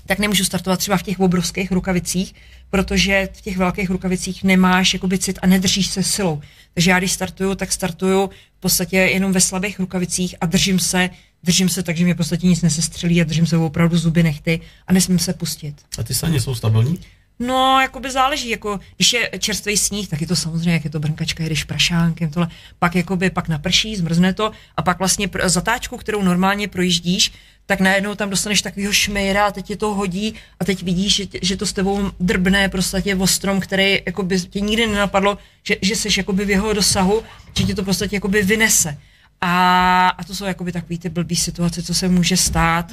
tak 0.06 0.18
nemůžu 0.18 0.44
startovat 0.44 0.78
třeba 0.78 0.96
v 0.96 1.02
těch 1.02 1.20
obrovských 1.20 1.72
rukavicích, 1.72 2.34
protože 2.70 3.28
v 3.32 3.40
těch 3.40 3.56
velkých 3.56 3.90
rukavicích 3.90 4.44
nemáš 4.44 4.94
jakoby 4.94 5.18
cit 5.18 5.38
a 5.42 5.46
nedržíš 5.46 5.86
se 5.86 6.02
silou. 6.02 6.40
Takže 6.74 6.90
já 6.90 6.98
když 6.98 7.12
startuju, 7.12 7.54
tak 7.54 7.72
startuju 7.72 8.30
v 8.56 8.60
podstatě 8.60 8.96
jenom 8.96 9.32
ve 9.32 9.40
slabých 9.40 9.78
rukavicích 9.78 10.34
a 10.40 10.46
držím 10.46 10.78
se, 10.78 11.10
držím 11.44 11.68
se 11.68 11.82
tak, 11.82 11.96
že 11.96 12.04
mě 12.04 12.14
v 12.14 12.16
podstatě 12.16 12.46
nic 12.46 12.62
nesestřelí 12.62 13.20
a 13.20 13.24
držím 13.24 13.46
se 13.46 13.56
opravdu 13.56 13.96
zuby 13.96 14.22
nechty 14.22 14.60
a 14.86 14.92
nesmím 14.92 15.18
se 15.18 15.32
pustit. 15.32 15.74
A 15.98 16.02
ty 16.02 16.14
saně 16.14 16.40
jsou 16.40 16.54
stabilní? 16.54 16.98
No, 17.38 17.80
jako 17.80 18.00
by 18.00 18.10
záleží, 18.10 18.50
jako 18.50 18.80
když 18.96 19.12
je 19.12 19.30
čerstvý 19.38 19.76
sníh, 19.76 20.08
tak 20.08 20.20
je 20.20 20.26
to 20.26 20.36
samozřejmě, 20.36 20.72
jak 20.72 20.84
je 20.84 20.90
to 20.90 21.00
brnkačka, 21.00 21.42
jedeš 21.42 21.64
prašánkem, 21.64 22.30
tohle, 22.30 22.48
pak 22.78 22.94
jakoby, 22.94 23.30
pak 23.30 23.48
naprší, 23.48 23.96
zmrzne 23.96 24.34
to 24.34 24.52
a 24.76 24.82
pak 24.82 24.98
vlastně 24.98 25.30
zatáčku, 25.44 25.96
kterou 25.96 26.22
normálně 26.22 26.68
projíždíš, 26.68 27.32
tak 27.66 27.80
najednou 27.80 28.14
tam 28.14 28.30
dostaneš 28.30 28.62
takového 28.62 28.92
šmejra 28.92 29.46
a 29.46 29.50
teď 29.50 29.66
tě 29.66 29.76
to 29.76 29.94
hodí 29.94 30.34
a 30.60 30.64
teď 30.64 30.82
vidíš, 30.82 31.14
že, 31.14 31.26
že 31.42 31.56
to 31.56 31.66
s 31.66 31.72
tebou 31.72 32.10
drbne 32.20 32.68
prostě 32.68 33.16
o 33.16 33.26
strom, 33.26 33.60
který 33.60 33.98
jako 34.06 34.22
by 34.22 34.40
tě 34.40 34.60
nikdy 34.60 34.86
nenapadlo, 34.86 35.38
že, 35.62 35.76
že 35.82 35.96
jsi 35.96 36.08
jakoby 36.16 36.44
v 36.44 36.50
jeho 36.50 36.72
dosahu, 36.72 37.22
že 37.58 37.64
tě 37.64 37.74
to 37.74 37.82
prostě 37.82 38.08
jakoby 38.12 38.42
vynese. 38.42 38.98
A, 39.46 40.08
a 40.08 40.24
to 40.24 40.34
jsou 40.34 40.44
jakoby 40.44 40.72
takový 40.72 40.98
ty 40.98 41.08
blbý 41.08 41.36
situace, 41.36 41.82
co 41.82 41.94
se 41.94 42.08
může 42.08 42.36
stát. 42.36 42.92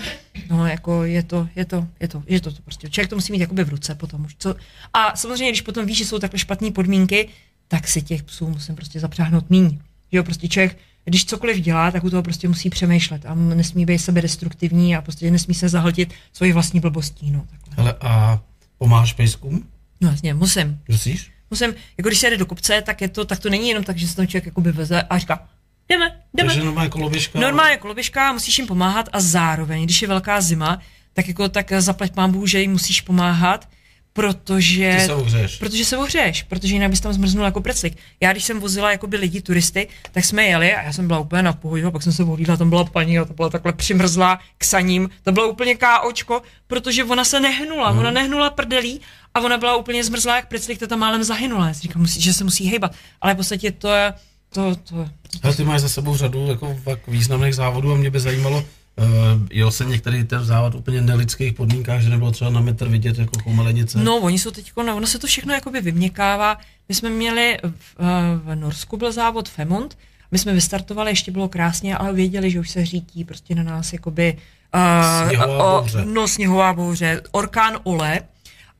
No, 0.49 0.67
jako 0.67 1.03
je 1.03 1.23
to, 1.23 1.47
je 1.55 1.65
to, 1.65 1.87
je 1.99 2.07
to, 2.07 2.23
je 2.27 2.41
to, 2.41 2.51
to 2.51 2.61
prostě. 2.61 2.89
Člověk 2.89 3.09
to 3.09 3.15
musí 3.15 3.31
mít 3.31 3.41
jakoby 3.41 3.63
v 3.63 3.69
ruce 3.69 3.95
potom 3.95 4.25
už. 4.25 4.35
Co, 4.39 4.55
a 4.93 5.15
samozřejmě, 5.15 5.51
když 5.51 5.61
potom 5.61 5.85
víš, 5.85 5.97
že 5.97 6.05
jsou 6.05 6.19
takhle 6.19 6.39
špatné 6.39 6.71
podmínky, 6.71 7.29
tak 7.67 7.87
si 7.87 8.01
těch 8.01 8.23
psů 8.23 8.49
musím 8.49 8.75
prostě 8.75 8.99
zapřáhnout 8.99 9.49
míň. 9.49 9.79
Jo, 10.11 10.23
prostě 10.23 10.47
člověk 10.47 10.77
když 11.05 11.25
cokoliv 11.25 11.57
dělá, 11.57 11.91
tak 11.91 12.03
u 12.03 12.09
toho 12.09 12.23
prostě 12.23 12.47
musí 12.47 12.69
přemýšlet 12.69 13.25
a 13.25 13.35
nesmí 13.35 13.85
být 13.85 13.99
sebe 13.99 14.21
destruktivní 14.21 14.95
a 14.95 15.01
prostě 15.01 15.31
nesmí 15.31 15.53
se 15.53 15.69
zahltit 15.69 16.13
svoji 16.33 16.53
vlastní 16.53 16.79
blbostí. 16.79 17.31
No, 17.31 17.45
Ale 17.77 17.95
a 18.01 18.41
pomáháš 18.77 19.13
pejskům? 19.13 19.67
No 20.01 20.09
jasně, 20.09 20.33
musím. 20.33 20.79
Musíš? 20.87 21.31
Musím, 21.49 21.73
jako 21.97 22.09
když 22.09 22.19
se 22.19 22.29
jde 22.29 22.37
do 22.37 22.45
kopce, 22.45 22.81
tak, 22.81 23.01
je 23.01 23.07
to, 23.07 23.25
tak 23.25 23.39
to 23.39 23.49
není 23.49 23.69
jenom 23.69 23.83
tak, 23.83 23.97
že 23.97 24.07
se 24.07 24.15
tam 24.15 24.27
člověk 24.27 24.45
jakoby 24.45 24.71
veze 24.71 25.01
a 25.01 25.17
říká, 25.17 25.47
jdeme, 25.91 26.21
jdeme. 26.33 26.49
Takže 26.49 26.63
normálně 26.63 26.89
koloběžka. 26.89 27.39
Normálně 27.39 27.77
koloběžka, 27.77 28.33
musíš 28.33 28.57
jim 28.57 28.67
pomáhat 28.67 29.09
a 29.13 29.21
zároveň, 29.21 29.83
když 29.83 30.01
je 30.01 30.07
velká 30.07 30.41
zima, 30.41 30.79
tak 31.13 31.27
jako 31.27 31.49
tak 31.49 31.73
zaplať 31.77 32.11
pán 32.11 32.41
že 32.45 32.61
jim 32.61 32.71
musíš 32.71 33.01
pomáhat, 33.01 33.67
protože, 34.13 35.03
se 35.05 35.13
ohřeješ. 35.13 35.57
protože 35.57 35.85
se 35.85 35.97
ohřeješ, 35.97 36.43
protože 36.43 36.73
jinak 36.73 36.89
bys 36.89 36.99
tam 36.99 37.13
zmrznul 37.13 37.45
jako 37.45 37.61
preclik. 37.61 37.97
Já 38.19 38.31
když 38.31 38.43
jsem 38.43 38.59
vozila 38.59 38.91
jakoby 38.91 39.17
lidi, 39.17 39.41
turisty, 39.41 39.87
tak 40.11 40.25
jsme 40.25 40.43
jeli 40.43 40.75
a 40.75 40.81
já 40.81 40.93
jsem 40.93 41.07
byla 41.07 41.19
úplně 41.19 41.41
na 41.43 41.53
pohodě, 41.53 41.85
a 41.85 41.91
pak 41.91 42.03
jsem 42.03 42.13
se 42.13 42.23
ohlídla, 42.23 42.57
tam 42.57 42.69
byla 42.69 42.83
paní 42.83 43.19
a 43.19 43.25
to 43.25 43.33
byla 43.33 43.49
takhle 43.49 43.73
přimrzlá 43.73 44.39
k 44.57 44.63
saním, 44.63 45.09
to 45.23 45.31
bylo 45.31 45.49
úplně 45.49 45.75
káočko, 45.75 46.41
protože 46.67 47.03
ona 47.03 47.25
se 47.25 47.39
nehnula, 47.39 47.89
hmm. 47.89 47.99
ona 47.99 48.11
nehnula 48.11 48.49
prdelí 48.49 49.01
a 49.33 49.39
ona 49.39 49.57
byla 49.57 49.75
úplně 49.75 50.03
zmrzlá 50.03 50.35
jak 50.35 50.47
preclik, 50.47 50.79
to 50.79 50.87
tam 50.87 50.99
málem 50.99 51.23
zahynula. 51.23 51.67
Já 51.67 51.73
si 51.73 51.81
říkám, 51.81 52.07
že 52.07 52.33
se 52.33 52.43
musí 52.43 52.67
hejbat, 52.67 52.95
ale 53.21 53.33
v 53.33 53.37
podstatě 53.37 53.71
to 53.71 53.89
je, 53.89 54.13
to, 54.53 54.75
to, 54.75 55.09
Hele, 55.43 55.55
ty 55.55 55.63
máš 55.63 55.81
za 55.81 55.89
sebou 55.89 56.17
řadu 56.17 56.47
jako 56.47 56.77
významných 57.07 57.55
závodů 57.55 57.91
a 57.91 57.95
mě 57.95 58.09
by 58.09 58.19
zajímalo, 58.19 58.63
Uh, 58.97 59.05
jel 59.51 59.71
jsem 59.71 59.89
některý 59.89 60.23
ten 60.23 60.45
závod 60.45 60.75
úplně 60.75 61.01
nelidských 61.01 61.53
podmínkách, 61.53 62.01
že 62.01 62.09
nebylo 62.09 62.31
třeba 62.31 62.49
na 62.49 62.61
metr 62.61 62.87
vidět 62.87 63.17
jako 63.17 63.39
chumelenice? 63.39 63.99
No, 64.03 64.17
oni 64.17 64.39
jsou 64.39 64.51
teď, 64.51 64.71
no, 64.85 64.95
ono 64.95 65.07
se 65.07 65.19
to 65.19 65.27
všechno 65.27 65.53
jakoby 65.53 65.81
vyměkává. 65.81 66.57
My 66.89 66.95
jsme 66.95 67.09
měli, 67.09 67.57
v, 67.63 67.95
v 68.43 68.55
Norsku 68.55 68.97
byl 68.97 69.11
závod 69.11 69.49
Femont, 69.49 69.97
my 70.31 70.37
jsme 70.37 70.53
vystartovali, 70.53 71.11
ještě 71.11 71.31
bylo 71.31 71.47
krásně, 71.47 71.97
ale 71.97 72.13
věděli, 72.13 72.51
že 72.51 72.59
už 72.59 72.69
se 72.69 72.85
řítí 72.85 73.23
prostě 73.23 73.55
na 73.55 73.63
nás 73.63 73.93
jakoby... 73.93 74.37
Uh, 74.75 75.27
sněhová 75.27 75.77
o, 75.77 75.81
bouře. 75.81 76.05
No, 76.05 76.27
sněhová 76.27 76.73
bouře, 76.73 77.21
orkán 77.31 77.77
Ole. 77.83 78.19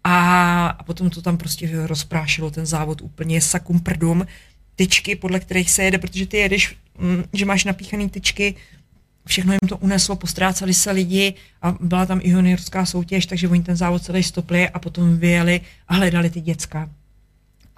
A, 0.04 0.68
a 0.68 0.84
potom 0.84 1.10
to 1.10 1.22
tam 1.22 1.38
prostě 1.38 1.88
rozprášilo 1.88 2.52
ten 2.52 2.66
závod 2.66 3.02
úplně 3.02 3.42
sakum 3.42 3.80
prdum. 3.80 4.26
Tyčky, 4.76 5.16
podle 5.16 5.40
kterých 5.40 5.72
se 5.72 5.84
jede, 5.84 5.98
protože 5.98 6.26
ty 6.26 6.38
jedeš, 6.38 6.76
mm, 6.98 7.24
že 7.34 7.46
máš 7.46 7.64
napíchaný 7.64 8.10
tyčky, 8.10 8.56
všechno 9.26 9.54
jim 9.54 9.70
to 9.70 9.78
uneslo, 9.78 10.16
postráceli 10.16 10.74
se 10.74 10.92
lidi 10.92 11.34
a 11.62 11.78
byla 11.80 12.06
tam 12.06 12.20
i 12.24 12.30
juniorská 12.30 12.86
soutěž, 12.86 13.26
takže 13.26 13.48
oni 13.48 13.64
ten 13.64 13.76
závod 13.76 14.04
celý 14.04 14.24
stopli 14.24 14.70
a 14.70 14.80
potom 14.80 15.18
vyjeli 15.18 15.62
a 15.88 15.94
hledali 15.94 16.30
ty 16.30 16.42
děcka 16.42 16.90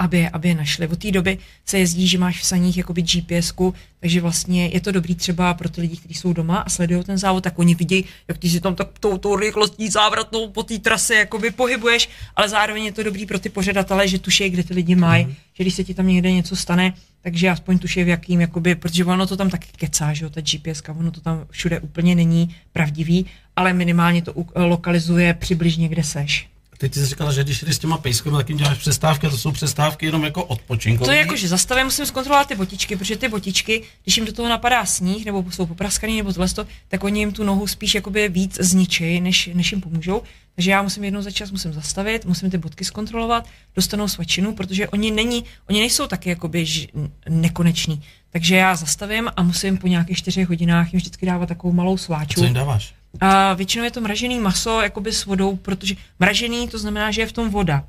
aby, 0.03 0.29
aby 0.29 0.47
je 0.47 0.55
našli. 0.55 0.87
Od 0.87 0.99
té 0.99 1.11
doby 1.11 1.37
se 1.65 1.79
jezdí, 1.79 2.07
že 2.07 2.17
máš 2.17 2.39
v 2.39 2.45
saních 2.45 2.77
jakoby 2.77 3.01
gps 3.01 3.53
takže 3.99 4.21
vlastně 4.21 4.67
je 4.67 4.81
to 4.81 4.91
dobrý 4.91 5.15
třeba 5.15 5.53
pro 5.53 5.69
ty 5.69 5.81
lidi, 5.81 5.97
kteří 5.97 6.13
jsou 6.13 6.33
doma 6.33 6.57
a 6.57 6.69
sledují 6.69 7.03
ten 7.03 7.17
závod, 7.17 7.43
tak 7.43 7.59
oni 7.59 7.75
vidí, 7.75 8.05
jak 8.27 8.37
ty 8.37 8.49
si 8.49 8.59
tam 8.59 8.75
tak 8.75 8.99
tou, 8.99 9.17
tou 9.17 9.35
rychlostí 9.35 9.89
závratnou 9.89 10.49
po 10.49 10.63
té 10.63 10.79
trase 10.79 11.15
jakoby 11.15 11.51
pohybuješ, 11.51 12.09
ale 12.35 12.49
zároveň 12.49 12.85
je 12.85 12.91
to 12.91 13.03
dobrý 13.03 13.25
pro 13.25 13.39
ty 13.39 13.49
pořadatele, 13.49 14.07
že 14.07 14.19
tuší, 14.19 14.49
kde 14.49 14.63
ty 14.63 14.73
lidi 14.73 14.95
mají, 14.95 15.25
mm-hmm. 15.25 15.35
že 15.53 15.63
když 15.63 15.73
se 15.73 15.83
ti 15.83 15.93
tam 15.93 16.07
někde 16.07 16.31
něco 16.31 16.55
stane, 16.55 16.93
takže 17.21 17.49
aspoň 17.49 17.79
tuší 17.79 18.03
v 18.03 18.07
jakým, 18.07 18.41
jakoby, 18.41 18.75
protože 18.75 19.05
ono 19.05 19.27
to 19.27 19.37
tam 19.37 19.49
taky 19.49 19.67
kecá, 19.77 20.13
že 20.13 20.25
jo, 20.25 20.29
ta 20.29 20.41
GPS, 20.41 20.83
ono 20.99 21.11
to 21.11 21.21
tam 21.21 21.45
všude 21.49 21.79
úplně 21.79 22.15
není 22.15 22.55
pravdivý, 22.73 23.25
ale 23.55 23.73
minimálně 23.73 24.21
to 24.21 24.33
lokalizuje 24.55 25.33
přibližně, 25.33 25.87
kde 25.87 26.03
seš. 26.03 26.52
Teď 26.77 26.93
jsi 26.93 27.05
říkala, 27.05 27.31
že 27.31 27.43
když 27.43 27.61
jdeš 27.61 27.75
s 27.75 27.79
těma 27.79 27.97
pejskami, 27.97 28.37
tak 28.37 28.49
jim 28.49 28.57
děláš 28.57 28.77
přestávky 28.77 29.27
a 29.27 29.29
to 29.29 29.37
jsou 29.37 29.51
přestávky 29.51 30.05
jenom 30.05 30.23
jako 30.23 30.43
odpočinkové. 30.43 31.05
To 31.05 31.11
je 31.11 31.19
jako, 31.19 31.35
že 31.35 31.47
zastavím, 31.47 31.85
musím 31.85 32.05
zkontrolovat 32.05 32.47
ty 32.47 32.55
botičky, 32.55 32.95
protože 32.95 33.17
ty 33.17 33.27
botičky, 33.27 33.83
když 34.03 34.17
jim 34.17 34.25
do 34.25 34.33
toho 34.33 34.49
napadá 34.49 34.85
sníh, 34.85 35.25
nebo 35.25 35.51
jsou 35.51 35.65
popraskaný, 35.65 36.17
nebo 36.17 36.33
tohle, 36.33 36.47
tak 36.87 37.03
oni 37.03 37.19
jim 37.19 37.31
tu 37.31 37.43
nohu 37.43 37.67
spíš 37.67 37.95
jakoby 37.95 38.29
víc 38.29 38.57
zničí, 38.61 39.21
než, 39.21 39.49
než 39.53 39.71
jim 39.71 39.81
pomůžou. 39.81 40.21
Takže 40.55 40.71
já 40.71 40.81
musím 40.81 41.03
jednou 41.03 41.21
za 41.21 41.31
čas 41.31 41.51
musím 41.51 41.73
zastavit, 41.73 42.25
musím 42.25 42.51
ty 42.51 42.57
bodky 42.57 42.85
zkontrolovat, 42.85 43.47
dostanou 43.75 44.07
svačinu, 44.07 44.55
protože 44.55 44.87
oni, 44.87 45.11
není, 45.11 45.43
oni 45.69 45.79
nejsou 45.79 46.07
taky 46.07 46.29
jakoby 46.29 46.65
ž, 46.65 46.87
nekoneční. 47.29 48.01
Takže 48.29 48.55
já 48.55 48.75
zastavím 48.75 49.29
a 49.35 49.43
musím 49.43 49.77
po 49.77 49.87
nějakých 49.87 50.17
čtyřech 50.17 50.47
hodinách 50.47 50.93
jim 50.93 50.97
vždycky 50.97 51.25
dávat 51.25 51.45
takovou 51.45 51.73
malou 51.73 51.97
sváču. 51.97 52.39
Co 52.39 52.45
jim 52.45 52.53
dáváš? 52.53 52.93
A 53.19 53.53
většinou 53.53 53.83
je 53.83 53.91
to 53.91 54.01
mražený 54.01 54.39
maso 54.39 54.81
jakoby 54.81 55.11
s 55.11 55.25
vodou, 55.25 55.55
protože 55.55 55.95
mražený 56.19 56.67
to 56.67 56.77
znamená, 56.77 57.11
že 57.11 57.21
je 57.21 57.27
v 57.27 57.31
tom 57.31 57.49
voda. 57.49 57.83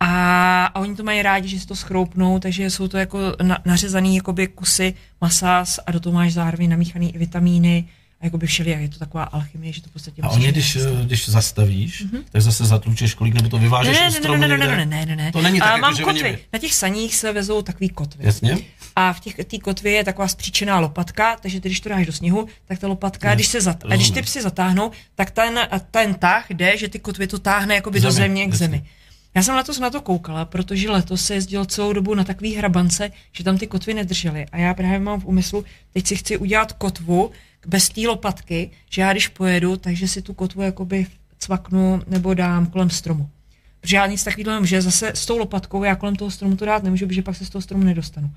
A, 0.00 0.64
a 0.66 0.80
oni 0.80 0.96
to 0.96 1.02
mají 1.02 1.22
rádi, 1.22 1.48
že 1.48 1.60
si 1.60 1.66
to 1.66 1.76
schroupnou, 1.76 2.38
takže 2.38 2.70
jsou 2.70 2.88
to 2.88 2.98
jako 2.98 3.18
na, 3.42 3.58
nařezaný 3.64 4.16
jakoby 4.16 4.46
kusy 4.46 4.94
masa 5.20 5.64
a 5.86 5.92
do 5.92 6.00
toho 6.00 6.14
máš 6.14 6.32
zároveň 6.32 6.70
namíchaný 6.70 7.14
i 7.14 7.18
vitamíny, 7.18 7.88
a 8.20 8.24
jakoby 8.24 8.46
všelijak, 8.46 8.80
je 8.80 8.88
to 8.88 8.98
taková 8.98 9.24
alchymie, 9.24 9.72
že 9.72 9.82
to 9.82 9.88
v 9.88 9.92
podstatě 9.92 10.22
A 10.22 10.28
oni, 10.28 10.48
když, 10.48 10.78
když 11.04 11.28
zastavíš, 11.28 12.04
mm-hmm. 12.04 12.22
tak 12.32 12.42
zase 12.42 12.64
zatlučeš 12.64 13.14
kolik, 13.14 13.34
nebo 13.34 13.48
to 13.48 13.58
vyvážeš 13.58 13.98
ne, 13.98 14.10
ne, 14.10 14.38
ne, 14.38 14.48
ne, 14.48 14.58
ne, 14.58 14.76
ne, 14.76 14.86
ne, 14.86 15.06
ne, 15.06 15.16
ne. 15.16 15.32
To 15.32 15.42
není 15.42 15.58
tak, 15.58 15.68
a 15.68 15.70
jako, 15.70 15.80
mám 15.80 15.96
že 15.96 16.02
kotvy. 16.02 16.28
Oni... 16.28 16.38
Na 16.52 16.58
těch 16.58 16.74
saních 16.74 17.14
se 17.14 17.32
vezou 17.32 17.62
takový 17.62 17.88
kotvy. 17.88 18.24
Jasně. 18.26 18.58
A 18.96 19.12
v 19.12 19.20
těch 19.20 19.34
té 19.34 19.58
kotvě 19.58 19.92
je 19.92 20.04
taková 20.04 20.28
spříčená 20.28 20.80
lopatka, 20.80 21.36
takže 21.42 21.60
ty, 21.60 21.68
když 21.68 21.80
to 21.80 21.88
dáš 21.88 22.06
do 22.06 22.12
sněhu, 22.12 22.46
tak 22.66 22.78
ta 22.78 22.88
lopatka, 22.88 23.34
když 23.34 23.46
se 23.46 23.60
zat, 23.60 23.84
a 23.84 23.96
když 23.96 24.10
ty 24.10 24.22
psy 24.22 24.42
zatáhnou, 24.42 24.90
tak 25.14 25.30
ten, 25.30 25.60
ten 25.90 26.14
tah 26.14 26.50
jde, 26.50 26.76
že 26.76 26.88
ty 26.88 26.98
kotvy 26.98 27.26
to 27.26 27.38
táhne 27.38 27.74
jakoby 27.74 28.00
zemi, 28.00 28.08
do 28.08 28.12
země 28.12 28.44
k 28.44 28.48
jasně. 28.48 28.58
zemi. 28.58 28.84
Já 29.34 29.42
jsem 29.42 29.54
letos 29.54 29.78
na 29.78 29.90
to 29.90 30.00
koukala, 30.00 30.44
protože 30.44 30.90
letos 30.90 31.24
se 31.24 31.34
jezdil 31.34 31.64
celou 31.64 31.92
dobu 31.92 32.14
na 32.14 32.24
takový 32.24 32.54
hrabance, 32.54 33.10
že 33.32 33.44
tam 33.44 33.58
ty 33.58 33.66
kotvy 33.66 33.94
nedržely. 33.94 34.46
A 34.52 34.58
já 34.58 34.74
právě 34.74 34.98
mám 34.98 35.20
v 35.20 35.24
úmyslu, 35.24 35.64
teď 35.92 36.06
si 36.06 36.16
chci 36.16 36.36
udělat 36.36 36.72
kotvu, 36.72 37.30
bez 37.66 37.88
té 37.88 38.00
lopatky, 38.00 38.70
že 38.90 39.02
já 39.02 39.12
když 39.12 39.28
pojedu, 39.28 39.76
takže 39.76 40.08
si 40.08 40.22
tu 40.22 40.34
kotvu 40.34 40.62
jakoby 40.62 41.06
cvaknu 41.38 42.02
nebo 42.06 42.34
dám 42.34 42.66
kolem 42.66 42.90
stromu. 42.90 43.28
Protože 43.80 43.96
já 43.96 44.06
nic 44.06 44.24
takového 44.24 44.66
že 44.66 44.82
zase 44.82 45.12
s 45.14 45.26
tou 45.26 45.38
lopatkou 45.38 45.84
já 45.84 45.96
kolem 45.96 46.16
toho 46.16 46.30
stromu 46.30 46.56
to 46.56 46.64
dát 46.64 46.82
nemůžu, 46.82 47.06
protože 47.06 47.22
pak 47.22 47.36
se 47.36 47.44
z 47.44 47.50
toho 47.50 47.62
stromu 47.62 47.84
nedostanu. 47.84 48.30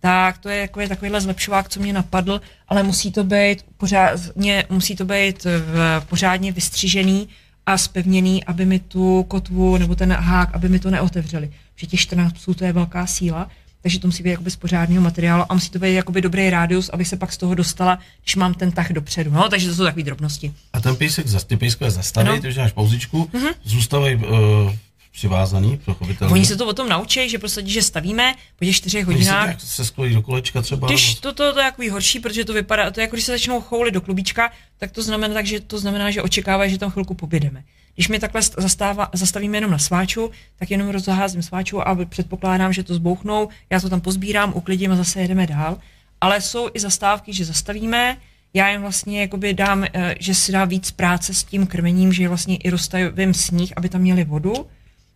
Tak 0.00 0.38
to 0.38 0.48
je 0.48 0.56
jako 0.56 0.80
je 0.80 0.88
takovýhle 0.88 1.20
zlepšovák, 1.20 1.68
co 1.68 1.80
mě 1.80 1.92
napadl, 1.92 2.40
ale 2.68 2.82
musí 2.82 3.12
to 3.12 3.24
být 3.24 3.64
pořádně, 3.76 4.64
musí 4.70 4.96
to 4.96 5.04
být 5.04 5.44
v, 5.44 6.04
pořádně 6.08 6.52
vystřižený 6.52 7.28
a 7.66 7.78
spevněný, 7.78 8.44
aby 8.44 8.64
mi 8.64 8.78
tu 8.78 9.22
kotvu 9.22 9.78
nebo 9.78 9.94
ten 9.94 10.12
hák, 10.12 10.54
aby 10.54 10.68
mi 10.68 10.78
to 10.78 10.90
neotevřeli. 10.90 11.52
Protože 11.74 11.86
těch 11.86 12.00
14 12.00 12.32
psů 12.32 12.54
to 12.54 12.64
je 12.64 12.72
velká 12.72 13.06
síla 13.06 13.50
takže 13.82 14.00
to 14.00 14.08
musí 14.08 14.22
být 14.22 14.30
jakoby 14.30 14.50
z 14.50 14.56
pořádného 14.56 15.02
materiálu 15.02 15.44
a 15.48 15.54
musí 15.54 15.70
to 15.70 15.78
být 15.78 15.94
jakoby 15.94 16.20
dobrý 16.22 16.50
rádius, 16.50 16.88
abych 16.88 17.08
se 17.08 17.16
pak 17.16 17.32
z 17.32 17.36
toho 17.36 17.54
dostala, 17.54 17.98
když 18.22 18.36
mám 18.36 18.54
ten 18.54 18.72
tah 18.72 18.92
dopředu. 18.92 19.30
No, 19.30 19.48
takže 19.48 19.68
to 19.68 19.74
jsou 19.74 19.84
takové 19.84 20.02
drobnosti. 20.02 20.52
A 20.72 20.80
ten 20.80 20.96
písek, 20.96 21.26
ty 21.46 21.56
pískové 21.56 21.90
zastaví, 21.90 22.28
no. 22.28 22.40
ty 22.40 22.48
už 22.48 22.56
máš 22.56 22.72
pauzičku, 22.72 23.30
mm-hmm. 23.32 23.54
zůstávají 23.64 24.16
uh, 24.16 24.72
přivázaný, 25.16 25.80
pochopitelně. 25.84 26.34
Oni 26.34 26.46
se 26.46 26.56
to 26.56 26.66
o 26.66 26.72
tom 26.72 26.88
naučí, 26.88 27.28
že 27.28 27.38
prostě, 27.38 27.66
že 27.66 27.82
stavíme 27.82 28.34
po 28.58 28.64
těch 28.64 28.76
čtyřech 28.76 29.06
hodinách. 29.06 29.60
Se 29.60 29.84
sklojí 29.84 30.14
do 30.14 30.22
kolečka 30.22 30.62
třeba. 30.62 30.88
Když 30.88 31.14
to, 31.14 31.32
to, 31.32 31.52
to, 31.52 31.58
je 31.58 31.64
jako 31.64 31.82
horší, 31.90 32.20
protože 32.20 32.44
to 32.44 32.52
vypadá, 32.52 32.90
to 32.90 33.00
je 33.00 33.02
jako 33.02 33.16
když 33.16 33.24
se 33.24 33.32
začnou 33.32 33.60
choulit 33.60 33.94
do 33.94 34.00
klubíčka, 34.00 34.50
tak 34.78 34.90
to 34.90 35.02
znamená, 35.02 35.34
tak, 35.34 35.46
že 35.46 35.60
to 35.60 35.78
znamená, 35.78 36.10
že 36.10 36.22
očekávají, 36.22 36.70
že 36.70 36.78
tam 36.78 36.90
chvilku 36.90 37.14
pobědeme. 37.14 37.64
Když 37.96 38.08
mi 38.08 38.18
takhle 38.18 38.42
zastává, 38.42 39.08
zastavíme 39.12 39.56
jenom 39.56 39.70
na 39.70 39.78
sváču, 39.78 40.30
tak 40.58 40.70
jenom 40.70 40.88
rozházím 40.88 41.42
sváču 41.42 41.88
a 41.88 42.04
předpokládám, 42.04 42.72
že 42.72 42.82
to 42.82 42.94
zbouchnou, 42.94 43.48
já 43.70 43.80
to 43.80 43.90
tam 43.90 44.00
pozbírám, 44.00 44.52
uklidím 44.54 44.92
a 44.92 44.96
zase 44.96 45.20
jedeme 45.20 45.46
dál. 45.46 45.78
Ale 46.20 46.40
jsou 46.40 46.68
i 46.74 46.80
zastávky, 46.80 47.32
že 47.32 47.44
zastavíme, 47.44 48.16
já 48.54 48.70
jim 48.70 48.80
vlastně 48.80 49.20
jakoby 49.20 49.54
dám, 49.54 49.84
eh, 49.84 50.14
že 50.20 50.34
si 50.34 50.52
dá 50.52 50.64
víc 50.64 50.90
práce 50.90 51.34
s 51.34 51.44
tím 51.44 51.66
krmením, 51.66 52.12
že 52.12 52.28
vlastně 52.28 52.56
i 52.56 52.70
rozstavím 52.70 53.34
sníh, 53.34 53.72
aby 53.76 53.88
tam 53.88 54.00
měli 54.00 54.24
vodu. 54.24 54.66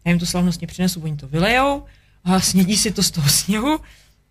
Já 0.05 0.11
jim 0.11 0.19
to 0.19 0.27
slavnostně 0.27 0.67
přinesu, 0.67 1.01
oni 1.01 1.17
to 1.17 1.29
vylejou, 1.29 1.85
a 2.25 2.41
snědí 2.51 2.77
si 2.77 2.91
to 2.91 3.03
z 3.03 3.11
toho 3.11 3.29
sněhu 3.29 3.81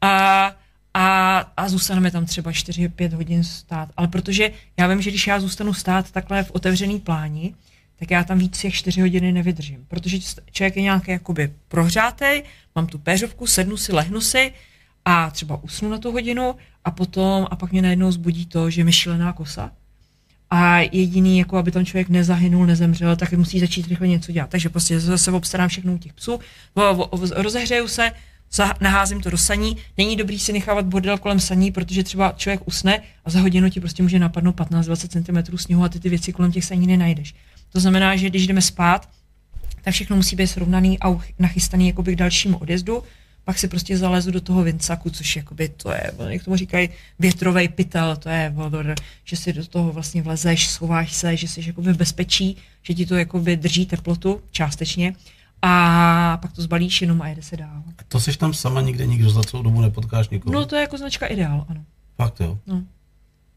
a, 0.01 0.45
a, 0.93 1.37
a 1.57 1.69
zůstaneme 1.69 2.11
tam 2.11 2.25
třeba 2.25 2.51
4-5 2.51 3.13
hodin 3.13 3.43
stát. 3.43 3.89
Ale 3.97 4.07
protože 4.07 4.51
já 4.77 4.87
vím, 4.87 5.01
že 5.01 5.09
když 5.09 5.27
já 5.27 5.39
zůstanu 5.39 5.73
stát 5.73 6.11
takhle 6.11 6.43
v 6.43 6.51
otevřený 6.51 6.99
pláni, 6.99 7.53
tak 7.99 8.11
já 8.11 8.23
tam 8.23 8.39
víc 8.39 8.63
jak 8.63 8.73
4 8.73 9.01
hodiny 9.01 9.31
nevydržím, 9.31 9.85
protože 9.87 10.17
člověk 10.51 10.75
je 10.75 10.81
nějaký 10.81 11.11
jakoby 11.11 11.53
prohřátej, 11.67 12.43
mám 12.75 12.87
tu 12.87 12.97
péřovku, 12.97 13.47
sednu 13.47 13.77
si, 13.77 13.93
lehnu 13.93 14.21
si 14.21 14.53
a 15.05 15.31
třeba 15.31 15.63
usnu 15.63 15.89
na 15.89 15.97
tu 15.97 16.11
hodinu 16.11 16.55
a 16.85 16.91
potom, 16.91 17.47
a 17.51 17.55
pak 17.55 17.71
mě 17.71 17.81
najednou 17.81 18.11
zbudí 18.11 18.45
to, 18.45 18.69
že 18.69 18.83
mi 18.83 18.93
šílená 18.93 19.33
kosa 19.33 19.71
a 20.49 20.79
jediný, 20.79 21.37
jako 21.37 21.57
aby 21.57 21.71
tam 21.71 21.85
člověk 21.85 22.09
nezahynul, 22.09 22.65
nezemřel, 22.65 23.15
tak 23.15 23.33
musí 23.33 23.59
začít 23.59 23.87
rychle 23.87 24.07
něco 24.07 24.31
dělat. 24.31 24.49
Takže 24.49 24.69
prostě 24.69 24.99
zase 24.99 25.31
obstarám 25.31 25.69
všechno 25.69 25.93
u 25.93 25.97
těch 25.97 26.13
psů, 26.13 26.39
rozehřeju 27.35 27.87
se, 27.87 28.11
naházím 28.81 29.21
to 29.21 29.29
do 29.29 29.37
saní. 29.37 29.77
Není 29.97 30.15
dobrý 30.15 30.39
si 30.39 30.53
nechávat 30.53 30.85
bordel 30.85 31.17
kolem 31.17 31.39
saní, 31.39 31.71
protože 31.71 32.03
třeba 32.03 32.33
člověk 32.37 32.61
usne 32.65 33.01
a 33.25 33.29
za 33.29 33.39
hodinu 33.39 33.69
ti 33.69 33.79
prostě 33.79 34.03
může 34.03 34.19
napadnout 34.19 34.55
15-20 34.55 35.47
cm 35.47 35.57
sněhu 35.57 35.83
a 35.83 35.89
ty 35.89 35.99
ty 35.99 36.09
věci 36.09 36.33
kolem 36.33 36.51
těch 36.51 36.65
saní 36.65 36.87
nenajdeš. 36.87 37.35
To 37.71 37.79
znamená, 37.79 38.15
že 38.15 38.29
když 38.29 38.47
jdeme 38.47 38.61
spát, 38.61 39.09
tak 39.81 39.93
všechno 39.93 40.15
musí 40.15 40.35
být 40.35 40.47
srovnaný 40.47 40.99
a 40.99 41.19
nachystaný 41.39 41.87
jakoby 41.87 42.13
k 42.13 42.17
dalšímu 42.17 42.57
odjezdu. 42.57 43.03
Pak 43.45 43.59
si 43.59 43.67
prostě 43.67 43.97
zalezu 43.97 44.31
do 44.31 44.41
toho 44.41 44.63
vincaku, 44.63 45.09
což 45.09 45.35
jakoby 45.35 45.69
to 45.69 45.91
je, 45.91 46.11
jak 46.27 46.43
tomu 46.43 46.57
říkají, 46.57 46.89
větrový 47.19 47.67
pytel, 47.67 48.15
to 48.15 48.29
je, 48.29 48.53
že 49.23 49.35
si 49.35 49.53
do 49.53 49.65
toho 49.65 49.91
vlastně 49.91 50.21
vlezeš, 50.21 50.67
schováš 50.67 51.13
se, 51.13 51.37
že 51.37 51.47
jsi 51.47 51.63
jakoby 51.67 51.93
v 51.93 51.97
bezpečí, 51.97 52.57
že 52.83 52.93
ti 52.93 53.05
to 53.05 53.15
jakoby 53.15 53.57
drží 53.57 53.85
teplotu 53.85 54.41
částečně 54.51 55.13
a 55.61 56.37
pak 56.41 56.53
to 56.53 56.61
zbalíš 56.61 57.01
jenom 57.01 57.21
a 57.21 57.27
jede 57.27 57.41
se 57.41 57.57
dál. 57.57 57.83
A 57.97 58.03
to 58.07 58.19
jsi 58.19 58.37
tam 58.37 58.53
sama 58.53 58.81
nikde 58.81 59.05
nikdo 59.05 59.29
za 59.29 59.43
celou 59.43 59.63
dobu 59.63 59.81
nepotkáš 59.81 60.29
nikoho? 60.29 60.53
No 60.53 60.65
to 60.65 60.75
je 60.75 60.81
jako 60.81 60.97
značka 60.97 61.25
ideál, 61.25 61.65
ano. 61.69 61.83
Fakt 62.15 62.39
jo? 62.39 62.57
No. 62.67 62.83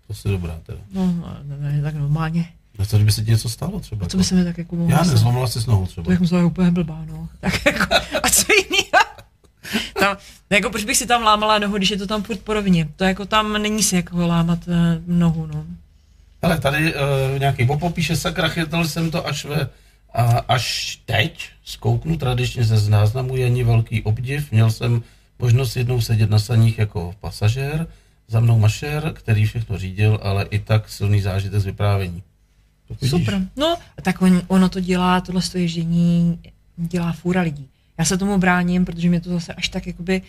To 0.07 0.29
je 0.29 0.33
dobrá 0.33 0.61
teda. 0.63 0.79
No, 0.93 1.07
ne, 1.43 1.73
ne, 1.73 1.83
tak 1.83 1.95
normálně. 1.95 2.49
A 2.79 2.85
co 2.85 2.97
kdyby 2.97 3.13
se 3.13 3.25
ti 3.25 3.31
něco 3.31 3.49
stalo 3.49 3.81
třeba? 3.81 4.07
A 4.07 4.09
co 4.09 4.17
by 4.17 4.25
se 4.25 4.35
mi 4.35 4.45
tak 4.45 4.59
jako 4.59 4.77
mohlo 4.77 4.97
Já 4.97 5.03
nezlomila 5.05 5.47
si 5.47 5.61
s 5.61 5.67
nohou 5.67 5.87
třeba. 5.87 6.05
To 6.05 6.11
jak 6.11 6.21
musela 6.21 6.45
úplně 6.45 6.71
blbá, 6.71 7.05
no. 7.07 7.29
Tak 7.41 7.67
jako, 7.67 7.95
a 8.23 8.31
co 8.31 8.53
jiný? 8.53 8.83
tam, 10.01 10.17
jako 10.51 10.71
proč 10.71 10.85
bych 10.85 10.97
si 10.97 11.07
tam 11.07 11.23
lámala 11.23 11.59
nohu, 11.59 11.77
když 11.77 11.91
je 11.91 11.97
to 11.97 12.07
tam 12.07 12.23
furt 12.23 12.41
podobně. 12.41 12.89
To 12.97 13.05
jako 13.05 13.27
tam 13.27 13.63
není 13.63 13.83
si 13.83 13.97
jako 13.97 14.27
lámat 14.27 14.59
uh, 14.69 14.75
nohu, 15.07 15.47
no. 15.47 15.65
Ale 16.43 16.61
tady 16.61 16.95
uh, 16.95 17.01
nějaký 17.39 17.65
Bopo 17.65 17.91
píše, 17.91 18.17
sakra, 18.17 18.49
chytal 18.49 18.85
jsem 18.85 19.11
to 19.11 19.27
až 19.27 19.45
ve, 19.45 19.69
a 20.15 20.23
až 20.49 20.97
teď 21.05 21.49
zkouknu 21.65 22.17
tradičně 22.17 22.65
ze 22.65 22.79
záznamu, 22.79 23.37
je 23.37 23.65
velký 23.65 24.03
obdiv. 24.03 24.53
Měl 24.53 24.71
jsem 24.71 25.03
možnost 25.39 25.77
jednou 25.77 26.01
sedět 26.01 26.31
na 26.31 26.39
saních 26.39 26.79
jako 26.79 27.15
pasažér 27.21 27.87
za 28.29 28.41
mnou 28.41 28.59
mašer, 28.59 29.13
který 29.15 29.47
všechno 29.47 29.79
řídil, 29.79 30.19
ale 30.23 30.45
i 30.51 30.59
tak 30.59 30.89
silný 30.89 31.21
zážitek 31.21 31.61
z 31.61 31.65
vyprávění. 31.65 32.23
Super. 33.07 33.49
No, 33.57 33.77
tak 34.03 34.23
on, 34.23 34.43
ono 34.47 34.69
to 34.69 34.81
dělá, 34.81 35.21
tohle 35.21 35.43
ježdění 35.55 36.39
dělá 36.77 37.13
fůra 37.13 37.43
lidí. 37.43 37.69
Já 37.99 38.05
se 38.05 38.19
tomu 38.19 38.39
bráním, 38.39 38.85
protože 38.85 39.09
mě 39.09 39.21
to 39.21 39.31
zase 39.31 39.55
až 39.55 39.69
tak 39.69 39.87
jakoby 39.87 40.23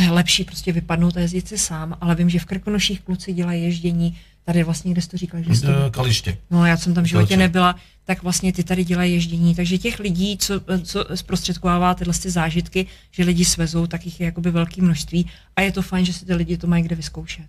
je 0.00 0.10
lepší 0.10 0.44
prostě 0.44 0.72
vypadnout 0.72 1.16
a 1.16 1.20
jezdit 1.20 1.48
si 1.48 1.58
sám, 1.58 1.96
ale 2.00 2.14
vím, 2.14 2.30
že 2.30 2.38
v 2.38 2.44
Krkonoších 2.44 3.00
kluci 3.00 3.32
dělají 3.32 3.62
ježdění, 3.62 4.18
tady 4.44 4.62
vlastně, 4.62 4.92
kde 4.92 5.02
jsi 5.02 5.08
to 5.08 5.16
říkal, 5.16 5.42
že 5.42 5.54
jsi 5.54 5.66
to... 5.66 5.72
Kaliště. 5.90 6.36
No, 6.50 6.66
já 6.66 6.76
jsem 6.76 6.94
tam 6.94 7.04
v 7.04 7.06
životě 7.06 7.36
nebyla, 7.36 7.76
tak 8.04 8.22
vlastně 8.22 8.52
ty 8.52 8.64
tady 8.64 8.84
dělají 8.84 9.12
ježdění. 9.12 9.54
Takže 9.54 9.78
těch 9.78 9.98
lidí, 9.98 10.38
co, 10.38 10.60
co 10.82 11.04
zprostředkovává 11.14 11.94
tyhle 11.94 12.14
ty 12.14 12.30
zážitky, 12.30 12.86
že 13.10 13.24
lidi 13.24 13.44
svezou, 13.44 13.86
tak 13.86 14.06
jich 14.06 14.20
je 14.20 14.26
jakoby 14.26 14.50
velké 14.50 14.82
množství 14.82 15.30
a 15.56 15.60
je 15.60 15.72
to 15.72 15.82
fajn, 15.82 16.04
že 16.04 16.12
si 16.12 16.24
ty 16.24 16.34
lidi 16.34 16.56
to 16.56 16.66
mají 16.66 16.84
kde 16.84 16.96
vyzkoušet. 16.96 17.46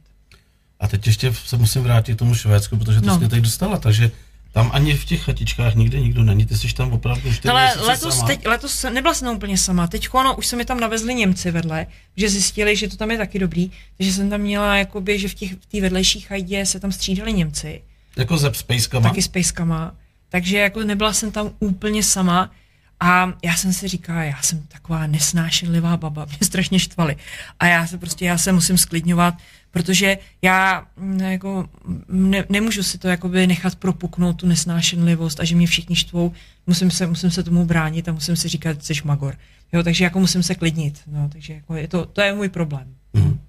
A 0.83 0.87
teď 0.87 1.07
ještě 1.07 1.33
se 1.33 1.57
musím 1.57 1.83
vrátit 1.83 2.15
k 2.15 2.19
tomu 2.19 2.35
Švédsku, 2.35 2.77
protože 2.77 3.01
to 3.01 3.07
no. 3.07 3.19
jsi 3.19 3.27
teď 3.27 3.43
dostala, 3.43 3.77
takže 3.77 4.11
tam 4.51 4.71
ani 4.73 4.93
v 4.93 5.05
těch 5.05 5.23
chatičkách 5.23 5.75
nikde 5.75 5.99
nikdo 5.99 6.23
není, 6.23 6.45
ty 6.45 6.57
jsi 6.57 6.73
tam 6.73 6.93
opravdu 6.93 7.33
čtyři 7.33 7.49
Ale 7.49 7.73
letos, 7.75 8.15
sama. 8.15 8.27
teď, 8.27 8.45
letos 8.45 8.85
nebyla 8.93 9.13
jsem 9.13 9.35
úplně 9.35 9.57
sama, 9.57 9.87
teď 9.87 10.07
ono, 10.11 10.35
už 10.35 10.47
se 10.47 10.55
mi 10.55 10.65
tam 10.65 10.79
navezli 10.79 11.15
Němci 11.15 11.51
vedle, 11.51 11.87
že 12.17 12.29
zjistili, 12.29 12.75
že 12.75 12.87
to 12.87 12.97
tam 12.97 13.11
je 13.11 13.17
taky 13.17 13.39
dobrý, 13.39 13.71
takže 13.97 14.13
jsem 14.13 14.29
tam 14.29 14.41
měla, 14.41 14.77
jakoby, 14.77 15.19
že 15.19 15.27
v 15.27 15.35
té 15.35 15.45
v 15.77 15.81
vedlejší 15.81 16.19
chajdě 16.19 16.65
se 16.65 16.79
tam 16.79 16.91
střídali 16.91 17.33
Němci. 17.33 17.81
Jako 18.17 18.37
ze 18.37 18.53
spejskama? 18.53 19.09
Taky 19.09 19.21
spejskama. 19.21 19.95
Takže 20.29 20.57
jako 20.57 20.83
nebyla 20.83 21.13
jsem 21.13 21.31
tam 21.31 21.51
úplně 21.59 22.03
sama, 22.03 22.51
a 22.99 23.33
já 23.43 23.55
jsem 23.55 23.73
si 23.73 23.87
říkala, 23.87 24.23
já 24.23 24.41
jsem 24.41 24.63
taková 24.67 25.07
nesnášenlivá 25.07 25.97
baba, 25.97 26.25
mě 26.25 26.37
strašně 26.41 26.79
štvali. 26.79 27.15
A 27.59 27.67
já 27.67 27.87
se 27.87 27.97
prostě, 27.97 28.25
já 28.25 28.37
se 28.37 28.51
musím 28.51 28.77
sklidňovat, 28.77 29.33
protože 29.73 30.17
já 30.41 30.87
mm, 30.97 31.19
jako 31.19 31.69
ne, 32.07 32.45
nemůžu 32.49 32.83
si 32.83 32.97
to 32.97 33.07
jakoby 33.07 33.47
nechat 33.47 33.75
propuknout, 33.75 34.33
tu 34.37 34.47
nesnášenlivost 34.47 35.39
a 35.39 35.43
že 35.43 35.55
mě 35.55 35.67
všichni 35.67 35.95
štvou, 35.95 36.31
musím 36.67 36.91
se, 36.91 37.07
musím 37.07 37.31
se 37.31 37.43
tomu 37.43 37.65
bránit 37.65 38.09
a 38.09 38.11
musím 38.11 38.35
si 38.35 38.47
říkat, 38.47 38.83
že 38.83 38.95
jsi 38.95 39.01
magor. 39.03 39.37
Jo, 39.73 39.83
takže 39.83 40.03
jako 40.03 40.19
musím 40.19 40.43
se 40.43 40.55
klidnit. 40.55 41.01
No, 41.07 41.29
takže 41.29 41.53
jako 41.53 41.75
je 41.75 41.87
to, 41.87 42.05
to 42.05 42.21
je 42.21 42.33
můj 42.33 42.49
problém. 42.49 42.95
Mm. 43.13 43.39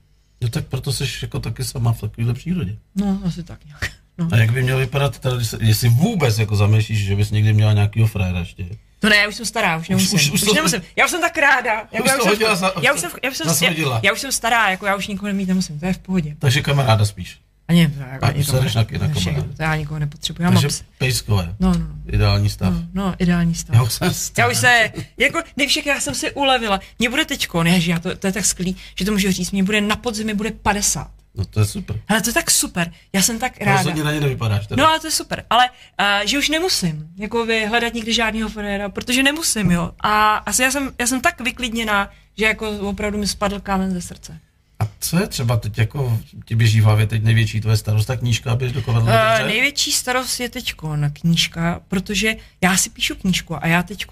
No 0.43 0.49
tak 0.49 0.67
proto 0.67 0.93
jsi 0.93 1.05
jako 1.23 1.41
taky 1.41 1.65
sama 1.65 1.93
v 1.93 2.01
takovéhle 2.01 2.35
přírodě. 2.35 2.77
No, 2.95 3.21
asi 3.25 3.43
tak 3.43 3.65
nějak. 3.65 3.91
No. 4.19 4.29
A 4.33 4.37
jak 4.37 4.53
by 4.53 4.63
měl 4.63 4.79
vypadat, 4.79 5.19
teda, 5.19 5.37
jestli 5.61 5.89
vůbec 5.89 6.39
jako 6.39 6.57
zamýšlíš, 6.57 7.05
že 7.05 7.17
bys 7.17 7.31
někdy 7.31 7.53
měla 7.53 7.73
nějakého 7.73 8.07
fréra 8.07 8.39
ještě? 8.39 8.67
No 9.05 9.11
ne, 9.11 9.17
já 9.17 9.29
už 9.29 9.35
jsem 9.35 9.47
stará, 9.47 9.77
už 9.77 9.89
nemusím. 9.89 10.15
Už, 10.15 10.31
už, 10.31 10.43
už, 10.43 10.43
už 10.43 10.53
nemusím. 10.53 10.83
Já 10.97 11.05
už 11.05 11.11
jsem 11.11 11.21
tak 11.21 11.39
ráda. 11.39 11.89
Jako, 11.93 12.09
já, 12.09 12.17
už 12.17 12.23
jsem, 12.23 12.47
já, 12.83 12.93
už 12.93 13.01
jsem, 13.01 13.11
já, 13.23 13.31
už 13.31 13.37
jsem, 13.37 13.75
já, 13.77 14.01
já 14.03 14.13
už 14.13 14.21
jsem 14.21 14.33
stará, 14.33 14.71
jako 14.71 14.87
já 14.87 14.97
už 14.97 15.07
nikoho 15.07 15.27
nemít 15.27 15.49
nemusím, 15.49 15.81
to 15.81 15.87
je 15.87 15.93
v 15.93 15.99
pohodě. 15.99 16.37
Takže 16.39 16.63
kamaráda 16.63 17.05
spíš. 17.05 17.39
Ani, 17.69 17.93
jako, 18.13 18.25
ani 18.27 18.45
to, 18.45 18.53
na, 18.53 18.61
na 18.75 18.85
kamaráda. 18.85 19.43
To 19.57 19.63
já 19.63 19.77
nikoho 19.77 19.99
nepotřebuji. 20.01 20.43
Já 20.43 20.51
Takže 20.51 20.69
pejskové. 20.99 21.55
No, 21.61 21.73
no, 21.73 21.79
no. 21.79 21.87
Ideální 22.07 22.51
stav. 22.51 22.73
No, 22.73 22.83
no 22.95 23.15
ideální 23.19 23.55
stav. 23.55 23.77
Já 23.77 23.83
už 23.83 23.93
jsem 23.93 24.13
Já 24.39 24.49
už 24.49 24.57
se, 24.57 24.91
jako, 25.17 25.43
nejvšak 25.57 25.87
já 25.87 26.01
jsem 26.01 26.15
si 26.15 26.33
ulevila. 26.33 26.81
Mně 26.99 27.11
bude 27.11 27.25
teďko, 27.25 27.63
ne, 27.63 27.81
že 27.81 27.91
já 27.91 27.99
to, 27.99 28.17
to 28.17 28.27
je 28.27 28.33
tak 28.33 28.45
skvělý, 28.45 28.77
že 28.95 29.05
to 29.05 29.13
můžu 29.13 29.33
říct, 29.33 29.51
mně 29.51 29.65
bude 29.65 29.81
na 29.81 29.97
podzimi 29.97 30.35
bude 30.35 30.51
50. 30.51 31.11
No 31.35 31.45
to 31.45 31.61
je 31.61 31.67
super. 31.67 32.01
Ale 32.09 32.21
to 32.21 32.31
je 32.31 32.35
tak 32.35 32.51
super. 32.51 32.93
Já 33.13 33.23
jsem 33.23 33.39
tak 33.39 33.61
ráda. 33.61 33.77
Rozhodně 33.77 34.05
na 34.05 34.13
ně 34.13 34.21
nevypadáš. 34.21 34.67
Teda. 34.67 34.83
No 34.83 34.89
ale 34.89 35.01
to 35.01 35.07
je 35.07 35.11
super. 35.11 35.45
Ale 35.51 35.69
uh, 35.71 36.27
že 36.27 36.39
už 36.39 36.49
nemusím 36.49 37.09
jako 37.17 37.47
vy 37.47 37.67
hledat 37.67 37.95
nikdy 37.95 38.15
žádného 38.15 38.49
fréra, 38.49 38.89
protože 38.89 39.23
nemusím, 39.23 39.71
jo. 39.71 39.91
A 40.01 40.35
asi 40.37 40.63
já 40.63 40.71
jsem, 40.71 40.91
já 40.99 41.07
jsem 41.07 41.21
tak 41.21 41.41
vyklidněná, 41.41 42.11
že 42.39 42.45
jako 42.45 42.71
opravdu 42.71 43.19
mi 43.19 43.27
spadl 43.27 43.61
kámen 43.61 43.93
ze 43.93 44.01
srdce. 44.01 44.39
A 44.79 44.89
co 45.01 45.19
je 45.19 45.27
třeba 45.27 45.57
teď 45.57 45.79
jako 45.79 46.21
ti 46.45 46.55
běží 46.55 46.81
v 46.81 46.85
hlavě 46.85 47.07
teď 47.07 47.23
největší 47.23 47.61
tvoje 47.61 47.77
starost, 47.77 48.07
ta 48.07 48.17
knížka, 48.17 48.53
abys 48.53 48.73
do 48.73 48.81
uh, 48.81 49.09
Největší 49.47 49.93
starost 49.93 50.41
je 50.41 50.49
teď 50.49 50.75
knížka, 51.13 51.81
protože 51.89 52.37
já 52.61 52.77
si 52.77 52.91
píšu 52.91 53.15
knížku 53.15 53.65
a 53.65 53.67
já 53.67 53.83
teď 53.83 54.07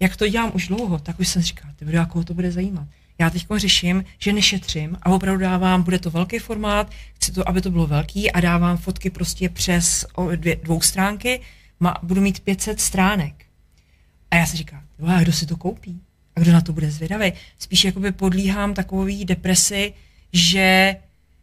jak 0.00 0.16
to 0.16 0.28
dělám 0.28 0.50
už 0.54 0.68
dlouho, 0.68 0.98
tak 0.98 1.20
už 1.20 1.28
jsem 1.28 1.42
říkal, 1.42 1.70
ty 1.76 1.86
jako 1.88 2.24
to 2.24 2.34
bude 2.34 2.52
zajímat. 2.52 2.88
Já 3.18 3.30
teď 3.30 3.46
řeším, 3.56 4.04
že 4.18 4.32
nešetřím 4.32 4.96
a 5.02 5.10
opravdu 5.10 5.40
dávám, 5.40 5.82
bude 5.82 5.98
to 5.98 6.10
velký 6.10 6.38
formát, 6.38 6.90
chci 7.14 7.32
to, 7.32 7.48
aby 7.48 7.60
to 7.60 7.70
bylo 7.70 7.86
velký 7.86 8.32
a 8.32 8.40
dávám 8.40 8.76
fotky 8.76 9.10
prostě 9.10 9.48
přes 9.48 10.06
dvě, 10.36 10.56
dvou 10.56 10.80
stránky, 10.80 11.40
má, 11.80 11.94
budu 12.02 12.20
mít 12.20 12.40
500 12.40 12.80
stránek. 12.80 13.44
A 14.30 14.36
já 14.36 14.46
si 14.46 14.56
říkám, 14.56 14.82
a 15.06 15.22
kdo 15.22 15.32
si 15.32 15.46
to 15.46 15.56
koupí? 15.56 16.00
A 16.36 16.40
kdo 16.40 16.52
na 16.52 16.60
to 16.60 16.72
bude 16.72 16.90
zvědavý? 16.90 17.32
Spíš 17.58 17.84
jakoby 17.84 18.12
podlíhám 18.12 18.74
takový 18.74 19.24
depresi, 19.24 19.92
že, 20.32 20.96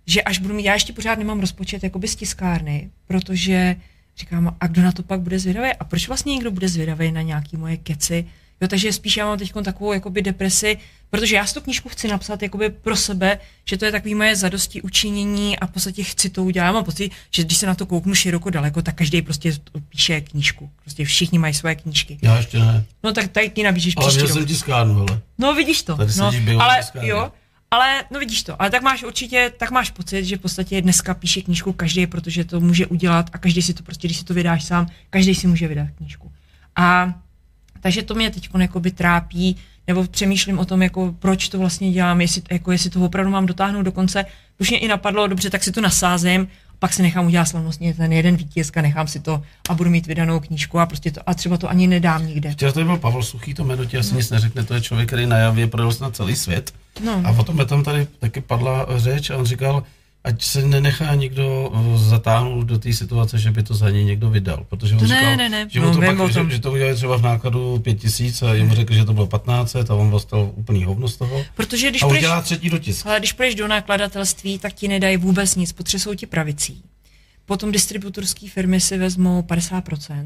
že 0.06 0.22
až 0.22 0.40
budu 0.40 0.54
mít, 0.54 0.64
já 0.64 0.74
ještě 0.74 0.94
pořád 0.94 1.20
nemám 1.20 1.40
rozpočet 1.40 1.84
jakoby 1.84 2.08
z 2.08 2.16
tiskárny, 2.16 2.90
protože 3.08 3.76
říkám, 4.18 4.56
a 4.60 4.68
kdo 4.68 4.82
na 4.82 4.92
to 4.92 5.04
pak 5.04 5.22
bude 5.22 5.40
zvědavý? 5.40 5.70
A 5.80 5.84
proč 5.84 6.08
vlastně 6.08 6.34
někdo 6.34 6.52
bude 6.52 6.70
zvědavý 6.70 7.12
na 7.12 7.22
nějaký 7.22 7.58
moje 7.58 7.78
keci? 7.78 8.26
Jo, 8.64 8.68
takže 8.68 8.94
spíš 8.94 9.18
já 9.18 9.26
mám 9.26 9.38
teď 9.38 9.54
takovou 9.64 9.94
jakoby 9.94 10.22
depresi, 10.22 10.78
protože 11.10 11.36
já 11.36 11.46
si 11.46 11.54
tu 11.54 11.62
knížku 11.62 11.90
chci 11.90 12.08
napsat 12.08 12.42
jakoby 12.42 12.70
pro 12.70 12.96
sebe, 12.96 13.40
že 13.66 13.78
to 13.78 13.86
je 13.86 13.92
takový 13.92 14.16
moje 14.16 14.36
zadosti 14.36 14.82
učinění 14.82 15.60
a 15.60 15.68
v 15.68 15.72
podstatě 15.72 16.04
chci 16.04 16.30
to 16.30 16.44
udělat. 16.44 16.72
Mám 16.72 16.84
pocit, 16.84 17.12
že 17.32 17.44
když 17.44 17.58
se 17.58 17.66
na 17.66 17.76
to 17.76 17.86
kouknu 17.86 18.16
široko 18.16 18.50
daleko, 18.50 18.82
tak 18.82 18.96
každý 18.96 19.22
prostě 19.22 19.54
píše 19.90 20.22
knížku. 20.22 20.70
Prostě 20.82 21.06
všichni 21.06 21.40
mají 21.40 21.54
své 21.54 21.76
knížky. 21.76 22.18
Já 22.22 22.38
ještě 22.38 22.60
ne. 22.60 22.86
No 23.04 23.14
tak 23.14 23.28
tady 23.28 23.50
ti 23.50 23.64
nabížíš 23.64 23.94
Ale 23.98 24.14
měl 24.14 24.28
jsem 24.28 24.46
tiskárnu, 24.46 24.94
hele. 24.94 25.22
No 25.38 25.56
vidíš 25.56 25.84
to. 25.84 25.98
Tady 25.98 26.12
no, 26.18 26.32
ale 26.60 26.78
tiskárnu. 26.78 27.10
jo, 27.10 27.32
ale 27.72 28.04
no 28.12 28.20
vidíš 28.20 28.44
to, 28.44 28.62
ale 28.62 28.70
tak 28.70 28.82
máš 28.82 29.04
určitě, 29.04 29.52
tak 29.58 29.72
máš 29.72 29.92
pocit, 29.92 30.26
že 30.26 30.38
v 30.38 30.40
podstatě 30.40 30.82
dneska 30.82 31.14
píše 31.14 31.42
knížku 31.42 31.74
každý, 31.74 32.08
protože 32.08 32.44
to 32.44 32.60
může 32.60 32.88
udělat 32.88 33.30
a 33.34 33.38
každý 33.38 33.62
si 33.62 33.74
to 33.74 33.84
prostě, 33.84 34.08
když 34.08 34.18
si 34.18 34.26
to 34.26 34.34
vydáš 34.34 34.64
sám, 34.64 34.88
každý 35.10 35.36
si 35.36 35.48
může 35.48 35.68
vydat 35.68 35.88
knížku. 35.98 36.32
A 36.76 37.14
takže 37.84 38.04
to 38.04 38.16
mě 38.16 38.32
teď 38.32 38.50
by 38.80 38.92
trápí, 38.92 39.58
nebo 39.88 40.08
přemýšlím 40.08 40.60
o 40.60 40.66
tom, 40.66 40.82
jako 40.82 41.16
proč 41.20 41.50
to 41.50 41.60
vlastně 41.60 41.92
dělám, 41.92 42.22
jestli, 42.22 42.42
jako 42.52 42.72
jestli 42.72 42.90
to 42.90 43.02
opravdu 43.02 43.32
mám 43.32 43.46
dotáhnout 43.46 43.84
do 43.84 43.92
konce. 43.92 44.26
Už 44.60 44.70
mě 44.70 44.80
i 44.80 44.88
napadlo, 44.88 45.28
dobře, 45.28 45.50
tak 45.50 45.64
si 45.64 45.72
to 45.72 45.82
nasázím, 45.82 46.48
pak 46.80 46.94
si 46.94 47.02
nechám 47.02 47.26
udělat 47.26 47.46
slavnostně 47.46 47.94
ten 47.94 48.14
jeden 48.14 48.36
výtisk 48.36 48.78
a 48.78 48.82
nechám 48.82 49.08
si 49.08 49.20
to 49.20 49.44
a 49.70 49.74
budu 49.74 49.90
mít 49.90 50.08
vydanou 50.08 50.40
knížku 50.40 50.80
a 50.80 50.86
prostě 50.86 51.12
to 51.12 51.22
a 51.30 51.34
třeba 51.34 51.58
to 51.58 51.70
ani 51.70 51.88
nedám 51.88 52.28
nikde. 52.28 52.52
Včera 52.52 52.72
tady 52.72 52.86
byl 52.86 52.98
Pavel 52.98 53.24
Suchý, 53.24 53.54
to 53.54 53.64
jméno 53.64 53.86
ti 53.86 53.98
asi 53.98 54.12
no. 54.12 54.18
nic 54.18 54.30
neřekne, 54.30 54.64
to 54.64 54.74
je 54.74 54.82
člověk, 54.82 55.08
který 55.08 55.26
na 55.26 55.38
javě 55.38 55.68
projel 55.68 55.92
na 56.02 56.12
celý 56.12 56.36
svět. 56.36 56.74
No. 57.06 57.22
A 57.26 57.34
potom 57.34 57.66
tam 57.66 57.84
tady 57.84 58.08
taky 58.20 58.42
padla 58.42 58.88
řeč 58.96 59.30
a 59.30 59.38
on 59.38 59.46
říkal, 59.46 59.84
ať 60.24 60.44
se 60.44 60.68
nenechá 60.68 61.16
nikdo 61.16 61.72
eh, 61.76 61.98
zatáhnout 61.98 62.68
do 62.68 62.80
té 62.80 62.94
situace, 62.94 63.38
že 63.38 63.52
by 63.52 63.64
to 63.64 63.74
za 63.74 63.90
něj 63.90 64.06
někdo 64.06 64.30
vydal. 64.30 64.66
Protože 64.70 64.94
on 64.94 65.00
to 65.00 65.08
říkal, 65.08 65.24
ne, 65.24 65.38
ne, 65.38 65.50
ne. 65.50 65.68
Že, 65.70 65.80
no, 65.80 65.94
to 65.94 66.02
pak, 66.02 66.32
že, 66.32 66.50
že, 66.50 66.60
to 66.60 66.72
udělali 66.72 66.96
třeba 66.96 67.18
v 67.18 67.22
nákladu 67.22 67.80
pět 67.80 68.00
tisíc 68.00 68.42
a 68.42 68.54
jim 68.54 68.72
řekl, 68.72 68.94
že 68.94 69.06
to 69.06 69.14
bylo 69.14 69.28
15 69.28 69.76
a 69.76 69.96
on 69.96 70.12
dostal 70.12 70.52
úplný 70.56 70.84
hovno 70.84 71.08
z 71.08 71.18
toho. 71.18 71.46
Protože 71.56 71.90
když 71.90 72.04
a 72.04 72.08
udělá 72.08 72.36
půjdeš, 72.36 72.46
třetí 72.46 72.70
dotisk. 72.70 73.06
Ale 73.06 73.20
když 73.20 73.34
půjdeš 73.34 73.56
do 73.56 73.68
nakladatelství, 73.68 74.60
tak 74.60 74.74
ti 74.74 74.88
nedají 74.88 75.18
vůbec 75.18 75.56
nic, 75.56 75.72
potřesou 75.72 76.14
ti 76.14 76.26
pravicí. 76.26 76.84
Potom 77.46 77.72
distributorské 77.72 78.50
firmy 78.50 78.82
si 78.82 78.98
vezmou 78.98 79.42
50% 79.42 80.26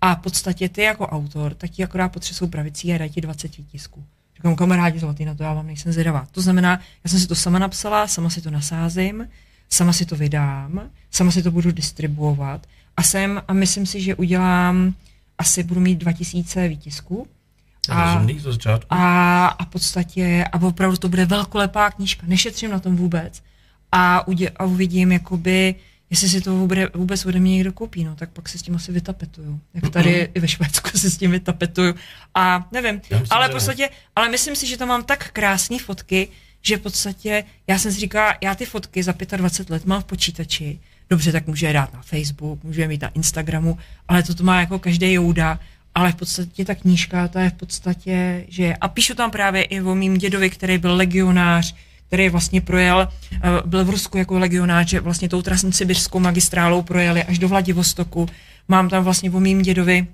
a 0.00 0.14
v 0.14 0.18
podstatě 0.18 0.68
ty 0.68 0.82
jako 0.82 1.06
autor, 1.06 1.54
tak 1.54 1.70
ti 1.70 1.84
akorát 1.84 2.08
potřesou 2.08 2.46
pravicí 2.46 2.92
a 2.92 2.98
dají 2.98 3.10
ti 3.10 3.20
20 3.20 3.56
výtisků. 3.56 4.04
Říkám, 4.38 4.56
kamarádi 4.56 4.98
zlatý, 4.98 5.24
na 5.24 5.34
to 5.34 5.42
já 5.42 5.54
vám 5.54 5.66
nejsem 5.66 5.92
zvědavá. 5.92 6.26
To 6.32 6.40
znamená, 6.40 6.80
já 7.04 7.10
jsem 7.10 7.20
si 7.20 7.26
to 7.26 7.34
sama 7.34 7.58
napsala, 7.58 8.06
sama 8.06 8.30
si 8.30 8.40
to 8.40 8.50
nasázím, 8.50 9.28
sama 9.70 9.92
si 9.92 10.06
to 10.06 10.16
vydám, 10.16 10.90
sama 11.10 11.30
si 11.30 11.42
to 11.42 11.50
budu 11.50 11.72
distribuovat 11.72 12.66
a 12.96 13.02
jsem, 13.02 13.42
a 13.48 13.52
myslím 13.52 13.86
si, 13.86 14.00
že 14.00 14.14
udělám, 14.14 14.94
asi 15.38 15.62
budu 15.62 15.80
mít 15.80 15.98
2000 15.98 16.68
výtisků. 16.68 17.26
A, 18.90 18.96
a, 18.98 19.46
a 19.46 19.64
v 19.64 19.68
podstatě, 19.68 20.44
a 20.52 20.62
opravdu 20.62 20.96
to 20.96 21.08
bude 21.08 21.24
velkolepá 21.24 21.90
knížka, 21.90 22.26
nešetřím 22.26 22.70
na 22.70 22.78
tom 22.78 22.96
vůbec. 22.96 23.42
A, 23.92 24.28
udě, 24.28 24.50
a 24.50 24.64
uvidím, 24.64 25.12
jakoby, 25.12 25.74
jestli 26.10 26.28
si 26.28 26.40
to 26.40 26.56
vůbec, 26.56 26.90
vůbec 26.94 27.26
ode 27.26 27.40
mě 27.40 27.52
někdo 27.52 27.72
koupí, 27.72 28.04
no, 28.04 28.16
tak 28.16 28.30
pak 28.30 28.48
se 28.48 28.58
s 28.58 28.62
tím 28.62 28.76
asi 28.76 28.92
vytapetuju. 28.92 29.60
Jak 29.74 29.92
tady 29.92 30.10
mm-hmm. 30.10 30.30
i 30.34 30.40
ve 30.40 30.48
Švédsku 30.48 30.98
se 30.98 31.10
s 31.10 31.16
tím 31.16 31.30
vytapetuju. 31.30 31.94
A 32.34 32.68
nevím, 32.72 32.94
myslím, 32.94 33.26
ale 33.30 33.48
v 33.48 33.52
podstatě, 33.52 33.90
ale 34.16 34.28
myslím 34.28 34.56
si, 34.56 34.66
že 34.66 34.76
tam 34.76 34.88
mám 34.88 35.04
tak 35.04 35.30
krásné 35.30 35.78
fotky, 35.78 36.28
že 36.62 36.76
v 36.76 36.80
podstatě, 36.80 37.44
já 37.66 37.78
jsem 37.78 37.92
si 37.92 38.00
říkala, 38.00 38.34
já 38.40 38.54
ty 38.54 38.66
fotky 38.66 39.02
za 39.02 39.14
25 39.36 39.72
let 39.72 39.86
mám 39.86 40.02
v 40.02 40.04
počítači, 40.04 40.80
dobře, 41.10 41.32
tak 41.32 41.46
můžu 41.46 41.66
je 41.66 41.72
dát 41.72 41.94
na 41.94 42.02
Facebook, 42.02 42.64
můžu 42.64 42.80
je 42.80 42.88
mít 42.88 43.02
na 43.02 43.08
Instagramu, 43.08 43.78
ale 44.08 44.22
to 44.22 44.44
má 44.44 44.60
jako 44.60 44.78
každý 44.78 45.12
jouda, 45.12 45.60
ale 45.94 46.12
v 46.12 46.14
podstatě 46.14 46.64
ta 46.64 46.74
knížka, 46.74 47.28
ta 47.28 47.40
je 47.40 47.50
v 47.50 47.54
podstatě, 47.54 48.44
že 48.48 48.74
a 48.80 48.88
píšu 48.88 49.14
tam 49.14 49.30
právě 49.30 49.62
i 49.62 49.80
o 49.80 49.94
mým 49.94 50.18
dědovi, 50.18 50.50
který 50.50 50.78
byl 50.78 50.96
legionář, 50.96 51.74
který 52.08 52.28
vlastně 52.28 52.60
projel, 52.60 53.08
eh, 53.32 53.38
byl 53.64 53.84
v 53.84 53.90
Rusku 53.90 54.18
jako 54.18 54.38
legionář, 54.38 54.88
že 54.88 55.00
vlastně 55.00 55.28
tou 55.28 55.42
transsibirskou 55.42 56.18
magistrálou 56.18 56.82
projeli 56.82 57.22
až 57.22 57.38
do 57.38 57.48
Vladivostoku. 57.48 58.26
Mám 58.68 58.88
tam 58.88 59.04
vlastně 59.04 59.30
o 59.30 59.40
mým 59.40 59.62
dědovi, 59.62 60.06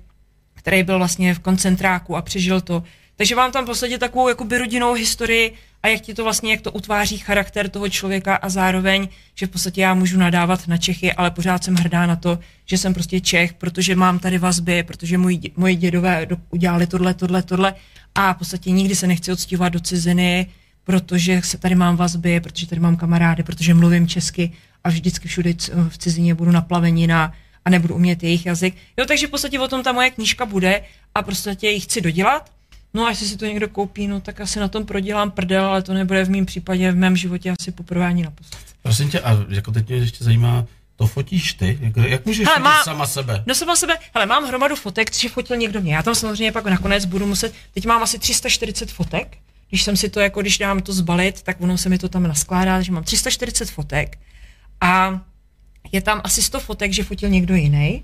který 0.53 0.83
byl 0.83 0.97
vlastně 0.97 1.33
v 1.33 1.39
koncentráku 1.39 2.15
a 2.15 2.21
přežil 2.21 2.61
to. 2.61 2.83
Takže 3.15 3.35
mám 3.35 3.51
tam 3.51 3.63
v 3.63 3.67
podstatě 3.67 3.97
takovou 3.97 4.29
jakoby 4.29 4.57
rodinnou 4.57 4.93
historii 4.93 5.53
a 5.83 5.87
jak 5.87 6.01
ti 6.01 6.13
to 6.13 6.23
vlastně, 6.23 6.51
jak 6.51 6.61
to 6.61 6.71
utváří 6.71 7.17
charakter 7.17 7.69
toho 7.69 7.89
člověka 7.89 8.35
a 8.35 8.49
zároveň, 8.49 9.07
že 9.35 9.45
v 9.45 9.49
podstatě 9.49 9.81
já 9.81 9.93
můžu 9.93 10.17
nadávat 10.17 10.67
na 10.67 10.77
Čechy, 10.77 11.13
ale 11.13 11.31
pořád 11.31 11.63
jsem 11.63 11.75
hrdá 11.75 12.05
na 12.05 12.15
to, 12.15 12.39
že 12.65 12.77
jsem 12.77 12.93
prostě 12.93 13.19
Čech, 13.19 13.53
protože 13.53 13.95
mám 13.95 14.19
tady 14.19 14.37
vazby, 14.37 14.83
protože 14.83 15.17
moji, 15.17 15.39
moji 15.55 15.75
dědové 15.75 16.27
udělali 16.49 16.87
tohle, 16.87 17.13
tohle, 17.13 17.43
tohle 17.43 17.73
a 18.15 18.33
v 18.33 18.37
podstatě 18.37 18.71
nikdy 18.71 18.95
se 18.95 19.07
nechci 19.07 19.31
odstěhovat 19.31 19.73
do 19.73 19.79
ciziny, 19.79 20.47
protože 20.85 21.41
se 21.43 21.57
tady 21.57 21.75
mám 21.75 21.95
vazby, 21.95 22.39
protože 22.39 22.67
tady 22.67 22.81
mám 22.81 22.97
kamarády, 22.97 23.43
protože 23.43 23.73
mluvím 23.73 24.07
česky 24.07 24.51
a 24.83 24.89
vždycky 24.89 25.27
všude 25.27 25.53
v 25.89 25.97
cizině 25.97 26.35
budu 26.35 26.51
naplavenina 26.51 27.33
a 27.65 27.69
nebudu 27.69 27.95
umět 27.95 28.23
jejich 28.23 28.45
jazyk. 28.45 28.75
Jo, 28.97 29.05
takže 29.05 29.27
v 29.27 29.29
podstatě 29.29 29.59
o 29.59 29.67
tom 29.67 29.83
ta 29.83 29.91
moje 29.91 30.11
knížka 30.11 30.45
bude 30.45 30.81
a 31.15 31.21
prostě 31.21 31.67
ji 31.67 31.79
chci 31.79 32.01
dodělat. 32.01 32.51
No 32.93 33.05
a 33.05 33.09
jestli 33.09 33.27
si 33.27 33.37
to 33.37 33.45
někdo 33.45 33.67
koupí, 33.69 34.07
no 34.07 34.21
tak 34.21 34.41
asi 34.41 34.59
na 34.59 34.67
tom 34.67 34.85
prodělám 34.85 35.31
prdel, 35.31 35.65
ale 35.65 35.81
to 35.81 35.93
nebude 35.93 36.25
v 36.25 36.29
mém 36.29 36.45
případě, 36.45 36.91
v 36.91 36.95
mém 36.95 37.17
životě 37.17 37.53
asi 37.59 37.71
poprvé 37.71 38.05
ani 38.07 38.23
naposled. 38.23 38.61
Prosím 38.81 39.09
tě, 39.09 39.19
a 39.19 39.45
jako 39.49 39.71
teď 39.71 39.89
mě 39.89 39.97
ještě 39.97 40.23
zajímá, 40.23 40.65
to 40.95 41.07
fotíš 41.07 41.53
ty? 41.53 41.77
Jak, 41.81 41.97
jak 41.97 42.25
můžeš 42.25 42.47
Hele, 42.47 42.59
má, 42.59 42.83
sama 42.83 43.07
sebe? 43.07 43.43
No 43.45 43.55
sama 43.55 43.75
sebe, 43.75 43.97
hele, 44.13 44.25
mám 44.25 44.47
hromadu 44.47 44.75
fotek, 44.75 45.15
že 45.15 45.29
fotil 45.29 45.57
někdo 45.57 45.81
mě. 45.81 45.95
Já 45.95 46.03
tam 46.03 46.15
samozřejmě 46.15 46.51
pak 46.51 46.65
nakonec 46.65 47.05
budu 47.05 47.25
muset, 47.25 47.53
teď 47.73 47.85
mám 47.85 48.03
asi 48.03 48.19
340 48.19 48.91
fotek, 48.91 49.37
když 49.69 49.83
jsem 49.83 49.97
si 49.97 50.09
to, 50.09 50.19
jako 50.19 50.41
když 50.41 50.57
dám 50.57 50.81
to 50.81 50.93
zbalit, 50.93 51.41
tak 51.41 51.61
ono 51.61 51.77
se 51.77 51.89
mi 51.89 51.97
to 51.97 52.09
tam 52.09 52.23
naskládá, 52.23 52.81
že 52.81 52.91
mám 52.91 53.03
340 53.03 53.69
fotek 53.69 54.19
a 54.81 55.21
je 55.91 56.01
tam 56.01 56.21
asi 56.23 56.41
100 56.41 56.59
fotek, 56.59 56.93
že 56.93 57.03
fotil 57.03 57.29
někdo 57.29 57.55
jiný. 57.55 58.03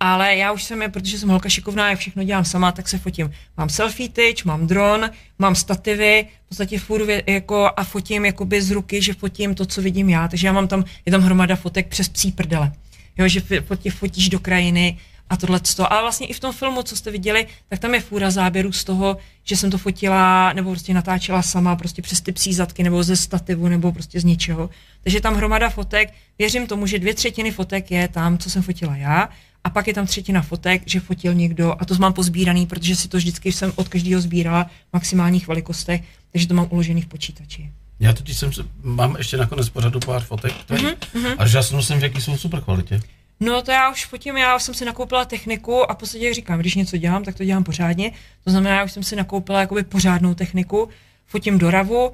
Ale 0.00 0.36
já 0.36 0.52
už 0.52 0.62
jsem 0.62 0.82
je, 0.82 0.88
protože 0.88 1.18
jsem 1.18 1.28
holka 1.28 1.48
šikovná, 1.48 1.90
jak 1.90 1.98
všechno 1.98 2.24
dělám 2.24 2.44
sama, 2.44 2.72
tak 2.72 2.88
se 2.88 2.98
fotím. 2.98 3.30
Mám 3.56 3.68
selfie 3.68 4.08
tyč, 4.08 4.44
mám 4.44 4.66
dron, 4.66 5.10
mám 5.38 5.54
stativy, 5.54 6.26
v 6.44 6.48
podstatě 6.48 6.78
furt 6.78 7.08
jako 7.26 7.70
a 7.76 7.84
fotím 7.84 8.24
jakoby 8.24 8.62
z 8.62 8.70
ruky, 8.70 9.02
že 9.02 9.14
fotím 9.14 9.54
to, 9.54 9.66
co 9.66 9.82
vidím 9.82 10.08
já. 10.08 10.28
Takže 10.28 10.46
já 10.46 10.52
mám 10.52 10.68
tam, 10.68 10.84
je 11.06 11.12
tam 11.12 11.20
hromada 11.20 11.56
fotek 11.56 11.88
přes 11.88 12.08
psí 12.08 12.32
prdele. 12.32 12.72
Jo, 13.18 13.28
že 13.28 13.40
fotí, 13.60 13.90
fotíš 13.90 14.28
do 14.28 14.40
krajiny, 14.40 14.98
a 15.32 15.36
tohle. 15.36 15.60
Ale 15.88 16.02
vlastně 16.02 16.26
i 16.26 16.32
v 16.32 16.40
tom 16.40 16.52
filmu, 16.52 16.82
co 16.82 16.96
jste 16.96 17.10
viděli, 17.10 17.46
tak 17.68 17.78
tam 17.78 17.94
je 17.94 18.00
fůra 18.00 18.30
záběrů 18.30 18.72
z 18.72 18.84
toho, 18.84 19.16
že 19.44 19.56
jsem 19.56 19.70
to 19.70 19.78
fotila 19.78 20.52
nebo 20.52 20.70
prostě 20.70 20.94
natáčela 20.94 21.42
sama 21.42 21.76
prostě 21.76 22.02
přes 22.02 22.20
ty 22.20 22.32
psí 22.32 22.54
zadky 22.54 22.82
nebo 22.82 23.02
ze 23.02 23.16
stativu 23.16 23.68
nebo 23.68 23.92
prostě 23.92 24.20
z 24.20 24.24
ničeho. 24.24 24.70
Takže 25.02 25.20
tam 25.20 25.34
hromada 25.34 25.70
fotek. 25.70 26.14
Věřím 26.38 26.66
tomu, 26.66 26.86
že 26.86 26.98
dvě 26.98 27.14
třetiny 27.14 27.50
fotek 27.50 27.90
je 27.90 28.08
tam, 28.08 28.38
co 28.38 28.50
jsem 28.50 28.62
fotila 28.62 28.96
já 28.96 29.28
a 29.64 29.70
pak 29.70 29.86
je 29.86 29.94
tam 29.94 30.06
třetina 30.06 30.42
fotek, 30.42 30.82
že 30.86 31.00
fotil 31.00 31.34
někdo 31.34 31.76
a 31.78 31.84
to 31.84 31.94
mám 31.94 32.12
pozbíraný, 32.12 32.66
protože 32.66 32.96
si 32.96 33.08
to 33.08 33.16
vždycky 33.16 33.52
jsem 33.52 33.72
od 33.76 33.88
každého 33.88 34.20
sbírala 34.20 34.64
v 34.64 34.92
maximálních 34.92 35.48
velikostech, 35.48 36.02
takže 36.32 36.48
to 36.48 36.54
mám 36.54 36.66
uložený 36.70 37.02
v 37.02 37.06
počítači. 37.06 37.70
Já 38.00 38.12
totiž 38.12 38.36
jsem, 38.36 38.50
mám 38.82 39.16
ještě 39.18 39.36
nakonec 39.36 39.68
pořadu 39.68 40.00
pár 40.00 40.22
fotek 40.22 40.52
mm-hmm. 40.68 41.34
a 41.38 41.46
žasnul 41.46 41.82
jsem, 41.82 41.98
v 42.00 42.02
jaký 42.02 42.20
jsou 42.20 42.36
super 42.36 42.60
kvalitě. 42.60 43.00
No 43.44 43.62
to 43.62 43.70
já 43.70 43.90
už 43.90 44.06
fotím, 44.06 44.36
já 44.36 44.58
jsem 44.58 44.74
si 44.74 44.84
nakoupila 44.84 45.24
techniku 45.24 45.90
a 45.90 45.94
v 45.94 45.96
podstatě 45.96 46.34
říkám, 46.34 46.60
když 46.60 46.74
něco 46.74 46.96
dělám, 46.96 47.24
tak 47.24 47.34
to 47.34 47.44
dělám 47.44 47.64
pořádně. 47.64 48.12
To 48.44 48.50
znamená, 48.50 48.76
já 48.76 48.84
už 48.84 48.92
jsem 48.92 49.02
si 49.02 49.16
nakoupila 49.16 49.60
jakoby 49.60 49.82
pořádnou 49.82 50.34
techniku, 50.34 50.88
fotím 51.26 51.58
do 51.58 51.70
RAVu, 51.70 52.08
uh, 52.08 52.12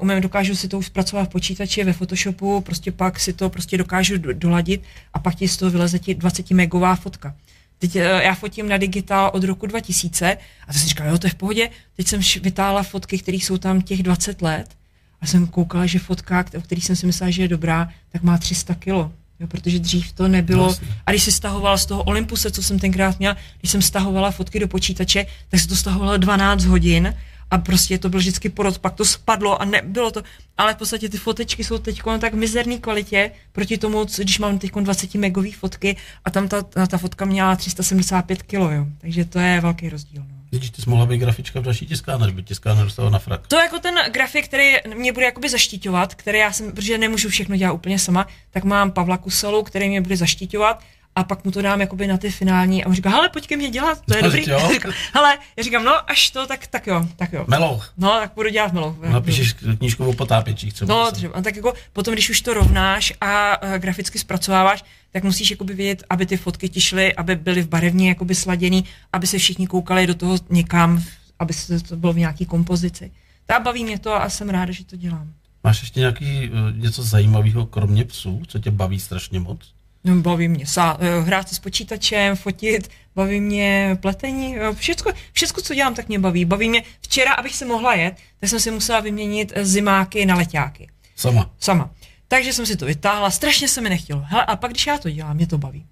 umím, 0.00 0.20
dokážu 0.20 0.56
si 0.56 0.68
to 0.68 0.78
už 0.78 0.86
zpracovat 0.86 1.24
v 1.24 1.28
počítači, 1.28 1.84
ve 1.84 1.92
Photoshopu, 1.92 2.60
prostě 2.60 2.92
pak 2.92 3.20
si 3.20 3.32
to 3.32 3.50
prostě 3.50 3.78
dokážu 3.78 4.14
doladit 4.18 4.82
a 5.12 5.18
pak 5.18 5.34
ti 5.34 5.48
z 5.48 5.56
toho 5.56 5.70
vyleze 5.70 5.98
ti 5.98 6.14
20 6.14 6.50
megová 6.50 6.96
fotka. 6.96 7.34
Teď 7.78 7.96
uh, 7.96 8.02
já 8.02 8.34
fotím 8.34 8.68
na 8.68 8.76
digitál 8.76 9.30
od 9.34 9.44
roku 9.44 9.66
2000 9.66 10.38
a 10.68 10.72
to 10.72 10.78
si 10.78 10.88
říkám, 10.88 11.06
jo, 11.06 11.18
to 11.18 11.26
je 11.26 11.30
v 11.30 11.34
pohodě. 11.34 11.70
Teď 11.96 12.06
jsem 12.08 12.20
vytáhla 12.42 12.82
fotky, 12.82 13.18
které 13.18 13.36
jsou 13.36 13.58
tam 13.58 13.82
těch 13.82 14.02
20 14.02 14.42
let 14.42 14.66
a 15.20 15.26
jsem 15.26 15.46
koukala, 15.46 15.86
že 15.86 15.98
fotka, 15.98 16.44
o 16.58 16.60
který 16.60 16.80
jsem 16.80 16.96
si 16.96 17.06
myslela, 17.06 17.30
že 17.30 17.42
je 17.42 17.48
dobrá, 17.48 17.88
tak 18.12 18.22
má 18.22 18.38
300 18.38 18.74
kilo. 18.74 19.12
Jo, 19.44 19.48
protože 19.48 19.78
dřív 19.78 20.12
to 20.12 20.28
nebylo. 20.28 20.64
Vlastně. 20.64 20.88
A 21.06 21.10
když 21.10 21.22
si 21.22 21.32
stahovala 21.32 21.76
z 21.76 21.86
toho 21.86 22.02
Olympuse, 22.02 22.50
co 22.50 22.62
jsem 22.62 22.78
tenkrát 22.78 23.18
měla, 23.18 23.36
když 23.60 23.70
jsem 23.70 23.82
stahovala 23.82 24.30
fotky 24.30 24.60
do 24.60 24.68
počítače, 24.68 25.26
tak 25.48 25.60
se 25.60 25.68
to 25.68 25.76
stahovalo 25.76 26.16
12 26.16 26.64
hodin 26.64 27.14
a 27.50 27.58
prostě 27.58 27.98
to 27.98 28.08
byl 28.08 28.20
vždycky 28.20 28.48
porod, 28.48 28.78
pak 28.78 28.94
to 28.94 29.04
spadlo 29.04 29.62
a 29.62 29.64
nebylo 29.64 30.10
to, 30.10 30.22
ale 30.58 30.74
v 30.74 30.76
podstatě 30.76 31.08
ty 31.08 31.18
fotečky 31.18 31.64
jsou 31.64 31.78
teď 31.78 32.06
na 32.06 32.18
tak 32.18 32.34
mizerné 32.34 32.78
kvalitě 32.78 33.30
proti 33.52 33.78
tomu, 33.78 34.06
když 34.16 34.38
mám 34.38 34.58
teď 34.58 34.72
20 34.72 35.14
megový 35.14 35.52
fotky 35.52 35.96
a 36.24 36.30
tam 36.30 36.48
ta, 36.48 36.62
ta 36.62 36.98
fotka 36.98 37.24
měla 37.24 37.56
375 37.56 38.42
kg, 38.42 38.52
jo. 38.52 38.86
takže 39.00 39.24
to 39.24 39.38
je 39.38 39.60
velký 39.60 39.88
rozdíl. 39.88 40.22
No. 40.28 40.33
Když 40.58 40.70
ty 40.70 40.82
mohla 40.86 41.06
být 41.06 41.18
grafička 41.18 41.60
v 41.60 41.62
další 41.62 41.86
tiskárně, 41.86 42.32
by 42.32 42.42
tiskárna 42.42 42.84
dostala 42.84 43.10
na 43.10 43.18
frak. 43.18 43.46
To 43.46 43.56
jako 43.56 43.78
ten 43.78 43.94
grafik, 44.12 44.44
který 44.44 44.74
mě 44.94 45.12
bude 45.12 45.26
jakoby 45.26 45.48
zaštiťovat, 45.48 46.14
který 46.14 46.38
já 46.38 46.52
jsem, 46.52 46.72
protože 46.72 46.98
nemůžu 46.98 47.28
všechno 47.28 47.56
dělat 47.56 47.72
úplně 47.72 47.98
sama, 47.98 48.26
tak 48.50 48.64
mám 48.64 48.92
Pavla 48.92 49.18
Kuselu, 49.18 49.62
který 49.62 49.88
mě 49.88 50.00
bude 50.00 50.16
zaštiťovat 50.16 50.80
a 51.16 51.24
pak 51.24 51.44
mu 51.44 51.50
to 51.50 51.62
dám 51.62 51.80
jakoby 51.80 52.06
na 52.06 52.16
ty 52.16 52.30
finální 52.30 52.84
a 52.84 52.86
on 52.86 52.94
říká, 52.94 53.10
hele, 53.10 53.28
pojď 53.28 53.46
ke 53.46 53.56
mě 53.56 53.70
dělat, 53.70 54.02
to 54.06 54.16
je 54.16 54.22
no, 54.22 54.28
dobrý. 54.28 54.44
hele, 55.14 55.38
já 55.56 55.62
říkám, 55.62 55.84
no 55.84 56.10
až 56.10 56.30
to, 56.30 56.46
tak, 56.46 56.66
tak 56.66 56.86
jo, 56.86 57.08
tak 57.16 57.32
jo. 57.32 57.44
Melouch. 57.48 57.92
No, 57.96 58.08
tak 58.08 58.32
budu 58.34 58.48
dělat 58.48 58.72
melouch. 58.72 58.96
Napíšeš 59.00 59.52
knížku 59.78 60.04
o 60.04 60.12
potápěčích 60.12 60.72
třeba. 60.72 60.94
No, 60.94 61.12
třeba, 61.12 61.42
tak 61.42 61.56
jako 61.56 61.74
potom, 61.92 62.14
když 62.14 62.30
už 62.30 62.40
to 62.40 62.54
rovnáš 62.54 63.12
a 63.20 63.62
uh, 63.62 63.74
graficky 63.74 64.18
zpracováváš, 64.18 64.84
tak 65.12 65.24
musíš 65.24 65.50
jakoby 65.50 65.74
vědět, 65.74 66.04
aby 66.10 66.26
ty 66.26 66.36
fotky 66.36 66.68
ti 66.68 66.80
šly, 66.80 67.14
aby 67.14 67.36
byly 67.36 67.62
v 67.62 67.68
barevně 67.68 68.08
jakoby 68.08 68.34
sladěný, 68.34 68.84
aby 69.12 69.26
se 69.26 69.38
všichni 69.38 69.66
koukali 69.66 70.06
do 70.06 70.14
toho 70.14 70.38
někam, 70.50 71.02
aby 71.38 71.52
se 71.52 71.80
to 71.80 71.96
bylo 71.96 72.12
v 72.12 72.18
nějaký 72.18 72.46
kompozici. 72.46 73.10
Tak 73.46 73.62
baví 73.62 73.84
mě 73.84 73.98
to 73.98 74.14
a 74.14 74.28
jsem 74.28 74.48
ráda, 74.48 74.72
že 74.72 74.84
to 74.84 74.96
dělám. 74.96 75.32
Máš 75.64 75.80
ještě 75.80 76.00
nějaký 76.00 76.50
uh, 76.50 76.76
něco 76.82 77.02
zajímavého, 77.02 77.66
kromě 77.66 78.04
psů, 78.04 78.42
co 78.48 78.58
tě 78.58 78.70
baví 78.70 79.00
strašně 79.00 79.40
moc? 79.40 79.74
No, 80.04 80.16
baví 80.16 80.48
mě 80.48 80.66
sá, 80.66 80.96
eh, 81.00 81.20
hrát 81.20 81.48
s 81.48 81.58
počítačem, 81.58 82.36
fotit, 82.36 82.90
baví 83.14 83.40
mě 83.40 83.98
pletení, 84.00 84.56
všechno, 84.74 85.12
všechno, 85.32 85.62
co 85.62 85.74
dělám, 85.74 85.94
tak 85.94 86.08
mě 86.08 86.18
baví. 86.18 86.44
Baví 86.44 86.68
mě, 86.68 86.82
včera, 87.00 87.32
abych 87.32 87.56
se 87.56 87.64
mohla 87.64 87.94
jet, 87.94 88.14
tak 88.40 88.50
jsem 88.50 88.60
si 88.60 88.70
musela 88.70 89.00
vyměnit 89.00 89.52
eh, 89.54 89.64
zimáky 89.64 90.26
na 90.26 90.34
letáky. 90.34 90.88
Sama? 91.16 91.50
Sama. 91.58 91.90
Takže 92.28 92.52
jsem 92.52 92.66
si 92.66 92.76
to 92.76 92.86
vytáhla, 92.86 93.30
strašně 93.30 93.68
se 93.68 93.80
mi 93.80 93.88
nechtělo. 93.88 94.22
Hele, 94.26 94.44
a 94.44 94.56
pak, 94.56 94.70
když 94.70 94.86
já 94.86 94.98
to 94.98 95.10
dělám, 95.10 95.36
mě 95.36 95.46
to 95.46 95.58
baví. 95.58 95.86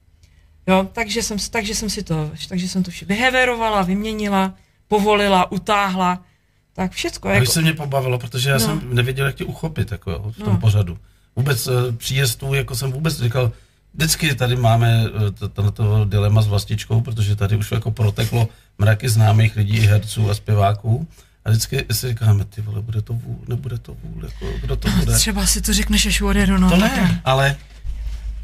Jo, 0.66 0.88
takže 0.92 1.22
jsem, 1.22 1.38
takže 1.50 1.74
jsem 1.74 1.90
si 1.90 2.02
to, 2.02 2.30
takže 2.48 2.68
jsem 2.68 2.82
to 2.82 2.90
vše 2.90 3.04
vyheverovala, 3.04 3.82
vyměnila, 3.82 4.54
povolila, 4.88 5.52
utáhla, 5.52 6.24
tak 6.72 6.92
všecko. 6.92 7.28
Jako... 7.28 7.46
se 7.46 7.62
mě 7.62 7.72
pobavilo, 7.72 8.18
protože 8.18 8.50
já 8.50 8.58
no. 8.58 8.60
jsem 8.60 8.94
nevěděl, 8.94 9.26
jak 9.26 9.34
tě 9.34 9.44
uchopit 9.44 9.92
jako, 9.92 10.32
v 10.32 10.36
tom 10.36 10.52
no. 10.52 10.58
pořadu. 10.58 10.98
Vůbec 11.36 11.66
eh, 11.66 11.92
příjezdů, 11.92 12.54
jako 12.54 12.74
jsem 12.74 12.92
vůbec 12.92 13.20
říkal, 13.20 13.52
vždycky 13.94 14.34
tady 14.34 14.56
máme 14.56 15.04
eh, 15.44 15.48
to, 15.72 16.04
dilema 16.04 16.42
s 16.42 16.46
vlastičkou, 16.46 17.00
protože 17.00 17.36
tady 17.36 17.56
už 17.56 17.72
jako 17.72 17.90
proteklo 17.90 18.48
mraky 18.78 19.08
známých 19.08 19.56
lidí, 19.56 19.80
herců 19.80 20.30
a 20.30 20.34
zpěváků. 20.34 21.06
A 21.44 21.50
vždycky 21.50 21.86
si 21.92 22.08
říkáme, 22.08 22.44
ty 22.44 22.60
vole, 22.60 22.82
bude 22.82 23.02
to 23.02 23.12
vůl, 23.12 23.38
nebude 23.48 23.78
to 23.78 23.96
vůl, 24.02 24.24
jako, 24.24 24.46
kdo 24.60 24.76
to 24.76 24.90
bude. 24.90 25.14
Třeba 25.14 25.46
si 25.46 25.60
to 25.60 25.72
řekneš 25.72 26.06
až 26.06 26.20
odjedu, 26.20 26.58
no. 26.58 26.70
To 26.70 26.76
ne, 26.76 27.20
ale 27.24 27.56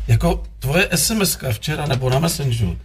jako 0.07 0.43
tvoje 0.59 0.89
SMS 0.95 1.39
včera 1.53 1.87
nebo 1.87 2.11
na 2.11 2.19
Messengeru, 2.19 2.79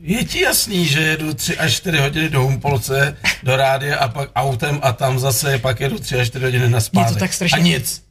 je 0.00 0.24
ti 0.24 0.40
jasný, 0.40 0.86
že 0.86 1.00
jedu 1.00 1.34
3 1.34 1.58
až 1.58 1.74
4 1.74 1.98
hodiny 1.98 2.28
do 2.28 2.42
Humpolce, 2.42 3.16
do 3.42 3.56
rádia 3.56 3.98
a 3.98 4.08
pak 4.08 4.30
autem 4.34 4.80
a 4.82 4.92
tam 4.92 5.18
zase 5.18 5.58
pak 5.58 5.80
jedu 5.80 5.98
3 5.98 6.20
až 6.20 6.26
4 6.26 6.44
hodiny 6.44 6.68
na 6.68 6.80
spánek. 6.80 7.12
to 7.12 7.18
tak 7.18 7.32
strašně... 7.32 7.58
A 7.58 7.60
nic. 7.60 8.02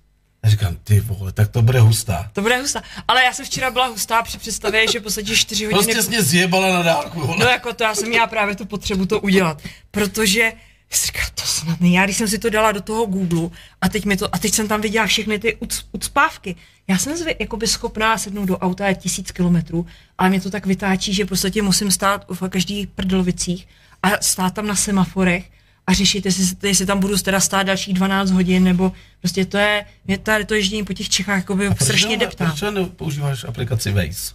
A 0.44 0.50
říkám, 0.50 0.76
ty 0.84 1.00
vole, 1.00 1.32
tak 1.32 1.48
to 1.48 1.62
bude 1.62 1.80
hustá. 1.80 2.30
To 2.34 2.42
bude 2.42 2.58
hustá. 2.58 2.84
Ale 3.08 3.24
já 3.24 3.34
jsem 3.34 3.46
včera 3.46 3.72
byla 3.72 3.88
hustá 3.88 4.24
při 4.24 4.38
představě, 4.38 4.88
že 4.92 5.00
v 5.00 5.04
podstatě 5.04 5.36
4 5.36 5.66
hodiny... 5.66 5.84
Prostě 5.84 6.04
jsi 6.04 6.10
mě 6.10 6.22
zjebala 6.22 6.74
na 6.74 6.82
dálku. 6.82 7.20
Vole. 7.20 7.38
No 7.40 7.46
jako 7.46 7.74
to, 7.74 7.84
já 7.84 7.96
jsem 7.96 8.10
měla 8.10 8.28
právě 8.28 8.56
tu 8.56 8.66
potřebu 8.66 9.06
to 9.06 9.20
udělat. 9.20 9.62
Protože 9.92 10.54
jsem 10.90 11.06
říkala, 11.06 11.30
to 11.36 11.42
snad 11.42 11.82
ne. 11.82 11.90
Já 11.90 12.06
když 12.06 12.18
jsem 12.18 12.28
si 12.28 12.40
to 12.40 12.50
dala 12.50 12.72
do 12.72 12.82
toho 12.82 13.06
Google 13.06 13.50
a 13.82 13.90
teď, 13.90 14.06
mi 14.06 14.18
to, 14.18 14.36
a 14.36 14.38
teď 14.38 14.54
jsem 14.54 14.68
tam 14.68 14.82
viděla 14.82 15.08
všechny 15.08 15.40
ty 15.40 15.58
ucpávky. 15.92 16.56
Já 16.88 16.98
jsem 16.98 17.18
zvy, 17.18 17.36
jakoby 17.40 17.68
schopná 17.68 18.18
sednout 18.18 18.46
do 18.46 18.58
auta 18.58 18.88
je 18.88 18.96
tisíc 18.96 19.32
kilometrů, 19.32 19.86
ale 20.18 20.30
mě 20.30 20.42
to 20.42 20.50
tak 20.50 20.66
vytáčí, 20.66 21.14
že 21.14 21.26
prostě 21.26 21.62
musím 21.62 21.92
stát 21.92 22.26
v 22.30 22.50
každých 22.50 22.88
prdlovicích 22.88 23.68
a 24.04 24.10
stát 24.22 24.54
tam 24.54 24.68
na 24.68 24.76
semaforech 24.76 25.46
a 25.88 25.94
řešit, 25.94 26.26
jestli, 26.26 26.68
jestli 26.68 26.86
tam 26.86 27.00
budu 27.00 27.18
teda 27.18 27.40
stát 27.40 27.64
dalších 27.64 27.94
12 27.94 28.32
hodin, 28.32 28.64
nebo 28.64 28.92
prostě 29.20 29.46
to 29.46 29.58
je, 29.58 29.86
mě 30.06 30.18
tady 30.18 30.46
to 30.46 30.54
ježdění 30.54 30.86
po 30.86 30.94
těch 30.94 31.10
Čechách 31.10 31.38
jako 31.38 31.56
by 31.56 31.70
strašně 31.82 32.18
deptá. 32.18 32.46
Proč 32.46 32.74
nepoužíváš 32.74 33.44
aplikaci 33.44 33.92
Waze? 33.92 34.34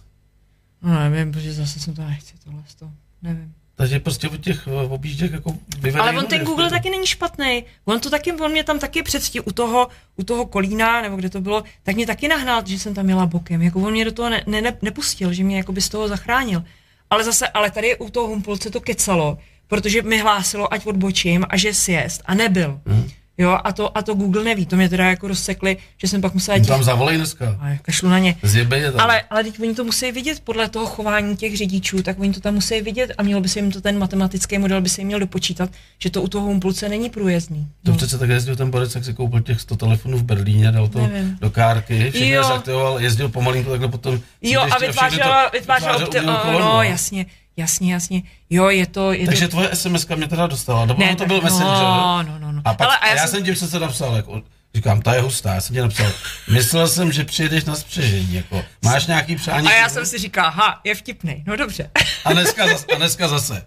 No 0.81 1.09
nevím, 1.09 1.31
protože 1.31 1.53
zase 1.53 1.79
jsem 1.79 1.95
to 1.95 2.01
nechci 2.01 2.33
tohle, 2.43 2.61
to 2.79 2.91
nevím. 3.21 3.53
Takže 3.75 3.99
prostě 3.99 4.29
od 4.29 4.41
těch 4.41 4.67
objížděk 4.89 5.31
jako 5.31 5.57
Ale 5.99 6.17
on 6.17 6.25
ten 6.25 6.43
Google 6.45 6.65
to. 6.65 6.69
taky 6.71 6.89
není 6.89 7.07
špatný. 7.07 7.63
On 7.85 7.99
to 7.99 8.09
taky, 8.09 8.33
on 8.33 8.51
mě 8.51 8.63
tam 8.63 8.79
taky 8.79 9.03
předstí 9.03 9.39
u 9.39 9.51
toho, 9.51 9.87
u 10.15 10.23
toho 10.23 10.45
Kolína, 10.45 11.01
nebo 11.01 11.15
kde 11.15 11.29
to 11.29 11.41
bylo, 11.41 11.63
tak 11.83 11.95
mě 11.95 12.07
taky 12.07 12.27
nahnal, 12.27 12.61
že 12.65 12.79
jsem 12.79 12.93
tam 12.93 13.05
měla 13.05 13.25
bokem. 13.25 13.61
Jako 13.61 13.79
on 13.79 13.91
mě 13.91 14.05
do 14.05 14.11
toho 14.11 14.29
ne, 14.29 14.43
ne, 14.47 14.77
nepustil, 14.81 15.33
že 15.33 15.43
mě 15.43 15.57
jako 15.57 15.71
by 15.71 15.81
z 15.81 15.89
toho 15.89 16.07
zachránil. 16.07 16.63
Ale 17.09 17.23
zase, 17.23 17.47
ale 17.47 17.71
tady 17.71 17.97
u 17.97 18.09
toho 18.09 18.27
Humpolce 18.27 18.69
to 18.69 18.81
kecalo, 18.81 19.37
protože 19.67 20.01
mi 20.01 20.19
hlásilo, 20.19 20.73
ať 20.73 20.85
odbočím 20.85 21.45
a 21.49 21.57
že 21.57 21.73
sjezd 21.73 22.21
a 22.25 22.33
nebyl. 22.33 22.79
Hmm. 22.85 23.09
Jo, 23.39 23.57
a 23.63 23.71
to, 23.71 23.97
a 23.97 24.01
to 24.01 24.13
Google 24.13 24.43
neví, 24.43 24.65
to 24.65 24.75
mě 24.75 24.89
teda 24.89 25.09
jako 25.09 25.27
rozsekli, 25.27 25.77
že 25.97 26.07
jsem 26.07 26.21
pak 26.21 26.33
musela... 26.33 26.57
Těch... 26.57 26.67
Tam 26.67 26.83
zavolej 26.83 27.17
dneska. 27.17 27.57
A 27.59 27.77
kašlu 27.81 28.09
na 28.09 28.19
ně. 28.19 28.37
Tam. 28.69 28.79
Ale, 28.97 29.21
ale 29.29 29.43
teď 29.43 29.59
oni 29.59 29.75
to 29.75 29.83
musí 29.83 30.11
vidět 30.11 30.39
podle 30.39 30.69
toho 30.69 30.85
chování 30.85 31.37
těch 31.37 31.57
řidičů, 31.57 32.03
tak 32.03 32.19
oni 32.19 32.33
to 32.33 32.39
tam 32.39 32.53
musí 32.53 32.81
vidět 32.81 33.11
a 33.17 33.23
mělo 33.23 33.41
by 33.41 33.49
se 33.49 33.59
jim 33.59 33.71
to 33.71 33.81
ten 33.81 33.99
matematický 33.99 34.57
model 34.57 34.81
by 34.81 34.89
se 34.89 35.01
jim 35.01 35.07
měl 35.07 35.19
dopočítat, 35.19 35.69
že 35.99 36.09
to 36.09 36.21
u 36.21 36.27
toho 36.27 36.45
Humpulce 36.45 36.89
není 36.89 37.09
průjezdný. 37.09 37.67
To 37.83 37.91
no. 37.91 37.97
přece 37.97 38.17
tak 38.17 38.29
jezdil 38.29 38.55
ten 38.55 38.69
borec, 38.69 38.95
jak 38.95 39.05
si 39.05 39.13
koupil 39.13 39.41
těch 39.41 39.61
100 39.61 39.75
telefonů 39.75 40.17
v 40.17 40.23
Berlíně, 40.23 40.71
dal 40.71 40.87
to 40.87 40.99
Nevím. 40.99 41.37
do 41.41 41.49
kárky, 41.49 42.11
všechny 42.11 42.43
zaktivoval, 42.43 42.99
jezdil 42.99 43.29
pomalinku 43.29 43.69
takhle 43.69 43.87
potom. 43.87 44.19
Jo, 44.41 44.61
a 44.61 44.79
vytvářela, 44.79 45.49
vytvářela, 45.49 45.97
vytvářela 45.97 46.59
no, 46.59 46.83
jasně. 46.83 47.25
Jasně, 47.57 47.93
jasně. 47.93 48.23
Jo, 48.49 48.69
je 48.69 48.87
to... 48.87 49.11
Je 49.13 49.25
Takže 49.25 49.47
to... 49.47 49.51
tvoje 49.51 49.75
SMS 49.75 50.07
mě 50.07 50.27
teda 50.27 50.47
dostala. 50.47 50.85
Nebo 50.85 51.03
ne, 51.03 51.15
to 51.15 51.25
byl 51.25 51.41
messenger. 51.41 51.67
No, 51.67 52.23
no, 52.23 52.39
no. 52.39 52.51
no. 52.51 52.61
A, 52.65 52.73
pak, 52.73 52.87
Ale, 52.87 52.97
a 52.97 53.07
já, 53.07 53.15
já 53.15 53.27
jsem... 53.27 53.43
tím 53.43 53.55
se 53.55 53.79
napsal, 53.79 54.15
jako, 54.15 54.41
Říkám, 54.75 55.01
ta 55.01 55.13
je 55.13 55.21
hustá, 55.21 55.53
já 55.53 55.61
jsem 55.61 55.75
ti 55.75 55.81
napsal, 55.81 56.11
myslel 56.53 56.87
jsem, 56.87 57.11
že 57.11 57.23
přijedeš 57.23 57.65
na 57.65 57.75
spřežení, 57.75 58.33
jako, 58.33 58.65
máš 58.83 59.05
nějaký 59.05 59.35
přání? 59.35 59.67
A 59.67 59.71
já 59.71 59.89
jsem 59.89 60.05
si 60.05 60.17
říkal, 60.17 60.51
ha, 60.51 60.81
je 60.83 60.95
vtipný, 60.95 61.43
no 61.47 61.55
dobře. 61.55 61.91
A 62.25 62.33
dneska, 62.33 62.67
zase, 62.67 62.85
a 62.85 62.95
dneska 62.95 63.27
zase. 63.27 63.65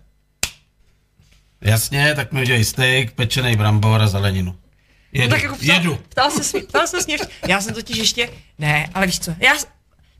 Jasně, 1.60 2.14
tak 2.14 2.32
mi 2.32 2.42
udělej 2.42 2.64
steak, 2.64 3.12
pečený 3.12 3.56
brambor 3.56 4.02
a 4.02 4.06
zeleninu. 4.06 4.56
Jedu, 5.12 5.28
no 5.28 5.34
tak 5.34 5.42
jako 5.42 5.56
ptal, 5.56 5.76
jedu. 5.76 5.96
Ptal 6.08 6.30
se, 6.30 6.60
ptal 6.60 6.86
se 6.86 6.96
mě, 7.06 7.16
já 7.48 7.60
jsem 7.60 7.74
totiž 7.74 7.96
ještě, 7.96 8.30
ne, 8.58 8.88
ale 8.94 9.06
víš 9.06 9.20
co, 9.20 9.34
já, 9.38 9.52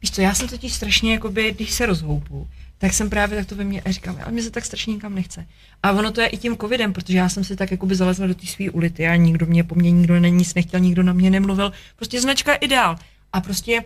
víš 0.02 0.10
co, 0.10 0.20
já 0.20 0.34
jsem 0.34 0.48
totiž 0.48 0.72
strašně, 0.72 1.12
jakoby, 1.12 1.52
když 1.52 1.70
se 1.70 1.86
rozhoupu, 1.86 2.48
tak 2.80 2.92
jsem 2.92 3.10
právě 3.10 3.38
tak 3.38 3.46
to 3.46 3.54
ve 3.54 3.64
mně 3.64 3.82
říkám, 3.86 4.18
ale 4.22 4.32
mě 4.32 4.42
se 4.42 4.50
tak 4.50 4.64
strašně 4.64 4.94
nikam 4.94 5.14
nechce. 5.14 5.46
A 5.82 5.92
ono 5.92 6.10
to 6.10 6.20
je 6.20 6.26
i 6.26 6.36
tím 6.36 6.56
covidem, 6.56 6.92
protože 6.92 7.18
já 7.18 7.28
jsem 7.28 7.44
si 7.44 7.56
tak 7.56 7.70
jakoby 7.70 7.94
zalezla 7.94 8.26
do 8.26 8.34
té 8.34 8.46
své 8.46 8.70
ulity 8.70 9.08
a 9.08 9.16
nikdo 9.16 9.46
mě 9.46 9.64
po 9.64 9.74
mně, 9.74 9.90
nikdo 9.90 10.20
není 10.20 10.36
nic 10.36 10.54
nechtěl, 10.54 10.80
nikdo 10.80 11.02
na 11.02 11.12
mě 11.12 11.30
nemluvil. 11.30 11.72
Prostě 11.96 12.20
značka 12.20 12.54
ideál. 12.54 12.96
A 13.32 13.40
prostě 13.40 13.84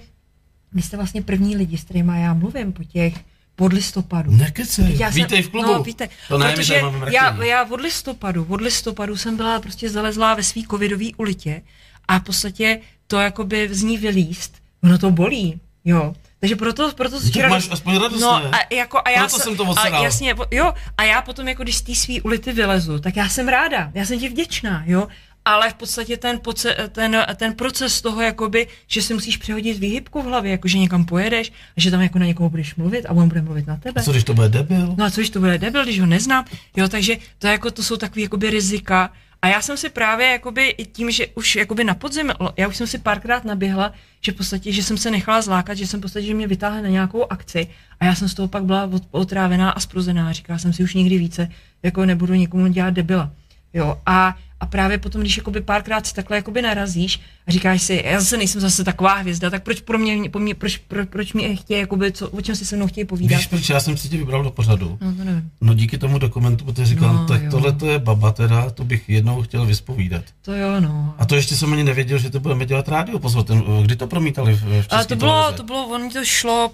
vy 0.72 0.82
jste 0.82 0.96
vlastně 0.96 1.22
první 1.22 1.56
lidi, 1.56 1.78
s 1.78 1.84
kterými 1.84 2.12
já 2.16 2.34
mluvím 2.34 2.72
po 2.72 2.84
těch 2.84 3.14
od 3.58 3.72
listopadu. 3.72 4.30
Nekecej, 4.30 4.98
já 4.98 5.08
vítej 5.08 5.42
v 5.42 5.48
klubu. 5.48 5.72
No, 5.72 5.82
víte, 5.82 6.08
to 6.28 6.38
ne, 6.38 6.52
protože 6.52 6.80
já, 7.12 7.44
já 7.44 7.64
od 7.64 7.80
listopadu, 7.80 8.46
od 8.48 8.60
listopadu 8.60 9.16
jsem 9.16 9.36
byla 9.36 9.60
prostě 9.60 9.90
zalezlá 9.90 10.34
ve 10.34 10.42
svý 10.42 10.66
covidové 10.66 11.06
ulitě 11.16 11.62
a 12.08 12.18
v 12.18 12.22
podstatě 12.22 12.80
to 13.06 13.20
jakoby 13.20 13.68
z 13.74 13.82
ní 13.82 13.98
vylíst, 13.98 14.54
ono 14.82 14.98
to 14.98 15.10
bolí, 15.10 15.60
jo. 15.84 16.14
Takže 16.44 16.56
proto, 16.56 16.92
proto 16.92 17.16
si 17.20 17.32
včera... 17.32 17.48
máš 17.48 17.72
aspoň 17.72 17.96
radost, 17.96 18.20
no, 18.20 18.36
a, 18.36 18.68
jako, 18.68 19.00
a 19.04 19.10
já 19.10 19.18
proto 19.18 19.38
jsem 19.38 19.56
to 19.56 19.64
a, 19.78 19.88
jasně, 19.88 20.34
jo, 20.50 20.72
a 20.98 21.04
já 21.04 21.22
potom, 21.22 21.48
jako 21.48 21.62
když 21.62 21.76
z 21.76 21.82
té 21.82 21.94
svý 21.94 22.20
ulity 22.20 22.52
vylezu, 22.52 22.98
tak 22.98 23.16
já 23.16 23.28
jsem 23.28 23.48
ráda, 23.48 23.90
já 23.94 24.04
jsem 24.04 24.20
ti 24.20 24.28
vděčná, 24.28 24.82
jo, 24.86 25.08
ale 25.44 25.70
v 25.70 25.74
podstatě 25.74 26.16
ten, 26.16 26.38
poce, 26.38 26.76
ten, 26.92 27.26
ten 27.36 27.54
proces 27.54 28.02
toho, 28.02 28.20
jakoby, 28.20 28.66
že 28.86 29.02
si 29.02 29.14
musíš 29.14 29.36
přehodit 29.36 29.78
výhybku 29.78 30.22
v 30.22 30.24
hlavě, 30.24 30.50
jako 30.50 30.68
že 30.68 30.78
někam 30.78 31.04
pojedeš 31.04 31.52
a 31.76 31.80
že 31.80 31.90
tam 31.90 32.02
jako 32.02 32.18
na 32.18 32.26
někoho 32.26 32.50
budeš 32.50 32.74
mluvit 32.74 33.06
a 33.06 33.10
on 33.10 33.28
bude 33.28 33.42
mluvit 33.42 33.66
na 33.66 33.76
tebe. 33.76 34.00
A 34.00 34.04
co 34.04 34.10
když 34.10 34.24
to 34.24 34.34
bude 34.34 34.48
debil? 34.48 34.94
No 34.96 35.04
a 35.04 35.10
co 35.10 35.20
když 35.20 35.30
to 35.30 35.40
bude 35.40 35.58
debil, 35.58 35.84
když 35.84 36.00
ho 36.00 36.06
neznám, 36.06 36.44
jo, 36.76 36.88
takže 36.88 37.16
to, 37.38 37.46
jako, 37.46 37.70
to 37.70 37.82
jsou 37.82 37.96
takové 37.96 38.22
jakoby 38.22 38.50
rizika, 38.50 39.12
a 39.44 39.48
já 39.48 39.62
jsem 39.62 39.76
si 39.76 39.90
právě 39.90 40.26
jakoby 40.26 40.74
tím, 40.92 41.10
že 41.10 41.26
už 41.26 41.56
jakoby 41.56 41.84
na 41.84 41.94
podzim, 41.94 42.32
já 42.56 42.68
už 42.68 42.76
jsem 42.76 42.86
si 42.86 42.98
párkrát 42.98 43.44
naběhla, 43.44 43.92
že 44.20 44.32
v 44.32 44.34
podstatě, 44.34 44.72
že 44.72 44.82
jsem 44.82 44.98
se 44.98 45.10
nechala 45.10 45.42
zlákat, 45.42 45.78
že 45.78 45.86
jsem 45.86 46.00
v 46.00 46.02
podstatě, 46.02 46.26
že 46.26 46.34
mě 46.34 46.46
vytáhli 46.46 46.82
na 46.82 46.88
nějakou 46.88 47.32
akci 47.32 47.68
a 48.00 48.04
já 48.04 48.14
jsem 48.14 48.28
z 48.28 48.34
toho 48.34 48.48
pak 48.48 48.64
byla 48.64 48.90
otrávená 49.10 49.70
a 49.70 49.80
spruzená. 49.80 50.32
Říkala 50.32 50.58
jsem 50.58 50.72
si 50.72 50.82
už 50.82 50.94
nikdy 50.94 51.18
více, 51.18 51.48
jako 51.82 52.06
nebudu 52.06 52.34
nikomu 52.34 52.66
dělat 52.66 52.90
debila. 52.90 53.30
Jo, 53.74 54.00
a 54.06 54.36
a 54.60 54.66
právě 54.66 54.98
potom, 54.98 55.20
když 55.20 55.36
jakoby 55.36 55.60
párkrát 55.60 56.06
si 56.06 56.14
takhle 56.14 56.36
jakoby 56.36 56.62
narazíš 56.62 57.20
a 57.46 57.52
říkáš 57.52 57.82
si, 57.82 58.02
já 58.04 58.20
zase 58.20 58.36
nejsem 58.36 58.60
zase 58.60 58.84
taková 58.84 59.14
hvězda, 59.14 59.50
tak 59.50 59.62
proč 59.62 59.80
pro 59.80 59.98
mě, 59.98 60.30
po 60.30 60.38
mě 60.38 60.54
proč, 60.54 60.76
pro, 60.76 61.06
proč 61.06 61.32
mě 61.32 61.56
chtějí, 61.56 61.80
jakoby, 61.80 62.12
co, 62.12 62.30
o 62.30 62.40
čem 62.40 62.56
si 62.56 62.66
se 62.66 62.76
mnou 62.76 62.86
chtějí 62.86 63.04
povídat? 63.04 63.38
Víš, 63.38 63.46
proč 63.46 63.68
já 63.70 63.80
jsem 63.80 63.96
si 63.96 64.08
tě 64.08 64.16
vybral 64.16 64.44
do 64.44 64.50
pořadu? 64.50 64.98
No, 65.00 65.14
to 65.14 65.24
nevím. 65.24 65.50
No 65.60 65.74
díky 65.74 65.98
tomu 65.98 66.18
dokumentu, 66.18 66.64
protože 66.64 66.86
říkal, 66.86 67.14
no, 67.14 67.26
tak 67.26 67.42
jo. 67.42 67.50
tohle 67.50 67.72
to 67.72 67.86
je 67.86 67.98
baba 67.98 68.32
teda, 68.32 68.70
to 68.70 68.84
bych 68.84 69.08
jednou 69.08 69.42
chtěl 69.42 69.66
vyspovídat. 69.66 70.24
To 70.42 70.52
jo, 70.52 70.80
no. 70.80 71.14
A 71.18 71.26
to 71.26 71.34
ještě 71.34 71.56
jsem 71.56 71.72
ani 71.72 71.84
nevěděl, 71.84 72.18
že 72.18 72.30
to 72.30 72.40
budeme 72.40 72.66
dělat 72.66 72.88
rádio, 72.88 73.18
pozor, 73.18 73.44
ten, 73.44 73.62
kdy 73.82 73.96
to 73.96 74.06
promítali 74.06 74.54
v, 74.54 74.82
v 74.82 74.86
Ale 74.90 75.06
to 75.06 75.16
bylo, 75.16 75.32
televize? 75.32 75.56
to 75.56 75.62
bylo, 75.62 75.86
on 75.86 76.10
to 76.10 76.24
šlo 76.24 76.70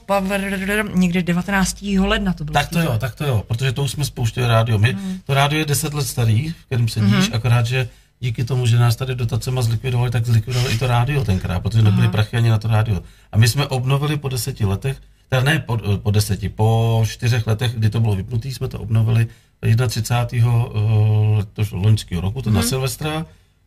někde 0.94 1.22
19. 1.22 1.82
ledna 1.98 2.32
to 2.32 2.44
bylo. 2.44 2.52
Tak 2.54 2.68
to 2.68 2.80
jo, 2.80 2.98
tak 2.98 3.14
to 3.14 3.24
jo, 3.24 3.44
protože 3.48 3.72
to 3.72 3.84
už 3.84 3.90
jsme 3.90 4.04
spouštěli 4.04 4.46
rádio. 4.46 4.78
My, 4.78 4.92
mm. 4.92 5.20
To 5.26 5.34
rádio 5.34 5.58
je 5.58 5.64
10 5.64 5.94
let 5.94 6.06
starý, 6.06 6.48
v 6.48 6.64
kterém 6.66 6.88
sedíš, 6.88 7.14
mm-hmm. 7.14 7.34
akorát, 7.36 7.66
že 7.66 7.88
díky 8.20 8.44
tomu, 8.44 8.66
že 8.66 8.78
nás 8.78 8.96
tady 8.96 9.14
dotacema 9.14 9.62
zlikvidovali, 9.62 10.10
tak 10.10 10.26
zlikvidovali 10.26 10.74
i 10.74 10.78
to 10.78 10.86
rádio 10.86 11.24
tenkrát, 11.24 11.60
protože 11.60 11.82
nebyly 11.82 12.08
prachy 12.08 12.36
ani 12.36 12.48
na 12.48 12.58
to 12.58 12.68
rádio. 12.68 13.02
A 13.32 13.38
my 13.38 13.48
jsme 13.48 13.66
obnovili 13.66 14.16
po 14.16 14.28
deseti 14.28 14.64
letech, 14.64 14.96
teda 15.28 15.42
ne 15.42 15.58
po, 15.58 15.78
po 16.02 16.10
deseti, 16.10 16.48
po 16.48 17.02
čtyřech 17.06 17.46
letech, 17.46 17.74
kdy 17.74 17.90
to 17.90 18.00
bylo 18.00 18.16
vypnutý, 18.16 18.52
jsme 18.52 18.68
to 18.68 18.80
obnovili 18.80 19.26
31. 19.88 20.64
Uh, 20.64 21.42
loňského 21.72 22.20
roku, 22.20 22.42
to 22.42 22.50
hmm. 22.50 22.54
na 22.54 22.60
mhm. 22.60 22.68
Silvestra. 22.68 23.26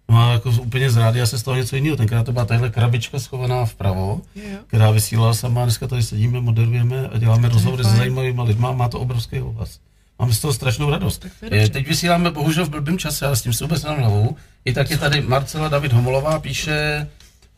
No 0.09 0.19
a 0.19 0.31
jako 0.31 0.49
úplně 0.49 0.91
z 0.91 0.97
rádia 0.97 1.25
se 1.25 1.39
stalo 1.39 1.57
něco 1.57 1.75
jiného. 1.75 1.97
Tenkrát 1.97 2.23
to 2.23 2.31
byla 2.31 2.45
tahle 2.45 2.69
krabička 2.69 3.19
schovaná 3.19 3.65
vpravo, 3.65 4.21
jo. 4.35 4.57
která 4.67 4.91
vysílala 4.91 5.33
sama. 5.33 5.63
Dneska 5.63 5.87
tady 5.87 6.03
sedíme, 6.03 6.41
moderujeme 6.41 7.07
a 7.07 7.17
děláme 7.17 7.49
rozhovory 7.49 7.83
s 7.83 7.87
zajímavými 7.87 8.41
lidmi. 8.41 8.67
Má 8.73 8.89
to 8.89 8.99
obrovský 8.99 9.37
hlas. 9.39 9.79
Mám 10.19 10.33
z 10.33 10.39
toho 10.39 10.53
strašnou 10.53 10.89
radost. 10.89 11.25
Je, 11.51 11.69
teď 11.69 11.87
vysíláme 11.87 12.31
bohužel 12.31 12.65
v 12.65 12.69
blbém 12.69 12.97
čase, 12.97 13.25
ale 13.25 13.35
s 13.35 13.41
tím 13.41 13.53
se 13.53 13.63
vůbec 13.63 13.83
nemám 13.83 13.99
hlavu. 13.99 14.37
I 14.65 14.73
tak 14.73 14.91
je 14.91 14.97
tady 14.97 15.21
Marcela 15.21 15.67
David 15.67 15.93
Homolová, 15.93 16.39
píše 16.39 17.07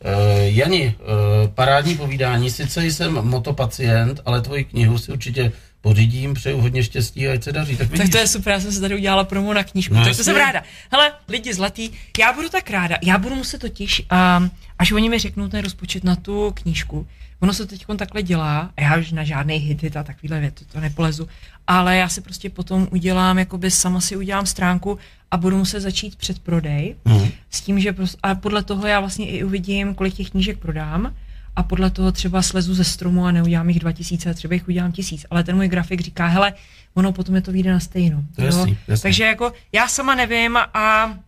uh, 0.04 0.10
Jani, 0.42 0.94
uh, 0.98 1.50
parádní 1.54 1.96
povídání, 1.96 2.50
sice 2.50 2.84
jsem 2.84 3.12
motopacient, 3.12 4.20
ale 4.24 4.40
tvoji 4.40 4.64
knihu 4.64 4.98
si 4.98 5.12
určitě 5.12 5.52
pořídím, 5.80 6.34
přeju 6.34 6.60
hodně 6.60 6.82
štěstí 6.82 7.28
a 7.28 7.32
ať 7.32 7.44
se 7.44 7.52
daří. 7.52 7.76
Tak, 7.76 7.88
tak 7.96 8.08
to 8.08 8.18
je 8.18 8.26
super, 8.28 8.52
já 8.52 8.60
jsem 8.60 8.72
se 8.72 8.80
tady 8.80 8.94
udělala 8.94 9.24
promo 9.24 9.54
na 9.54 9.64
knížku, 9.64 9.94
no, 9.94 10.04
tak 10.04 10.16
to 10.16 10.24
jsem 10.24 10.36
ráda. 10.36 10.62
Hele, 10.92 11.12
lidi 11.28 11.54
zlatý, 11.54 11.90
já 12.18 12.32
budu 12.32 12.48
tak 12.48 12.70
ráda, 12.70 12.96
já 13.02 13.18
budu 13.18 13.34
muset 13.34 13.58
totiž, 13.58 14.02
um, 14.38 14.50
až 14.78 14.92
oni 14.92 15.08
mi 15.08 15.18
řeknou 15.18 15.48
ten 15.48 15.64
rozpočet 15.64 16.04
na 16.04 16.16
tu 16.16 16.52
knížku, 16.54 17.06
ono 17.40 17.52
se 17.52 17.66
teď 17.66 17.84
takhle 17.96 18.22
dělá, 18.22 18.70
a 18.76 18.82
já 18.82 18.96
už 18.96 19.12
na 19.12 19.24
žádný 19.24 19.56
hit 19.56 19.96
a 19.96 20.02
takovýhle 20.02 20.40
věty 20.40 20.64
to 20.72 20.80
nepolezu, 20.80 21.28
ale 21.66 21.96
já 21.96 22.08
si 22.08 22.20
prostě 22.20 22.50
potom 22.50 22.88
udělám, 22.90 23.38
jakoby 23.38 23.70
sama 23.70 24.00
si 24.00 24.16
udělám 24.16 24.46
stránku 24.46 24.98
a 25.30 25.36
budu 25.36 25.56
muset 25.56 25.80
začít 25.80 26.16
předprodej 26.16 26.96
mm. 27.04 27.28
s 27.50 27.60
tím, 27.60 27.80
že 27.80 27.92
prostě, 27.92 28.18
a 28.22 28.34
podle 28.34 28.62
toho 28.62 28.86
já 28.86 29.00
vlastně 29.00 29.26
i 29.26 29.44
uvidím, 29.44 29.94
kolik 29.94 30.14
těch 30.14 30.30
knížek 30.30 30.58
prodám 30.58 31.14
a 31.56 31.62
podle 31.62 31.90
toho 31.90 32.12
třeba 32.12 32.42
slezu 32.42 32.74
ze 32.74 32.84
stromu 32.84 33.24
a 33.24 33.32
neudělám 33.32 33.68
jich 33.68 33.78
2000, 33.78 34.34
třeba 34.34 34.54
jich 34.54 34.68
udělám 34.68 34.92
tisíc. 34.92 35.26
Ale 35.30 35.44
ten 35.44 35.56
můj 35.56 35.68
grafik 35.68 36.00
říká, 36.00 36.26
hele, 36.26 36.54
ono 36.94 37.12
potom 37.12 37.34
je 37.34 37.40
to 37.40 37.52
vyjde 37.52 37.72
na 37.72 37.80
stejno. 37.80 38.22
Jasný, 38.38 38.78
jasný. 38.88 39.02
Takže 39.02 39.24
jako 39.24 39.52
já 39.72 39.88
sama 39.88 40.14
nevím, 40.14 40.56
a, 40.56 41.18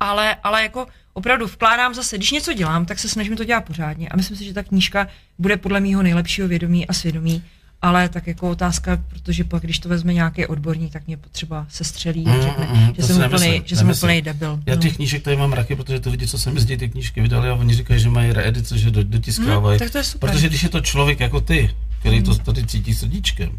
ale, 0.00 0.36
ale 0.42 0.62
jako 0.62 0.86
opravdu 1.12 1.46
vkládám 1.46 1.94
zase, 1.94 2.16
když 2.16 2.30
něco 2.30 2.52
dělám, 2.52 2.86
tak 2.86 2.98
se 2.98 3.08
snažím 3.08 3.36
to 3.36 3.44
dělat 3.44 3.64
pořádně. 3.64 4.08
A 4.08 4.16
myslím 4.16 4.36
si, 4.36 4.44
že 4.44 4.54
ta 4.54 4.62
knížka 4.62 5.08
bude 5.38 5.56
podle 5.56 5.80
mého 5.80 6.02
nejlepšího 6.02 6.48
vědomí 6.48 6.86
a 6.86 6.92
svědomí 6.92 7.42
ale 7.82 8.08
tak 8.08 8.26
jako 8.26 8.50
otázka, 8.50 8.98
protože 9.08 9.44
pak, 9.44 9.62
když 9.62 9.78
to 9.78 9.88
vezme 9.88 10.14
nějaký 10.14 10.46
odborník, 10.46 10.92
tak 10.92 11.06
mě 11.06 11.16
potřeba 11.16 11.66
se 11.68 11.84
střelí 11.84 12.24
mm, 12.24 12.42
řekne, 12.42 12.68
mm, 12.72 12.94
že, 12.96 13.02
jsem 13.02 13.26
úplnej, 13.26 13.62
že 13.64 13.76
jsem 13.76 13.90
úplnej 13.90 14.22
debil. 14.22 14.60
Já 14.66 14.74
no. 14.74 14.82
těch 14.82 14.96
knížek 14.96 15.22
tady 15.22 15.36
mám 15.36 15.52
raky, 15.52 15.76
protože 15.76 16.00
ty 16.00 16.10
lidi, 16.10 16.26
co 16.26 16.38
se 16.38 16.50
mi 16.50 16.64
ty 16.64 16.88
knížky 16.88 17.20
vydali 17.20 17.48
a 17.48 17.54
oni 17.54 17.74
říkají, 17.74 18.00
že 18.00 18.08
mají 18.08 18.32
reedice, 18.32 18.78
že 18.78 18.90
dotiskávají. 18.90 19.74
Mm, 19.74 19.78
tak 19.78 19.90
to 19.90 19.98
je 19.98 20.04
super. 20.04 20.30
Protože 20.30 20.48
když 20.48 20.62
je 20.62 20.68
to 20.68 20.80
člověk 20.80 21.20
jako 21.20 21.40
ty, 21.40 21.70
který 22.00 22.16
mm. 22.16 22.24
to 22.24 22.34
tady 22.34 22.66
cítí 22.66 22.94
srdíčkem, 22.94 23.58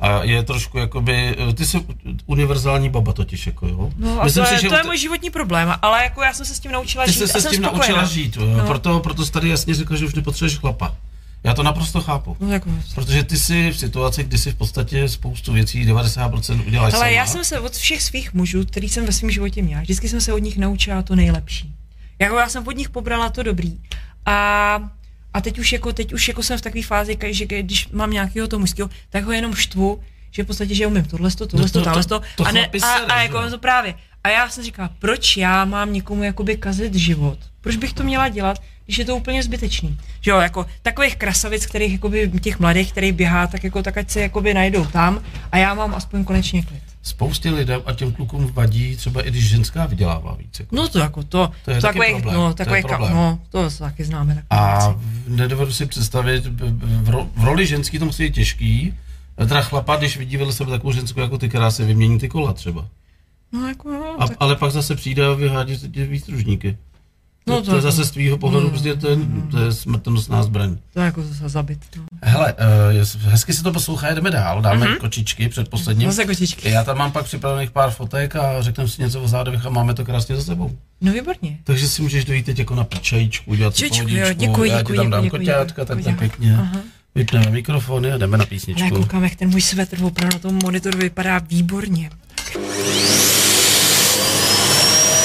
a 0.00 0.22
je 0.24 0.42
trošku 0.42 0.78
jakoby, 0.78 1.36
ty 1.54 1.66
jsi 1.66 1.86
univerzální 2.26 2.88
baba 2.88 3.12
totiž, 3.12 3.46
jako 3.46 3.68
jo. 3.68 3.90
No 3.96 4.20
a 4.20 4.24
Myslím 4.24 4.44
to, 4.44 4.50
je, 4.50 4.58
si, 4.58 4.62
že 4.62 4.68
to 4.68 4.76
je 4.76 4.82
můj 4.82 4.98
životní 4.98 5.30
problém, 5.30 5.74
ale 5.82 6.02
jako 6.02 6.22
já 6.22 6.32
jsem 6.32 6.46
se 6.46 6.54
s 6.54 6.60
tím 6.60 6.72
naučila 6.72 7.04
ty 7.04 7.12
žít 7.12 7.18
Ty 7.18 7.26
jsi 7.26 7.32
se 7.32 7.40
s 7.40 7.50
tím 7.50 7.62
naučila 7.62 8.04
žít, 8.04 8.36
no. 8.36 8.66
proto, 8.66 9.00
proto 9.00 9.24
jsi 9.24 9.32
tady 9.32 9.48
jasně 9.48 9.74
řekl, 9.74 9.96
že 9.96 10.04
už 10.06 10.14
nepotřebuješ 10.14 10.58
chlapa. 10.58 10.94
Já 11.44 11.54
to 11.54 11.62
naprosto 11.62 12.00
chápu. 12.00 12.36
No, 12.40 12.52
jako... 12.52 12.70
Protože 12.94 13.24
ty 13.24 13.36
jsi 13.36 13.70
v 13.70 13.78
situaci, 13.78 14.24
kdy 14.24 14.38
si 14.38 14.50
v 14.50 14.54
podstatě 14.54 15.08
spoustu 15.08 15.52
věcí, 15.52 15.86
90% 15.86 16.66
uděláš 16.66 16.94
Ale 16.94 17.04
sama. 17.04 17.06
já 17.06 17.26
jsem 17.26 17.44
se 17.44 17.60
od 17.60 17.72
všech 17.72 18.02
svých 18.02 18.34
mužů, 18.34 18.64
který 18.64 18.88
jsem 18.88 19.06
ve 19.06 19.12
svém 19.12 19.30
životě 19.30 19.62
měla, 19.62 19.82
vždycky 19.82 20.08
jsem 20.08 20.20
se 20.20 20.32
od 20.32 20.38
nich 20.38 20.58
naučila 20.58 21.02
to 21.02 21.16
nejlepší. 21.16 21.74
Jako 22.18 22.36
já 22.36 22.48
jsem 22.48 22.66
od 22.66 22.76
nich 22.76 22.90
pobrala 22.90 23.30
to 23.30 23.42
dobrý. 23.42 23.78
A, 24.26 24.90
a 25.34 25.40
teď 25.40 25.58
už 25.58 25.72
jako, 25.72 25.92
teď 25.92 26.12
už 26.12 26.28
jako 26.28 26.42
jsem 26.42 26.58
v 26.58 26.60
takové 26.60 26.82
fázi, 26.82 27.18
že 27.30 27.46
když 27.46 27.88
mám 27.88 28.10
nějakého 28.10 28.48
toho 28.48 28.60
mužského, 28.60 28.90
tak 29.10 29.24
ho 29.24 29.32
jenom 29.32 29.54
štvu, 29.54 30.00
že 30.30 30.42
v 30.42 30.46
podstatě, 30.46 30.74
že 30.74 30.86
umím 30.86 31.04
tohle, 31.04 31.30
tohle, 31.30 31.68
to, 31.68 31.82
tohle, 31.82 32.04
to, 32.04 32.20
to, 32.36 32.46
a, 32.46 32.52
ne, 32.52 32.70
a, 32.82 32.88
a, 32.88 33.22
jako 33.22 33.50
to 33.50 33.58
právě. 33.58 33.94
A 34.24 34.28
já 34.28 34.48
jsem 34.48 34.64
říkala, 34.64 34.90
proč 34.98 35.36
já 35.36 35.64
mám 35.64 35.92
někomu 35.92 36.22
jakoby 36.22 36.56
kazit 36.56 36.94
život? 36.94 37.38
Proč 37.60 37.76
bych 37.76 37.92
to 37.92 38.02
měla 38.02 38.28
dělat, 38.28 38.62
když 38.84 38.98
je 38.98 39.04
to 39.04 39.16
úplně 39.16 39.42
zbytečný? 39.42 39.98
Že 40.20 40.30
jo, 40.30 40.38
jako 40.38 40.66
takových 40.82 41.16
krasavic, 41.16 41.66
kterých 41.66 41.92
jakoby 41.92 42.30
těch 42.40 42.58
mladých, 42.58 42.92
který 42.92 43.12
běhá, 43.12 43.46
tak 43.46 43.64
jako 43.64 43.82
tak 43.82 43.96
ať 43.98 44.10
se 44.10 44.20
jakoby 44.20 44.54
najdou 44.54 44.84
tam 44.86 45.20
a 45.52 45.58
já 45.58 45.74
mám 45.74 45.94
aspoň 45.94 46.24
konečně 46.24 46.62
klid. 46.62 46.82
spoustě 47.02 47.50
lidem 47.50 47.80
a 47.86 47.92
těm 47.92 48.12
klukům 48.12 48.46
vadí, 48.52 48.96
třeba 48.96 49.22
i 49.22 49.30
když 49.30 49.48
ženská 49.48 49.86
vydělává 49.86 50.34
víc. 50.34 50.60
Jako. 50.60 50.76
No 50.76 50.88
to 50.88 50.98
jako 50.98 51.22
to, 51.22 51.50
To 51.64 51.70
je 51.70 51.80
takový, 51.80 52.12
problém, 52.12 52.34
no, 52.36 52.42
to 52.54 52.62
je 52.62 52.66
takový, 52.66 52.82
problém. 52.82 53.12
no, 53.14 53.38
to 53.50 53.70
taky 53.70 54.04
známe. 54.04 54.44
A 54.50 54.88
věci. 54.88 55.00
nedovedu 55.28 55.72
si 55.72 55.86
představit, 55.86 56.46
v, 56.46 57.08
ro, 57.08 57.28
v 57.36 57.44
roli 57.44 57.66
ženský 57.66 57.98
to 57.98 58.04
musí 58.04 58.22
být 58.24 58.34
těžký, 58.34 58.94
teda 59.48 59.62
chlapa, 59.62 59.96
když 59.96 60.16
vidí 60.16 60.36
vedle 60.36 60.52
sebe 60.52 60.70
takovou 60.70 60.92
ženskou 60.92 61.20
jako 61.20 61.38
ty, 61.38 61.48
která 61.48 61.70
se 61.70 61.84
vymění 61.84 62.18
ty 62.18 62.28
kola 62.28 62.52
třeba. 62.52 62.88
No, 63.52 63.68
jako, 63.68 63.88
no, 63.92 64.16
A, 64.22 64.26
tak, 64.28 64.36
ale 64.40 64.56
pak 64.56 64.72
zase 64.72 64.94
přijde 64.96 65.26
a 65.26 65.32
vyhádí 65.32 65.76
tě 65.78 66.06
výstružníky. 66.06 66.76
No, 67.46 67.54
No, 67.54 67.60
to 67.60 67.64
to, 67.64 67.70
to 67.70 67.76
je 67.76 67.78
jako- 67.78 67.90
zase 67.90 68.04
z 68.04 68.10
tvýho 68.10 68.38
pohledu, 68.38 68.68
prostě 68.70 68.94
to 68.96 69.08
je, 69.08 69.16
to 69.50 69.58
je 69.58 69.72
smrtonosná 69.72 70.42
zbraň. 70.42 70.76
to 70.92 71.00
je 71.00 71.04
jako 71.06 71.22
zase 71.22 71.48
zabit. 71.48 71.78
No. 71.96 72.02
Hele, 72.22 72.54
uh, 73.22 73.30
hezky 73.30 73.52
se 73.52 73.62
to 73.62 73.72
poslouchá, 73.72 74.14
jdeme 74.14 74.30
dál, 74.30 74.62
dáme 74.62 74.86
mm-hmm. 74.86 74.98
kočičky 74.98 75.48
před 75.48 75.68
posledním. 75.68 76.10
Zase 76.10 76.24
kočičky. 76.24 76.70
Já 76.70 76.84
tam 76.84 76.98
mám 76.98 77.12
pak 77.12 77.24
připravených 77.24 77.70
pár 77.70 77.90
fotek 77.90 78.36
a 78.36 78.62
řekneme 78.62 78.88
si 78.90 79.02
něco 79.02 79.22
o 79.22 79.28
zádech 79.28 79.66
a 79.66 79.70
máme 79.70 79.94
to 79.94 80.04
krásně 80.04 80.36
za 80.36 80.42
sebou. 80.42 80.70
No 81.00 81.12
výborně. 81.12 81.58
Takže 81.64 81.88
si 81.88 82.02
můžeš 82.02 82.24
dojít 82.24 82.46
teď 82.46 82.58
jako 82.58 82.74
na 82.74 82.84
pičajíčku, 82.84 83.50
udělat 83.50 83.74
si 83.76 83.80
Čečku, 83.80 84.08
jo, 84.08 84.16
pohodičku, 84.16 84.40
děkuji, 84.40 84.70
já 84.70 84.76
ti 84.76 84.82
děkuji, 84.82 84.96
tam 84.96 85.10
dám 85.10 85.22
děkuji, 85.24 85.38
koťátka, 85.38 85.82
děkuji, 85.84 85.86
tak 85.86 85.98
děkuji. 85.98 86.18
pěkně. 86.18 86.56
Aha. 86.60 86.80
Vypneme 87.14 87.50
mikrofony 87.50 88.12
a 88.12 88.18
jdeme 88.18 88.36
na 88.38 88.42
Ale 88.42 88.46
já 88.46 88.50
písničku. 88.50 88.96
koukám, 88.96 89.24
jak 89.24 89.34
ten 89.36 89.50
můj 89.50 89.60
svetr 89.60 90.04
opravdu 90.04 90.36
na 90.36 90.38
tom 90.38 90.58
monitoru 90.62 90.98
vypadá 90.98 91.38
výborně. 91.38 92.10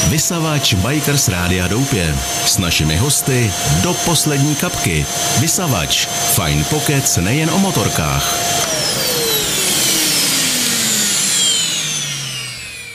Vysavač 0.10 0.74
Bikers 0.74 1.28
Rádia 1.28 1.68
Doupě. 1.68 2.16
S 2.46 2.58
našimi 2.58 2.98
hosty 2.98 3.52
do 3.84 3.94
poslední 3.94 4.56
kapky. 4.56 5.06
Vysavač. 5.40 6.06
Fajn 6.06 6.64
pokec 6.64 7.18
nejen 7.18 7.50
o 7.50 7.60
motorkách. 7.60 8.36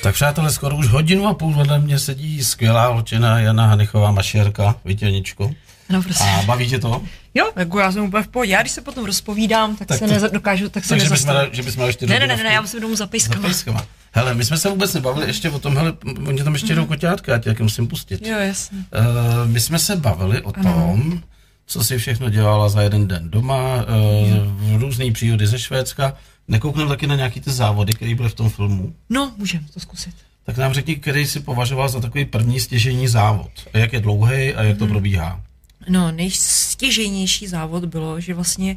Tak 0.02 0.14
přátelé, 0.14 0.52
skoro 0.52 0.76
už 0.76 0.88
hodinu 0.88 1.26
a 1.26 1.34
půl 1.34 1.54
vedle 1.54 1.78
mě 1.78 1.98
sedí 1.98 2.44
skvělá 2.44 2.86
holčina 2.86 3.40
Jana 3.40 3.66
Hanichová 3.66 4.10
Mašerka, 4.10 4.74
Vítěničko. 4.84 5.50
No 5.88 6.02
prostě. 6.02 6.24
A 6.24 6.42
baví 6.42 6.68
tě 6.68 6.78
to? 6.78 7.02
Jo, 7.34 7.52
jako 7.56 7.78
já 7.78 7.92
jsem 7.92 8.04
úplně 8.04 8.22
v 8.22 8.28
pohodě. 8.28 8.52
Já 8.52 8.60
když 8.60 8.72
se 8.72 8.80
potom 8.80 9.04
rozpovídám, 9.04 9.76
tak, 9.76 9.88
Tak 9.88 9.98
se 9.98 10.06
nedokážu, 10.06 10.68
tak 10.68 10.84
se 10.84 10.88
Takže 10.88 11.04
bychom, 11.04 11.14
nezastavím. 11.14 11.54
že 11.54 11.62
bychom 11.62 11.86
ještě 11.86 12.06
Ne, 12.06 12.18
ne, 12.20 12.26
ne, 12.26 12.36
ne, 12.36 12.42
ne, 12.44 12.52
já 12.52 12.60
musím 12.60 12.80
domů 12.80 12.94
za 12.94 13.04
za 13.04 13.06
pejskama. 13.06 13.42
pejskama. 13.42 13.86
Hele, 14.12 14.34
my 14.34 14.44
jsme 14.44 14.56
se 14.58 14.68
vůbec 14.70 14.94
nebavili 14.94 15.26
ještě 15.26 15.50
o 15.50 15.58
tom, 15.58 15.76
hele, 15.76 15.92
oni 16.26 16.44
tam 16.44 16.52
ještě 16.52 16.74
jdou 16.74 16.86
koťátka, 16.86 17.32
já 17.32 17.38
tě 17.38 17.50
taky 17.50 17.62
musím 17.62 17.86
pustit. 17.86 18.26
Jo, 18.26 18.38
jasně. 18.38 18.78
Uh, 18.78 19.50
my 19.50 19.60
jsme 19.60 19.78
se 19.78 19.96
bavili 19.96 20.42
o 20.42 20.52
tom, 20.52 21.22
co 21.66 21.84
si 21.84 21.98
všechno 21.98 22.30
dělala 22.30 22.68
za 22.68 22.82
jeden 22.82 23.08
den 23.08 23.30
doma, 23.30 23.74
uh, 23.74 24.76
v 24.78 24.80
různé 24.80 25.12
přírody 25.12 25.46
ze 25.46 25.58
Švédska. 25.58 26.14
Nekoukneme 26.48 26.88
taky 26.88 27.06
na 27.06 27.16
nějaký 27.16 27.40
ty 27.40 27.50
závody, 27.50 27.92
které 27.92 28.14
byly 28.14 28.28
v 28.28 28.34
tom 28.34 28.50
filmu. 28.50 28.94
No, 29.10 29.32
můžeme 29.36 29.64
to 29.74 29.80
zkusit. 29.80 30.14
Tak 30.44 30.56
nám 30.56 30.72
řekni, 30.72 30.96
který 30.96 31.26
si 31.26 31.40
považoval 31.40 31.88
za 31.88 32.00
takový 32.00 32.24
první 32.24 32.60
stěžení 32.60 33.08
závod. 33.08 33.50
A 33.74 33.78
jak 33.78 33.92
je 33.92 34.00
dlouhý 34.00 34.54
a 34.54 34.62
jak 34.62 34.78
to 34.78 34.86
probíhá. 34.86 35.40
No, 35.88 36.12
nejstěžejnější 36.12 37.46
závod 37.46 37.84
bylo, 37.84 38.20
že 38.20 38.34
vlastně 38.34 38.76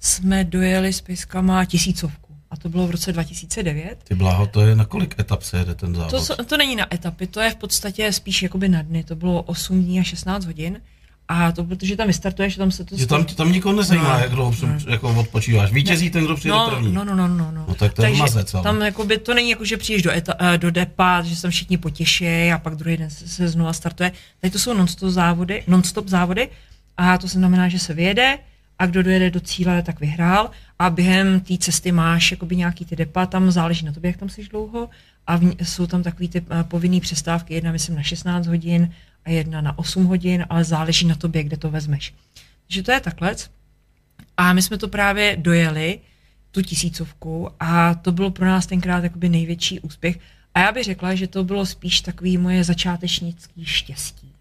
jsme 0.00 0.44
dojeli 0.44 0.92
s 0.92 1.00
pejskama 1.00 1.64
tisícovku. 1.64 2.26
A 2.50 2.56
to 2.56 2.68
bylo 2.68 2.86
v 2.86 2.90
roce 2.90 3.12
2009. 3.12 3.98
Ty 4.04 4.14
bláho, 4.14 4.46
to 4.46 4.60
je 4.60 4.76
na 4.76 4.84
kolik 4.84 5.18
etap 5.18 5.42
se 5.42 5.58
jede 5.58 5.74
ten 5.74 5.94
závod? 5.94 6.26
To, 6.26 6.44
to 6.44 6.56
není 6.56 6.76
na 6.76 6.94
etapy, 6.94 7.26
to 7.26 7.40
je 7.40 7.50
v 7.50 7.56
podstatě 7.56 8.12
spíš 8.12 8.42
jakoby 8.42 8.68
na 8.68 8.82
dny. 8.82 9.04
To 9.04 9.16
bylo 9.16 9.42
8 9.42 9.84
dní 9.84 10.00
a 10.00 10.02
16 10.02 10.44
hodin. 10.44 10.80
A 11.28 11.52
to 11.52 11.64
protože 11.64 11.96
tam 11.96 12.06
vystartuješ, 12.06 12.56
tam 12.56 12.70
se 12.70 12.84
to... 12.84 12.96
Že 12.96 13.06
tam, 13.06 13.24
tam 13.24 13.52
nikoho 13.52 13.76
nezajímá, 13.76 14.12
No, 14.12 14.18
jak 14.18 14.30
dlouho 14.30 14.52
před- 14.52 14.86
jako 14.88 15.14
odpočíváš. 15.20 15.72
Vítězí 15.72 16.10
ten, 16.10 16.24
kdo 16.24 16.36
přijede 16.36 16.58
no, 16.58 16.70
první. 16.70 16.92
No, 16.92 17.04
no, 17.04 17.16
no, 17.16 17.28
no, 17.28 17.50
no. 17.52 17.64
No 17.68 17.74
tak 17.74 17.92
to 17.92 18.02
je 18.02 18.08
Takže 18.08 18.22
mazec, 18.22 18.54
ale. 18.54 18.62
Tam 18.62 18.82
jakoby, 18.82 19.18
to 19.18 19.34
není 19.34 19.50
jako, 19.50 19.64
že 19.64 19.76
přijdeš 19.76 20.02
do, 20.02 20.10
eta, 20.10 20.34
eh, 20.38 20.58
do 20.58 20.70
depa, 20.70 21.22
že 21.22 21.36
se 21.36 21.42
tam 21.42 21.50
všichni 21.50 21.78
potěší 21.78 22.52
a 22.52 22.58
pak 22.58 22.74
druhý 22.74 22.96
den 22.96 23.10
se, 23.10 23.28
se 23.28 23.48
znova 23.48 23.72
startuje. 23.72 24.12
Tady 24.40 24.50
to 24.50 24.58
jsou 24.58 24.74
non-stop 24.74 25.08
závody, 25.10 25.62
non-stop 25.66 26.08
závody 26.08 26.48
a 26.96 27.18
to 27.18 27.26
znamená, 27.26 27.68
že 27.68 27.78
se 27.78 27.94
vyjede 27.94 28.38
a 28.78 28.86
kdo 28.86 29.02
dojede 29.02 29.30
do 29.30 29.40
cíle, 29.40 29.82
tak 29.82 30.00
vyhrál 30.00 30.50
a 30.78 30.90
během 30.90 31.40
té 31.40 31.58
cesty 31.58 31.92
máš 31.92 32.30
jakoby 32.30 32.56
nějaký 32.56 32.84
ty 32.84 32.96
depa, 32.96 33.26
tam 33.26 33.50
záleží 33.50 33.86
na 33.86 33.92
tobě, 33.92 34.08
jak 34.08 34.16
tam 34.16 34.28
jsi 34.28 34.48
dlouho 34.48 34.88
a 35.26 35.36
v, 35.36 35.56
jsou 35.62 35.86
tam 35.86 36.02
takový 36.02 36.28
ty 36.28 36.44
eh, 36.50 36.64
povinné 36.64 37.00
přestávky, 37.00 37.54
jedna 37.54 37.72
myslím 37.72 37.96
na 37.96 38.02
16 38.02 38.46
hodin 38.46 38.92
a 39.24 39.30
jedna 39.30 39.60
na 39.60 39.78
8 39.78 40.04
hodin, 40.04 40.46
ale 40.48 40.64
záleží 40.64 41.06
na 41.06 41.14
tobě, 41.14 41.44
kde 41.44 41.56
to 41.56 41.70
vezmeš. 41.70 42.14
Takže 42.66 42.82
to 42.82 42.92
je 42.92 43.00
takhle. 43.00 43.36
A 44.36 44.52
my 44.52 44.62
jsme 44.62 44.78
to 44.78 44.88
právě 44.88 45.36
dojeli, 45.36 46.00
tu 46.50 46.62
tisícovku, 46.62 47.50
a 47.60 47.94
to 47.94 48.12
bylo 48.12 48.30
pro 48.30 48.46
nás 48.46 48.66
tenkrát 48.66 49.04
jakoby 49.04 49.28
největší 49.28 49.80
úspěch. 49.80 50.18
A 50.54 50.60
já 50.60 50.72
bych 50.72 50.84
řekla, 50.84 51.14
že 51.14 51.26
to 51.26 51.44
bylo 51.44 51.66
spíš 51.66 52.00
takový 52.00 52.38
moje 52.38 52.64
začátečnický 52.64 53.64
štěstí. 53.64 54.32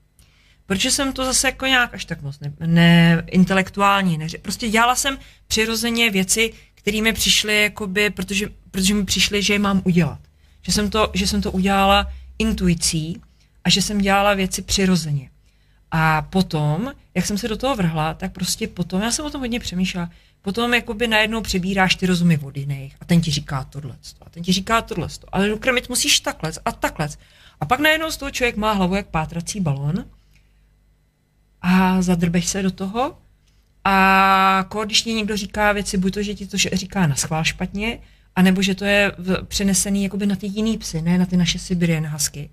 Protože 0.66 0.92
jsem 0.92 1.14
to 1.14 1.26
zase 1.26 1.48
jako 1.48 1.66
nějak 1.66 1.94
až 1.94 2.06
tak 2.06 2.22
moc 2.22 2.40
ne, 2.40 2.54
ne 2.66 3.24
intelektuální, 3.28 4.20
prostě 4.42 4.70
dělala 4.70 4.96
jsem 4.96 5.18
přirozeně 5.48 6.12
věci, 6.12 6.54
které 6.76 7.02
mi 7.02 7.14
přišly, 7.14 7.62
jakoby, 7.62 8.10
protože, 8.10 8.50
protože 8.72 8.94
mi 8.94 9.06
přišly, 9.06 9.44
že 9.44 9.54
je 9.54 9.60
mám 9.60 9.82
udělat. 9.86 10.20
Že 10.66 10.72
jsem, 10.72 10.90
to, 10.90 11.12
že 11.14 11.28
jsem 11.28 11.42
to 11.42 11.52
udělala 11.52 12.08
intuicí 12.40 13.22
a 13.64 13.70
že 13.70 13.82
jsem 13.82 13.98
dělala 13.98 14.34
věci 14.34 14.62
přirozeně. 14.62 15.30
A 15.92 16.22
potom, 16.22 16.94
jak 17.16 17.26
jsem 17.26 17.38
se 17.38 17.48
do 17.48 17.58
toho 17.58 17.76
vrhla, 17.76 18.14
tak 18.14 18.34
prostě 18.34 18.68
potom, 18.68 19.02
já 19.02 19.12
jsem 19.12 19.26
o 19.26 19.30
tom 19.30 19.42
hodně 19.42 19.60
přemýšlela, 19.60 20.10
potom 20.42 20.74
jakoby 20.74 21.08
najednou 21.08 21.42
přebíráš 21.42 21.96
ty 21.96 22.06
rozumy 22.06 22.38
od 22.38 22.58
jiných 22.58 22.96
a 23.02 23.06
ten 23.06 23.22
ti 23.22 23.32
říká 23.32 23.64
tohle 23.64 23.96
a 24.22 24.30
ten 24.30 24.44
ti 24.44 24.52
říká 24.52 24.82
tohle 24.82 25.08
ale 25.32 25.48
dokrmit 25.50 25.90
musíš 25.90 26.20
takhle 26.20 26.52
a 26.66 26.72
takhle. 26.72 27.10
A 27.60 27.66
pak 27.66 27.80
najednou 27.80 28.12
z 28.12 28.18
toho 28.18 28.32
člověk 28.32 28.56
má 28.56 28.72
hlavu 28.72 28.96
jak 28.96 29.08
pátrací 29.08 29.60
balon 29.60 30.06
a 31.62 32.02
zadrbeš 32.02 32.46
se 32.46 32.64
do 32.64 32.72
toho 32.72 33.18
a 33.84 34.66
když 34.86 35.02
ti 35.02 35.14
někdo 35.14 35.38
říká 35.38 35.72
věci, 35.72 35.98
buď 35.98 36.14
to, 36.14 36.24
že 36.24 36.36
ti 36.36 36.48
to 36.48 36.58
říká 36.58 37.08
na 37.08 37.16
schvál 37.16 37.44
špatně, 37.44 38.00
anebo 38.36 38.62
že 38.62 38.76
to 38.76 38.86
je 38.86 39.12
v, 39.18 39.44
přenesený 39.48 40.04
jakoby 40.04 40.26
na 40.26 40.36
ty 40.36 40.48
jiný 40.48 40.78
psy, 40.78 41.02
ne 41.02 41.18
na 41.18 41.26
ty 41.26 41.38
naše 41.38 41.60
Sibirian 41.60 42.08
husky. 42.08 42.50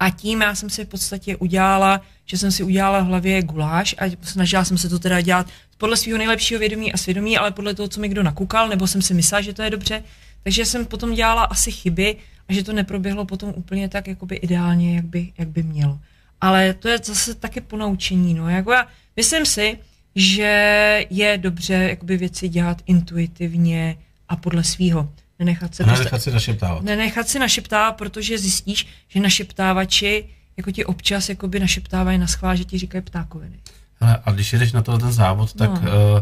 A 0.00 0.10
tím 0.10 0.40
já 0.40 0.54
jsem 0.54 0.70
si 0.70 0.84
v 0.84 0.88
podstatě 0.88 1.36
udělala, 1.36 2.00
že 2.26 2.38
jsem 2.38 2.52
si 2.52 2.62
udělala 2.62 3.00
v 3.00 3.06
hlavě 3.06 3.42
guláš 3.42 3.94
a 3.98 4.16
snažila 4.22 4.64
jsem 4.64 4.78
se 4.78 4.88
to 4.88 4.98
teda 4.98 5.20
dělat 5.20 5.46
podle 5.78 5.96
svého 5.96 6.18
nejlepšího 6.18 6.60
vědomí 6.60 6.92
a 6.92 6.96
svědomí, 6.96 7.38
ale 7.38 7.50
podle 7.50 7.74
toho, 7.74 7.88
co 7.88 8.00
mi 8.00 8.08
kdo 8.08 8.22
nakukal, 8.22 8.68
nebo 8.68 8.86
jsem 8.86 9.02
si 9.02 9.14
myslela, 9.14 9.40
že 9.40 9.52
to 9.52 9.62
je 9.62 9.70
dobře. 9.70 10.02
Takže 10.42 10.64
jsem 10.64 10.86
potom 10.86 11.14
dělala 11.14 11.44
asi 11.44 11.72
chyby 11.72 12.16
a 12.48 12.52
že 12.52 12.64
to 12.64 12.72
neproběhlo 12.72 13.24
potom 13.24 13.52
úplně 13.56 13.88
tak 13.88 14.08
jakoby 14.08 14.36
ideálně, 14.36 14.96
jak 14.96 15.04
by, 15.04 15.32
jak 15.38 15.48
by 15.48 15.62
mělo. 15.62 15.98
Ale 16.40 16.74
to 16.74 16.88
je 16.88 16.98
zase 17.04 17.34
taky 17.34 17.60
ponaučení. 17.60 18.34
No. 18.34 18.48
Jako 18.48 18.72
já 18.72 18.88
myslím 19.16 19.46
si, 19.46 19.78
že 20.14 21.06
je 21.10 21.38
dobře 21.38 21.74
jakoby 21.74 22.16
věci 22.16 22.48
dělat 22.48 22.82
intuitivně 22.86 23.96
a 24.34 24.36
podle 24.36 24.64
svýho. 24.64 25.12
Nenechat 25.38 25.74
se 25.74 25.82
A 25.82 25.86
nenechat 25.86 26.22
si 26.22 26.30
našeptávat. 26.30 26.82
nenechat 26.82 27.28
si 27.28 27.38
našeptávat, 27.38 27.96
protože 27.96 28.38
zjistíš, 28.38 28.86
že 29.08 29.20
našeptávači 29.20 30.24
jako 30.56 30.70
ti 30.70 30.84
občas 30.84 31.28
jakoby 31.28 31.60
našeptávají 31.60 32.18
na 32.18 32.26
schvál, 32.26 32.56
že 32.56 32.64
ti 32.64 32.78
říkají 32.78 33.02
ptákoviny. 33.02 33.58
Hele, 34.00 34.18
a 34.24 34.32
když 34.32 34.52
jedeš 34.52 34.72
na 34.72 34.82
tohle 34.82 35.00
ten 35.00 35.12
závod, 35.12 35.52
tak 35.54 35.70
No. 35.70 35.80
no. 35.80 35.90
uh, 35.90 36.20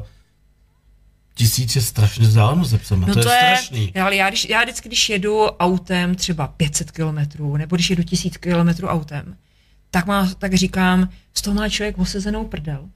tisíc 1.35 1.77
je 1.77 1.83
strašně 1.83 2.27
vzdálenost 2.27 2.71
ze 2.71 2.79
psama. 2.79 3.07
No 3.07 3.13
to, 3.15 3.21
je 3.21 3.25
strašný. 3.25 3.95
Ale 3.95 4.17
já, 4.17 4.29
když, 4.29 4.49
já 4.49 4.63
vždycky, 4.63 4.89
když 4.89 5.09
jedu 5.09 5.45
autem 5.47 6.15
třeba 6.15 6.47
500 6.49 6.91
kilometrů, 6.91 7.57
nebo 7.57 7.77
když 7.77 7.91
jedu 7.91 8.03
1000 8.03 8.37
kilometrů 8.37 8.89
autem, 8.89 9.37
tak, 9.91 10.07
má, 10.07 10.31
tak 10.39 10.55
říkám, 10.55 11.09
z 11.35 11.43
toho 11.43 11.55
má 11.55 11.69
člověk 11.69 11.99
osezenou 11.99 12.47
prdel. 12.47 12.89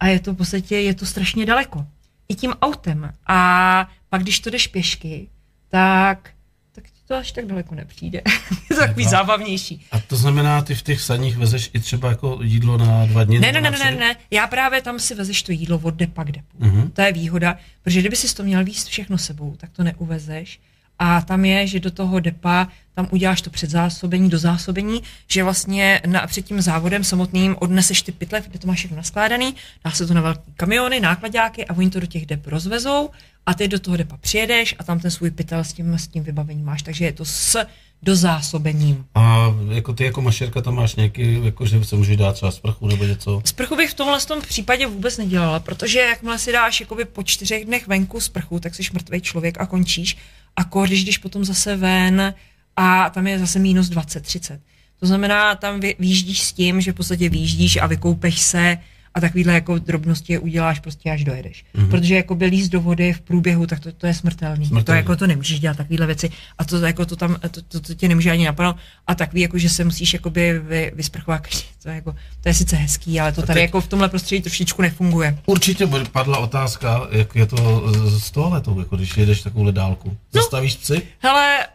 A 0.00 0.06
je 0.06 0.20
to 0.20 0.32
v 0.32 0.36
podstatě, 0.36 0.76
je 0.76 0.94
to 0.94 1.06
strašně 1.06 1.46
daleko. 1.46 1.86
I 2.28 2.34
tím 2.34 2.52
autem. 2.62 3.12
A 3.26 3.88
pak, 4.08 4.22
když 4.22 4.40
to 4.40 4.50
jdeš 4.50 4.66
pěšky, 4.66 5.28
tak, 5.68 6.30
tak 6.72 6.84
ti 6.84 7.00
to 7.08 7.14
až 7.16 7.32
tak 7.32 7.46
daleko 7.46 7.74
nepřijde. 7.74 8.22
je 8.70 8.76
to 8.76 8.82
takový 8.82 9.04
No. 9.04 9.10
zábavnější. 9.10 9.86
A 9.92 9.98
to 10.00 10.16
znamená, 10.16 10.62
ty 10.62 10.74
v 10.74 10.82
těch 10.82 11.00
saních 11.00 11.36
vezeš 11.36 11.70
i 11.72 11.80
třeba 11.80 12.08
jako 12.08 12.38
jídlo 12.42 12.78
na 12.78 13.06
dva 13.06 13.24
dny? 13.24 13.38
Ne, 13.40 13.52
ne, 13.52 13.60
ne, 13.60 13.70
ne, 13.70 13.90
ne, 13.90 14.16
já 14.30 14.46
právě 14.46 14.82
tam 14.82 14.98
si 14.98 15.14
vezeš 15.14 15.42
to 15.42 15.52
jídlo 15.52 15.78
od 15.82 15.94
depa 15.94 16.24
k 16.24 16.32
depu. 16.32 16.56
Mhm. 16.58 16.90
To 16.90 17.00
je 17.02 17.12
výhoda, 17.12 17.56
protože 17.82 18.00
kdyby 18.00 18.16
si 18.16 18.34
to 18.34 18.42
měl 18.42 18.64
víc 18.64 18.84
všechno 18.84 19.18
sebou, 19.18 19.56
tak 19.56 19.70
to 19.70 19.82
neuvezeš. 19.84 20.60
A 20.98 21.20
tam 21.20 21.44
je, 21.44 21.66
že 21.66 21.80
do 21.80 21.90
toho 21.90 22.20
depa 22.20 22.68
tam 22.96 23.08
uděláš 23.10 23.42
to 23.42 23.50
předzásobení, 23.50 24.30
do 24.30 24.38
zásobení, 24.38 25.02
že 25.28 25.44
vlastně 25.44 26.00
na, 26.06 26.26
před 26.26 26.42
tím 26.42 26.60
závodem 26.60 27.04
samotným 27.04 27.56
odneseš 27.58 28.02
ty 28.02 28.12
pytle, 28.12 28.42
kde 28.48 28.58
to 28.58 28.66
máš 28.66 28.78
všechno 28.78 28.96
naskládaný, 28.96 29.54
dá 29.84 29.90
se 29.90 30.06
to 30.06 30.14
na 30.14 30.20
velké 30.20 30.42
kamiony, 30.56 31.00
nákladáky 31.00 31.66
a 31.66 31.76
oni 31.76 31.90
to 31.90 32.00
do 32.00 32.06
těch 32.06 32.26
dep 32.26 32.46
rozvezou 32.46 33.10
a 33.46 33.54
ty 33.54 33.68
do 33.68 33.78
toho 33.78 33.96
depa 33.96 34.16
přijedeš 34.16 34.74
a 34.78 34.84
tam 34.84 35.00
ten 35.00 35.10
svůj 35.10 35.30
pytel 35.30 35.64
s 35.64 35.72
tím, 35.72 35.94
s 35.94 36.08
tím 36.08 36.22
vybavením 36.22 36.64
máš. 36.64 36.82
Takže 36.82 37.04
je 37.04 37.12
to 37.12 37.24
s 37.24 37.66
dozásobením. 38.02 39.04
A 39.14 39.54
jako 39.70 39.92
ty 39.92 40.04
jako 40.04 40.22
mašerka 40.22 40.62
tam 40.62 40.74
máš 40.74 40.94
nějaký, 40.94 41.44
jako 41.44 41.66
že 41.66 41.84
se 41.84 41.96
může 41.96 42.16
dát 42.16 42.32
třeba 42.32 42.50
sprchu 42.50 42.86
nebo 42.86 43.04
něco? 43.04 43.42
Sprchu 43.44 43.76
bych 43.76 43.90
v 43.90 43.94
tomhle 43.94 44.20
tom 44.20 44.40
případě 44.40 44.86
vůbec 44.86 45.18
nedělala, 45.18 45.60
protože 45.60 45.98
jakmile 45.98 46.38
si 46.38 46.52
dáš 46.52 46.80
jakoby 46.80 47.04
po 47.04 47.22
čtyřech 47.22 47.64
dnech 47.64 47.86
venku 47.86 48.20
sprchu, 48.20 48.60
tak 48.60 48.74
jsi 48.74 48.82
mrtvý 48.92 49.20
člověk 49.20 49.60
a 49.60 49.66
končíš. 49.66 50.16
A 50.56 50.84
když 50.84 51.04
jdeš 51.04 51.18
potom 51.18 51.44
zase 51.44 51.76
ven 51.76 52.34
a 52.76 53.10
tam 53.10 53.26
je 53.26 53.38
zase 53.38 53.58
minus 53.58 53.88
20, 53.88 54.20
30. 54.20 54.60
To 55.00 55.06
znamená, 55.06 55.54
tam 55.54 55.80
vyjíždíš 55.80 56.42
s 56.42 56.52
tím, 56.52 56.80
že 56.80 56.92
v 56.92 56.94
podstatě 56.94 57.28
vyjíždíš 57.28 57.76
a 57.76 57.86
vykoupeš 57.86 58.40
se, 58.40 58.78
a 59.16 59.20
takovýhle 59.20 59.54
jako 59.54 59.78
drobnosti 59.78 60.38
uděláš 60.38 60.80
prostě 60.80 61.10
až 61.10 61.24
dojedeš. 61.24 61.64
Mm-hmm. 61.74 61.90
Protože 61.90 62.14
jako 62.14 62.34
by 62.34 62.46
líst 62.46 62.72
do 62.72 62.80
vody 62.80 63.12
v 63.12 63.20
průběhu, 63.20 63.66
tak 63.66 63.80
to, 63.80 63.92
to 63.92 64.06
je 64.06 64.14
smrtelný. 64.14 64.66
smrtelný. 64.66 64.84
To 64.84 64.92
jako 64.92 65.16
to 65.16 65.26
nemůžeš 65.26 65.60
dělat 65.60 65.76
takovýhle 65.76 66.06
věci 66.06 66.30
a 66.58 66.64
to 66.64 66.86
jako 66.86 67.06
to 67.06 67.16
tam, 67.16 67.36
to, 67.50 67.62
to, 67.62 67.80
to 67.80 67.94
tě 67.94 68.08
nemůže 68.08 68.30
ani 68.30 68.44
napadnout 68.44 68.76
a 69.06 69.14
takový 69.14 69.40
jako, 69.40 69.58
že 69.58 69.68
se 69.68 69.84
musíš 69.84 70.14
jakoby 70.14 70.58
vy, 70.58 70.92
vysprchovat, 70.94 71.42
to 71.82 71.88
je, 71.88 71.94
jako, 71.94 72.12
to 72.40 72.48
je 72.48 72.54
sice 72.54 72.76
hezký, 72.76 73.20
ale 73.20 73.32
to 73.32 73.42
tady 73.42 73.60
jako 73.60 73.80
v 73.80 73.86
tomhle 73.86 74.08
prostředí 74.08 74.42
trošičku 74.42 74.82
nefunguje. 74.82 75.38
Určitě 75.46 75.88
padla 76.12 76.38
otázka, 76.38 77.08
jak 77.10 77.36
je 77.36 77.46
to 77.46 77.82
s 78.18 78.30
toaletou, 78.30 78.78
jako 78.78 78.96
když 78.96 79.16
jedeš 79.16 79.42
takovou 79.42 79.70
dálku. 79.70 80.08
No. 80.08 80.42
Zastavíš 80.42 80.76
psy? 80.76 81.02
Hele, 81.18 81.66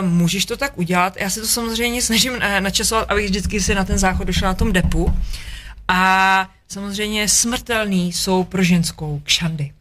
uh, 0.00 0.08
můžeš 0.08 0.46
to 0.46 0.56
tak 0.56 0.78
udělat. 0.78 1.16
Já 1.20 1.30
se 1.30 1.40
to 1.40 1.46
samozřejmě 1.46 2.02
snažím 2.02 2.32
uh, 2.32 2.38
načasovat, 2.60 3.10
abych 3.10 3.24
vždycky 3.24 3.60
si 3.60 3.74
na 3.74 3.84
ten 3.84 3.98
záchod 3.98 4.26
došla 4.26 4.48
na 4.48 4.54
tom 4.54 4.72
depu. 4.72 5.14
A 5.92 6.50
samozřejmě 6.68 7.28
smrtelný 7.28 8.12
jsou 8.12 8.44
pro 8.44 8.62
ženskou 8.62 9.20
kšandy. 9.24 9.72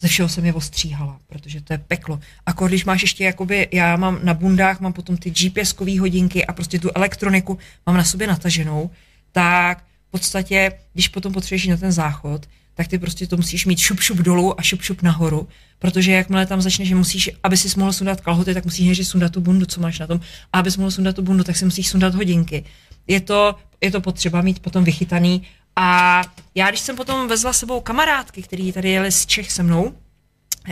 Ze 0.00 0.08
všeho 0.08 0.28
jsem 0.28 0.44
je 0.44 0.54
ostříhala, 0.54 1.18
protože 1.26 1.60
to 1.60 1.72
je 1.72 1.78
peklo. 1.78 2.20
A 2.46 2.52
když 2.52 2.84
máš 2.84 3.02
ještě, 3.02 3.24
jakoby, 3.24 3.68
já 3.72 3.96
mám 3.96 4.18
na 4.22 4.34
bundách, 4.34 4.80
mám 4.80 4.92
potom 4.92 5.16
ty 5.16 5.30
gps 5.30 5.74
hodinky 5.98 6.46
a 6.46 6.52
prostě 6.52 6.78
tu 6.78 6.90
elektroniku 6.94 7.58
mám 7.86 7.96
na 7.96 8.04
sobě 8.04 8.26
nataženou, 8.26 8.90
tak 9.32 9.84
v 10.08 10.10
podstatě, 10.10 10.72
když 10.92 11.08
potom 11.08 11.32
potřebuješ 11.32 11.66
na 11.66 11.76
ten 11.76 11.92
záchod, 11.92 12.46
tak 12.74 12.88
ty 12.88 12.98
prostě 12.98 13.26
to 13.26 13.36
musíš 13.36 13.66
mít 13.66 13.78
šup 13.78 14.00
šup 14.00 14.18
dolů 14.18 14.60
a 14.60 14.62
šup 14.62 14.82
šup 14.82 15.02
nahoru, 15.02 15.48
protože 15.78 16.12
jakmile 16.12 16.46
tam 16.46 16.60
začneš, 16.60 16.88
že 16.88 16.94
musíš, 16.94 17.30
aby 17.42 17.56
si 17.56 17.80
mohl 17.80 17.92
sundat 17.92 18.20
kalhoty, 18.20 18.54
tak 18.54 18.64
musíš 18.64 18.84
nejdřív 18.84 19.06
sundat 19.06 19.32
tu 19.32 19.40
bundu, 19.40 19.66
co 19.66 19.80
máš 19.80 19.98
na 19.98 20.06
tom, 20.06 20.20
a 20.52 20.58
aby 20.58 20.70
si 20.70 20.78
mohl 20.78 20.90
sundat 20.90 21.16
tu 21.16 21.22
bundu, 21.22 21.44
tak 21.44 21.56
si 21.56 21.64
musíš 21.64 21.88
sundat 21.88 22.14
hodinky. 22.14 22.64
Je 23.06 23.20
to, 23.20 23.56
je 23.80 23.90
to 23.90 24.00
potřeba 24.00 24.42
mít 24.42 24.62
potom 24.62 24.84
vychytaný 24.84 25.42
a 25.76 26.20
já, 26.54 26.68
když 26.68 26.80
jsem 26.80 26.96
potom 26.96 27.28
vezla 27.28 27.52
sebou 27.52 27.80
kamarádky, 27.80 28.42
který 28.42 28.72
tady 28.72 28.90
jeli 28.90 29.12
z 29.12 29.26
Čech 29.26 29.52
se 29.52 29.62
mnou, 29.62 29.98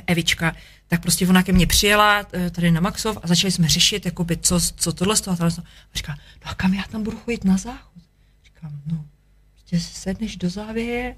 Evička, 0.07 0.57
tak 0.89 1.03
prostě 1.03 1.29
ona 1.29 1.43
ke 1.43 1.53
mně 1.53 1.67
přijela 1.67 2.27
eh, 2.33 2.51
tady 2.51 2.71
na 2.71 2.81
Maxov 2.81 3.19
a 3.23 3.27
začali 3.27 3.53
jsme 3.53 3.69
řešit, 3.69 4.07
jakoby, 4.07 4.37
co, 4.37 4.61
co 4.61 4.93
tohle 4.93 5.17
z 5.17 5.21
toho 5.21 5.35
a 5.35 5.37
tohle. 5.37 5.53
A 5.59 5.97
říká, 5.97 6.17
no 6.45 6.51
a 6.51 6.55
kam 6.55 6.75
já 6.75 6.83
tam 6.91 7.03
budu 7.03 7.19
chodit 7.19 7.45
na 7.45 7.57
záchod? 7.57 8.03
Říkám, 8.45 8.81
no, 8.87 9.05
prostě 9.51 9.81
sedneš 9.81 10.37
do 10.37 10.51
závěje 10.51 11.17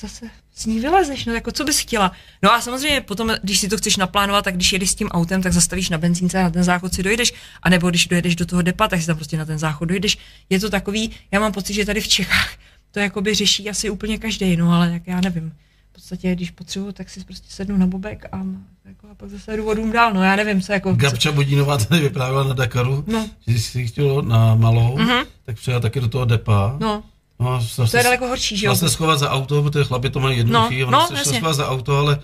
zase 0.00 0.30
s 0.54 0.66
ní 0.66 0.80
vylezeš, 0.80 1.24
no 1.24 1.34
jako 1.34 1.52
co 1.52 1.64
bys 1.64 1.78
chtěla. 1.78 2.12
No 2.42 2.52
a 2.52 2.60
samozřejmě 2.60 3.00
potom, 3.00 3.34
když 3.42 3.58
si 3.58 3.68
to 3.68 3.76
chceš 3.76 3.96
naplánovat, 3.96 4.44
tak 4.44 4.54
když 4.54 4.72
jedeš 4.72 4.90
s 4.90 4.94
tím 4.94 5.08
autem, 5.08 5.42
tak 5.42 5.52
zastavíš 5.52 5.90
na 5.90 5.98
benzínce 5.98 6.40
a 6.40 6.42
na 6.42 6.50
ten 6.50 6.64
záchod 6.64 6.94
si 6.94 7.02
dojdeš, 7.02 7.34
a 7.62 7.70
nebo 7.70 7.90
když 7.90 8.06
dojedeš 8.06 8.36
do 8.36 8.46
toho 8.46 8.62
depa, 8.62 8.88
tak 8.88 9.00
si 9.00 9.06
tam 9.06 9.16
prostě 9.16 9.36
na 9.36 9.44
ten 9.44 9.58
záchod 9.58 9.88
dojdeš. 9.88 10.18
Je 10.50 10.60
to 10.60 10.70
takový, 10.70 11.10
já 11.30 11.40
mám 11.40 11.52
pocit, 11.52 11.74
že 11.74 11.84
tady 11.84 12.00
v 12.00 12.08
Čechách 12.08 12.54
to 12.90 13.00
jakoby 13.00 13.34
řeší 13.34 13.70
asi 13.70 13.90
úplně 13.90 14.18
každý, 14.18 14.56
no 14.56 14.72
ale 14.72 14.90
jak 14.92 15.06
já 15.06 15.20
nevím. 15.20 15.52
V 15.90 15.92
podstatě, 15.92 16.34
když 16.34 16.50
potřebuju, 16.50 16.92
tak 16.92 17.10
si 17.10 17.24
prostě 17.24 17.46
sednu 17.50 17.76
na 17.76 17.86
bobek 17.86 18.24
a, 18.32 18.46
jako, 18.84 19.08
a 19.10 19.14
pak 19.14 19.28
zase 19.28 19.56
jdu 19.56 19.64
vodům 19.64 19.92
dál, 19.92 20.14
no 20.14 20.22
já 20.22 20.36
nevím, 20.36 20.62
co 20.62 20.72
jako... 20.72 20.92
Gabča 20.92 21.32
Bodínová 21.32 21.78
tady 21.78 22.00
vyprávěla 22.00 22.44
na 22.44 22.54
Dakaru, 22.54 23.04
no. 23.06 23.28
že 23.46 23.52
když 23.52 23.64
si 23.64 23.86
chtěl 23.86 24.22
na 24.22 24.54
malou, 24.54 24.96
mm-hmm. 24.96 25.26
tak 25.44 25.56
přijela 25.56 25.80
taky 25.80 26.00
do 26.00 26.08
toho 26.08 26.24
depa. 26.24 26.76
No 26.80 27.02
No, 27.40 27.60
to 27.90 27.96
je 27.96 28.02
daleko 28.02 28.26
horší, 28.26 28.56
že 28.56 28.66
jo? 28.66 28.70
Vlastně 28.70 28.88
schovat 28.88 29.18
za 29.18 29.30
auto, 29.30 29.62
protože 29.62 29.84
chlapi 29.84 30.10
to 30.10 30.20
mají 30.20 30.38
jednoduchý, 30.38 30.80
no, 30.80 30.90
no, 30.90 31.08
se 31.24 31.34
schovat 31.34 31.52
za 31.52 31.68
auto, 31.68 31.96
ale 31.96 32.18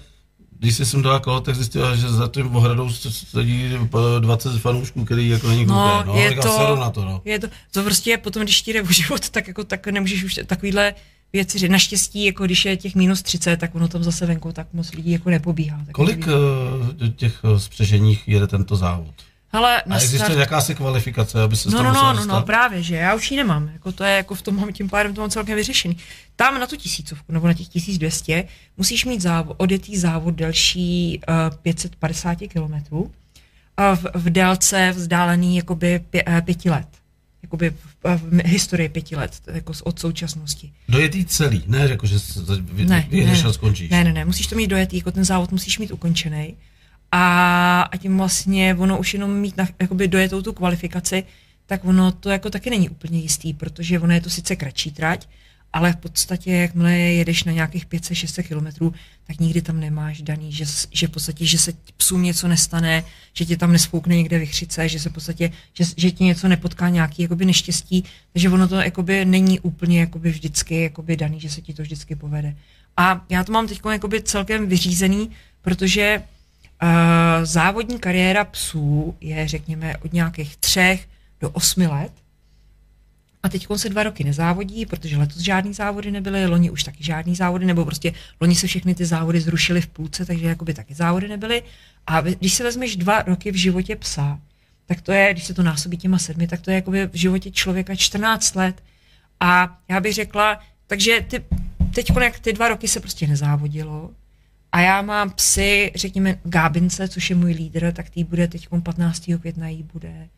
když 0.58 0.76
jsem 0.76 1.02
dala 1.02 1.20
kolo, 1.20 1.40
tak 1.40 1.54
zjistila, 1.54 1.96
že 1.96 2.08
za 2.08 2.28
tím 2.28 2.56
ohradou 2.56 2.90
sedí 3.10 3.72
20 4.20 4.58
fanoušků, 4.58 5.04
který 5.04 5.28
jako 5.28 5.48
není 5.48 5.66
no, 5.66 6.04
no, 6.06 6.14
je 6.14 6.34
to, 6.34 6.76
na 6.76 6.90
to, 6.90 7.04
no. 7.04 7.22
Je 7.24 7.38
to, 7.38 7.46
to 7.70 7.82
prostě 7.82 8.18
potom, 8.18 8.42
když 8.42 8.62
ti 8.62 8.72
jde 8.72 8.82
o 8.82 8.92
život, 8.92 9.30
tak 9.30 9.48
jako 9.48 9.64
tak 9.64 9.86
nemůžeš 9.86 10.24
už 10.24 10.40
takovýhle 10.46 10.94
věci 11.32 11.58
říct. 11.58 11.70
Naštěstí, 11.70 12.24
jako 12.24 12.44
když 12.44 12.64
je 12.64 12.76
těch 12.76 12.94
minus 12.94 13.22
30, 13.22 13.56
tak 13.56 13.74
ono 13.74 13.88
tam 13.88 14.04
zase 14.04 14.26
venku 14.26 14.52
tak 14.52 14.66
moc 14.72 14.92
lidí 14.92 15.10
jako 15.10 15.30
nepobíhá. 15.30 15.80
Kolik 15.92 16.26
uh, 16.26 17.08
těch 17.16 17.40
eh, 17.44 17.60
spřeženích 17.60 18.28
jede 18.28 18.46
tento 18.46 18.76
závod? 18.76 19.14
Hele, 19.54 19.82
a 19.82 19.94
existuje 19.94 20.18
start... 20.18 20.38
jakási 20.38 20.74
kvalifikace, 20.74 21.42
aby 21.42 21.56
se 21.56 21.70
no, 21.70 21.82
no, 21.82 21.92
no, 21.92 22.12
no, 22.12 22.24
no, 22.26 22.42
právě, 22.42 22.82
že 22.82 22.96
já 22.96 23.14
už 23.14 23.30
ji 23.30 23.36
nemám. 23.36 23.70
Jako 23.72 23.92
to 23.92 24.04
je 24.04 24.16
jako 24.16 24.34
v 24.34 24.42
tom, 24.42 24.72
tím 24.72 24.88
pádem 24.88 25.14
to 25.14 25.20
mám 25.20 25.30
celkem 25.30 25.56
vyřešený. 25.56 25.96
Tam 26.36 26.60
na 26.60 26.66
tu 26.66 26.76
tisícovku, 26.76 27.32
nebo 27.32 27.46
na 27.46 27.54
těch 27.54 27.68
1200, 27.68 28.44
musíš 28.76 29.04
mít 29.04 29.20
závod, 29.20 29.56
odjetý 29.58 29.96
závod 29.96 30.34
delší 30.34 31.20
uh, 31.28 31.56
550 31.56 32.34
kilometrů 32.34 33.10
a 33.76 33.96
v, 33.96 34.04
v 34.14 34.30
délce 34.30 34.92
vzdálený 34.96 35.56
jakoby 35.56 36.00
pě, 36.10 36.24
uh, 36.24 36.40
pěti 36.40 36.70
let. 36.70 36.88
Jakoby 37.42 37.70
v, 37.70 37.74
v, 38.16 38.22
v 38.22 38.44
historii 38.44 38.88
pěti 38.88 39.16
let, 39.16 39.32
jako 39.52 39.72
od 39.84 39.98
současnosti. 39.98 40.72
Dojetý 40.88 41.24
celý, 41.24 41.64
ne 41.66 41.88
jako, 41.88 42.06
že 42.06 42.16
ne, 42.72 43.06
vyjedeš 43.10 43.42
ne, 43.42 43.48
a 43.48 43.52
skončíš. 43.52 43.90
Ne, 43.90 44.04
ne, 44.04 44.12
ne, 44.12 44.24
musíš 44.24 44.46
to 44.46 44.56
mít 44.56 44.66
dojetý, 44.66 44.96
jako 44.96 45.12
ten 45.12 45.24
závod 45.24 45.52
musíš 45.52 45.78
mít 45.78 45.90
ukončený 45.90 46.54
a, 47.16 47.82
a 47.82 47.96
tím 47.96 48.16
vlastně 48.16 48.74
ono 48.74 48.98
už 48.98 49.14
jenom 49.14 49.34
mít 49.34 49.56
na, 49.56 49.68
jakoby 49.80 50.08
dojetou 50.08 50.42
tu 50.42 50.52
kvalifikaci, 50.52 51.24
tak 51.66 51.84
ono 51.84 52.12
to 52.12 52.30
jako 52.30 52.50
taky 52.50 52.70
není 52.70 52.88
úplně 52.88 53.20
jistý, 53.20 53.54
protože 53.54 54.00
ono 54.00 54.14
je 54.14 54.20
to 54.20 54.30
sice 54.30 54.56
kratší 54.56 54.90
trať, 54.90 55.28
ale 55.72 55.92
v 55.92 55.96
podstatě, 55.96 56.52
jakmile 56.52 56.92
jedeš 56.92 57.44
na 57.44 57.52
nějakých 57.52 57.86
500-600 57.86 58.42
kilometrů, 58.42 58.94
tak 59.26 59.40
nikdy 59.40 59.62
tam 59.62 59.80
nemáš 59.80 60.22
daný, 60.22 60.52
že, 60.52 60.64
že 60.90 61.06
v 61.06 61.10
podstatě, 61.10 61.46
že 61.46 61.58
se 61.58 61.72
psům 61.96 62.22
něco 62.22 62.48
nestane, 62.48 63.04
že 63.32 63.44
tě 63.44 63.56
tam 63.56 63.72
nespoukne 63.72 64.16
někde 64.16 64.38
vychřice, 64.38 64.88
že 64.88 65.00
se 65.00 65.10
v 65.10 65.12
podstatě, 65.12 65.50
že, 65.72 65.84
že 65.96 66.10
ti 66.10 66.24
něco 66.24 66.48
nepotká 66.48 66.88
nějaký 66.88 67.22
jakoby 67.22 67.44
neštěstí, 67.44 68.04
takže 68.32 68.50
ono 68.50 68.68
to 68.68 68.76
jakoby 68.76 69.24
není 69.24 69.60
úplně 69.60 70.00
jakoby 70.00 70.30
vždycky 70.30 70.82
jakoby 70.82 71.16
daný, 71.16 71.40
že 71.40 71.50
se 71.50 71.60
ti 71.60 71.74
to 71.74 71.82
vždycky 71.82 72.16
povede. 72.16 72.56
A 72.96 73.24
já 73.28 73.44
to 73.44 73.52
mám 73.52 73.68
teď 73.68 73.80
jakoby 73.92 74.22
celkem 74.22 74.68
vyřízený, 74.68 75.30
protože 75.62 76.22
závodní 77.42 77.98
kariéra 77.98 78.44
psů 78.44 79.16
je, 79.20 79.48
řekněme, 79.48 79.96
od 79.96 80.12
nějakých 80.12 80.56
třech 80.56 81.08
do 81.40 81.50
osmi 81.50 81.86
let. 81.86 82.12
A 83.42 83.48
teď 83.48 83.66
se 83.76 83.88
dva 83.88 84.02
roky 84.02 84.24
nezávodí, 84.24 84.86
protože 84.86 85.16
letos 85.16 85.38
žádný 85.38 85.74
závody 85.74 86.10
nebyly, 86.10 86.46
loni 86.46 86.70
už 86.70 86.84
taky 86.84 87.04
žádný 87.04 87.34
závody, 87.34 87.66
nebo 87.66 87.84
prostě 87.84 88.12
loni 88.40 88.54
se 88.54 88.66
všechny 88.66 88.94
ty 88.94 89.06
závody 89.06 89.40
zrušily 89.40 89.80
v 89.80 89.86
půlce, 89.86 90.26
takže 90.26 90.46
jakoby 90.46 90.74
taky 90.74 90.94
závody 90.94 91.28
nebyly. 91.28 91.62
A 92.06 92.20
když 92.20 92.54
se 92.54 92.62
vezmeš 92.62 92.96
dva 92.96 93.22
roky 93.22 93.52
v 93.52 93.56
životě 93.56 93.96
psa, 93.96 94.40
tak 94.86 95.00
to 95.00 95.12
je, 95.12 95.32
když 95.32 95.44
se 95.44 95.54
to 95.54 95.62
násobí 95.62 95.96
těma 95.96 96.18
sedmi, 96.18 96.46
tak 96.46 96.60
to 96.60 96.70
je 96.70 96.74
jakoby 96.74 97.06
v 97.06 97.14
životě 97.14 97.50
člověka 97.50 97.94
14 97.94 98.54
let. 98.54 98.82
A 99.40 99.78
já 99.88 100.00
bych 100.00 100.14
řekla, 100.14 100.60
takže 100.86 101.20
ty, 101.28 101.44
teď 101.94 102.12
jak 102.22 102.38
ty 102.38 102.52
dva 102.52 102.68
roky 102.68 102.88
se 102.88 103.00
prostě 103.00 103.26
nezávodilo, 103.26 104.10
a 104.74 104.80
já 104.80 105.02
mám 105.02 105.30
psy, 105.30 105.92
řekněme, 105.94 106.38
Gábince, 106.44 107.08
což 107.08 107.30
je 107.30 107.36
můj 107.36 107.52
lídr, 107.52 107.92
tak 107.92 108.10
tý 108.10 108.24
bude 108.24 108.48
teď 108.48 108.68
15. 108.82 109.30
května 109.40 109.68
jí 109.68 109.82
bude, 109.82 110.28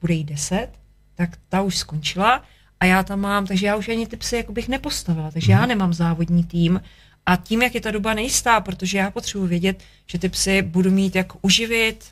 bude 0.00 0.14
jí 0.14 0.24
10, 0.24 0.68
tak 1.14 1.30
ta 1.48 1.62
už 1.62 1.76
skončila 1.76 2.44
a 2.80 2.84
já 2.84 3.02
tam 3.02 3.20
mám, 3.20 3.46
takže 3.46 3.66
já 3.66 3.76
už 3.76 3.88
ani 3.88 4.06
ty 4.06 4.16
psy 4.16 4.36
jako 4.36 4.52
bych 4.52 4.68
nepostavila, 4.68 5.30
takže 5.30 5.52
mm. 5.52 5.52
já 5.52 5.60
mhm. 5.60 5.68
nemám 5.68 5.94
závodní 5.94 6.44
tým 6.44 6.80
a 7.26 7.36
tím, 7.36 7.62
jak 7.62 7.74
je 7.74 7.80
ta 7.80 7.90
doba 7.90 8.14
nejistá, 8.14 8.60
protože 8.60 8.98
já 8.98 9.10
potřebuji 9.10 9.46
vědět, 9.46 9.82
že 10.06 10.18
ty 10.18 10.28
psy 10.28 10.62
budu 10.62 10.90
mít 10.90 11.14
jak 11.14 11.44
uživit, 11.44 12.04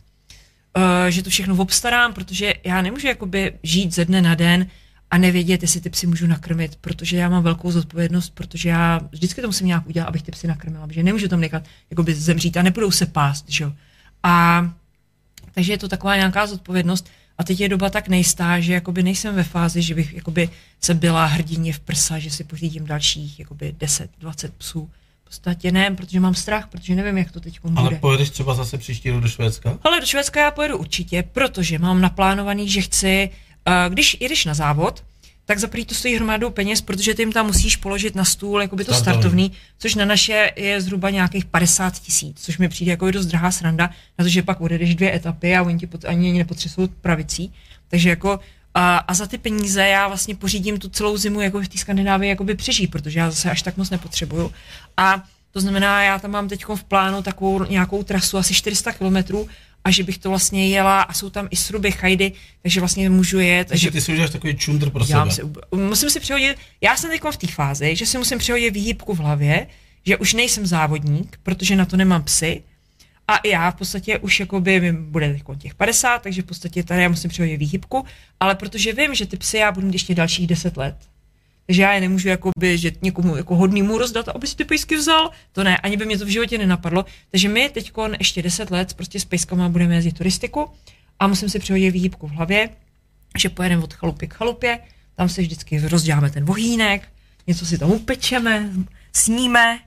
uh, 0.76 0.82
že 1.08 1.22
to 1.22 1.30
všechno 1.30 1.56
obstarám, 1.56 2.14
protože 2.14 2.54
já 2.64 2.82
nemůžu 2.82 3.06
jakoby 3.06 3.52
žít 3.62 3.94
ze 3.94 4.04
dne 4.04 4.22
na 4.22 4.34
den 4.34 4.66
a 5.12 5.18
nevědět, 5.18 5.62
jestli 5.62 5.80
ty 5.80 5.90
psy 5.90 6.06
můžu 6.06 6.26
nakrmit, 6.26 6.76
protože 6.76 7.16
já 7.16 7.28
mám 7.28 7.42
velkou 7.42 7.70
zodpovědnost, 7.70 8.30
protože 8.34 8.68
já 8.68 9.00
vždycky 9.12 9.40
to 9.40 9.46
musím 9.46 9.66
nějak 9.66 9.86
udělat, 9.86 10.06
abych 10.06 10.22
ty 10.22 10.32
psy 10.32 10.46
nakrmila, 10.46 10.86
protože 10.86 11.02
nemůžu 11.02 11.28
tam 11.28 11.40
nechat 11.40 11.62
jakoby 11.90 12.14
zemřít 12.14 12.56
a 12.56 12.62
nebudou 12.62 12.90
se 12.90 13.06
pást, 13.06 13.44
že 13.48 13.64
jo. 13.64 13.72
A 14.22 14.70
takže 15.54 15.72
je 15.72 15.78
to 15.78 15.88
taková 15.88 16.16
nějaká 16.16 16.46
zodpovědnost 16.46 17.10
a 17.38 17.44
teď 17.44 17.60
je 17.60 17.68
doba 17.68 17.90
tak 17.90 18.08
nejistá, 18.08 18.60
že 18.60 18.72
jakoby 18.72 19.02
nejsem 19.02 19.34
ve 19.34 19.44
fázi, 19.44 19.82
že 19.82 19.94
bych 19.94 20.14
jakoby 20.14 20.48
se 20.80 20.94
byla 20.94 21.26
hrdině 21.26 21.72
v 21.72 21.80
prsa, 21.80 22.18
že 22.18 22.30
si 22.30 22.44
pořídím 22.44 22.86
dalších 22.86 23.38
jakoby 23.38 23.74
10, 23.78 24.10
20 24.18 24.54
psů. 24.54 24.90
V 25.20 25.24
podstatě 25.24 25.72
ne, 25.72 25.90
protože 25.90 26.20
mám 26.20 26.34
strach, 26.34 26.66
protože 26.66 26.94
nevím, 26.94 27.18
jak 27.18 27.32
to 27.32 27.40
teď 27.40 27.60
bude. 27.62 27.74
Ale 27.76 27.90
pojedeš 27.90 28.30
třeba 28.30 28.54
zase 28.54 28.78
příští 28.78 29.10
rok 29.10 29.22
do 29.22 29.28
Švédska? 29.28 29.78
Ale 29.82 30.00
do 30.00 30.06
Švédska 30.06 30.40
já 30.40 30.50
pojedu 30.50 30.78
určitě, 30.78 31.22
protože 31.22 31.78
mám 31.78 32.00
naplánovaný, 32.00 32.68
že 32.68 32.82
chci 32.82 33.30
když 33.88 34.16
jedeš 34.20 34.44
na 34.44 34.54
závod, 34.54 35.02
tak 35.44 35.58
za 35.58 35.66
prvý 35.66 35.84
to 35.84 35.94
stojí 35.94 36.16
hromadu 36.16 36.50
peněz, 36.50 36.80
protože 36.80 37.14
ty 37.14 37.22
jim 37.22 37.32
tam 37.32 37.46
musíš 37.46 37.76
položit 37.76 38.14
na 38.14 38.24
stůl 38.24 38.62
jakoby 38.62 38.84
to 38.84 38.94
Startovní. 38.94 39.20
startovný, 39.20 39.52
což 39.78 39.94
na 39.94 40.04
naše 40.04 40.50
je 40.56 40.80
zhruba 40.80 41.10
nějakých 41.10 41.44
50 41.44 41.98
tisíc, 41.98 42.36
což 42.40 42.58
mi 42.58 42.68
přijde 42.68 42.90
jako 42.90 43.10
dost 43.10 43.26
drahá 43.26 43.50
sranda, 43.50 43.90
na 44.18 44.24
to, 44.24 44.28
že 44.28 44.42
pak 44.42 44.60
odjedeš 44.60 44.94
dvě 44.94 45.14
etapy 45.14 45.56
a 45.56 45.62
oni 45.62 45.78
ti 45.78 45.86
pot, 45.86 46.04
ani 46.04 46.38
nepotřesují 46.38 46.88
pravicí. 47.00 47.52
Takže 47.88 48.08
jako 48.08 48.40
a, 48.74 48.96
a, 48.98 49.14
za 49.14 49.26
ty 49.26 49.38
peníze 49.38 49.88
já 49.88 50.08
vlastně 50.08 50.34
pořídím 50.34 50.78
tu 50.78 50.88
celou 50.88 51.16
zimu 51.16 51.40
jako 51.40 51.60
v 51.60 51.68
té 51.68 51.78
Skandinávii 51.78 52.28
jakoby 52.28 52.54
přežít, 52.54 52.90
protože 52.90 53.18
já 53.18 53.30
zase 53.30 53.50
až 53.50 53.62
tak 53.62 53.76
moc 53.76 53.90
nepotřebuju. 53.90 54.52
A 54.96 55.24
to 55.50 55.60
znamená, 55.60 56.02
já 56.02 56.18
tam 56.18 56.30
mám 56.30 56.48
teď 56.48 56.64
v 56.74 56.84
plánu 56.84 57.22
takovou 57.22 57.64
nějakou 57.64 58.02
trasu 58.02 58.38
asi 58.38 58.54
400 58.54 58.92
kilometrů 58.92 59.48
a 59.84 59.90
že 59.90 60.02
bych 60.02 60.18
to 60.18 60.28
vlastně 60.28 60.68
jela 60.68 61.02
a 61.02 61.12
jsou 61.12 61.30
tam 61.30 61.48
i 61.50 61.56
sruby, 61.56 61.92
chajdy, 61.92 62.32
takže 62.62 62.80
vlastně 62.80 63.10
můžu 63.10 63.38
jet. 63.38 63.68
Takže 63.68 63.84
že 63.84 63.90
ty 63.90 64.00
si 64.00 64.12
uděláš 64.12 64.30
takový 64.30 64.56
čundr 64.56 64.90
pro 64.90 65.04
sebe. 65.04 65.30
si, 65.30 65.42
musím 65.74 66.10
si 66.10 66.20
přihodit, 66.20 66.56
já 66.80 66.96
jsem 66.96 67.10
teď 67.10 67.22
v 67.30 67.36
té 67.36 67.46
fázi, 67.46 67.96
že 67.96 68.06
si 68.06 68.18
musím 68.18 68.38
přihodit 68.38 68.74
výhybku 68.74 69.14
v 69.14 69.18
hlavě, 69.18 69.66
že 70.06 70.16
už 70.16 70.34
nejsem 70.34 70.66
závodník, 70.66 71.38
protože 71.42 71.76
na 71.76 71.84
to 71.84 71.96
nemám 71.96 72.22
psy, 72.22 72.62
a 73.28 73.48
já 73.48 73.70
v 73.70 73.74
podstatě 73.74 74.18
už 74.18 74.40
jakoby 74.40 74.80
mi 74.80 74.92
bude 74.92 75.40
těch 75.58 75.74
50, 75.74 76.22
takže 76.22 76.42
v 76.42 76.44
podstatě 76.44 76.82
tady 76.82 77.02
já 77.02 77.08
musím 77.08 77.30
přihodit 77.30 77.56
výhybku, 77.56 78.04
ale 78.40 78.54
protože 78.54 78.92
vím, 78.92 79.14
že 79.14 79.26
ty 79.26 79.36
psy 79.36 79.56
já 79.56 79.72
budu 79.72 79.86
mít 79.86 79.92
ještě 79.92 80.14
dalších 80.14 80.46
10 80.46 80.76
let. 80.76 80.96
Takže 81.66 81.82
já 81.82 81.92
je 81.92 82.00
nemůžu 82.00 82.28
jakoby, 82.28 82.78
že 82.78 82.92
někomu 83.02 83.36
jako 83.36 83.56
hodnýmu 83.56 83.98
rozdat, 83.98 84.28
aby 84.28 84.46
si 84.46 84.56
ty 84.56 84.64
pejsky 84.64 84.96
vzal. 84.96 85.30
To 85.52 85.64
ne, 85.64 85.78
ani 85.78 85.96
by 85.96 86.06
mě 86.06 86.18
to 86.18 86.24
v 86.24 86.28
životě 86.28 86.58
nenapadlo. 86.58 87.04
Takže 87.30 87.48
my 87.48 87.68
teď 87.68 87.92
ještě 88.18 88.42
10 88.42 88.70
let 88.70 88.94
prostě 88.94 89.20
s 89.20 89.24
pejskama 89.24 89.68
budeme 89.68 89.94
jezdit 89.94 90.18
turistiku 90.18 90.70
a 91.18 91.26
musím 91.26 91.48
si 91.48 91.58
přihodit 91.58 91.90
výhybku 91.90 92.26
v 92.26 92.30
hlavě, 92.30 92.68
že 93.38 93.48
pojedeme 93.48 93.82
od 93.82 93.94
chalupy 93.94 94.26
k 94.28 94.34
chalupě, 94.34 94.78
tam 95.16 95.28
se 95.28 95.42
vždycky 95.42 95.88
rozděláme 95.88 96.30
ten 96.30 96.44
vohýnek, 96.44 97.08
něco 97.46 97.66
si 97.66 97.78
tam 97.78 97.90
upečeme, 97.90 98.70
sníme 99.12 99.78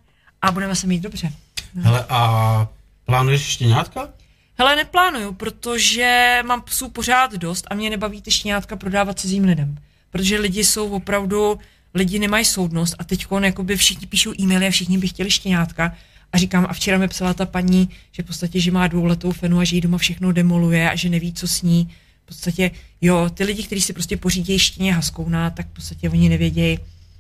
a 0.42 0.52
budeme 0.52 0.76
se 0.76 0.88
mít 0.88 1.00
dobře. 1.00 1.32
Hele, 1.76 2.06
a 2.10 2.68
plánuješ 3.06 3.42
štěňátka? 3.42 4.10
Hele, 4.58 4.76
neplánuju, 4.76 5.34
protože 5.34 6.40
mám 6.46 6.62
psů 6.62 6.90
pořád 6.90 7.34
dost 7.34 7.68
a 7.70 7.76
mě 7.76 7.90
nebaví 7.90 8.22
ty 8.22 8.32
štěňátka 8.32 8.76
prodávat 8.76 9.20
cizím 9.20 9.44
lidem. 9.44 9.78
Protože 10.16 10.40
lidi 10.40 10.64
jsou 10.64 10.90
opravdu, 10.90 11.60
lidi 11.94 12.20
nemají 12.20 12.46
soudnost 12.46 12.96
a 13.00 13.04
teď 13.04 13.28
jakoby 13.44 13.78
všichni 13.78 14.08
píšou 14.08 14.34
e-maily 14.40 14.68
a 14.68 14.72
všichni 14.72 14.98
by 14.98 15.08
chtěli 15.08 15.32
štěňátka. 15.32 15.96
A 16.34 16.38
říkám, 16.38 16.66
a 16.70 16.74
včera 16.74 16.98
mi 16.98 17.08
psala 17.08 17.34
ta 17.34 17.46
paní, 17.46 17.90
že 18.12 18.24
v 18.24 18.26
podstatě, 18.26 18.60
že 18.60 18.72
má 18.72 18.88
dvouletou 18.88 19.32
fenu 19.32 19.60
a 19.60 19.64
že 19.64 19.76
jí 19.76 19.82
doma 19.82 19.98
všechno 19.98 20.32
demoluje 20.32 20.92
a 20.92 20.96
že 20.96 21.10
neví, 21.10 21.34
co 21.34 21.48
s 21.48 21.62
ní. 21.62 21.90
V 22.24 22.26
podstatě, 22.26 22.72
jo, 23.02 23.30
ty 23.34 23.44
lidi, 23.44 23.64
kteří 23.64 23.82
si 23.82 23.94
prostě 23.94 24.18
pořídějí 24.18 24.60
štěně 24.60 24.94
haskouna, 24.94 25.50
tak 25.50 25.68
v 25.68 25.74
podstatě 25.74 26.10
oni 26.10 26.30
nevědějí, 26.30 26.80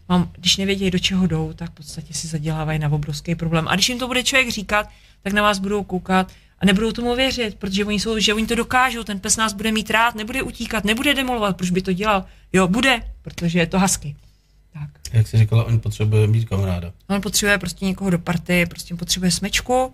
mám, 0.10 0.32
když 0.38 0.58
nevědějí, 0.58 0.92
do 0.92 1.00
čeho 1.00 1.28
jdou, 1.28 1.54
tak 1.54 1.72
v 1.72 1.74
podstatě 1.74 2.14
si 2.14 2.28
zadělávají 2.28 2.80
na 2.80 2.92
obrovský 2.92 3.36
problém. 3.36 3.68
A 3.68 3.76
když 3.76 3.90
jim 3.90 4.00
to 4.00 4.08
bude 4.08 4.24
člověk 4.24 4.50
říkat, 4.50 4.90
tak 5.22 5.34
na 5.34 5.42
vás 5.42 5.60
budou 5.60 5.84
koukat 5.84 6.32
a 6.60 6.65
nebudou 6.65 6.91
tomu 6.91 7.15
věřit, 7.15 7.56
protože 7.56 7.86
oni 7.86 7.99
jsou, 7.99 8.19
že 8.19 8.34
oni 8.34 8.48
to 8.48 8.56
dokážou, 8.56 9.03
ten 9.03 9.19
pes 9.19 9.38
nás 9.38 9.53
bude 9.53 9.72
mít 9.72 9.90
rád, 9.90 10.15
nebude 10.15 10.44
utíkat, 10.44 10.84
nebude 10.84 11.14
demolovat, 11.14 11.57
proč 11.57 11.69
by 11.69 11.82
to 11.82 11.94
dělal? 11.94 12.26
Jo, 12.53 12.68
bude, 12.68 13.02
protože 13.22 13.60
je 13.60 13.68
to 13.68 13.80
husky. 13.80 14.15
Tak. 14.73 14.90
Jak 15.14 15.27
jsi 15.27 15.38
říkala, 15.38 15.64
on 15.64 15.80
potřebuje 15.80 16.27
mít 16.27 16.49
kamaráda. 16.49 16.94
On 17.07 17.22
potřebuje 17.22 17.57
prostě 17.57 17.86
někoho 17.86 18.10
do 18.10 18.19
party, 18.19 18.65
prostě 18.65 18.95
potřebuje 18.95 19.32
smečku 19.32 19.94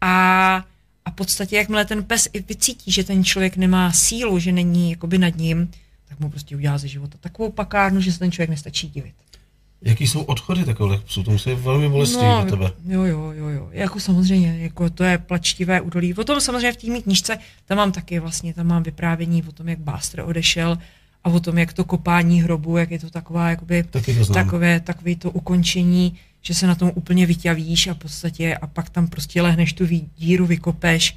a, 0.00 0.56
a 1.04 1.10
v 1.10 1.14
podstatě, 1.14 1.56
jakmile 1.56 1.84
ten 1.84 2.04
pes 2.04 2.28
i 2.32 2.40
vycítí, 2.40 2.92
že 2.92 3.04
ten 3.04 3.24
člověk 3.24 3.56
nemá 3.56 3.92
sílu, 3.92 4.38
že 4.38 4.52
není 4.52 4.90
jakoby 4.90 5.18
nad 5.18 5.36
ním, 5.36 5.70
tak 6.08 6.20
mu 6.20 6.30
prostě 6.30 6.56
udělá 6.56 6.78
ze 6.78 6.88
života 6.88 7.18
takovou 7.20 7.50
pakárnu, 7.50 8.00
že 8.00 8.12
se 8.12 8.18
ten 8.18 8.32
člověk 8.32 8.50
nestačí 8.50 8.88
divit. 8.88 9.14
Jaký 9.82 10.06
jsou 10.06 10.22
odchody 10.22 10.64
takových 10.64 11.00
psů? 11.00 11.22
To 11.22 11.30
musí 11.30 11.54
velmi 11.54 11.88
bolestivé 11.88 12.28
no, 12.28 12.42
pro 12.42 12.50
tebe. 12.50 12.72
Jo, 12.86 13.02
jo, 13.02 13.32
jo, 13.36 13.48
jo. 13.48 13.68
Jako 13.72 14.00
samozřejmě, 14.00 14.58
jako 14.58 14.90
to 14.90 15.04
je 15.04 15.18
plačtivé 15.18 15.80
údolí. 15.80 16.14
O 16.14 16.24
tom 16.24 16.40
samozřejmě 16.40 16.72
v 16.72 16.76
té 16.76 16.86
mý 16.86 17.02
knižce, 17.02 17.38
tam 17.64 17.78
mám 17.78 17.92
taky 17.92 18.18
vlastně, 18.18 18.54
tam 18.54 18.66
mám 18.66 18.82
vyprávění 18.82 19.42
o 19.42 19.52
tom, 19.52 19.68
jak 19.68 19.78
Bástr 19.78 20.20
odešel 20.20 20.78
a 21.24 21.30
o 21.30 21.40
tom, 21.40 21.58
jak 21.58 21.72
to 21.72 21.84
kopání 21.84 22.42
hrobu, 22.42 22.76
jak 22.76 22.90
je 22.90 22.98
to 22.98 23.10
taková, 23.10 23.50
jakoby, 23.50 23.82
taky 23.82 24.14
to 24.14 24.32
takové, 24.32 24.80
takové 24.80 25.16
to 25.16 25.30
ukončení, 25.30 26.16
že 26.42 26.54
se 26.54 26.66
na 26.66 26.74
tom 26.74 26.92
úplně 26.94 27.26
vyťavíš 27.26 27.86
a 27.86 27.94
v 27.94 27.98
podstatě 27.98 28.56
a 28.56 28.66
pak 28.66 28.90
tam 28.90 29.08
prostě 29.08 29.42
lehneš 29.42 29.72
tu 29.72 29.86
díru, 30.16 30.46
vykopeš, 30.46 31.16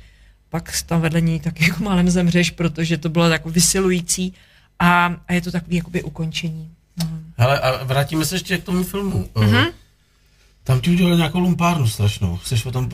pak 0.49 0.81
tam 0.85 1.01
vedle 1.01 1.21
ní 1.21 1.39
tak 1.39 1.61
jako 1.61 1.83
málem 1.83 2.09
zemřeš, 2.09 2.51
protože 2.51 2.97
to 2.97 3.09
bylo 3.09 3.29
tak 3.29 3.45
vysilující 3.45 4.33
a, 4.79 5.15
a 5.27 5.33
je 5.33 5.41
to 5.41 5.51
takové 5.51 5.75
jakoby 5.75 6.03
ukončení. 6.03 6.71
Hmm. 6.97 7.33
Hele, 7.37 7.59
a 7.59 7.83
vrátíme 7.83 8.25
se 8.25 8.35
ještě 8.35 8.57
k 8.57 8.63
tomu 8.63 8.83
filmu. 8.83 9.29
Mm-hmm. 9.33 9.71
Tam 10.63 10.81
ti 10.81 10.91
udělali 10.91 11.17
nějakou 11.17 11.39
lumpárnu 11.39 11.87
strašnou. 11.87 12.37
Chceš 12.37 12.65
o 12.65 12.71
tom 12.71 12.89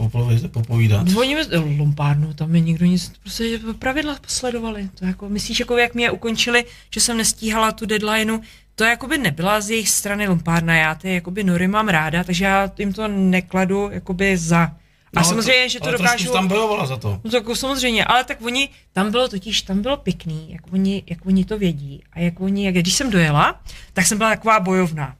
popovídat? 0.51 1.07
Oni 1.15 1.37
lumpárnu, 1.77 2.33
tam 2.33 2.49
mi 2.49 2.61
nikdo 2.61 2.85
nic, 2.85 3.11
prostě 3.21 3.59
pravidla 3.79 4.17
posledovali. 4.21 4.89
To 4.99 5.05
jako, 5.05 5.29
myslíš, 5.29 5.59
jako 5.59 5.77
jak 5.77 5.95
mě 5.95 6.05
je 6.05 6.11
ukončili, 6.11 6.65
že 6.93 7.01
jsem 7.01 7.17
nestíhala 7.17 7.71
tu 7.71 7.85
deadlineu, 7.85 8.39
to 8.75 8.83
jakoby 8.83 9.17
nebyla 9.17 9.61
z 9.61 9.69
jejich 9.69 9.89
strany 9.89 10.27
lumpárna, 10.27 10.75
já 10.75 10.95
ty 10.95 11.13
jakoby 11.13 11.43
nory 11.43 11.67
mám 11.67 11.87
ráda, 11.87 12.23
takže 12.23 12.45
já 12.45 12.71
jim 12.77 12.93
to 12.93 13.07
nekladu 13.07 13.89
jakoby 13.91 14.37
za 14.37 14.71
a 15.15 15.19
no, 15.19 15.25
samozřejmě, 15.25 15.63
to, 15.63 15.69
že 15.69 15.79
to 15.79 15.91
dokážu... 15.91 16.31
tam 16.31 16.47
bojovala 16.47 16.85
za 16.85 16.97
to. 16.97 17.21
No 17.23 17.31
tak 17.31 17.43
samozřejmě, 17.53 18.05
ale 18.05 18.23
tak 18.23 18.41
oni, 18.41 18.69
tam 18.93 19.11
bylo 19.11 19.27
totiž, 19.27 19.61
tam 19.61 19.81
bylo 19.81 19.97
pěkný, 19.97 20.47
jak 20.51 20.73
oni, 20.73 21.03
jak 21.09 21.25
oni 21.25 21.45
to 21.45 21.57
vědí. 21.57 22.03
A 22.13 22.19
jak 22.19 22.39
oni, 22.39 22.65
jak, 22.65 22.75
když 22.75 22.93
jsem 22.93 23.09
dojela, 23.09 23.61
tak 23.93 24.07
jsem 24.07 24.17
byla 24.17 24.29
taková 24.29 24.59
bojovná. 24.59 25.15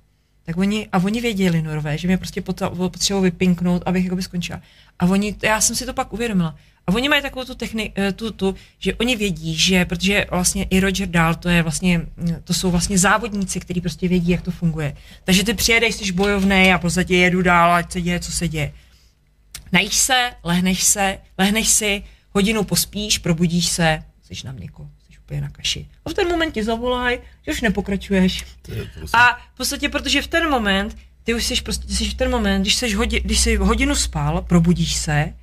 Tak 0.45 0.57
oni, 0.57 0.87
a 0.91 0.97
oni 0.97 1.21
věděli, 1.21 1.61
Norové, 1.61 1.97
že 1.97 2.07
mě 2.07 2.17
prostě 2.17 2.41
potřebují 2.77 3.23
vypinknout, 3.23 3.83
abych 3.85 4.03
jakoby 4.03 4.23
skončila. 4.23 4.61
A 4.99 5.05
oni, 5.05 5.35
já 5.43 5.61
jsem 5.61 5.75
si 5.75 5.85
to 5.85 5.93
pak 5.93 6.13
uvědomila. 6.13 6.55
A 6.87 6.91
oni 6.91 7.09
mají 7.09 7.21
takovou 7.21 7.45
tu 7.45 7.55
techniku, 7.55 8.01
tu, 8.15 8.31
tu, 8.31 8.55
že 8.79 8.93
oni 8.93 9.15
vědí, 9.15 9.55
že, 9.55 9.85
protože 9.85 10.25
vlastně 10.31 10.63
i 10.63 10.79
Roger 10.79 11.09
Dahl, 11.09 11.35
to 11.35 11.49
je 11.49 11.63
vlastně, 11.63 12.01
to 12.43 12.53
jsou 12.53 12.71
vlastně 12.71 12.97
závodníci, 12.97 13.59
kteří 13.59 13.81
prostě 13.81 14.07
vědí, 14.07 14.31
jak 14.31 14.41
to 14.41 14.51
funguje. 14.51 14.95
Takže 15.23 15.43
ty 15.43 15.53
přijedeš, 15.53 15.95
jsi 15.95 16.11
bojovný 16.11 16.73
a 16.73 16.77
v 16.77 16.81
podstatě 16.81 17.15
jedu 17.15 17.41
dál, 17.41 17.73
ať 17.73 17.91
se 17.91 18.01
děje, 18.01 18.19
co 18.19 18.31
se 18.31 18.47
děje. 18.47 18.73
Najíš 19.71 19.95
se, 19.95 20.31
lehneš 20.43 20.83
se, 20.83 21.17
lehneš 21.37 21.67
si, 21.67 22.03
hodinu 22.31 22.63
pospíš, 22.63 23.17
probudíš 23.17 23.67
se, 23.67 24.03
jsi 24.23 24.45
na 24.45 24.51
mléko, 24.51 24.89
jsi 25.07 25.19
úplně 25.19 25.41
na 25.41 25.49
kaši. 25.49 25.87
A 26.05 26.09
v 26.09 26.13
ten 26.13 26.27
moment 26.27 26.51
ti 26.51 26.63
zavolaj, 26.63 27.19
že 27.45 27.51
už 27.51 27.61
nepokračuješ. 27.61 28.45
A 29.13 29.33
v 29.53 29.57
podstatě, 29.57 29.89
protože 29.89 30.21
v 30.21 30.27
ten 30.27 30.49
moment, 30.49 30.97
ty 31.23 31.33
už 31.33 31.45
jsi 31.45 31.61
prostě, 31.61 31.93
jsi 31.93 32.09
v 32.09 32.13
ten 32.13 32.31
moment, 32.31 32.61
když 32.61 32.75
jsi, 32.75 32.93
hodi, 32.93 33.19
když 33.19 33.39
jsi 33.39 33.55
hodinu 33.55 33.95
spal, 33.95 34.41
probudíš 34.41 34.95
se, 34.95 35.33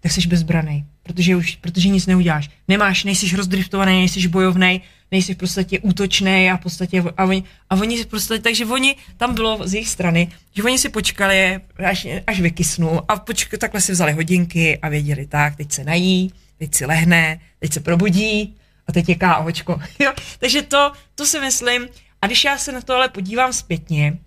tak 0.00 0.12
jsi 0.12 0.26
bezbraný, 0.26 0.86
protože 1.02 1.36
už, 1.36 1.56
protože 1.56 1.88
nic 1.88 2.06
neuděláš. 2.06 2.50
Nemáš, 2.68 3.04
nejsi 3.04 3.36
rozdriftovaný, 3.36 3.98
nejsi 3.98 4.28
bojovný, 4.28 4.80
nejsi 5.10 5.34
v 5.34 5.36
podstatě 5.36 5.78
útočný 5.78 6.50
a 6.50 6.56
v 6.56 6.60
podstatě, 6.60 7.04
a 7.16 7.24
oni, 7.24 7.44
a 7.70 7.74
oni 7.74 8.02
v 8.02 8.06
podstatě, 8.06 8.42
takže 8.42 8.66
oni, 8.66 8.96
tam 9.16 9.34
bylo 9.34 9.68
z 9.68 9.74
jejich 9.74 9.88
strany, 9.88 10.32
že 10.54 10.62
oni 10.62 10.78
si 10.78 10.88
počkali, 10.88 11.60
až, 11.84 12.06
až 12.26 12.40
vykysnou 12.40 13.00
a 13.08 13.16
počk, 13.16 13.58
takhle 13.58 13.80
si 13.80 13.92
vzali 13.92 14.12
hodinky 14.12 14.78
a 14.78 14.88
věděli, 14.88 15.26
tak, 15.26 15.56
teď 15.56 15.72
se 15.72 15.84
nají, 15.84 16.32
teď 16.58 16.74
si 16.74 16.86
lehne, 16.86 17.40
teď 17.58 17.72
se 17.72 17.80
probudí 17.80 18.56
a 18.86 18.92
teď 18.92 19.08
je 19.08 19.14
káhočko. 19.14 19.80
Takže 20.38 20.62
to, 20.62 20.92
to 21.14 21.26
si 21.26 21.40
myslím, 21.40 21.88
a 22.22 22.26
když 22.26 22.44
já 22.44 22.58
se 22.58 22.72
na 22.72 22.80
to 22.80 22.94
ale 22.94 23.08
podívám 23.08 23.52
zpětně, 23.52 24.18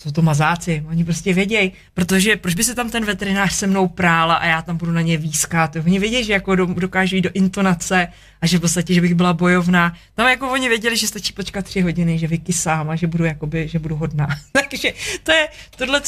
jsou 0.00 0.10
to 0.10 0.22
mazáci, 0.22 0.84
oni 0.88 1.04
prostě 1.04 1.34
vědějí, 1.34 1.72
protože 1.94 2.36
proč 2.36 2.54
by 2.54 2.64
se 2.64 2.74
tam 2.74 2.90
ten 2.90 3.04
veterinář 3.04 3.52
se 3.52 3.66
mnou 3.66 3.88
prála 3.88 4.34
a 4.34 4.46
já 4.46 4.62
tam 4.62 4.76
budu 4.76 4.92
na 4.92 5.00
ně 5.00 5.16
výskat, 5.16 5.76
oni 5.76 5.98
vědějí, 5.98 6.24
že 6.24 6.32
jako 6.32 6.54
dokážu 6.56 7.16
jít 7.16 7.22
do 7.22 7.30
intonace 7.34 8.08
a 8.40 8.46
že 8.46 8.58
v 8.58 8.60
podstatě, 8.60 8.94
že 8.94 9.00
bych 9.00 9.14
byla 9.14 9.32
bojovná, 9.32 9.94
tam 10.14 10.28
jako 10.28 10.50
oni 10.50 10.68
věděli, 10.68 10.96
že 10.96 11.06
stačí 11.06 11.32
počkat 11.32 11.64
tři 11.64 11.80
hodiny, 11.80 12.18
že 12.18 12.26
vykysám 12.26 12.90
a 12.90 12.96
že 12.96 13.06
budu 13.06 13.24
jakoby, 13.24 13.68
že 13.68 13.78
budu 13.78 13.96
hodná, 13.96 14.28
takže 14.52 14.92
to 15.22 15.32
je 15.32 15.48
tohle 15.76 16.02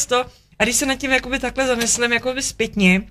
a 0.58 0.64
když 0.64 0.76
se 0.76 0.86
nad 0.86 0.94
tím 0.94 1.10
jakoby 1.10 1.38
takhle 1.38 1.66
zamyslím, 1.66 2.12
jakoby 2.12 2.42
zpětně, 2.42 3.02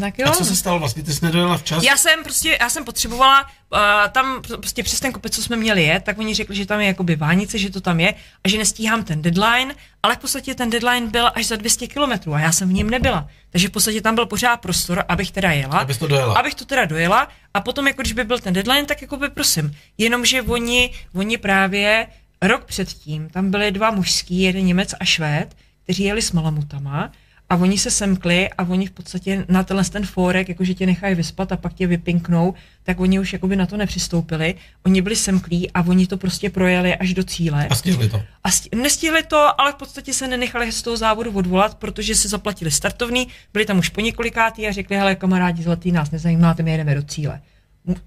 tak 0.00 0.18
jo. 0.18 0.28
A 0.28 0.32
co 0.32 0.44
se 0.44 0.56
stalo 0.56 0.78
vlastně? 0.78 1.02
Ty 1.02 1.12
jsi 1.12 1.24
nedojela 1.24 1.58
včas? 1.58 1.84
Já 1.84 1.96
jsem 1.96 2.22
prostě, 2.22 2.58
já 2.60 2.70
jsem 2.70 2.84
potřebovala, 2.84 3.42
uh, 3.42 3.78
tam 4.12 4.42
prostě 4.42 4.82
přes 4.82 5.00
ten 5.00 5.12
kopec, 5.12 5.34
co 5.34 5.42
jsme 5.42 5.56
měli 5.56 5.82
jet, 5.82 6.04
tak 6.04 6.18
oni 6.18 6.34
řekli, 6.34 6.56
že 6.56 6.66
tam 6.66 6.80
je 6.80 6.86
jakoby 6.86 7.16
vánice, 7.16 7.58
že 7.58 7.70
to 7.70 7.80
tam 7.80 8.00
je 8.00 8.14
a 8.44 8.48
že 8.48 8.58
nestíhám 8.58 9.04
ten 9.04 9.22
deadline, 9.22 9.74
ale 10.02 10.16
v 10.16 10.18
podstatě 10.18 10.54
ten 10.54 10.70
deadline 10.70 11.06
byl 11.06 11.30
až 11.34 11.46
za 11.46 11.56
200 11.56 11.86
kilometrů 11.86 12.34
a 12.34 12.40
já 12.40 12.52
jsem 12.52 12.68
v 12.68 12.72
něm 12.72 12.90
nebyla. 12.90 13.28
Takže 13.50 13.68
v 13.68 13.70
podstatě 13.70 14.00
tam 14.00 14.14
byl 14.14 14.26
pořád 14.26 14.56
prostor, 14.56 15.04
abych 15.08 15.30
teda 15.30 15.52
jela. 15.52 15.78
Abych 15.78 15.98
to 15.98 16.06
dojela. 16.06 16.34
Abych 16.34 16.54
to 16.54 16.64
teda 16.64 16.84
dojela 16.84 17.28
a 17.54 17.60
potom, 17.60 17.86
jako 17.86 18.02
když 18.02 18.12
by 18.12 18.24
byl 18.24 18.38
ten 18.38 18.54
deadline, 18.54 18.86
tak 18.86 19.02
jako 19.02 19.16
by 19.16 19.28
prosím. 19.28 19.76
Jenomže 19.98 20.42
oni, 20.42 20.90
oni 21.14 21.38
právě 21.38 22.06
rok 22.42 22.64
předtím, 22.64 23.28
tam 23.28 23.50
byly 23.50 23.72
dva 23.72 23.90
mužský, 23.90 24.42
jeden 24.42 24.66
Němec 24.66 24.94
a 25.00 25.04
Švéd, 25.04 25.56
kteří 25.84 26.02
jeli 26.02 26.22
s 26.22 26.32
malamutama 26.32 27.12
a 27.50 27.56
oni 27.56 27.78
se 27.78 27.90
semkli 27.90 28.50
a 28.50 28.62
oni 28.62 28.86
v 28.86 28.90
podstatě 28.90 29.44
na 29.48 29.64
tenhle 29.64 29.84
ten 29.84 30.06
fórek, 30.06 30.48
jakože 30.48 30.74
tě 30.74 30.86
nechají 30.86 31.14
vyspat 31.14 31.52
a 31.52 31.56
pak 31.56 31.74
tě 31.74 31.86
vypinknou, 31.86 32.54
tak 32.82 33.00
oni 33.00 33.20
už 33.20 33.32
jakoby 33.32 33.56
na 33.56 33.66
to 33.66 33.76
nepřistoupili. 33.76 34.54
Oni 34.86 35.02
byli 35.02 35.16
semklí 35.16 35.70
a 35.70 35.82
oni 35.82 36.06
to 36.06 36.16
prostě 36.16 36.50
projeli 36.50 36.96
až 36.96 37.14
do 37.14 37.24
cíle. 37.24 37.66
A 37.70 37.74
stihli 37.74 38.08
to. 38.08 38.22
A 38.44 38.50
sti- 38.50 38.82
nestihli 38.82 39.22
to, 39.22 39.60
ale 39.60 39.72
v 39.72 39.74
podstatě 39.74 40.14
se 40.14 40.28
nenechali 40.28 40.72
z 40.72 40.82
toho 40.82 40.96
závodu 40.96 41.32
odvolat, 41.32 41.74
protože 41.74 42.14
si 42.14 42.28
zaplatili 42.28 42.70
startovný, 42.70 43.28
byli 43.52 43.66
tam 43.66 43.78
už 43.78 43.88
po 43.88 44.00
několikátý 44.00 44.66
a 44.66 44.72
řekli, 44.72 44.96
hele 44.96 45.14
kamarádi 45.14 45.62
zlatý, 45.62 45.92
nás 45.92 46.10
nezajímáte, 46.10 46.62
my 46.62 46.70
jedeme 46.70 46.94
do 46.94 47.02
cíle. 47.02 47.40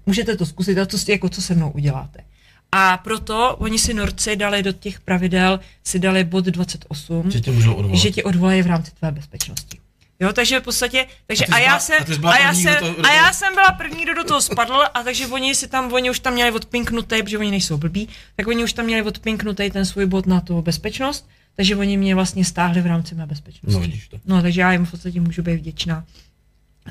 Můžete 0.06 0.36
to 0.36 0.46
zkusit 0.46 0.78
a 0.78 0.86
co, 0.86 0.98
jako, 1.08 1.28
co 1.28 1.42
se 1.42 1.54
mnou 1.54 1.70
uděláte. 1.70 2.24
A 2.72 2.96
proto 2.96 3.56
oni 3.56 3.78
si 3.78 3.94
Norci 3.94 4.36
dali 4.36 4.62
do 4.62 4.72
těch 4.72 5.00
pravidel, 5.00 5.60
si 5.84 5.98
dali 5.98 6.24
bod 6.24 6.44
28, 6.44 7.30
že 7.30 7.40
tě 7.40 7.50
můžou 7.50 7.74
odvolat. 7.74 8.00
Že 8.00 8.10
tě 8.10 8.22
odvolají 8.22 8.62
v 8.62 8.66
rámci 8.66 8.90
tvé 8.90 9.12
bezpečnosti. 9.12 9.78
Jo, 10.20 10.32
takže 10.32 10.60
v 10.60 10.62
podstatě, 10.62 11.06
takže 11.26 11.46
a, 11.46 11.54
a 11.54 11.58
já 11.58 11.78
jsem, 11.78 12.04
a, 12.24 12.30
a, 12.30 12.38
já 12.38 12.54
jsem, 12.54 12.76
a 13.04 13.12
já 13.12 13.32
jsem 13.32 13.54
byla 13.54 13.72
první, 13.72 14.02
kdo 14.02 14.14
do 14.14 14.24
toho 14.24 14.40
spadl 14.40 14.82
a 14.94 15.02
takže 15.02 15.26
oni 15.26 15.54
si 15.54 15.68
tam, 15.68 15.92
oni 15.92 16.10
už 16.10 16.20
tam 16.20 16.32
měli 16.32 16.52
odpinknutý, 16.52 17.22
protože 17.22 17.38
oni 17.38 17.50
nejsou 17.50 17.76
blbí, 17.76 18.08
tak 18.36 18.46
oni 18.46 18.64
už 18.64 18.72
tam 18.72 18.84
měli 18.84 19.02
odpinknutý 19.02 19.70
ten 19.70 19.86
svůj 19.86 20.06
bod 20.06 20.26
na 20.26 20.40
tu 20.40 20.62
bezpečnost, 20.62 21.28
takže 21.56 21.76
oni 21.76 21.96
mě 21.96 22.14
vlastně 22.14 22.44
stáhli 22.44 22.80
v 22.80 22.86
rámci 22.86 23.14
mé 23.14 23.26
bezpečnosti. 23.26 23.74
No, 23.74 23.80
vidíš 23.80 24.08
to. 24.08 24.20
No, 24.26 24.42
takže 24.42 24.60
já 24.60 24.72
jim 24.72 24.86
v 24.86 24.90
podstatě 24.90 25.20
můžu 25.20 25.42
být 25.42 25.56
vděčná. 25.56 26.04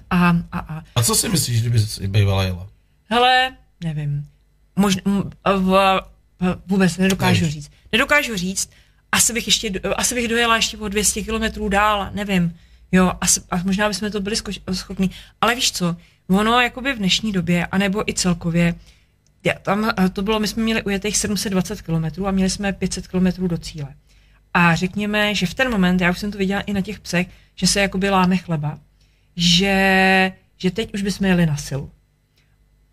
A, 0.09 0.29
a, 0.51 0.59
a. 0.59 0.83
a 0.95 1.03
co 1.03 1.15
si 1.15 1.29
myslíš, 1.29 1.61
kdyby 1.61 1.79
jsi 1.79 2.07
bývala 2.07 2.43
jela? 2.43 2.67
Hele, 3.09 3.55
nevím 3.83 4.27
možná, 4.77 5.01
v, 5.45 6.01
vůbec 6.67 6.97
nedokážu 6.97 7.41
Nevíš. 7.41 7.53
říct. 7.53 7.71
Nedokážu 7.91 8.37
říct, 8.37 8.69
asi 9.11 9.33
bych, 9.33 9.47
ještě, 9.47 9.71
asi 9.95 10.15
bych 10.15 10.27
dojela 10.27 10.55
ještě 10.55 10.77
o 10.77 10.87
200 10.87 11.21
kilometrů 11.21 11.69
dál, 11.69 12.09
nevím. 12.13 12.55
Jo, 12.91 13.11
asi, 13.21 13.41
a 13.51 13.57
možná 13.63 13.87
bychom 13.87 14.11
to 14.11 14.21
byli 14.21 14.35
schopni. 14.71 15.09
Ale 15.41 15.55
víš 15.55 15.71
co, 15.71 15.95
ono 16.29 16.61
jakoby 16.61 16.93
v 16.93 16.97
dnešní 16.97 17.31
době, 17.31 17.65
anebo 17.65 18.09
i 18.09 18.13
celkově, 18.13 18.75
tam 19.61 19.91
to 20.13 20.21
bylo, 20.21 20.39
my 20.39 20.47
jsme 20.47 20.63
měli 20.63 20.83
ujetých 20.83 21.17
720 21.17 21.81
kilometrů 21.81 22.27
a 22.27 22.31
měli 22.31 22.49
jsme 22.49 22.73
500 22.73 23.07
kilometrů 23.07 23.47
do 23.47 23.57
cíle. 23.57 23.95
A 24.53 24.75
řekněme, 24.75 25.35
že 25.35 25.45
v 25.45 25.53
ten 25.53 25.71
moment, 25.71 26.01
já 26.01 26.11
už 26.11 26.19
jsem 26.19 26.31
to 26.31 26.37
viděla 26.37 26.61
i 26.61 26.73
na 26.73 26.81
těch 26.81 26.99
psech, 26.99 27.27
že 27.55 27.67
se 27.67 27.79
jakoby 27.81 28.09
láme 28.09 28.37
chleba, 28.37 28.79
že, 29.35 30.31
že 30.57 30.71
teď 30.71 30.93
už 30.93 31.01
bychom 31.01 31.27
jeli 31.27 31.45
na 31.45 31.57
silu. 31.57 31.91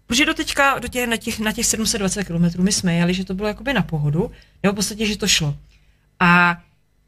Protože 0.06 0.26
do 0.26 0.34
teďka, 0.34 0.78
do 0.78 0.88
těch, 0.88 1.08
na, 1.08 1.16
těch, 1.16 1.38
na 1.38 1.52
těch 1.52 1.66
720 1.66 2.24
km 2.24 2.62
my 2.62 2.72
jsme 2.72 2.94
jeli, 2.94 3.14
že 3.14 3.24
to 3.24 3.34
bylo 3.34 3.48
jakoby 3.48 3.72
na 3.72 3.82
pohodu, 3.82 4.30
nebo 4.62 4.72
v 4.72 4.76
podstatě, 4.76 5.06
že 5.06 5.18
to 5.18 5.28
šlo. 5.28 5.56
A 6.20 6.62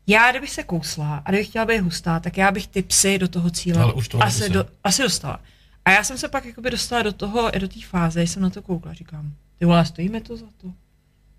já, 0.07 0.31
kdybych 0.31 0.51
se 0.51 0.63
kousla 0.63 1.23
a 1.25 1.31
kdybych 1.31 1.49
chtěla 1.49 1.65
být 1.65 1.79
hustá, 1.79 2.21
tak 2.21 2.37
já 2.37 2.51
bych 2.51 2.67
ty 2.67 2.83
psy 2.83 3.19
do 3.19 3.29
toho 3.29 3.51
cíle 3.51 3.83
Ale 3.83 3.93
už 3.93 4.09
to 4.09 4.23
asi, 4.23 4.51
do, 4.51 4.67
asi 4.85 5.03
dostala. 5.03 5.41
A 5.85 5.91
já 5.91 6.05
jsem 6.05 6.19
se 6.19 6.29
pak 6.29 6.45
jakoby 6.45 6.71
dostala 6.71 7.03
do 7.03 7.13
toho, 7.13 7.51
do 7.51 7.69
té 7.69 7.81
fáze, 7.87 8.23
jsem 8.23 8.43
na 8.43 8.51
to 8.51 8.63
koukla, 8.63 8.93
říkám, 8.93 9.33
ty 9.59 9.65
vole, 9.65 9.87
stojíme 9.87 10.21
to 10.21 10.37
za 10.37 10.47
to? 10.61 10.73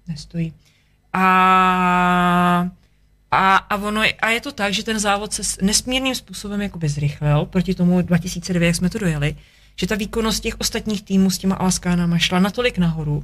Nestojí. 0.07 0.53
A, 1.13 2.69
a, 3.31 3.55
a, 3.55 3.75
ono, 3.75 4.01
a 4.19 4.29
je 4.29 4.41
to 4.41 4.51
tak, 4.51 4.73
že 4.73 4.83
ten 4.83 4.99
závod 4.99 5.33
se 5.33 5.41
nesmírným 5.61 6.15
způsobem 6.15 6.61
jakoby 6.61 6.89
zrychlil 6.89 7.45
proti 7.45 7.75
tomu 7.75 8.01
2009, 8.01 8.65
jak 8.65 8.75
jsme 8.75 8.89
to 8.89 8.99
dojeli, 8.99 9.35
že 9.79 9.87
ta 9.87 9.95
výkonnost 9.95 10.43
těch 10.43 10.59
ostatních 10.59 11.03
týmů 11.03 11.29
s 11.29 11.37
těma 11.37 11.55
Alaskánama 11.55 12.17
šla 12.17 12.39
natolik 12.39 12.77
nahoru, 12.77 13.23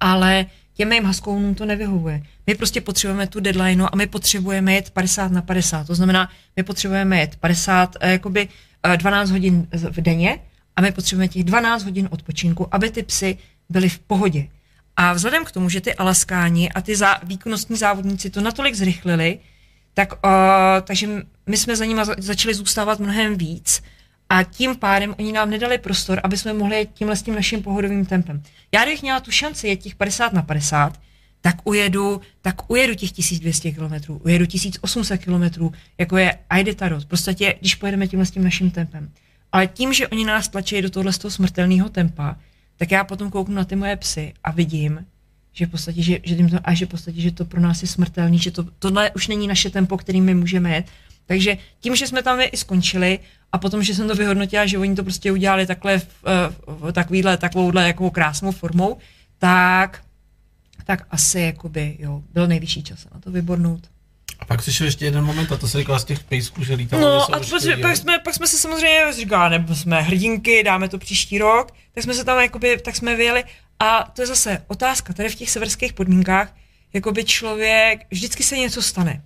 ale 0.00 0.46
těm 0.74 0.88
mým 0.88 1.04
haskounům 1.04 1.54
to 1.54 1.66
nevyhovuje. 1.66 2.22
My 2.46 2.54
prostě 2.54 2.80
potřebujeme 2.80 3.26
tu 3.26 3.40
deadline 3.40 3.84
a 3.92 3.96
my 3.96 4.06
potřebujeme 4.06 4.74
jet 4.74 4.90
50 4.90 5.32
na 5.32 5.42
50. 5.42 5.86
To 5.86 5.94
znamená, 5.94 6.30
my 6.56 6.62
potřebujeme 6.62 7.20
jet 7.20 7.36
50, 7.36 7.96
eh, 8.00 8.12
jakoby 8.12 8.48
12 8.96 9.28
eh, 9.28 9.32
hodin 9.32 9.68
v 9.72 10.00
denně 10.00 10.38
a 10.76 10.80
my 10.80 10.92
potřebujeme 10.92 11.28
těch 11.28 11.44
12 11.44 11.84
hodin 11.84 12.08
odpočinku, 12.10 12.74
aby 12.74 12.90
ty 12.90 13.02
psy 13.02 13.38
byly 13.68 13.88
v 13.88 13.98
pohodě. 13.98 14.48
A 14.96 15.12
vzhledem 15.12 15.44
k 15.44 15.52
tomu, 15.52 15.68
že 15.68 15.80
ty 15.80 15.94
Alaskáni 15.94 16.72
a 16.72 16.80
ty 16.80 16.96
zá, 16.96 17.20
výkonnostní 17.22 17.76
závodníci 17.76 18.30
to 18.30 18.40
natolik 18.40 18.74
zrychlili, 18.74 19.38
tak, 19.94 20.12
uh, 20.12 20.30
takže 20.84 21.08
my 21.46 21.56
jsme 21.56 21.76
za 21.76 21.84
nimi 21.84 22.02
začali 22.18 22.54
zůstávat 22.54 23.00
mnohem 23.00 23.36
víc 23.36 23.82
a 24.30 24.42
tím 24.42 24.76
pádem 24.76 25.14
oni 25.18 25.32
nám 25.32 25.50
nedali 25.50 25.78
prostor, 25.78 26.20
aby 26.24 26.36
jsme 26.36 26.52
mohli 26.52 26.76
jet 26.76 26.90
tímhle 26.94 27.16
s 27.16 27.22
tím 27.22 27.34
naším 27.34 27.62
pohodovým 27.62 28.06
tempem. 28.06 28.42
Já 28.72 28.82
kdybych 28.84 29.02
měla 29.02 29.20
tu 29.20 29.30
šanci 29.30 29.68
jet 29.68 29.76
těch 29.76 29.94
50 29.94 30.32
na 30.32 30.42
50, 30.42 31.00
tak 31.40 31.56
ujedu, 31.64 32.20
tak 32.42 32.70
ujedu 32.70 32.94
těch 32.94 33.12
1200 33.12 33.72
km, 33.72 34.18
ujedu 34.24 34.46
1800 34.46 35.24
km, 35.24 35.70
jako 35.98 36.16
je 36.16 36.38
Aidetarot. 36.50 37.04
Prostě, 37.04 37.54
když 37.60 37.74
pojedeme 37.74 38.08
tímhle 38.08 38.26
s 38.26 38.30
tím 38.30 38.44
naším 38.44 38.70
tempem. 38.70 39.10
Ale 39.52 39.66
tím, 39.66 39.92
že 39.92 40.08
oni 40.08 40.24
nás 40.24 40.48
tlačí 40.48 40.82
do 40.82 40.90
tohle 40.90 41.12
toho 41.12 41.30
smrtelného 41.30 41.88
tempa, 41.88 42.36
tak 42.76 42.90
já 42.90 43.04
potom 43.04 43.30
kouknu 43.30 43.54
na 43.54 43.64
ty 43.64 43.76
moje 43.76 43.96
psy 43.96 44.32
a 44.44 44.50
vidím, 44.50 45.06
že 45.52 45.66
v 45.66 45.70
podstatě, 45.70 46.02
že, 46.02 46.18
že 46.22 46.36
to, 46.36 46.58
a 46.64 46.74
že 46.74 46.86
v 46.86 46.88
podstatě, 46.88 47.20
že 47.20 47.30
to 47.30 47.44
pro 47.44 47.60
nás 47.60 47.82
je 47.82 47.88
smrtelný, 47.88 48.38
že 48.38 48.50
to, 48.50 48.64
tohle 48.78 49.10
už 49.10 49.28
není 49.28 49.46
naše 49.46 49.70
tempo, 49.70 49.98
kterým 49.98 50.24
my 50.24 50.34
můžeme 50.34 50.74
jet. 50.74 50.86
Takže 51.30 51.56
tím, 51.80 51.96
že 51.96 52.06
jsme 52.06 52.22
tam 52.22 52.40
i 52.40 52.56
skončili 52.56 53.18
a 53.52 53.58
potom, 53.58 53.82
že 53.82 53.94
jsem 53.94 54.08
to 54.08 54.14
vyhodnotila, 54.14 54.66
že 54.66 54.78
oni 54.78 54.94
to 54.96 55.02
prostě 55.02 55.32
udělali 55.32 55.66
takhle 55.66 55.98
v, 55.98 56.06
v 56.66 56.92
takovýhle, 56.92 57.36
takovouhle 57.36 57.86
jako 57.86 58.10
krásnou 58.10 58.52
formou, 58.52 58.98
tak, 59.38 60.02
tak 60.84 61.06
asi 61.10 61.40
jakoby, 61.40 61.96
jo, 61.98 62.22
byl 62.32 62.46
nejvyšší 62.46 62.82
čas 62.82 63.06
na 63.14 63.20
to 63.20 63.30
vybornout. 63.30 63.90
A 64.38 64.44
pak 64.44 64.60
přišel 64.60 64.86
ještě 64.86 65.04
jeden 65.04 65.24
moment, 65.24 65.52
a 65.52 65.56
to 65.56 65.68
se 65.68 65.78
říkala 65.78 65.98
z 65.98 66.04
těch 66.04 66.24
pejsků, 66.24 66.64
že 66.64 66.74
lítalo. 66.74 67.02
No 67.02 67.34
a 67.34 67.40
prostě, 67.40 67.76
pak, 67.76 67.96
jsme, 67.96 68.18
pak 68.18 68.34
jsme 68.34 68.46
se 68.46 68.58
samozřejmě 68.58 69.12
říkali, 69.12 69.50
nebo 69.50 69.74
jsme 69.74 70.02
hrdinky, 70.02 70.62
dáme 70.62 70.88
to 70.88 70.98
příští 70.98 71.38
rok, 71.38 71.72
tak 71.94 72.04
jsme 72.04 72.14
se 72.14 72.24
tam 72.24 72.40
jakoby, 72.40 72.80
tak 72.84 72.96
jsme 72.96 73.16
vyjeli 73.16 73.44
a 73.78 74.10
to 74.14 74.22
je 74.22 74.26
zase 74.26 74.62
otázka, 74.66 75.12
tady 75.12 75.28
v 75.28 75.34
těch 75.34 75.50
severských 75.50 75.92
podmínkách, 75.92 76.56
jakoby 76.92 77.24
člověk, 77.24 78.06
vždycky 78.10 78.42
se 78.42 78.56
něco 78.56 78.82
stane. 78.82 79.22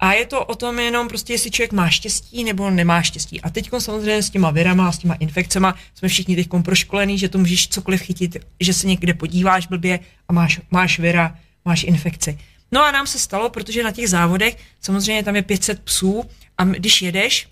A 0.00 0.12
je 0.12 0.26
to 0.26 0.44
o 0.44 0.54
tom 0.54 0.78
jenom 0.78 1.08
prostě, 1.08 1.32
jestli 1.32 1.50
člověk 1.50 1.72
má 1.72 1.90
štěstí 1.90 2.44
nebo 2.44 2.70
nemá 2.70 3.02
štěstí. 3.02 3.40
A 3.40 3.50
teď 3.50 3.70
samozřejmě 3.78 4.22
s 4.22 4.30
těma 4.30 4.50
virama, 4.50 4.92
s 4.92 4.98
těma 4.98 5.14
infekcemi 5.14 5.66
jsme 5.94 6.08
všichni 6.08 6.36
teď 6.36 6.48
proškolení, 6.62 7.18
že 7.18 7.28
to 7.28 7.38
můžeš 7.38 7.68
cokoliv 7.68 8.00
chytit, 8.00 8.36
že 8.60 8.74
se 8.74 8.86
někde 8.86 9.14
podíváš 9.14 9.66
blbě 9.66 10.00
a 10.28 10.32
máš, 10.32 10.60
máš 10.70 10.98
vira, 10.98 11.38
máš 11.64 11.82
infekci. 11.82 12.38
No 12.72 12.84
a 12.84 12.90
nám 12.90 13.06
se 13.06 13.18
stalo, 13.18 13.50
protože 13.50 13.82
na 13.82 13.90
těch 13.90 14.08
závodech 14.08 14.56
samozřejmě 14.80 15.22
tam 15.22 15.36
je 15.36 15.42
500 15.42 15.82
psů 15.82 16.24
a 16.58 16.64
když 16.64 17.02
jedeš, 17.02 17.48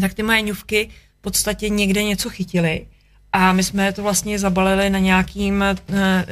tak 0.00 0.14
ty 0.14 0.22
moje 0.22 0.42
ňuvky 0.42 0.88
v 1.18 1.22
podstatě 1.22 1.68
někde 1.68 2.02
něco 2.02 2.30
chytily 2.30 2.86
a 3.32 3.52
my 3.52 3.64
jsme 3.64 3.92
to 3.92 4.02
vlastně 4.02 4.38
zabalili 4.38 4.90
na 4.90 4.98
nějakým 4.98 5.64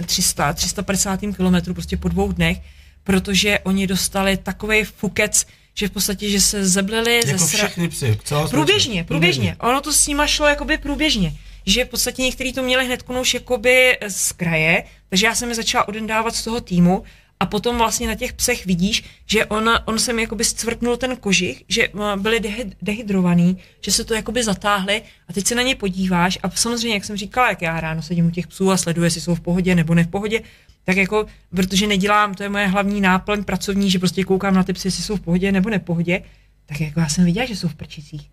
300, 0.06 0.52
350 0.52 1.20
kilometru 1.36 1.74
prostě 1.74 1.96
po 1.96 2.08
dvou 2.08 2.32
dnech 2.32 2.60
protože 3.04 3.58
oni 3.58 3.86
dostali 3.86 4.36
takový 4.36 4.84
fukec, 4.84 5.46
že 5.74 5.88
v 5.88 5.90
podstatě, 5.90 6.30
že 6.30 6.40
se 6.40 6.68
zeblili. 6.68 7.16
Jako 7.26 7.38
ze 7.38 7.48
sra... 7.48 7.58
všechny 7.58 7.88
psy, 7.88 8.18
celá 8.24 8.48
průběžně, 8.48 9.04
průběžně. 9.04 9.56
Ono 9.60 9.80
to 9.80 9.92
s 9.92 10.06
nima 10.06 10.26
šlo 10.26 10.46
jakoby 10.46 10.78
průběžně. 10.78 11.32
Že 11.66 11.84
v 11.84 11.88
podstatě 11.88 12.22
někteří 12.22 12.52
to 12.52 12.62
měli 12.62 12.86
hned 12.86 13.04
už 13.20 13.34
jakoby 13.34 13.98
z 14.08 14.32
kraje, 14.32 14.84
takže 15.08 15.26
já 15.26 15.34
jsem 15.34 15.48
je 15.48 15.54
začala 15.54 15.88
odendávat 15.88 16.34
z 16.34 16.44
toho 16.44 16.60
týmu 16.60 17.04
a 17.42 17.46
potom 17.46 17.78
vlastně 17.78 18.06
na 18.06 18.14
těch 18.14 18.32
psech 18.32 18.66
vidíš, 18.66 19.04
že 19.26 19.46
on, 19.46 19.70
on 19.84 19.98
se 19.98 20.12
mi 20.12 20.22
jakoby 20.22 20.44
scvrknul 20.44 20.96
ten 20.96 21.16
kožich, 21.16 21.64
že 21.68 21.82
eh, 21.82 22.16
byli 22.16 22.40
dehydrovaný, 22.82 23.58
že 23.80 23.92
se 23.92 24.04
to 24.04 24.14
jakoby 24.14 24.44
zatáhli 24.44 25.02
a 25.28 25.32
teď 25.32 25.46
se 25.46 25.54
na 25.54 25.62
ně 25.62 25.74
podíváš 25.74 26.38
a 26.42 26.50
samozřejmě, 26.50 26.94
jak 26.94 27.04
jsem 27.04 27.16
říkala, 27.16 27.48
jak 27.48 27.62
já 27.62 27.80
ráno 27.80 28.02
sedím 28.02 28.26
u 28.26 28.30
těch 28.30 28.46
psů 28.46 28.70
a 28.70 28.76
sleduji, 28.76 29.04
jestli 29.04 29.20
jsou 29.20 29.34
v 29.34 29.40
pohodě 29.40 29.74
nebo 29.74 29.94
ne 29.94 30.04
v 30.04 30.08
pohodě, 30.08 30.42
tak 30.84 30.96
jako, 30.96 31.26
protože 31.50 31.86
nedělám, 31.86 32.34
to 32.34 32.42
je 32.42 32.48
moje 32.48 32.66
hlavní 32.66 33.00
náplň 33.00 33.44
pracovní, 33.44 33.90
že 33.90 33.98
prostě 33.98 34.24
koukám 34.24 34.54
na 34.54 34.62
ty 34.62 34.72
psy, 34.72 34.88
jestli 34.88 35.02
jsou 35.02 35.16
v 35.16 35.20
pohodě 35.20 35.52
nebo 35.52 35.70
nepohodě, 35.70 36.22
tak 36.66 36.80
jako 36.80 37.00
já 37.00 37.08
jsem 37.08 37.24
viděla, 37.24 37.46
že 37.46 37.56
jsou 37.56 37.68
v 37.68 37.74
prčicích. 37.74 38.30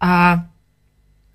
A 0.00 0.44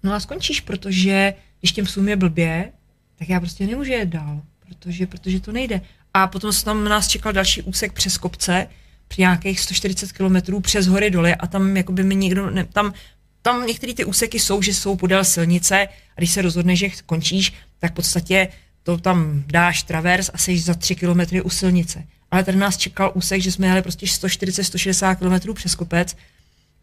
no 0.03 0.13
a 0.13 0.19
skončíš, 0.19 0.61
protože 0.61 1.33
když 1.59 1.71
těm 1.71 1.85
psům 1.85 2.09
je 2.09 2.15
blbě, 2.15 2.71
tak 3.15 3.29
já 3.29 3.39
prostě 3.39 3.67
nemůžu 3.67 3.91
jet 3.91 4.09
dál, 4.09 4.41
protože, 4.59 5.07
protože 5.07 5.39
to 5.39 5.51
nejde. 5.51 5.81
A 6.13 6.27
potom 6.27 6.53
se 6.53 6.65
tam 6.65 6.83
nás 6.83 7.07
čekal 7.07 7.33
další 7.33 7.61
úsek 7.61 7.93
přes 7.93 8.17
kopce, 8.17 8.67
při 9.07 9.21
nějakých 9.21 9.59
140 9.59 10.11
km 10.11 10.61
přes 10.61 10.87
hory 10.87 11.11
doly 11.11 11.35
a 11.35 11.47
tam 11.47 11.77
jako 11.77 11.91
by 11.91 12.03
mi 12.03 12.15
někdo, 12.15 12.49
ne, 12.49 12.65
tam, 12.65 12.93
tam 13.41 13.67
některé 13.67 13.93
ty 13.93 14.05
úseky 14.05 14.39
jsou, 14.39 14.61
že 14.61 14.73
jsou 14.73 14.95
podél 14.95 15.23
silnice 15.23 15.87
a 15.87 16.17
když 16.17 16.31
se 16.31 16.41
rozhodneš, 16.41 16.79
že 16.79 16.89
končíš, 17.05 17.53
tak 17.79 17.91
v 17.91 17.95
podstatě 17.95 18.47
to 18.83 18.97
tam 18.97 19.43
dáš 19.47 19.83
travers 19.83 20.29
a 20.33 20.37
jsi 20.37 20.59
za 20.59 20.73
tři 20.73 20.95
kilometry 20.95 21.41
u 21.41 21.49
silnice. 21.49 22.03
Ale 22.31 22.43
tady 22.43 22.57
nás 22.57 22.77
čekal 22.77 23.11
úsek, 23.13 23.41
že 23.41 23.51
jsme 23.51 23.67
jeli 23.67 23.81
prostě 23.81 24.05
140-160 24.05 25.15
km 25.15 25.53
přes 25.53 25.75
kopec, 25.75 26.15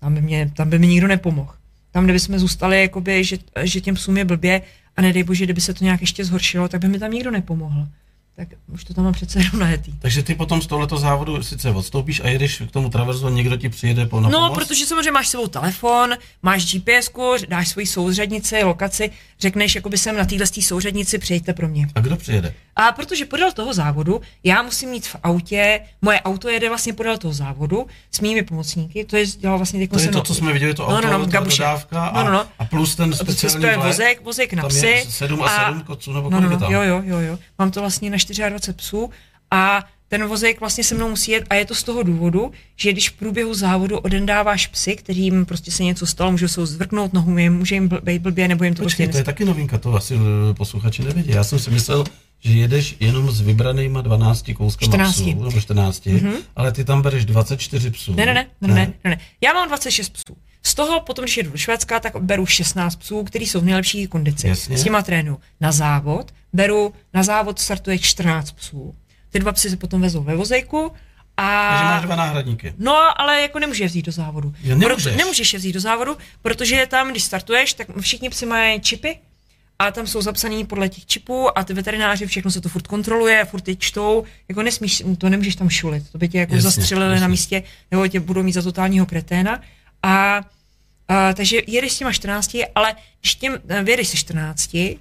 tam 0.00 0.14
by, 0.14 0.20
mě, 0.20 0.50
tam 0.54 0.70
by 0.70 0.78
mi 0.78 0.86
nikdo 0.86 1.08
nepomohl. 1.08 1.54
Tam, 1.90 2.04
kde 2.04 2.12
bychom 2.12 2.38
zůstali, 2.38 2.80
jakoby, 2.80 3.24
že, 3.24 3.38
že 3.62 3.80
těm 3.80 3.94
psům 3.94 4.16
je 4.16 4.24
blbě 4.24 4.62
a 4.96 5.02
nedej 5.02 5.22
bože, 5.22 5.44
kdyby 5.44 5.60
se 5.60 5.74
to 5.74 5.84
nějak 5.84 6.00
ještě 6.00 6.24
zhoršilo, 6.24 6.68
tak 6.68 6.80
by 6.80 6.88
mi 6.88 6.98
tam 6.98 7.10
nikdo 7.10 7.30
nepomohl. 7.30 7.88
Tak 8.36 8.48
už 8.68 8.84
to 8.84 8.94
tam 8.94 9.04
mám 9.04 9.12
přece 9.12 9.38
jenom 9.38 9.58
najetý. 9.58 9.92
Takže 9.98 10.22
ty 10.22 10.34
potom 10.34 10.62
z 10.62 10.66
tohoto 10.66 10.98
závodu 10.98 11.42
sice 11.42 11.70
odstoupíš 11.70 12.20
a 12.20 12.28
jedeš 12.28 12.62
k 12.68 12.70
tomu 12.70 12.88
traverzu 12.90 13.26
a 13.26 13.30
někdo 13.30 13.56
ti 13.56 13.68
přijede 13.68 14.06
po 14.06 14.20
na 14.20 14.28
No, 14.28 14.38
pomoc? 14.38 14.58
protože 14.58 14.86
samozřejmě 14.86 15.10
máš 15.10 15.28
s 15.28 15.30
sebou 15.30 15.46
telefon, 15.46 16.14
máš 16.42 16.72
GPS, 16.74 17.10
dáš 17.48 17.68
svoji 17.68 17.86
souřadnici, 17.86 18.62
lokaci, 18.62 19.10
řekneš, 19.40 19.74
jakoby 19.74 19.98
jsem 19.98 20.16
na 20.16 20.24
téhle 20.24 20.46
souřadnici, 20.46 21.18
přijďte 21.18 21.52
pro 21.52 21.68
mě. 21.68 21.88
A 21.94 22.00
kdo 22.00 22.16
přijede? 22.16 22.54
A 22.76 22.92
protože 22.92 23.24
podél 23.24 23.52
toho 23.52 23.74
závodu, 23.74 24.20
já 24.44 24.62
musím 24.62 24.88
mít 24.88 25.06
v 25.06 25.16
autě, 25.22 25.80
moje 26.02 26.20
auto 26.20 26.48
jede 26.48 26.68
vlastně 26.68 26.92
podél 26.92 27.18
toho 27.18 27.34
závodu 27.34 27.86
s 28.10 28.20
mými 28.20 28.42
pomocníky, 28.42 29.04
to 29.04 29.16
je 29.16 29.26
dělal 29.26 29.58
vlastně 29.58 29.88
To 29.88 30.00
je 30.00 30.08
to, 30.08 30.22
co 30.22 30.34
jsme 30.34 30.52
viděli, 30.52 30.74
to 30.74 30.82
no, 30.82 30.88
auto, 30.98 31.06
no, 31.08 31.18
no, 31.18 31.26
Gabuše. 31.26 31.56
dodávka 31.62 32.06
a, 32.06 32.24
No, 32.24 32.24
no, 32.24 32.32
no. 32.32 32.46
a 32.58 32.64
plus 32.64 32.94
ten 32.96 33.10
To 33.10 33.16
speciální 33.16 33.82
vozek, 33.82 34.24
vozek 34.24 34.52
na 34.52 34.62
Tam 34.62 34.68
psy. 34.70 34.86
je 34.86 35.04
sedm 35.08 35.42
a 35.42 35.64
sedm 35.66 35.80
koců, 35.82 36.12
nebo 36.12 36.30
no, 36.30 36.40
no, 36.40 36.58
tam? 36.58 36.72
Jo, 36.72 36.82
jo, 36.82 37.02
jo, 37.04 37.18
jo. 37.18 37.38
Mám 37.58 37.70
to 37.70 37.80
vlastně 37.80 38.10
na 38.10 38.18
24 38.34 38.72
psů 38.72 39.10
a 39.50 39.84
ten 40.08 40.26
vozejk 40.26 40.60
vlastně 40.60 40.84
se 40.84 40.94
mnou 40.94 41.08
musí 41.08 41.30
jet 41.30 41.44
a 41.50 41.54
je 41.54 41.64
to 41.64 41.74
z 41.74 41.82
toho 41.82 42.02
důvodu, 42.02 42.52
že 42.76 42.92
když 42.92 43.10
v 43.10 43.12
průběhu 43.12 43.54
závodu 43.54 43.98
odendáváš 43.98 44.66
psy, 44.66 44.96
kterým 44.96 45.46
prostě 45.46 45.70
se 45.70 45.84
něco 45.84 46.06
stalo, 46.06 46.30
můžou 46.30 46.48
se 46.48 46.66
zvrknout 46.66 47.12
nohu, 47.12 47.38
jim, 47.38 47.54
může 47.54 47.74
jim 47.74 47.88
bl- 47.88 48.00
být 48.02 48.22
blbě, 48.22 48.48
nebo 48.48 48.64
jim 48.64 48.74
to 48.74 48.82
Počkej, 48.82 49.06
prostě 49.06 49.12
to 49.12 49.18
je 49.18 49.24
taky 49.24 49.44
novinka, 49.44 49.78
to 49.78 49.94
asi 49.94 50.14
eh, 50.14 50.54
posluchači 50.54 51.02
nevědí. 51.02 51.30
Já 51.30 51.44
jsem 51.44 51.58
si 51.58 51.70
myslel, 51.70 52.04
že 52.40 52.52
jedeš 52.52 52.96
jenom 53.00 53.30
s 53.30 53.40
vybranýma 53.40 54.00
12 54.00 54.50
kouskama 54.56 54.90
14. 54.90 55.14
psů, 55.14 55.44
nebo 55.44 55.60
14, 55.60 56.06
mm-hmm. 56.06 56.34
ale 56.56 56.72
ty 56.72 56.84
tam 56.84 57.02
bereš 57.02 57.24
24 57.24 57.90
psů. 57.90 58.14
Ne, 58.14 58.26
ne, 58.26 58.34
ne, 58.34 58.46
ne, 58.60 58.74
ne, 58.74 58.92
ne, 59.04 59.10
ne. 59.10 59.18
Já 59.40 59.52
mám 59.52 59.68
26 59.68 60.08
psů. 60.08 60.36
Z 60.66 60.74
toho 60.74 61.00
potom, 61.00 61.24
když 61.24 61.36
jedu 61.36 61.50
do 61.50 61.58
Švédska, 61.58 62.00
tak 62.00 62.16
beru 62.16 62.46
16 62.46 62.96
psů, 62.96 63.24
který 63.24 63.46
jsou 63.46 63.60
v 63.60 63.64
nejlepší 63.64 64.06
kondici. 64.06 64.48
Jasně. 64.48 64.78
S 64.78 64.84
těma 64.84 65.02
trénu 65.02 65.38
na 65.60 65.72
závod. 65.72 66.32
Beru 66.52 66.94
na 67.14 67.22
závod 67.22 67.58
startuje 67.58 67.98
14 67.98 68.50
psů. 68.50 68.94
Ty 69.30 69.38
dva 69.38 69.52
psy 69.52 69.70
se 69.70 69.76
potom 69.76 70.00
vezou 70.00 70.22
ve 70.22 70.36
vozejku 70.36 70.92
a... 71.36 71.68
Takže 71.70 71.84
máš 71.84 72.02
dva 72.02 72.16
náhradníky. 72.16 72.74
No, 72.78 73.20
ale 73.20 73.42
jako 73.42 73.58
nemůže 73.58 73.84
je 73.84 73.88
vzít 73.88 74.06
do 74.06 74.12
závodu. 74.12 74.54
Jo, 74.62 74.76
nemůžeš. 74.76 75.02
Proto, 75.02 75.18
nemůžeš 75.18 75.52
je 75.52 75.58
vzít 75.58 75.72
do 75.72 75.80
závodu, 75.80 76.16
protože 76.42 76.86
tam, 76.90 77.10
když 77.10 77.22
startuješ, 77.22 77.74
tak 77.74 77.86
všichni 78.00 78.30
psy 78.30 78.46
mají 78.46 78.80
čipy 78.80 79.18
a 79.78 79.90
tam 79.90 80.06
jsou 80.06 80.22
zapsaný 80.22 80.64
podle 80.66 80.88
těch 80.88 81.06
čipů 81.06 81.58
a 81.58 81.64
ty 81.64 81.74
veterináři, 81.74 82.26
všechno 82.26 82.50
se 82.50 82.60
to 82.60 82.68
furt 82.68 82.86
kontroluje, 82.86 83.44
furt 83.44 83.68
je 83.68 83.76
čtou, 83.76 84.24
jako 84.48 84.62
nesmíš, 84.62 85.02
to 85.18 85.28
nemůžeš 85.28 85.56
tam 85.56 85.70
šulit, 85.70 86.10
to 86.12 86.18
by 86.18 86.28
tě 86.28 86.38
jako 86.38 86.54
Jasně, 86.54 86.70
zastřelili 86.70 87.10
jasně. 87.10 87.20
na 87.20 87.28
místě, 87.28 87.62
nebo 87.90 88.08
tě 88.08 88.20
budou 88.20 88.42
mít 88.42 88.52
za 88.52 88.62
totálního 88.62 89.06
kreténa. 89.06 89.60
A, 90.02 90.40
a 91.08 91.34
takže 91.34 91.60
jedeš 91.66 91.92
s 91.92 91.98
těma 91.98 92.12
14, 92.12 92.56
ale 92.74 92.94
když 93.20 93.34
těm, 93.34 93.58
eh, 93.68 93.82
vyjedeš 93.82 94.08
se 94.08 94.16
14, 94.16 94.98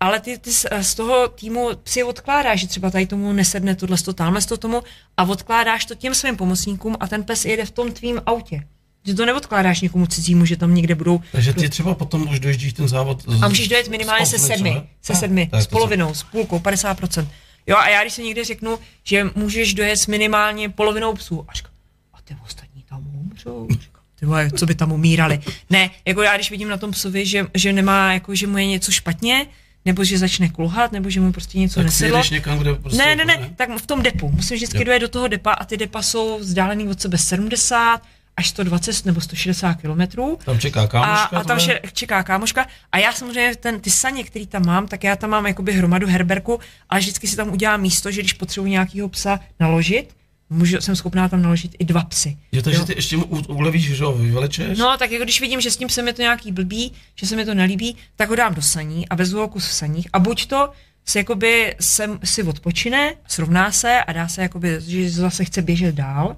ale 0.00 0.20
ty, 0.20 0.38
ty 0.38 0.52
z, 0.52 0.66
z 0.80 0.94
toho 0.94 1.28
týmu 1.28 1.70
si 1.84 2.02
odkládáš, 2.02 2.60
že 2.60 2.66
třeba 2.66 2.90
tady 2.90 3.06
tomu 3.06 3.32
nesedne 3.32 3.74
tohle, 3.74 3.96
to, 3.98 4.12
tamhle 4.12 4.42
to 4.42 4.56
tomu 4.56 4.82
a 5.16 5.24
odkládáš 5.24 5.84
to 5.84 5.94
těm 5.94 6.14
svým 6.14 6.36
pomocníkům 6.36 6.96
a 7.00 7.06
ten 7.08 7.24
pes 7.24 7.44
jede 7.44 7.64
v 7.64 7.70
tom 7.70 7.92
tvým 7.92 8.22
autě. 8.26 8.66
Že 9.06 9.14
to 9.14 9.26
neodkládáš 9.26 9.80
někomu 9.80 10.06
cizímu, 10.06 10.46
že 10.46 10.56
tam 10.56 10.74
někde 10.74 10.94
budou 10.94 11.20
Takže 11.32 11.52
ty 11.52 11.68
třeba 11.68 11.94
potom 11.94 12.28
už 12.28 12.40
dojíždíš 12.40 12.72
ten 12.72 12.88
závod 12.88 13.22
z, 13.22 13.42
a 13.42 13.48
můžeš 13.48 13.68
dojet 13.68 13.88
minimálně 13.88 14.26
se 14.26 14.38
sedmi, 14.38 14.82
se 15.02 15.14
sedmi, 15.14 15.46
tak 15.46 15.62
s 15.62 15.66
polovinou, 15.66 16.14
s 16.14 16.22
půlkou, 16.22 16.58
50%. 16.58 17.26
Jo 17.66 17.76
a 17.76 17.88
já 17.88 18.02
když 18.02 18.12
se 18.12 18.22
někde 18.22 18.44
řeknu, 18.44 18.78
že 19.04 19.24
můžeš 19.34 19.74
dojet 19.74 19.96
s 19.96 20.06
minimálně 20.06 20.68
polovinou 20.68 21.14
psů, 21.14 21.44
a 21.48 21.52
říkám, 21.52 21.72
a 22.12 22.22
ty 22.24 22.36
ostatní 22.44 22.82
tam 22.82 23.06
umřou. 23.14 23.68
Vole, 24.24 24.50
co 24.50 24.66
by 24.66 24.74
tam 24.74 24.92
umírali. 24.92 25.40
Ne, 25.70 25.90
jako 26.04 26.22
já 26.22 26.34
když 26.34 26.50
vidím 26.50 26.68
na 26.68 26.76
tom 26.76 26.90
psovi, 26.90 27.26
že, 27.26 27.46
že 27.54 27.72
nemá, 27.72 28.12
jako 28.12 28.34
že 28.34 28.46
mu 28.46 28.58
je 28.58 28.66
něco 28.66 28.92
špatně, 28.92 29.46
nebo 29.84 30.04
že 30.04 30.18
začne 30.18 30.48
kulhat, 30.48 30.92
nebo 30.92 31.10
že 31.10 31.20
mu 31.20 31.32
prostě 31.32 31.58
něco 31.58 31.74
Tak 31.74 31.84
nesedlo. 31.84 32.22
někam, 32.30 32.58
kde 32.58 32.74
prostě... 32.74 32.98
Ne, 32.98 33.16
ne, 33.16 33.32
jako 33.32 33.42
ne, 33.42 33.50
tak 33.56 33.68
v 33.78 33.86
tom 33.86 34.02
depu. 34.02 34.30
Musím 34.30 34.56
vždycky 34.56 34.78
Jo. 34.78 34.84
dojet 34.84 34.98
do 35.00 35.08
toho 35.08 35.28
depa 35.28 35.52
a 35.52 35.64
ty 35.64 35.76
depa 35.76 36.02
jsou 36.02 36.38
vzdálený 36.38 36.88
od 36.88 37.00
sebe 37.00 37.18
70 37.18 38.00
až 38.36 38.48
120 38.48 39.06
nebo 39.06 39.20
160 39.20 39.74
kilometrů. 39.74 40.38
Tam 40.44 40.58
čeká 40.58 40.82
A, 40.82 40.86
kámoška. 40.86 41.36
a 41.38 41.44
tam 41.44 41.58
tvoje? 41.58 41.80
še, 41.84 41.92
čeká 41.92 42.22
kámoška. 42.22 42.66
A 42.92 42.98
já 42.98 43.12
samozřejmě 43.12 43.56
ten, 43.56 43.80
ty 43.80 43.90
saně, 43.90 44.24
který 44.24 44.46
tam 44.46 44.66
mám, 44.66 44.88
tak 44.88 45.04
já 45.04 45.16
tam 45.16 45.30
mám 45.30 45.46
jakoby 45.46 45.72
hromadu 45.72 46.06
herberku, 46.06 46.60
ale 46.90 47.00
vždycky 47.00 47.26
si 47.28 47.36
tam 47.36 47.52
udělám 47.52 47.80
místo, 47.80 48.10
že 48.10 48.20
když 48.20 48.32
potřebuji 48.32 48.66
nějakého 48.70 49.08
psa 49.08 49.40
naložit, 49.60 50.08
můžu, 50.54 50.80
jsem 50.80 50.96
schopná 50.96 51.28
tam 51.28 51.42
naložit 51.42 51.76
i 51.78 51.84
dva 51.84 52.04
psy. 52.04 52.36
Jo, 52.52 52.62
takže 52.62 52.78
Jo. 52.80 52.84
ty 52.86 52.92
ještě 52.94 53.16
mu 53.16 53.24
ulevíš, 53.48 53.96
že 53.96 54.04
ho 54.04 54.12
vyvelečeš? 54.12 54.78
No, 54.78 54.96
tak 54.98 55.10
jako 55.10 55.24
když 55.24 55.40
vidím, 55.40 55.60
že 55.60 55.70
s 55.70 55.76
tím 55.76 55.88
se 55.88 56.02
mi 56.02 56.12
to 56.12 56.22
nějaký 56.22 56.52
blbý, 56.52 56.92
že 57.14 57.26
se 57.26 57.36
mi 57.36 57.44
to 57.44 57.54
nelíbí, 57.54 57.96
tak 58.16 58.28
ho 58.28 58.36
dám 58.36 58.54
do 58.54 58.62
saní 58.62 59.08
a 59.08 59.14
vezu 59.14 59.38
ho 59.38 59.48
kus 59.48 59.68
v 59.68 59.72
saních 59.72 60.08
a 60.12 60.18
buď 60.18 60.46
to 60.46 60.70
si 61.06 61.18
jakoby 61.18 61.74
sem, 61.80 62.18
si 62.24 62.42
odpočine, 62.42 63.14
srovná 63.28 63.72
se 63.72 64.00
a 64.00 64.12
dá 64.12 64.28
se 64.28 64.42
jakoby, 64.42 64.76
že 64.86 65.10
zase 65.10 65.44
chce 65.44 65.62
běžet 65.62 65.94
dál, 65.94 66.36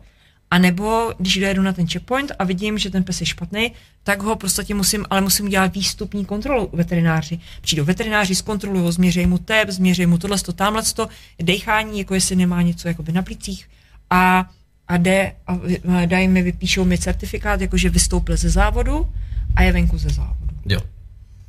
a 0.51 0.59
nebo 0.59 1.13
když 1.19 1.39
dojedu 1.39 1.63
na 1.63 1.73
ten 1.73 1.89
checkpoint 1.89 2.33
a 2.39 2.45
vidím, 2.45 2.79
že 2.79 2.91
ten 2.91 3.05
pes 3.05 3.21
je 3.21 3.27
špatný, 3.27 3.73
tak 4.03 4.23
ho 4.23 4.37
prostě 4.37 4.75
musím, 4.75 5.05
ale 5.11 5.21
musím 5.21 5.47
udělat 5.47 5.75
výstupní 5.75 6.25
kontrolu 6.25 6.65
u 6.67 6.77
veterináři. 6.77 7.41
Přijdou 7.61 7.85
veterináři, 7.85 8.35
zkontrolují 8.35 8.83
ho, 8.85 8.93
změří 8.93 9.27
mu 9.27 9.39
tep, 9.39 9.71
změří 9.71 10.07
mu 10.07 10.19
tohle, 10.19 10.39
to, 10.39 10.53
tamhle, 10.53 10.83
to, 10.83 11.09
dechání, 11.43 11.99
jako 11.99 12.15
jestli 12.15 12.37
nemá 12.37 12.63
něco 12.63 12.89
jakoby 12.89 13.13
na 13.13 13.23
plicích 13.23 13.69
a, 14.11 14.51
a 14.89 14.97
jde 14.97 15.33
a 15.47 15.59
dají 16.07 16.29
mi, 16.29 16.43
vypíšou 16.43 16.85
mi 16.85 16.99
certifikát, 16.99 17.61
jakože 17.61 17.91
vystoupil 17.91 18.37
ze 18.37 18.51
závodu 18.51 19.13
a 19.57 19.63
je 19.63 19.73
venku 19.73 19.99
ze 19.99 20.09
závodu. 20.09 20.55
Jo. 20.69 20.81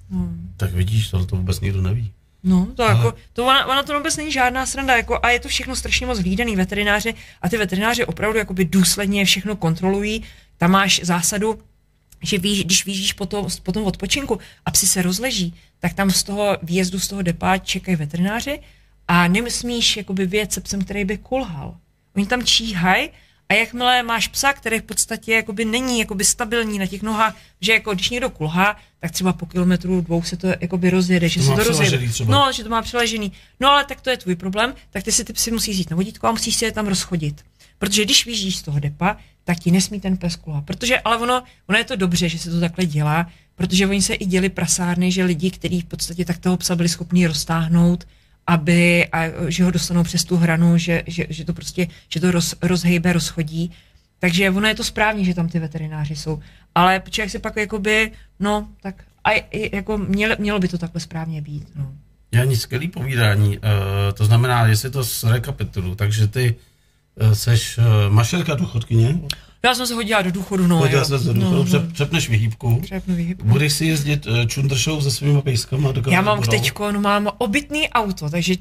No. 0.09 0.29
Tak 0.57 0.73
vidíš, 0.73 1.09
tohle 1.09 1.27
to 1.27 1.35
vůbec 1.35 1.59
nikdo 1.59 1.81
neví. 1.81 2.11
No, 2.43 2.67
to 2.75 2.83
Ale- 2.83 2.95
jako, 2.95 3.13
to 3.33 3.45
ona, 3.45 3.65
ona 3.65 3.83
to 3.83 3.97
vůbec 3.97 4.17
není 4.17 4.31
žádná 4.31 4.65
sranda, 4.65 4.97
jako, 4.97 5.19
a 5.23 5.29
je 5.29 5.39
to 5.39 5.47
všechno 5.47 5.75
strašně 5.75 6.05
moc 6.07 6.19
hlídaný 6.19 6.55
veterináři 6.55 7.13
a 7.41 7.49
ty 7.49 7.57
veterináři 7.57 8.05
opravdu 8.05 8.37
jakoby 8.37 8.65
důsledně 8.65 9.25
všechno 9.25 9.55
kontrolují. 9.55 10.23
Tam 10.57 10.71
máš 10.71 11.01
zásadu, 11.03 11.59
že 12.23 12.37
víš, 12.37 12.63
když 12.63 12.85
vyjíždíš 12.85 13.13
potom, 13.13 13.47
potom 13.63 13.83
odpočinku 13.83 14.39
a 14.65 14.71
psi 14.71 14.87
se 14.87 15.01
rozleží, 15.01 15.55
tak 15.79 15.93
tam 15.93 16.11
z 16.11 16.23
toho 16.23 16.57
výjezdu 16.63 16.99
z 16.99 17.07
toho 17.07 17.21
depa 17.21 17.57
čekají 17.57 17.95
veterináři 17.95 18.59
a 19.07 19.27
nemysmíš 19.27 19.97
jakoby 19.97 20.25
vyjet 20.25 20.53
se 20.53 20.61
psem, 20.61 20.81
který 20.81 21.05
by 21.05 21.17
kulhal. 21.17 21.75
Oni 22.17 22.25
tam 22.25 22.43
číhají 22.43 23.09
a 23.49 23.53
jakmile 23.53 24.03
máš 24.03 24.27
psa, 24.27 24.53
který 24.53 24.79
v 24.79 24.83
podstatě 24.83 25.33
jakoby 25.33 25.65
není 25.65 25.99
jakoby 25.99 26.25
stabilní 26.25 26.79
na 26.79 26.85
těch 26.85 27.01
nohách, 27.01 27.35
že 27.61 27.73
jako 27.73 27.93
když 27.93 28.09
někdo 28.09 28.29
kulhá, 28.29 28.77
tak 28.99 29.11
třeba 29.11 29.33
po 29.33 29.45
kilometru 29.45 30.01
dvou 30.01 30.23
se 30.23 30.37
to 30.37 30.47
jakoby 30.59 30.89
rozjede, 30.89 31.29
že 31.29 31.39
To 31.39 31.45
se 31.45 31.51
to 31.55 31.63
rozjede. 31.63 32.09
třeba. 32.09 32.33
No, 32.33 32.51
že 32.51 32.63
to 32.63 32.69
má 32.69 32.81
přeležený. 32.81 33.31
No 33.59 33.69
ale 33.69 33.85
tak 33.85 34.01
to 34.01 34.09
je 34.09 34.17
tvůj 34.17 34.35
problém, 34.35 34.73
tak 34.89 35.03
ty 35.03 35.11
si 35.11 35.23
ty 35.25 35.33
psy 35.33 35.51
musíš 35.51 35.77
jít 35.77 35.89
na 35.89 35.95
vodítko 35.97 36.27
a 36.27 36.31
musíš 36.31 36.55
si 36.55 36.65
je 36.65 36.71
tam 36.71 36.87
rozchodit. 36.87 37.45
Protože 37.79 38.05
když 38.05 38.25
vyjíždíš 38.25 38.57
z 38.57 38.61
toho 38.61 38.79
depa, 38.79 39.17
tak 39.43 39.59
ti 39.59 39.71
nesmí 39.71 39.99
ten 39.99 40.17
pes 40.17 40.35
kulhat. 40.35 40.65
Protože, 40.65 40.99
ale 40.99 41.17
ono, 41.17 41.43
ono 41.67 41.77
je 41.77 41.83
to 41.83 41.95
dobře, 41.95 42.29
že 42.29 42.39
se 42.39 42.51
to 42.51 42.59
takhle 42.59 42.85
dělá, 42.85 43.27
protože 43.55 43.87
oni 43.87 44.01
se 44.01 44.13
i 44.13 44.25
děli 44.25 44.49
prasárny, 44.49 45.11
že 45.11 45.23
lidi, 45.23 45.51
kteří 45.51 45.81
v 45.81 45.85
podstatě 45.85 46.25
tak 46.25 46.37
toho 46.37 46.57
psa 46.57 46.75
byli 46.75 46.89
schopni 46.89 47.27
roztáhnout, 47.27 48.07
aby, 48.47 49.07
a, 49.11 49.23
že 49.47 49.63
ho 49.63 49.71
dostanou 49.71 50.03
přes 50.03 50.23
tu 50.23 50.37
hranu, 50.37 50.77
že, 50.77 51.03
že, 51.07 51.25
že 51.29 51.45
to 51.45 51.53
prostě, 51.53 51.87
že 52.09 52.19
to 52.19 52.31
roz, 52.31 52.55
rozhejbe, 52.61 53.13
rozchodí. 53.13 53.71
Takže 54.19 54.49
ono 54.49 54.67
je 54.67 54.75
to 54.75 54.83
správně, 54.83 55.25
že 55.25 55.33
tam 55.33 55.49
ty 55.49 55.59
veterináři 55.59 56.15
jsou. 56.15 56.39
Ale 56.75 57.01
člověk 57.09 57.31
si 57.31 57.39
pak 57.39 57.57
jakoby, 57.57 58.11
no, 58.39 58.67
tak 58.81 59.03
a 59.27 59.45
jako 59.73 59.97
mělo, 59.97 60.35
mělo 60.39 60.59
by 60.59 60.67
to 60.67 60.77
takhle 60.77 61.01
správně 61.01 61.41
být. 61.41 61.67
No. 61.75 61.91
Já 62.31 62.43
nic 62.43 62.61
skvělý 62.61 62.87
povídání. 62.87 63.57
Uh, 63.57 63.63
to 64.13 64.25
znamená, 64.25 64.67
jestli 64.67 64.89
to 64.89 65.03
zrekapitulu, 65.03 65.95
takže 65.95 66.27
ty 66.27 66.55
uh, 67.21 67.31
seš 67.31 67.77
uh, 67.77 67.83
mašerka 68.09 68.55
důchodkyně, 68.55 69.19
Já 69.63 69.75
jsem 69.75 69.87
se 69.87 69.93
hodila 69.93 70.21
do 70.21 70.31
důchodu, 70.31 70.67
no. 70.67 70.77
hodila 70.77 71.01
jo. 71.01 71.05
se 71.05 71.17
do 71.17 71.33
důchodu, 71.33 71.55
no, 71.55 71.63
přep, 71.63 71.93
přepneš 71.93 72.29
vyhýbku, 72.29 72.79
Přepnu 72.81 73.15
výhyb. 73.15 73.41
budeš 73.43 73.73
si 73.73 73.85
jezdit 73.85 74.25
uh, 74.25 74.45
čundršou 74.45 75.01
se 75.01 75.11
svými 75.11 75.41
pejskama 75.41 75.91
do 75.91 76.11
Já 76.11 76.21
mám 76.21 76.41
teď, 76.41 76.71
no 76.91 77.01
mám 77.01 77.29
obytný 77.37 77.89
auto, 77.89 78.29
takže 78.29 78.55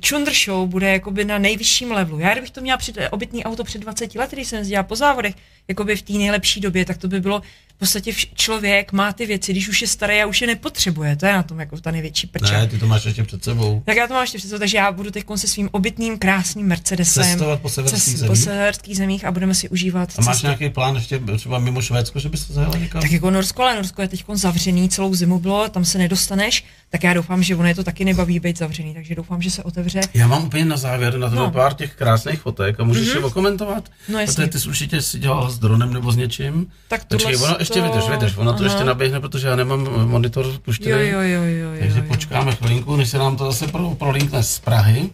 Show 0.45 0.69
bude 0.69 0.93
jakoby 0.93 1.25
na 1.25 1.39
nejvyšším 1.39 1.93
levelu. 1.93 2.19
Já 2.19 2.33
kdybych 2.33 2.51
to 2.51 2.61
měla 2.61 2.79
před, 2.79 2.99
obytný 3.11 3.45
auto 3.45 3.65
před 3.65 3.79
20 3.79 4.15
lety, 4.15 4.37
když 4.37 4.49
jsem 4.49 4.59
jezdila 4.59 4.83
po 4.83 4.97
závodech, 4.97 5.35
jakoby 5.69 5.97
v 5.97 6.03
té 6.03 6.13
nejlepší 6.13 6.61
době, 6.61 6.85
tak 6.85 6.97
to 6.99 7.09
by 7.09 7.21
bylo 7.21 7.43
v 7.75 7.79
podstatě 7.79 8.11
vš- 8.13 8.29
člověk 8.35 8.93
má 8.93 9.13
ty 9.13 9.27
věci, 9.27 9.53
když 9.53 9.69
už 9.69 9.83
je 9.83 9.89
starý 9.89 10.23
a 10.23 10.27
už 10.27 10.41
je 10.41 10.47
nepotřebuje. 10.47 11.17
To 11.17 11.27
je 11.27 11.33
na 11.33 11.43
tom 11.43 11.61
jako 11.61 11.81
ta 11.81 11.91
největší 11.91 12.27
prča. 12.27 12.53
Ne, 12.53 12.67
ty 12.67 12.79
to 12.79 12.87
máš 12.87 13.05
ještě 13.05 13.25
před 13.25 13.45
sebou. 13.45 13.83
Tak 13.85 13.97
já 13.97 14.07
to 14.07 14.15
mám 14.15 14.23
ještě 14.23 14.39
představu, 14.39 14.59
takže 14.59 14.77
já 14.77 14.93
budu 14.93 15.11
teď 15.11 15.25
se 15.37 15.47
svým 15.49 15.69
obytným 15.73 16.19
krásným 16.19 16.67
Mercedesem 16.67 17.23
Cestovat 17.25 17.61
po 17.61 17.69
severských 17.69 18.03
cest- 18.03 18.17
zemích? 18.17 18.31
po 18.31 18.37
severských 18.37 18.97
zemích 18.97 19.25
a 19.25 19.33
budeme 19.33 19.55
si 19.55 19.69
užívat 19.69 20.13
A 20.19 20.23
máš 20.23 20.35
cestu. 20.35 20.47
nějaký 20.47 20.71
plán 20.71 20.95
ještě 20.95 21.21
třeba 21.37 21.59
mimo 21.59 21.83
Švédsko, 21.83 22.19
že 22.21 22.29
bys 22.29 22.45
to 22.47 22.53
zajela 22.53 22.77
někam? 22.79 23.03
Tak 23.03 23.11
jako 23.13 23.31
Norsko, 23.31 23.63
ale 23.63 23.75
Norsko 23.77 24.03
je 24.03 24.09
teď 24.09 24.25
zavřený, 24.33 24.89
celou 24.89 25.15
zimu 25.15 25.39
bylo, 25.39 25.69
tam 25.69 25.85
se 25.85 25.99
nedostaneš, 25.99 26.65
tak 26.91 27.05
já 27.05 27.15
doufám, 27.15 27.43
že 27.43 27.57
ono 27.57 27.69
je 27.69 27.75
to 27.75 27.85
taky 27.85 28.05
nebaví 28.05 28.41
být 28.41 28.59
zavřený, 28.59 28.95
takže 28.95 29.15
doufám, 29.15 29.43
že 29.43 29.51
se 29.51 29.63
otevře. 29.63 30.01
Já 30.15 30.27
mám 30.29 30.45
úplně 30.45 30.65
na 30.65 30.77
závěr 30.77 31.19
na 31.19 31.31
to 31.31 31.37
No. 31.37 31.51
pár 31.51 31.75
těch 31.75 31.95
krásných 31.95 32.41
fotek 32.41 32.81
a 32.81 32.85
můžeš 32.85 33.09
mm-hmm. 33.09 33.17
je 33.17 33.25
okomentovat? 33.25 33.89
No 34.09 34.19
jasně. 34.21 34.35
Protože 34.35 34.47
ty 34.53 34.61
jsi 34.61 34.69
určitě 34.69 35.03
si 35.03 35.19
dělal 35.19 35.51
s 35.57 35.59
dronem 35.59 35.93
nebo 35.93 36.13
s 36.13 36.17
něčím. 36.17 36.73
Tak 36.89 37.05
Počkej, 37.09 37.37
ono 37.37 37.57
ještě 37.59 37.81
to- 37.81 37.87
vydrž, 37.87 38.09
vydrž, 38.09 38.37
ono 38.37 38.53
to 38.53 38.57
Aha. 38.59 38.65
ještě 38.65 38.85
naběhne, 38.85 39.21
protože 39.21 39.49
já 39.49 39.57
nemám 39.57 40.09
monitor 40.11 40.59
puštěný. 40.63 40.91
Jo, 40.91 40.99
jo, 40.99 41.21
jo, 41.21 41.43
jo, 41.43 41.71
jo, 41.73 41.81
Takže 41.81 41.99
jo. 41.99 42.05
počkáme 42.09 42.55
chvilinku, 42.55 42.97
než 42.97 43.09
se 43.09 43.19
nám 43.19 43.37
to 43.37 43.45
zase 43.45 43.67
pro, 43.69 43.91
prolinkne 43.91 44.43
z 44.43 44.59
Prahy. 44.59 45.11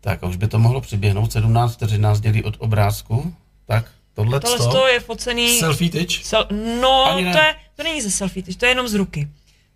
Tak 0.00 0.22
a 0.22 0.26
už 0.26 0.36
by 0.36 0.48
to 0.48 0.58
mohlo 0.58 0.80
přiběhnout. 0.80 1.32
17 1.32 1.72
vteřin 1.74 2.00
nás 2.00 2.20
dělí 2.20 2.44
od 2.44 2.54
obrázku. 2.58 3.34
Tak, 3.66 3.84
tohle 4.14 4.40
Tohle 4.40 4.58
to 4.72 4.86
je 4.86 5.00
focený... 5.00 5.58
Selfie 5.58 5.90
tyč? 5.90 6.24
Sel, 6.24 6.46
no, 6.80 7.08
to, 7.12 7.18
je, 7.38 7.54
to 7.76 7.82
není 7.82 8.02
ze 8.02 8.10
selfie 8.10 8.42
tyč, 8.42 8.56
to 8.56 8.64
je 8.66 8.70
jenom 8.70 8.88
z 8.88 8.94
ruky. 8.94 9.28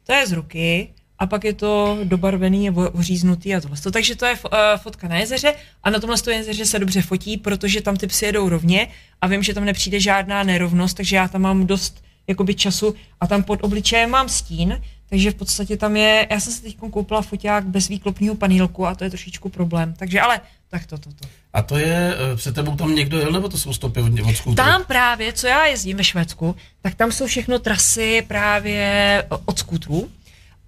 To 0.07 0.13
je 0.13 0.27
z 0.27 0.33
ruky 0.33 0.89
a 1.19 1.27
pak 1.27 1.45
je 1.45 1.53
to 1.53 1.99
dobarvený, 2.05 2.65
je 2.65 2.71
oříznutý 2.73 3.55
a 3.55 3.61
tohle. 3.61 3.77
Takže 3.93 4.17
to 4.17 4.27
je 4.27 4.33
uh, 4.33 4.51
fotka 4.77 5.09
na 5.09 5.17
jezeře 5.17 5.55
a 5.83 5.91
na 5.91 5.99
tomhle 5.99 6.17
jezeře 6.31 6.67
se 6.67 6.79
dobře 6.79 7.03
fotí, 7.03 7.37
protože 7.37 7.81
tam 7.81 7.97
ty 7.97 8.07
psy 8.07 8.27
jedou 8.27 8.49
rovně 8.49 8.89
a 9.21 9.27
vím, 9.27 9.43
že 9.43 9.55
tam 9.55 9.65
nepřijde 9.65 10.01
žádná 10.01 10.43
nerovnost, 10.43 10.97
takže 10.97 11.17
já 11.17 11.29
tam 11.29 11.43
mám 11.43 11.67
dost 11.67 12.05
jakoby 12.27 12.55
času 12.55 12.95
a 13.21 13.27
tam 13.27 13.43
pod 13.43 13.59
obličejem 13.63 14.11
mám 14.11 14.29
stín, 14.29 14.81
takže 15.09 15.31
v 15.31 15.35
podstatě 15.35 15.77
tam 15.77 15.97
je, 15.97 16.27
já 16.31 16.41
jsem 16.41 16.53
si 16.53 16.63
teď 16.63 16.77
koupila 16.77 17.23
foťák 17.23 17.65
bez 17.65 17.89
výklopního 17.89 18.35
panílku 18.35 18.87
a 18.87 18.95
to 18.95 19.05
je 19.05 19.11
trošičku 19.11 19.49
problém. 19.49 19.95
Takže 19.99 20.21
ale 20.21 20.41
tak 20.69 20.87
to, 20.87 20.99
to, 20.99 21.11
to. 21.11 21.29
A 21.53 21.63
to 21.63 21.79
je, 21.79 22.15
eh, 22.33 22.37
před 22.37 22.55
tebou 22.55 22.77
tam 22.77 22.95
někdo 22.95 23.19
jel, 23.19 23.33
nebo 23.33 23.49
to 23.49 23.59
jsou 23.59 23.73
stopy 23.73 24.01
od, 24.01 24.13
od 24.21 24.37
skútru? 24.37 24.55
Tam 24.55 24.85
právě, 24.85 25.33
co 25.33 25.47
já 25.47 25.67
jezdím 25.67 25.97
ve 25.97 26.05
Švédsku, 26.05 26.57
tak 26.83 26.95
tam 26.95 27.13
jsou 27.13 27.27
všechno 27.27 27.59
trasy 27.59 28.25
právě 28.29 29.25
od 29.45 29.59
skútrů. 29.59 30.11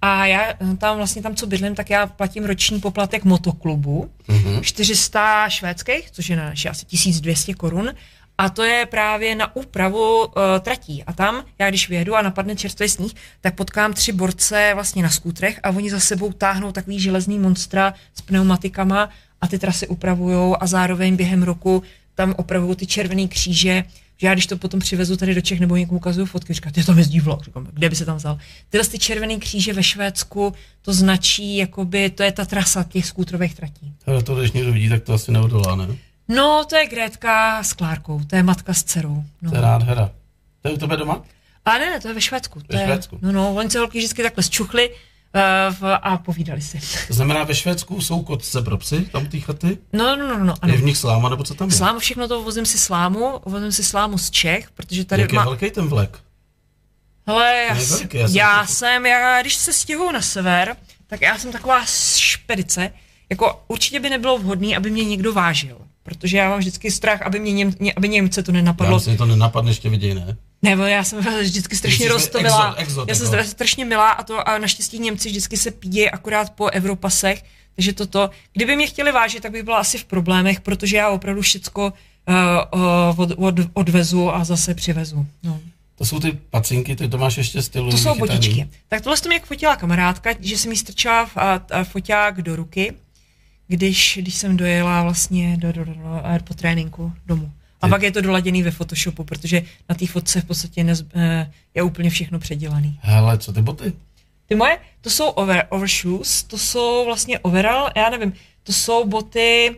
A 0.01 0.25
já 0.25 0.49
eh, 0.49 0.75
tam 0.77 0.97
vlastně 0.97 1.21
tam, 1.21 1.35
co 1.35 1.47
bydlím, 1.47 1.75
tak 1.75 1.89
já 1.89 2.07
platím 2.07 2.45
roční 2.45 2.79
poplatek 2.79 3.23
motoklubu, 3.23 4.09
mm-hmm. 4.29 4.61
400 4.61 5.49
švédských, 5.49 6.11
což 6.11 6.29
je 6.29 6.35
na 6.35 6.43
naše 6.43 6.69
asi 6.69 6.85
1200 6.85 7.53
korun. 7.53 7.93
A 8.37 8.49
to 8.49 8.63
je 8.63 8.85
právě 8.85 9.35
na 9.35 9.55
úpravu 9.55 10.25
uh, 10.25 10.31
tratí. 10.59 11.03
A 11.03 11.13
tam, 11.13 11.43
já 11.59 11.69
když 11.69 11.89
vyjedu 11.89 12.15
a 12.15 12.21
napadne 12.21 12.55
čerstvý 12.55 12.89
sníh, 12.89 13.11
tak 13.41 13.55
potkám 13.55 13.93
tři 13.93 14.11
borce 14.11 14.71
vlastně 14.73 15.03
na 15.03 15.09
skútrech 15.09 15.59
a 15.63 15.69
oni 15.69 15.89
za 15.89 15.99
sebou 15.99 16.31
táhnou 16.31 16.71
takový 16.71 16.99
železný 16.99 17.39
monstra 17.39 17.93
s 18.15 18.21
pneumatikama 18.21 19.09
a 19.41 19.47
ty 19.47 19.59
trasy 19.59 19.87
upravují 19.87 20.55
a 20.59 20.67
zároveň 20.67 21.15
během 21.15 21.43
roku 21.43 21.83
tam 22.15 22.33
opravují 22.37 22.75
ty 22.75 22.87
červené 22.87 23.27
kříže, 23.27 23.83
že 24.17 24.27
já 24.27 24.33
když 24.33 24.47
to 24.47 24.57
potom 24.57 24.79
přivezu 24.79 25.17
tady 25.17 25.35
do 25.35 25.41
Čech 25.41 25.59
nebo 25.59 25.75
někomu 25.75 25.97
ukazuju 25.97 26.25
fotky, 26.25 26.53
říká, 26.53 26.71
ty 26.71 26.83
tam 26.83 26.97
jezdí 26.97 27.19
vlak, 27.19 27.43
říkám, 27.43 27.67
kde 27.73 27.89
by 27.89 27.95
se 27.95 28.05
tam 28.05 28.17
vzal. 28.17 28.39
Tyhle 28.69 28.87
ty 28.87 28.99
červené 28.99 29.37
kříže 29.37 29.73
ve 29.73 29.83
Švédsku, 29.83 30.53
to 30.81 30.93
značí, 30.93 31.57
jakoby, 31.57 32.09
to 32.09 32.23
je 32.23 32.31
ta 32.31 32.45
trasa 32.45 32.83
těch 32.83 33.05
skútrových 33.05 33.55
tratí. 33.55 33.93
Ale 34.05 34.23
to, 34.23 34.35
když 34.35 34.51
někdo 34.51 34.73
vidí, 34.73 34.89
tak 34.89 35.03
to 35.03 35.13
asi 35.13 35.31
neodolá, 35.31 35.75
ne? 35.75 35.87
No, 36.27 36.65
to 36.69 36.75
je 36.75 36.87
Grétka 36.87 37.63
s 37.63 37.73
Klárkou, 37.73 38.21
to 38.27 38.35
je 38.35 38.43
matka 38.43 38.73
s 38.73 38.83
dcerou. 38.83 39.23
No. 39.41 39.49
To 39.49 39.55
je 39.55 39.61
nádhera. 39.61 40.11
To 40.61 40.67
je 40.67 40.73
u 40.73 40.77
tebe 40.77 40.97
doma? 40.97 41.23
A 41.65 41.77
ne, 41.77 41.89
ne, 41.89 41.99
to 41.99 42.07
je 42.07 42.13
ve 42.13 42.21
Švédsku. 42.21 42.61
Ve 42.69 42.83
Švédsku. 42.85 43.15
Je, 43.15 43.21
no, 43.21 43.31
no, 43.31 43.55
oni 43.55 43.69
se 43.69 43.79
holky 43.79 43.97
vždycky 43.97 44.23
takhle 44.23 44.43
zčuchli, 44.43 44.89
a 46.01 46.17
povídali 46.17 46.61
si. 46.61 46.79
To 47.07 47.13
znamená, 47.13 47.43
ve 47.43 47.55
Švédsku 47.55 48.01
jsou 48.01 48.21
kotce 48.21 48.61
pro 48.61 48.77
psy, 48.77 49.01
tam 49.11 49.25
ty 49.25 49.41
chaty? 49.41 49.77
No, 49.93 50.15
no, 50.15 50.27
no, 50.27 50.43
no. 50.45 50.53
Ano. 50.61 50.73
Je 50.73 50.79
v 50.79 50.83
nich 50.83 50.97
sláma, 50.97 51.29
nebo 51.29 51.43
co 51.43 51.53
tam 51.53 51.69
je? 51.69 51.75
Slámu, 51.75 51.99
všechno 51.99 52.27
to 52.27 52.43
vozím 52.43 52.65
si 52.65 52.77
slámu, 52.77 53.41
vozím 53.45 53.71
si 53.71 53.83
slámu 53.83 54.17
z 54.17 54.31
Čech, 54.31 54.71
protože 54.71 55.05
tady 55.05 55.21
Jak 55.21 55.31
je 55.31 55.35
má... 55.35 55.45
velký 55.45 55.71
ten 55.71 55.87
vlek? 55.87 56.19
Hele, 57.27 57.65
já, 57.69 57.73
velký, 57.73 58.17
já, 58.17 58.27
jsem, 58.27 58.37
já 58.37 58.65
jsem, 58.65 59.05
já, 59.05 59.41
když 59.41 59.55
se 59.55 59.73
stěhuju 59.73 60.11
na 60.11 60.21
sever, 60.21 60.75
tak 61.07 61.21
já 61.21 61.37
jsem 61.37 61.51
taková 61.51 61.85
špedice, 62.15 62.91
jako 63.29 63.63
určitě 63.67 63.99
by 63.99 64.09
nebylo 64.09 64.37
vhodné, 64.37 64.75
aby 64.77 64.91
mě 64.91 65.05
někdo 65.05 65.33
vážil, 65.33 65.77
protože 66.07 66.37
já 66.37 66.49
mám 66.49 66.59
vždycky 66.59 66.91
strach, 66.91 67.21
aby, 67.21 67.39
mě 67.39 67.51
Něm, 67.51 67.73
aby 67.95 68.09
Němce 68.09 68.43
to 68.43 68.51
nenapadlo. 68.51 68.91
Já 68.91 68.97
myslím, 68.97 69.17
to 69.17 69.25
nenapadne, 69.25 69.71
ještě 69.71 69.89
viděj, 69.89 70.15
ne? 70.15 70.37
Nebo 70.61 70.83
já 70.83 71.03
jsem 71.03 71.19
vždycky 71.41 71.75
strašně 71.75 72.07
rostomilá. 72.09 72.75
Já 73.07 73.15
jsem 73.15 73.33
jako. 73.33 73.49
strašně 73.49 73.85
milá 73.85 74.09
a 74.09 74.23
to 74.23 74.49
a 74.49 74.57
naštěstí 74.57 74.99
Němci 74.99 75.29
vždycky 75.29 75.57
se 75.57 75.71
pídějí 75.71 76.09
akorát 76.09 76.49
po 76.49 76.67
Evropasech, 76.67 77.43
takže 77.75 77.93
toto. 77.93 78.29
Kdyby 78.53 78.75
mě 78.75 78.87
chtěli 78.87 79.11
vážit, 79.11 79.43
tak 79.43 79.51
bych 79.51 79.63
byla 79.63 79.77
asi 79.77 79.97
v 79.97 80.05
problémech, 80.05 80.61
protože 80.61 80.97
já 80.97 81.09
opravdu 81.09 81.41
všecko 81.41 81.93
uh, 83.13 83.21
od, 83.21 83.31
od, 83.37 83.55
odvezu 83.73 84.35
a 84.35 84.43
zase 84.43 84.73
přivezu. 84.73 85.25
No. 85.43 85.59
To 85.97 86.05
jsou 86.05 86.19
ty 86.19 86.37
pacinky, 86.49 86.95
ty 86.95 87.09
to 87.09 87.17
máš 87.17 87.37
ještě 87.37 87.61
stylu. 87.61 87.91
To 87.91 87.97
jsou 87.97 88.15
botičky. 88.15 88.67
Tak 88.87 89.01
tohle 89.01 89.17
to 89.17 89.29
mi 89.29 89.35
jak 89.35 89.45
fotila 89.45 89.75
kamarádka, 89.75 90.29
že 90.39 90.57
jsem 90.57 90.69
mi 90.69 90.77
strčila 90.77 91.29
a, 91.35 91.61
a 91.71 91.83
foťák 91.83 92.41
do 92.41 92.55
ruky, 92.55 92.93
když, 93.67 94.19
když 94.21 94.35
jsem 94.35 94.57
dojela 94.57 95.03
vlastně 95.03 95.57
do, 95.57 95.71
do, 95.71 95.85
do, 95.85 95.93
do, 95.93 96.21
po 96.43 96.53
tréninku 96.53 97.13
domů. 97.25 97.51
A 97.81 97.87
pak 97.87 98.01
je 98.01 98.11
to 98.11 98.21
doladěný 98.21 98.63
ve 98.63 98.71
Photoshopu, 98.71 99.23
protože 99.23 99.61
na 99.89 99.95
té 99.95 100.07
fotce 100.07 100.41
v 100.41 100.45
podstatě 100.45 100.83
nez, 100.83 101.05
eh, 101.15 101.51
je 101.73 101.83
úplně 101.83 102.09
všechno 102.09 102.39
předělaný. 102.39 102.99
Hele, 103.01 103.37
co 103.37 103.53
ty 103.53 103.61
boty? 103.61 103.93
Ty 104.45 104.55
moje, 104.55 104.77
to 105.01 105.09
jsou 105.09 105.29
over, 105.29 105.67
overshoes, 105.69 106.43
to 106.43 106.57
jsou 106.57 107.05
vlastně 107.05 107.39
overall, 107.39 107.89
já 107.95 108.09
nevím, 108.09 108.33
to 108.63 108.73
jsou 108.73 109.07
boty, 109.07 109.75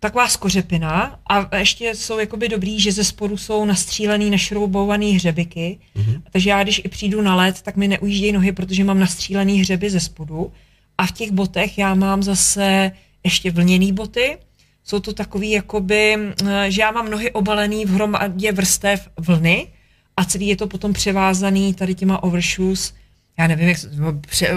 taková 0.00 0.28
skořepina 0.28 1.20
a 1.26 1.56
ještě 1.56 1.94
jsou 1.94 2.18
jakoby 2.18 2.48
dobrý, 2.48 2.80
že 2.80 2.92
ze 2.92 3.04
spodu 3.04 3.36
jsou 3.36 3.64
nastřílený, 3.64 4.30
našroubovaný 4.30 5.12
hřebiky, 5.12 5.78
mm-hmm. 5.96 6.22
takže 6.30 6.50
já 6.50 6.62
když 6.62 6.80
i 6.84 6.88
přijdu 6.88 7.22
na 7.22 7.36
let, 7.36 7.62
tak 7.62 7.76
mi 7.76 7.88
neujíždějí 7.88 8.32
nohy, 8.32 8.52
protože 8.52 8.84
mám 8.84 9.00
nastřílený 9.00 9.60
hřeby 9.60 9.90
ze 9.90 10.00
spodu 10.00 10.52
a 10.98 11.06
v 11.06 11.12
těch 11.12 11.32
botech 11.32 11.78
já 11.78 11.94
mám 11.94 12.22
zase 12.22 12.92
ještě 13.24 13.50
vlněný 13.50 13.92
boty, 13.92 14.38
jsou 14.84 15.00
to 15.00 15.12
takový 15.12 15.50
jakoby, 15.50 16.16
eh, 16.46 16.70
že 16.70 16.82
já 16.82 16.90
mám 16.90 17.10
nohy 17.10 17.30
obalený 17.32 17.84
v 17.84 17.90
hromadě 17.90 18.52
vrstev 18.52 19.08
vlny 19.16 19.68
a 20.16 20.24
celý 20.24 20.48
je 20.48 20.56
to 20.56 20.66
potom 20.66 20.92
převázaný 20.92 21.74
tady 21.74 21.94
těma 21.94 22.22
overshoes, 22.22 22.94
já 23.38 23.46
nevím, 23.46 23.68
jak 23.68 23.78
pře, 24.20 24.54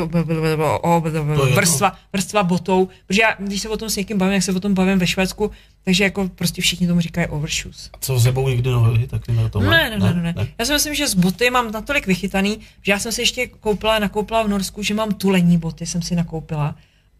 vrstva, 1.55 1.95
vrstva 2.13 2.43
botou, 2.43 2.89
protože 3.07 3.21
já, 3.21 3.35
když 3.39 3.61
se 3.61 3.69
o 3.69 3.77
tom 3.77 3.89
s 3.89 3.95
někým 3.95 4.17
bavím, 4.17 4.33
jak 4.33 4.43
se 4.43 4.51
o 4.51 4.59
tom 4.59 4.73
bavím 4.73 4.99
ve 4.99 5.07
Švédsku, 5.07 5.51
takže 5.83 6.03
jako 6.03 6.29
prostě 6.35 6.61
všichni 6.61 6.87
tomu 6.87 7.01
říkají 7.01 7.27
overshoes. 7.27 7.89
A 7.93 7.97
co 8.01 8.19
sebou 8.19 8.49
někdy 8.49 8.69
nohy, 8.69 9.07
tak 9.07 9.27
na 9.27 9.49
to 9.49 9.59
ne, 9.59 9.89
ne, 9.89 9.97
ne, 9.97 10.13
ne, 10.13 10.33
ne. 10.37 10.47
Já 10.57 10.65
si 10.65 10.73
myslím, 10.73 10.95
že 10.95 11.07
z 11.07 11.13
boty 11.13 11.49
mám 11.49 11.71
natolik 11.71 12.07
vychytaný, 12.07 12.59
že 12.81 12.91
já 12.91 12.99
jsem 12.99 13.11
si 13.11 13.21
ještě 13.21 13.47
koupila, 13.47 13.99
nakoupila 13.99 14.43
v 14.43 14.47
Norsku, 14.47 14.83
že 14.83 14.93
mám 14.93 15.13
tulení 15.13 15.57
boty, 15.57 15.85
jsem 15.85 16.01
si 16.01 16.15
nakoupila. 16.15 16.75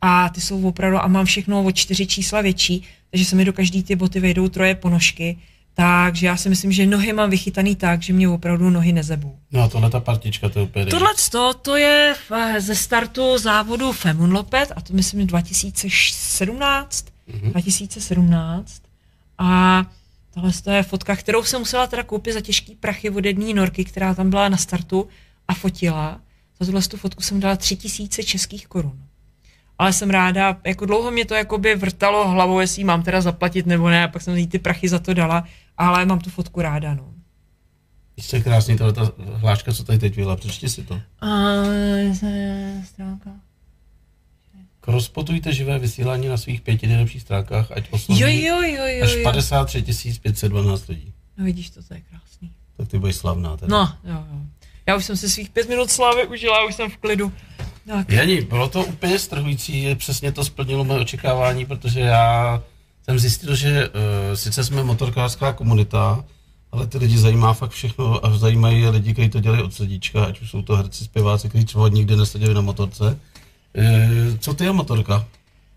A 0.10 0.30
ty 0.30 0.42
jsou 0.42 0.68
opravdu, 0.68 0.98
a 0.98 1.08
mám 1.08 1.26
všechno 1.26 1.64
o 1.64 1.72
čtyři 1.72 2.08
čísla 2.08 2.42
větší, 2.42 2.84
takže 3.12 3.26
se 3.26 3.36
mi 3.36 3.46
do 3.46 3.54
každé 3.54 3.84
ty 3.84 3.96
boty 3.96 4.20
vejdou 4.20 4.48
troje 4.48 4.76
ponožky. 4.76 5.38
Takže 5.74 6.28
já 6.28 6.38
si 6.38 6.50
myslím, 6.50 6.72
že 6.72 6.86
nohy 6.86 7.14
mám 7.14 7.30
vychytaný 7.30 7.76
tak, 7.76 8.02
že 8.02 8.14
mě 8.14 8.30
opravdu 8.30 8.70
nohy 8.70 8.92
nezebou. 8.92 9.38
No 9.52 9.62
a 9.62 9.68
tohle 9.68 9.90
ta 9.90 10.00
partička, 10.00 10.50
to 10.50 10.60
je 10.60 10.66
úplně 10.66 10.86
Tohle 10.86 11.10
to, 11.32 11.54
to 11.54 11.76
je 11.76 12.16
ze 12.58 12.76
startu 12.76 13.38
závodu 13.38 13.92
Femun 13.92 14.34
Lopet 14.34 14.72
a 14.76 14.82
to 14.82 14.94
myslím 14.94 15.28
2017. 15.28 17.06
Mm-hmm. 17.30 17.52
2017. 17.52 18.82
A 19.38 19.86
tohle 20.34 20.52
to 20.64 20.72
je 20.72 20.84
fotka, 20.84 21.16
kterou 21.16 21.44
jsem 21.44 21.60
musela 21.60 21.88
teda 21.88 22.04
koupit 22.04 22.34
za 22.34 22.42
těžký 22.42 22.76
prachy 22.76 23.10
od 23.10 23.26
jedné 23.26 23.54
norky, 23.54 23.86
která 23.86 24.14
tam 24.14 24.30
byla 24.30 24.50
na 24.50 24.58
startu 24.58 25.08
a 25.48 25.54
fotila. 25.54 26.20
Za 26.60 26.66
tuhle 26.66 26.82
tu 26.82 26.98
fotku 26.98 27.24
jsem 27.24 27.40
dala 27.40 27.56
3000 27.56 28.24
českých 28.24 28.68
korun 28.68 29.07
ale 29.78 29.94
jsem 29.94 30.10
ráda, 30.10 30.58
jako 30.64 30.86
dlouho 30.86 31.12
mě 31.12 31.26
to 31.26 31.36
jakoby 31.36 31.76
vrtalo 31.76 32.30
hlavou, 32.30 32.60
jestli 32.60 32.84
mám 32.84 33.04
teda 33.04 33.22
zaplatit 33.22 33.66
nebo 33.66 33.90
ne, 33.90 34.04
a 34.04 34.08
pak 34.08 34.22
jsem 34.22 34.36
jí 34.36 34.48
ty 34.48 34.60
prachy 34.60 34.90
za 34.90 35.00
to 35.00 35.14
dala, 35.14 35.44
ale 35.78 36.06
mám 36.06 36.20
tu 36.20 36.30
fotku 36.30 36.62
ráda, 36.62 36.94
no. 36.94 37.14
Ještě 38.18 38.40
krásně 38.40 38.78
tohle 38.78 38.94
ta 38.94 39.12
hláška, 39.34 39.74
co 39.74 39.84
tady 39.84 40.00
teď 40.00 40.16
vyjela, 40.16 40.36
přečti 40.36 40.70
si 40.70 40.84
to. 40.84 41.02
A, 41.22 41.28
stránka. 42.86 43.32
Rozpotujte 44.88 45.54
živé 45.54 45.80
vysílání 45.80 46.28
na 46.28 46.38
svých 46.38 46.62
pěti 46.62 46.88
nejlepších 46.88 47.22
stránkách, 47.22 47.72
ať 47.72 47.92
osloví 47.92 48.22
jo, 48.22 48.28
jo, 48.28 48.62
jo, 48.62 48.86
jo, 48.86 49.04
až 49.04 49.16
53 49.24 50.20
512 50.22 50.88
lidí. 50.88 51.14
No 51.38 51.46
vidíš, 51.46 51.70
to, 51.70 51.84
to 51.84 51.94
je 51.94 52.02
krásný. 52.02 52.52
Tak 52.78 52.88
ty 52.88 53.00
budeš 53.00 53.16
slavná 53.16 53.58
teda. 53.58 53.78
No, 53.78 53.94
jo, 54.04 54.26
jo. 54.32 54.42
Já 54.88 54.96
už 54.96 55.06
jsem 55.06 55.18
si 55.18 55.30
svých 55.30 55.50
pět 55.50 55.70
minut 55.70 55.92
slávy 55.92 56.28
užila, 56.28 56.66
už 56.66 56.76
jsem 56.76 56.90
v 56.90 56.98
klidu. 56.98 57.34
Tak. 57.88 58.10
Janí, 58.12 58.42
bylo 58.42 58.70
to 58.70 58.84
úplně 58.84 59.20
strhující, 59.20 59.96
přesně 59.96 60.32
to 60.32 60.46
splnilo 60.46 60.84
moje 60.84 61.00
očekávání, 61.00 61.66
protože 61.66 62.00
já 62.00 62.64
jsem 63.06 63.20
zjistil, 63.20 63.56
že 63.56 63.90
uh, 63.90 63.94
sice 64.34 64.64
jsme 64.64 64.84
motorkářská 64.84 65.54
komunita, 65.54 66.24
ale 66.72 66.88
ty 66.88 66.98
lidi 66.98 67.18
zajímá 67.18 67.54
fakt 67.54 67.72
všechno 67.72 68.26
a 68.26 68.38
zajímají 68.38 68.88
lidi, 68.88 69.14
kteří 69.14 69.30
to 69.30 69.40
dělají 69.40 69.64
od 69.64 69.74
srdíčka, 69.74 70.26
ať 70.26 70.42
už 70.42 70.50
jsou 70.50 70.62
to 70.62 70.76
herci, 70.76 71.04
zpěváci, 71.04 71.50
kteří 71.50 71.66
třeba 71.66 71.90
nikdy 71.90 72.16
neseděli 72.16 72.54
na 72.54 72.62
motorce. 72.62 73.20
Uh, 73.78 74.38
co 74.40 74.54
ty 74.54 74.64
je 74.64 74.72
motorka? 74.72 75.26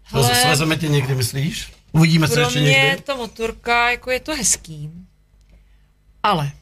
Hele, 0.02 0.34
Svezeme 0.34 0.76
tě 0.76 0.88
někdy, 0.88 1.14
myslíš? 1.14 1.72
Uvidíme 1.92 2.28
se 2.28 2.40
ještě 2.40 2.60
někdy. 2.60 2.74
Pro 2.74 2.88
mě 2.88 2.96
ta 3.04 3.14
motorka, 3.14 3.90
jako 3.90 4.10
je 4.10 4.20
to 4.20 4.36
hezký, 4.36 4.90
ale 6.22 6.52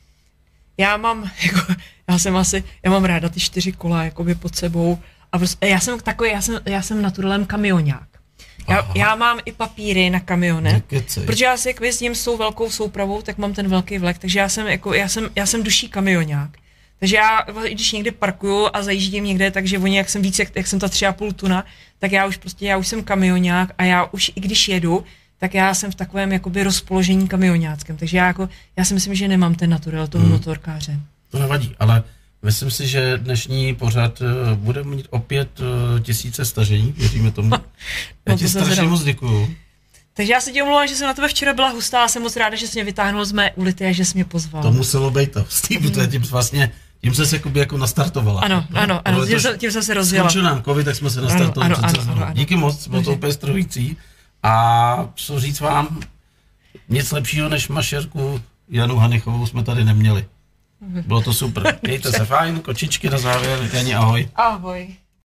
já 0.78 0.96
mám, 0.96 1.30
jako, 1.44 1.72
já 2.08 2.18
jsem 2.18 2.36
asi, 2.36 2.64
já 2.82 2.90
mám 2.90 3.04
ráda 3.04 3.28
ty 3.28 3.40
čtyři 3.40 3.72
kola, 3.72 4.04
jakoby 4.04 4.34
pod 4.34 4.56
sebou, 4.56 4.98
a 5.32 5.38
prostě, 5.38 5.66
já 5.66 5.80
jsem 5.80 6.00
takový, 6.00 6.30
já 6.30 6.40
jsem, 6.40 6.60
já 6.64 6.82
jsem 6.82 7.02
naturelem 7.02 7.46
kamionák. 7.46 8.09
Já, 8.68 8.92
já 8.94 9.14
mám 9.14 9.38
i 9.44 9.52
papíry 9.52 10.10
na 10.10 10.20
kamione, 10.20 10.82
protože 11.26 11.44
já 11.44 11.56
si 11.56 11.68
jak 11.68 11.80
jezdím 11.80 12.14
s 12.14 12.24
tou 12.24 12.36
velkou 12.36 12.70
soupravou, 12.70 13.22
tak 13.22 13.38
mám 13.38 13.52
ten 13.52 13.68
velký 13.68 13.98
vlek, 13.98 14.18
takže 14.18 14.38
já 14.38 14.48
jsem, 14.48 14.66
jako, 14.66 14.94
já 14.94 15.09
jsem, 15.09 15.30
já 15.36 15.46
jsem 15.46 15.62
duší 15.62 15.88
kamionák. 15.88 16.50
Takže 16.98 17.16
já, 17.16 17.38
i 17.64 17.74
když 17.74 17.92
někde 17.92 18.12
parkuju 18.12 18.68
a 18.72 18.82
zajíždím 18.82 19.24
někde, 19.24 19.50
takže 19.50 19.78
oni, 19.78 19.96
jak 19.96 20.10
jsem 20.10 20.22
víc, 20.22 20.38
jak, 20.38 20.56
jak 20.56 20.66
jsem 20.66 20.78
ta 20.78 20.88
tři 20.88 21.06
a 21.06 21.12
půl 21.12 21.32
tuna, 21.32 21.64
tak 21.98 22.12
já 22.12 22.26
už 22.26 22.36
prostě, 22.36 22.66
já 22.66 22.76
už 22.76 22.88
jsem 22.88 23.05
kamionák 23.05 23.72
a 23.78 23.84
já 23.84 24.05
už, 24.05 24.32
i 24.34 24.40
když 24.40 24.68
jedu, 24.68 25.05
tak 25.38 25.55
já 25.55 25.74
jsem 25.74 25.90
v 25.90 25.94
takovém 25.94 26.32
jakoby 26.32 26.62
rozpoložení 26.62 27.28
kamionáckém. 27.28 27.96
Takže 27.96 28.16
já, 28.16 28.26
jako, 28.26 28.48
já 28.76 28.84
si 28.84 28.94
myslím, 28.94 29.14
že 29.14 29.28
nemám 29.28 29.55
ten 29.55 29.70
naturel 29.70 30.06
toho 30.06 30.24
hmm. 30.24 30.32
motorkáře. 30.32 31.00
To 31.30 31.38
nevadí, 31.38 31.76
ale 31.78 32.02
myslím 32.43 32.70
si, 32.70 32.89
že 32.89 33.19
dnešní 33.19 33.74
pořad 33.74 34.20
uh, 34.20 34.27
bude 34.55 34.85
mít 34.85 35.06
opět 35.10 35.60
uh, 35.60 36.01
tisíce 36.01 36.44
stažení, 36.44 36.93
věříme 36.93 37.31
tomu. 37.31 37.48
no, 37.51 37.60
já 38.27 38.36
ti 38.36 38.48
strašně 38.48 38.82
moc 38.82 39.05
děkuju. 39.05 39.55
Takže 40.15 40.32
já 40.32 40.40
se 40.40 40.52
ti 40.52 40.62
omlouvám, 40.62 40.89
že 40.89 40.94
jsem 40.94 41.06
na 41.06 41.15
tebe 41.15 41.28
včera 41.28 41.55
byla 41.55 41.69
hustá 41.69 42.05
a 42.05 42.09
jsem 42.09 42.23
moc 42.23 42.36
ráda, 42.36 42.56
že 42.56 42.69
jsi 42.69 42.78
mě 42.78 42.85
vytáhnul 42.85 43.24
z 43.24 43.32
mé 43.32 43.52
ulity 43.52 43.86
a 43.86 43.93
že 43.93 44.05
jsi 44.05 44.15
mě 44.15 44.24
pozval. 44.24 44.62
To 44.62 44.73
muselo 44.73 45.10
být 45.10 45.32
to, 45.32 45.47
hmm. 45.81 45.90
to 45.90 46.01
je 46.01 46.06
tím 46.06 46.23
vlastně 46.23 46.73
tím 47.01 47.15
se 47.15 47.27
se 47.27 47.40
jako 47.55 47.78
nastartovala. 47.78 48.40
Ano, 48.40 48.65
no, 48.70 48.81
ano, 48.81 49.01
ano, 49.05 49.27
tím, 49.27 49.43
to, 49.43 49.56
tím 49.56 49.73
jsem 49.73 49.82
se 49.82 49.94
rozjela. 49.94 50.28
Skončil 50.28 50.43
nám 50.43 50.62
covid, 50.62 50.85
tak 50.85 50.97
jsme 50.97 51.10
se 51.10 51.20
nastartovali 51.20 51.74
ano, 51.74 51.85
ano, 51.85 52.01
ano, 52.01 52.23
ano, 52.23 52.35
Díky 52.35 52.56
moc, 52.56 52.89
bylo 52.89 53.02
to 53.02 53.12
úplně 53.12 53.32
strhující. 53.32 53.97
A 54.43 55.09
co 55.15 55.40
říct 55.40 55.60
vám, 55.60 56.01
nic 56.89 57.12
lepšího 57.12 57.48
než 57.48 57.69
mašerku 57.69 58.40
Janu 58.69 58.97
Hanichovou 58.97 59.47
jsme 59.47 59.62
tady 59.62 59.85
neměli. 59.85 60.27
Bylo 60.80 61.22
to 61.22 61.32
super. 61.32 61.78
Mějte 61.82 62.12
se 62.12 62.24
fajn, 62.24 62.60
kočičky 62.60 63.10
na 63.10 63.18
závěr, 63.18 63.59
Jani, 63.72 63.94
ahoj. 63.94 64.28
Ahoj. 64.34 64.94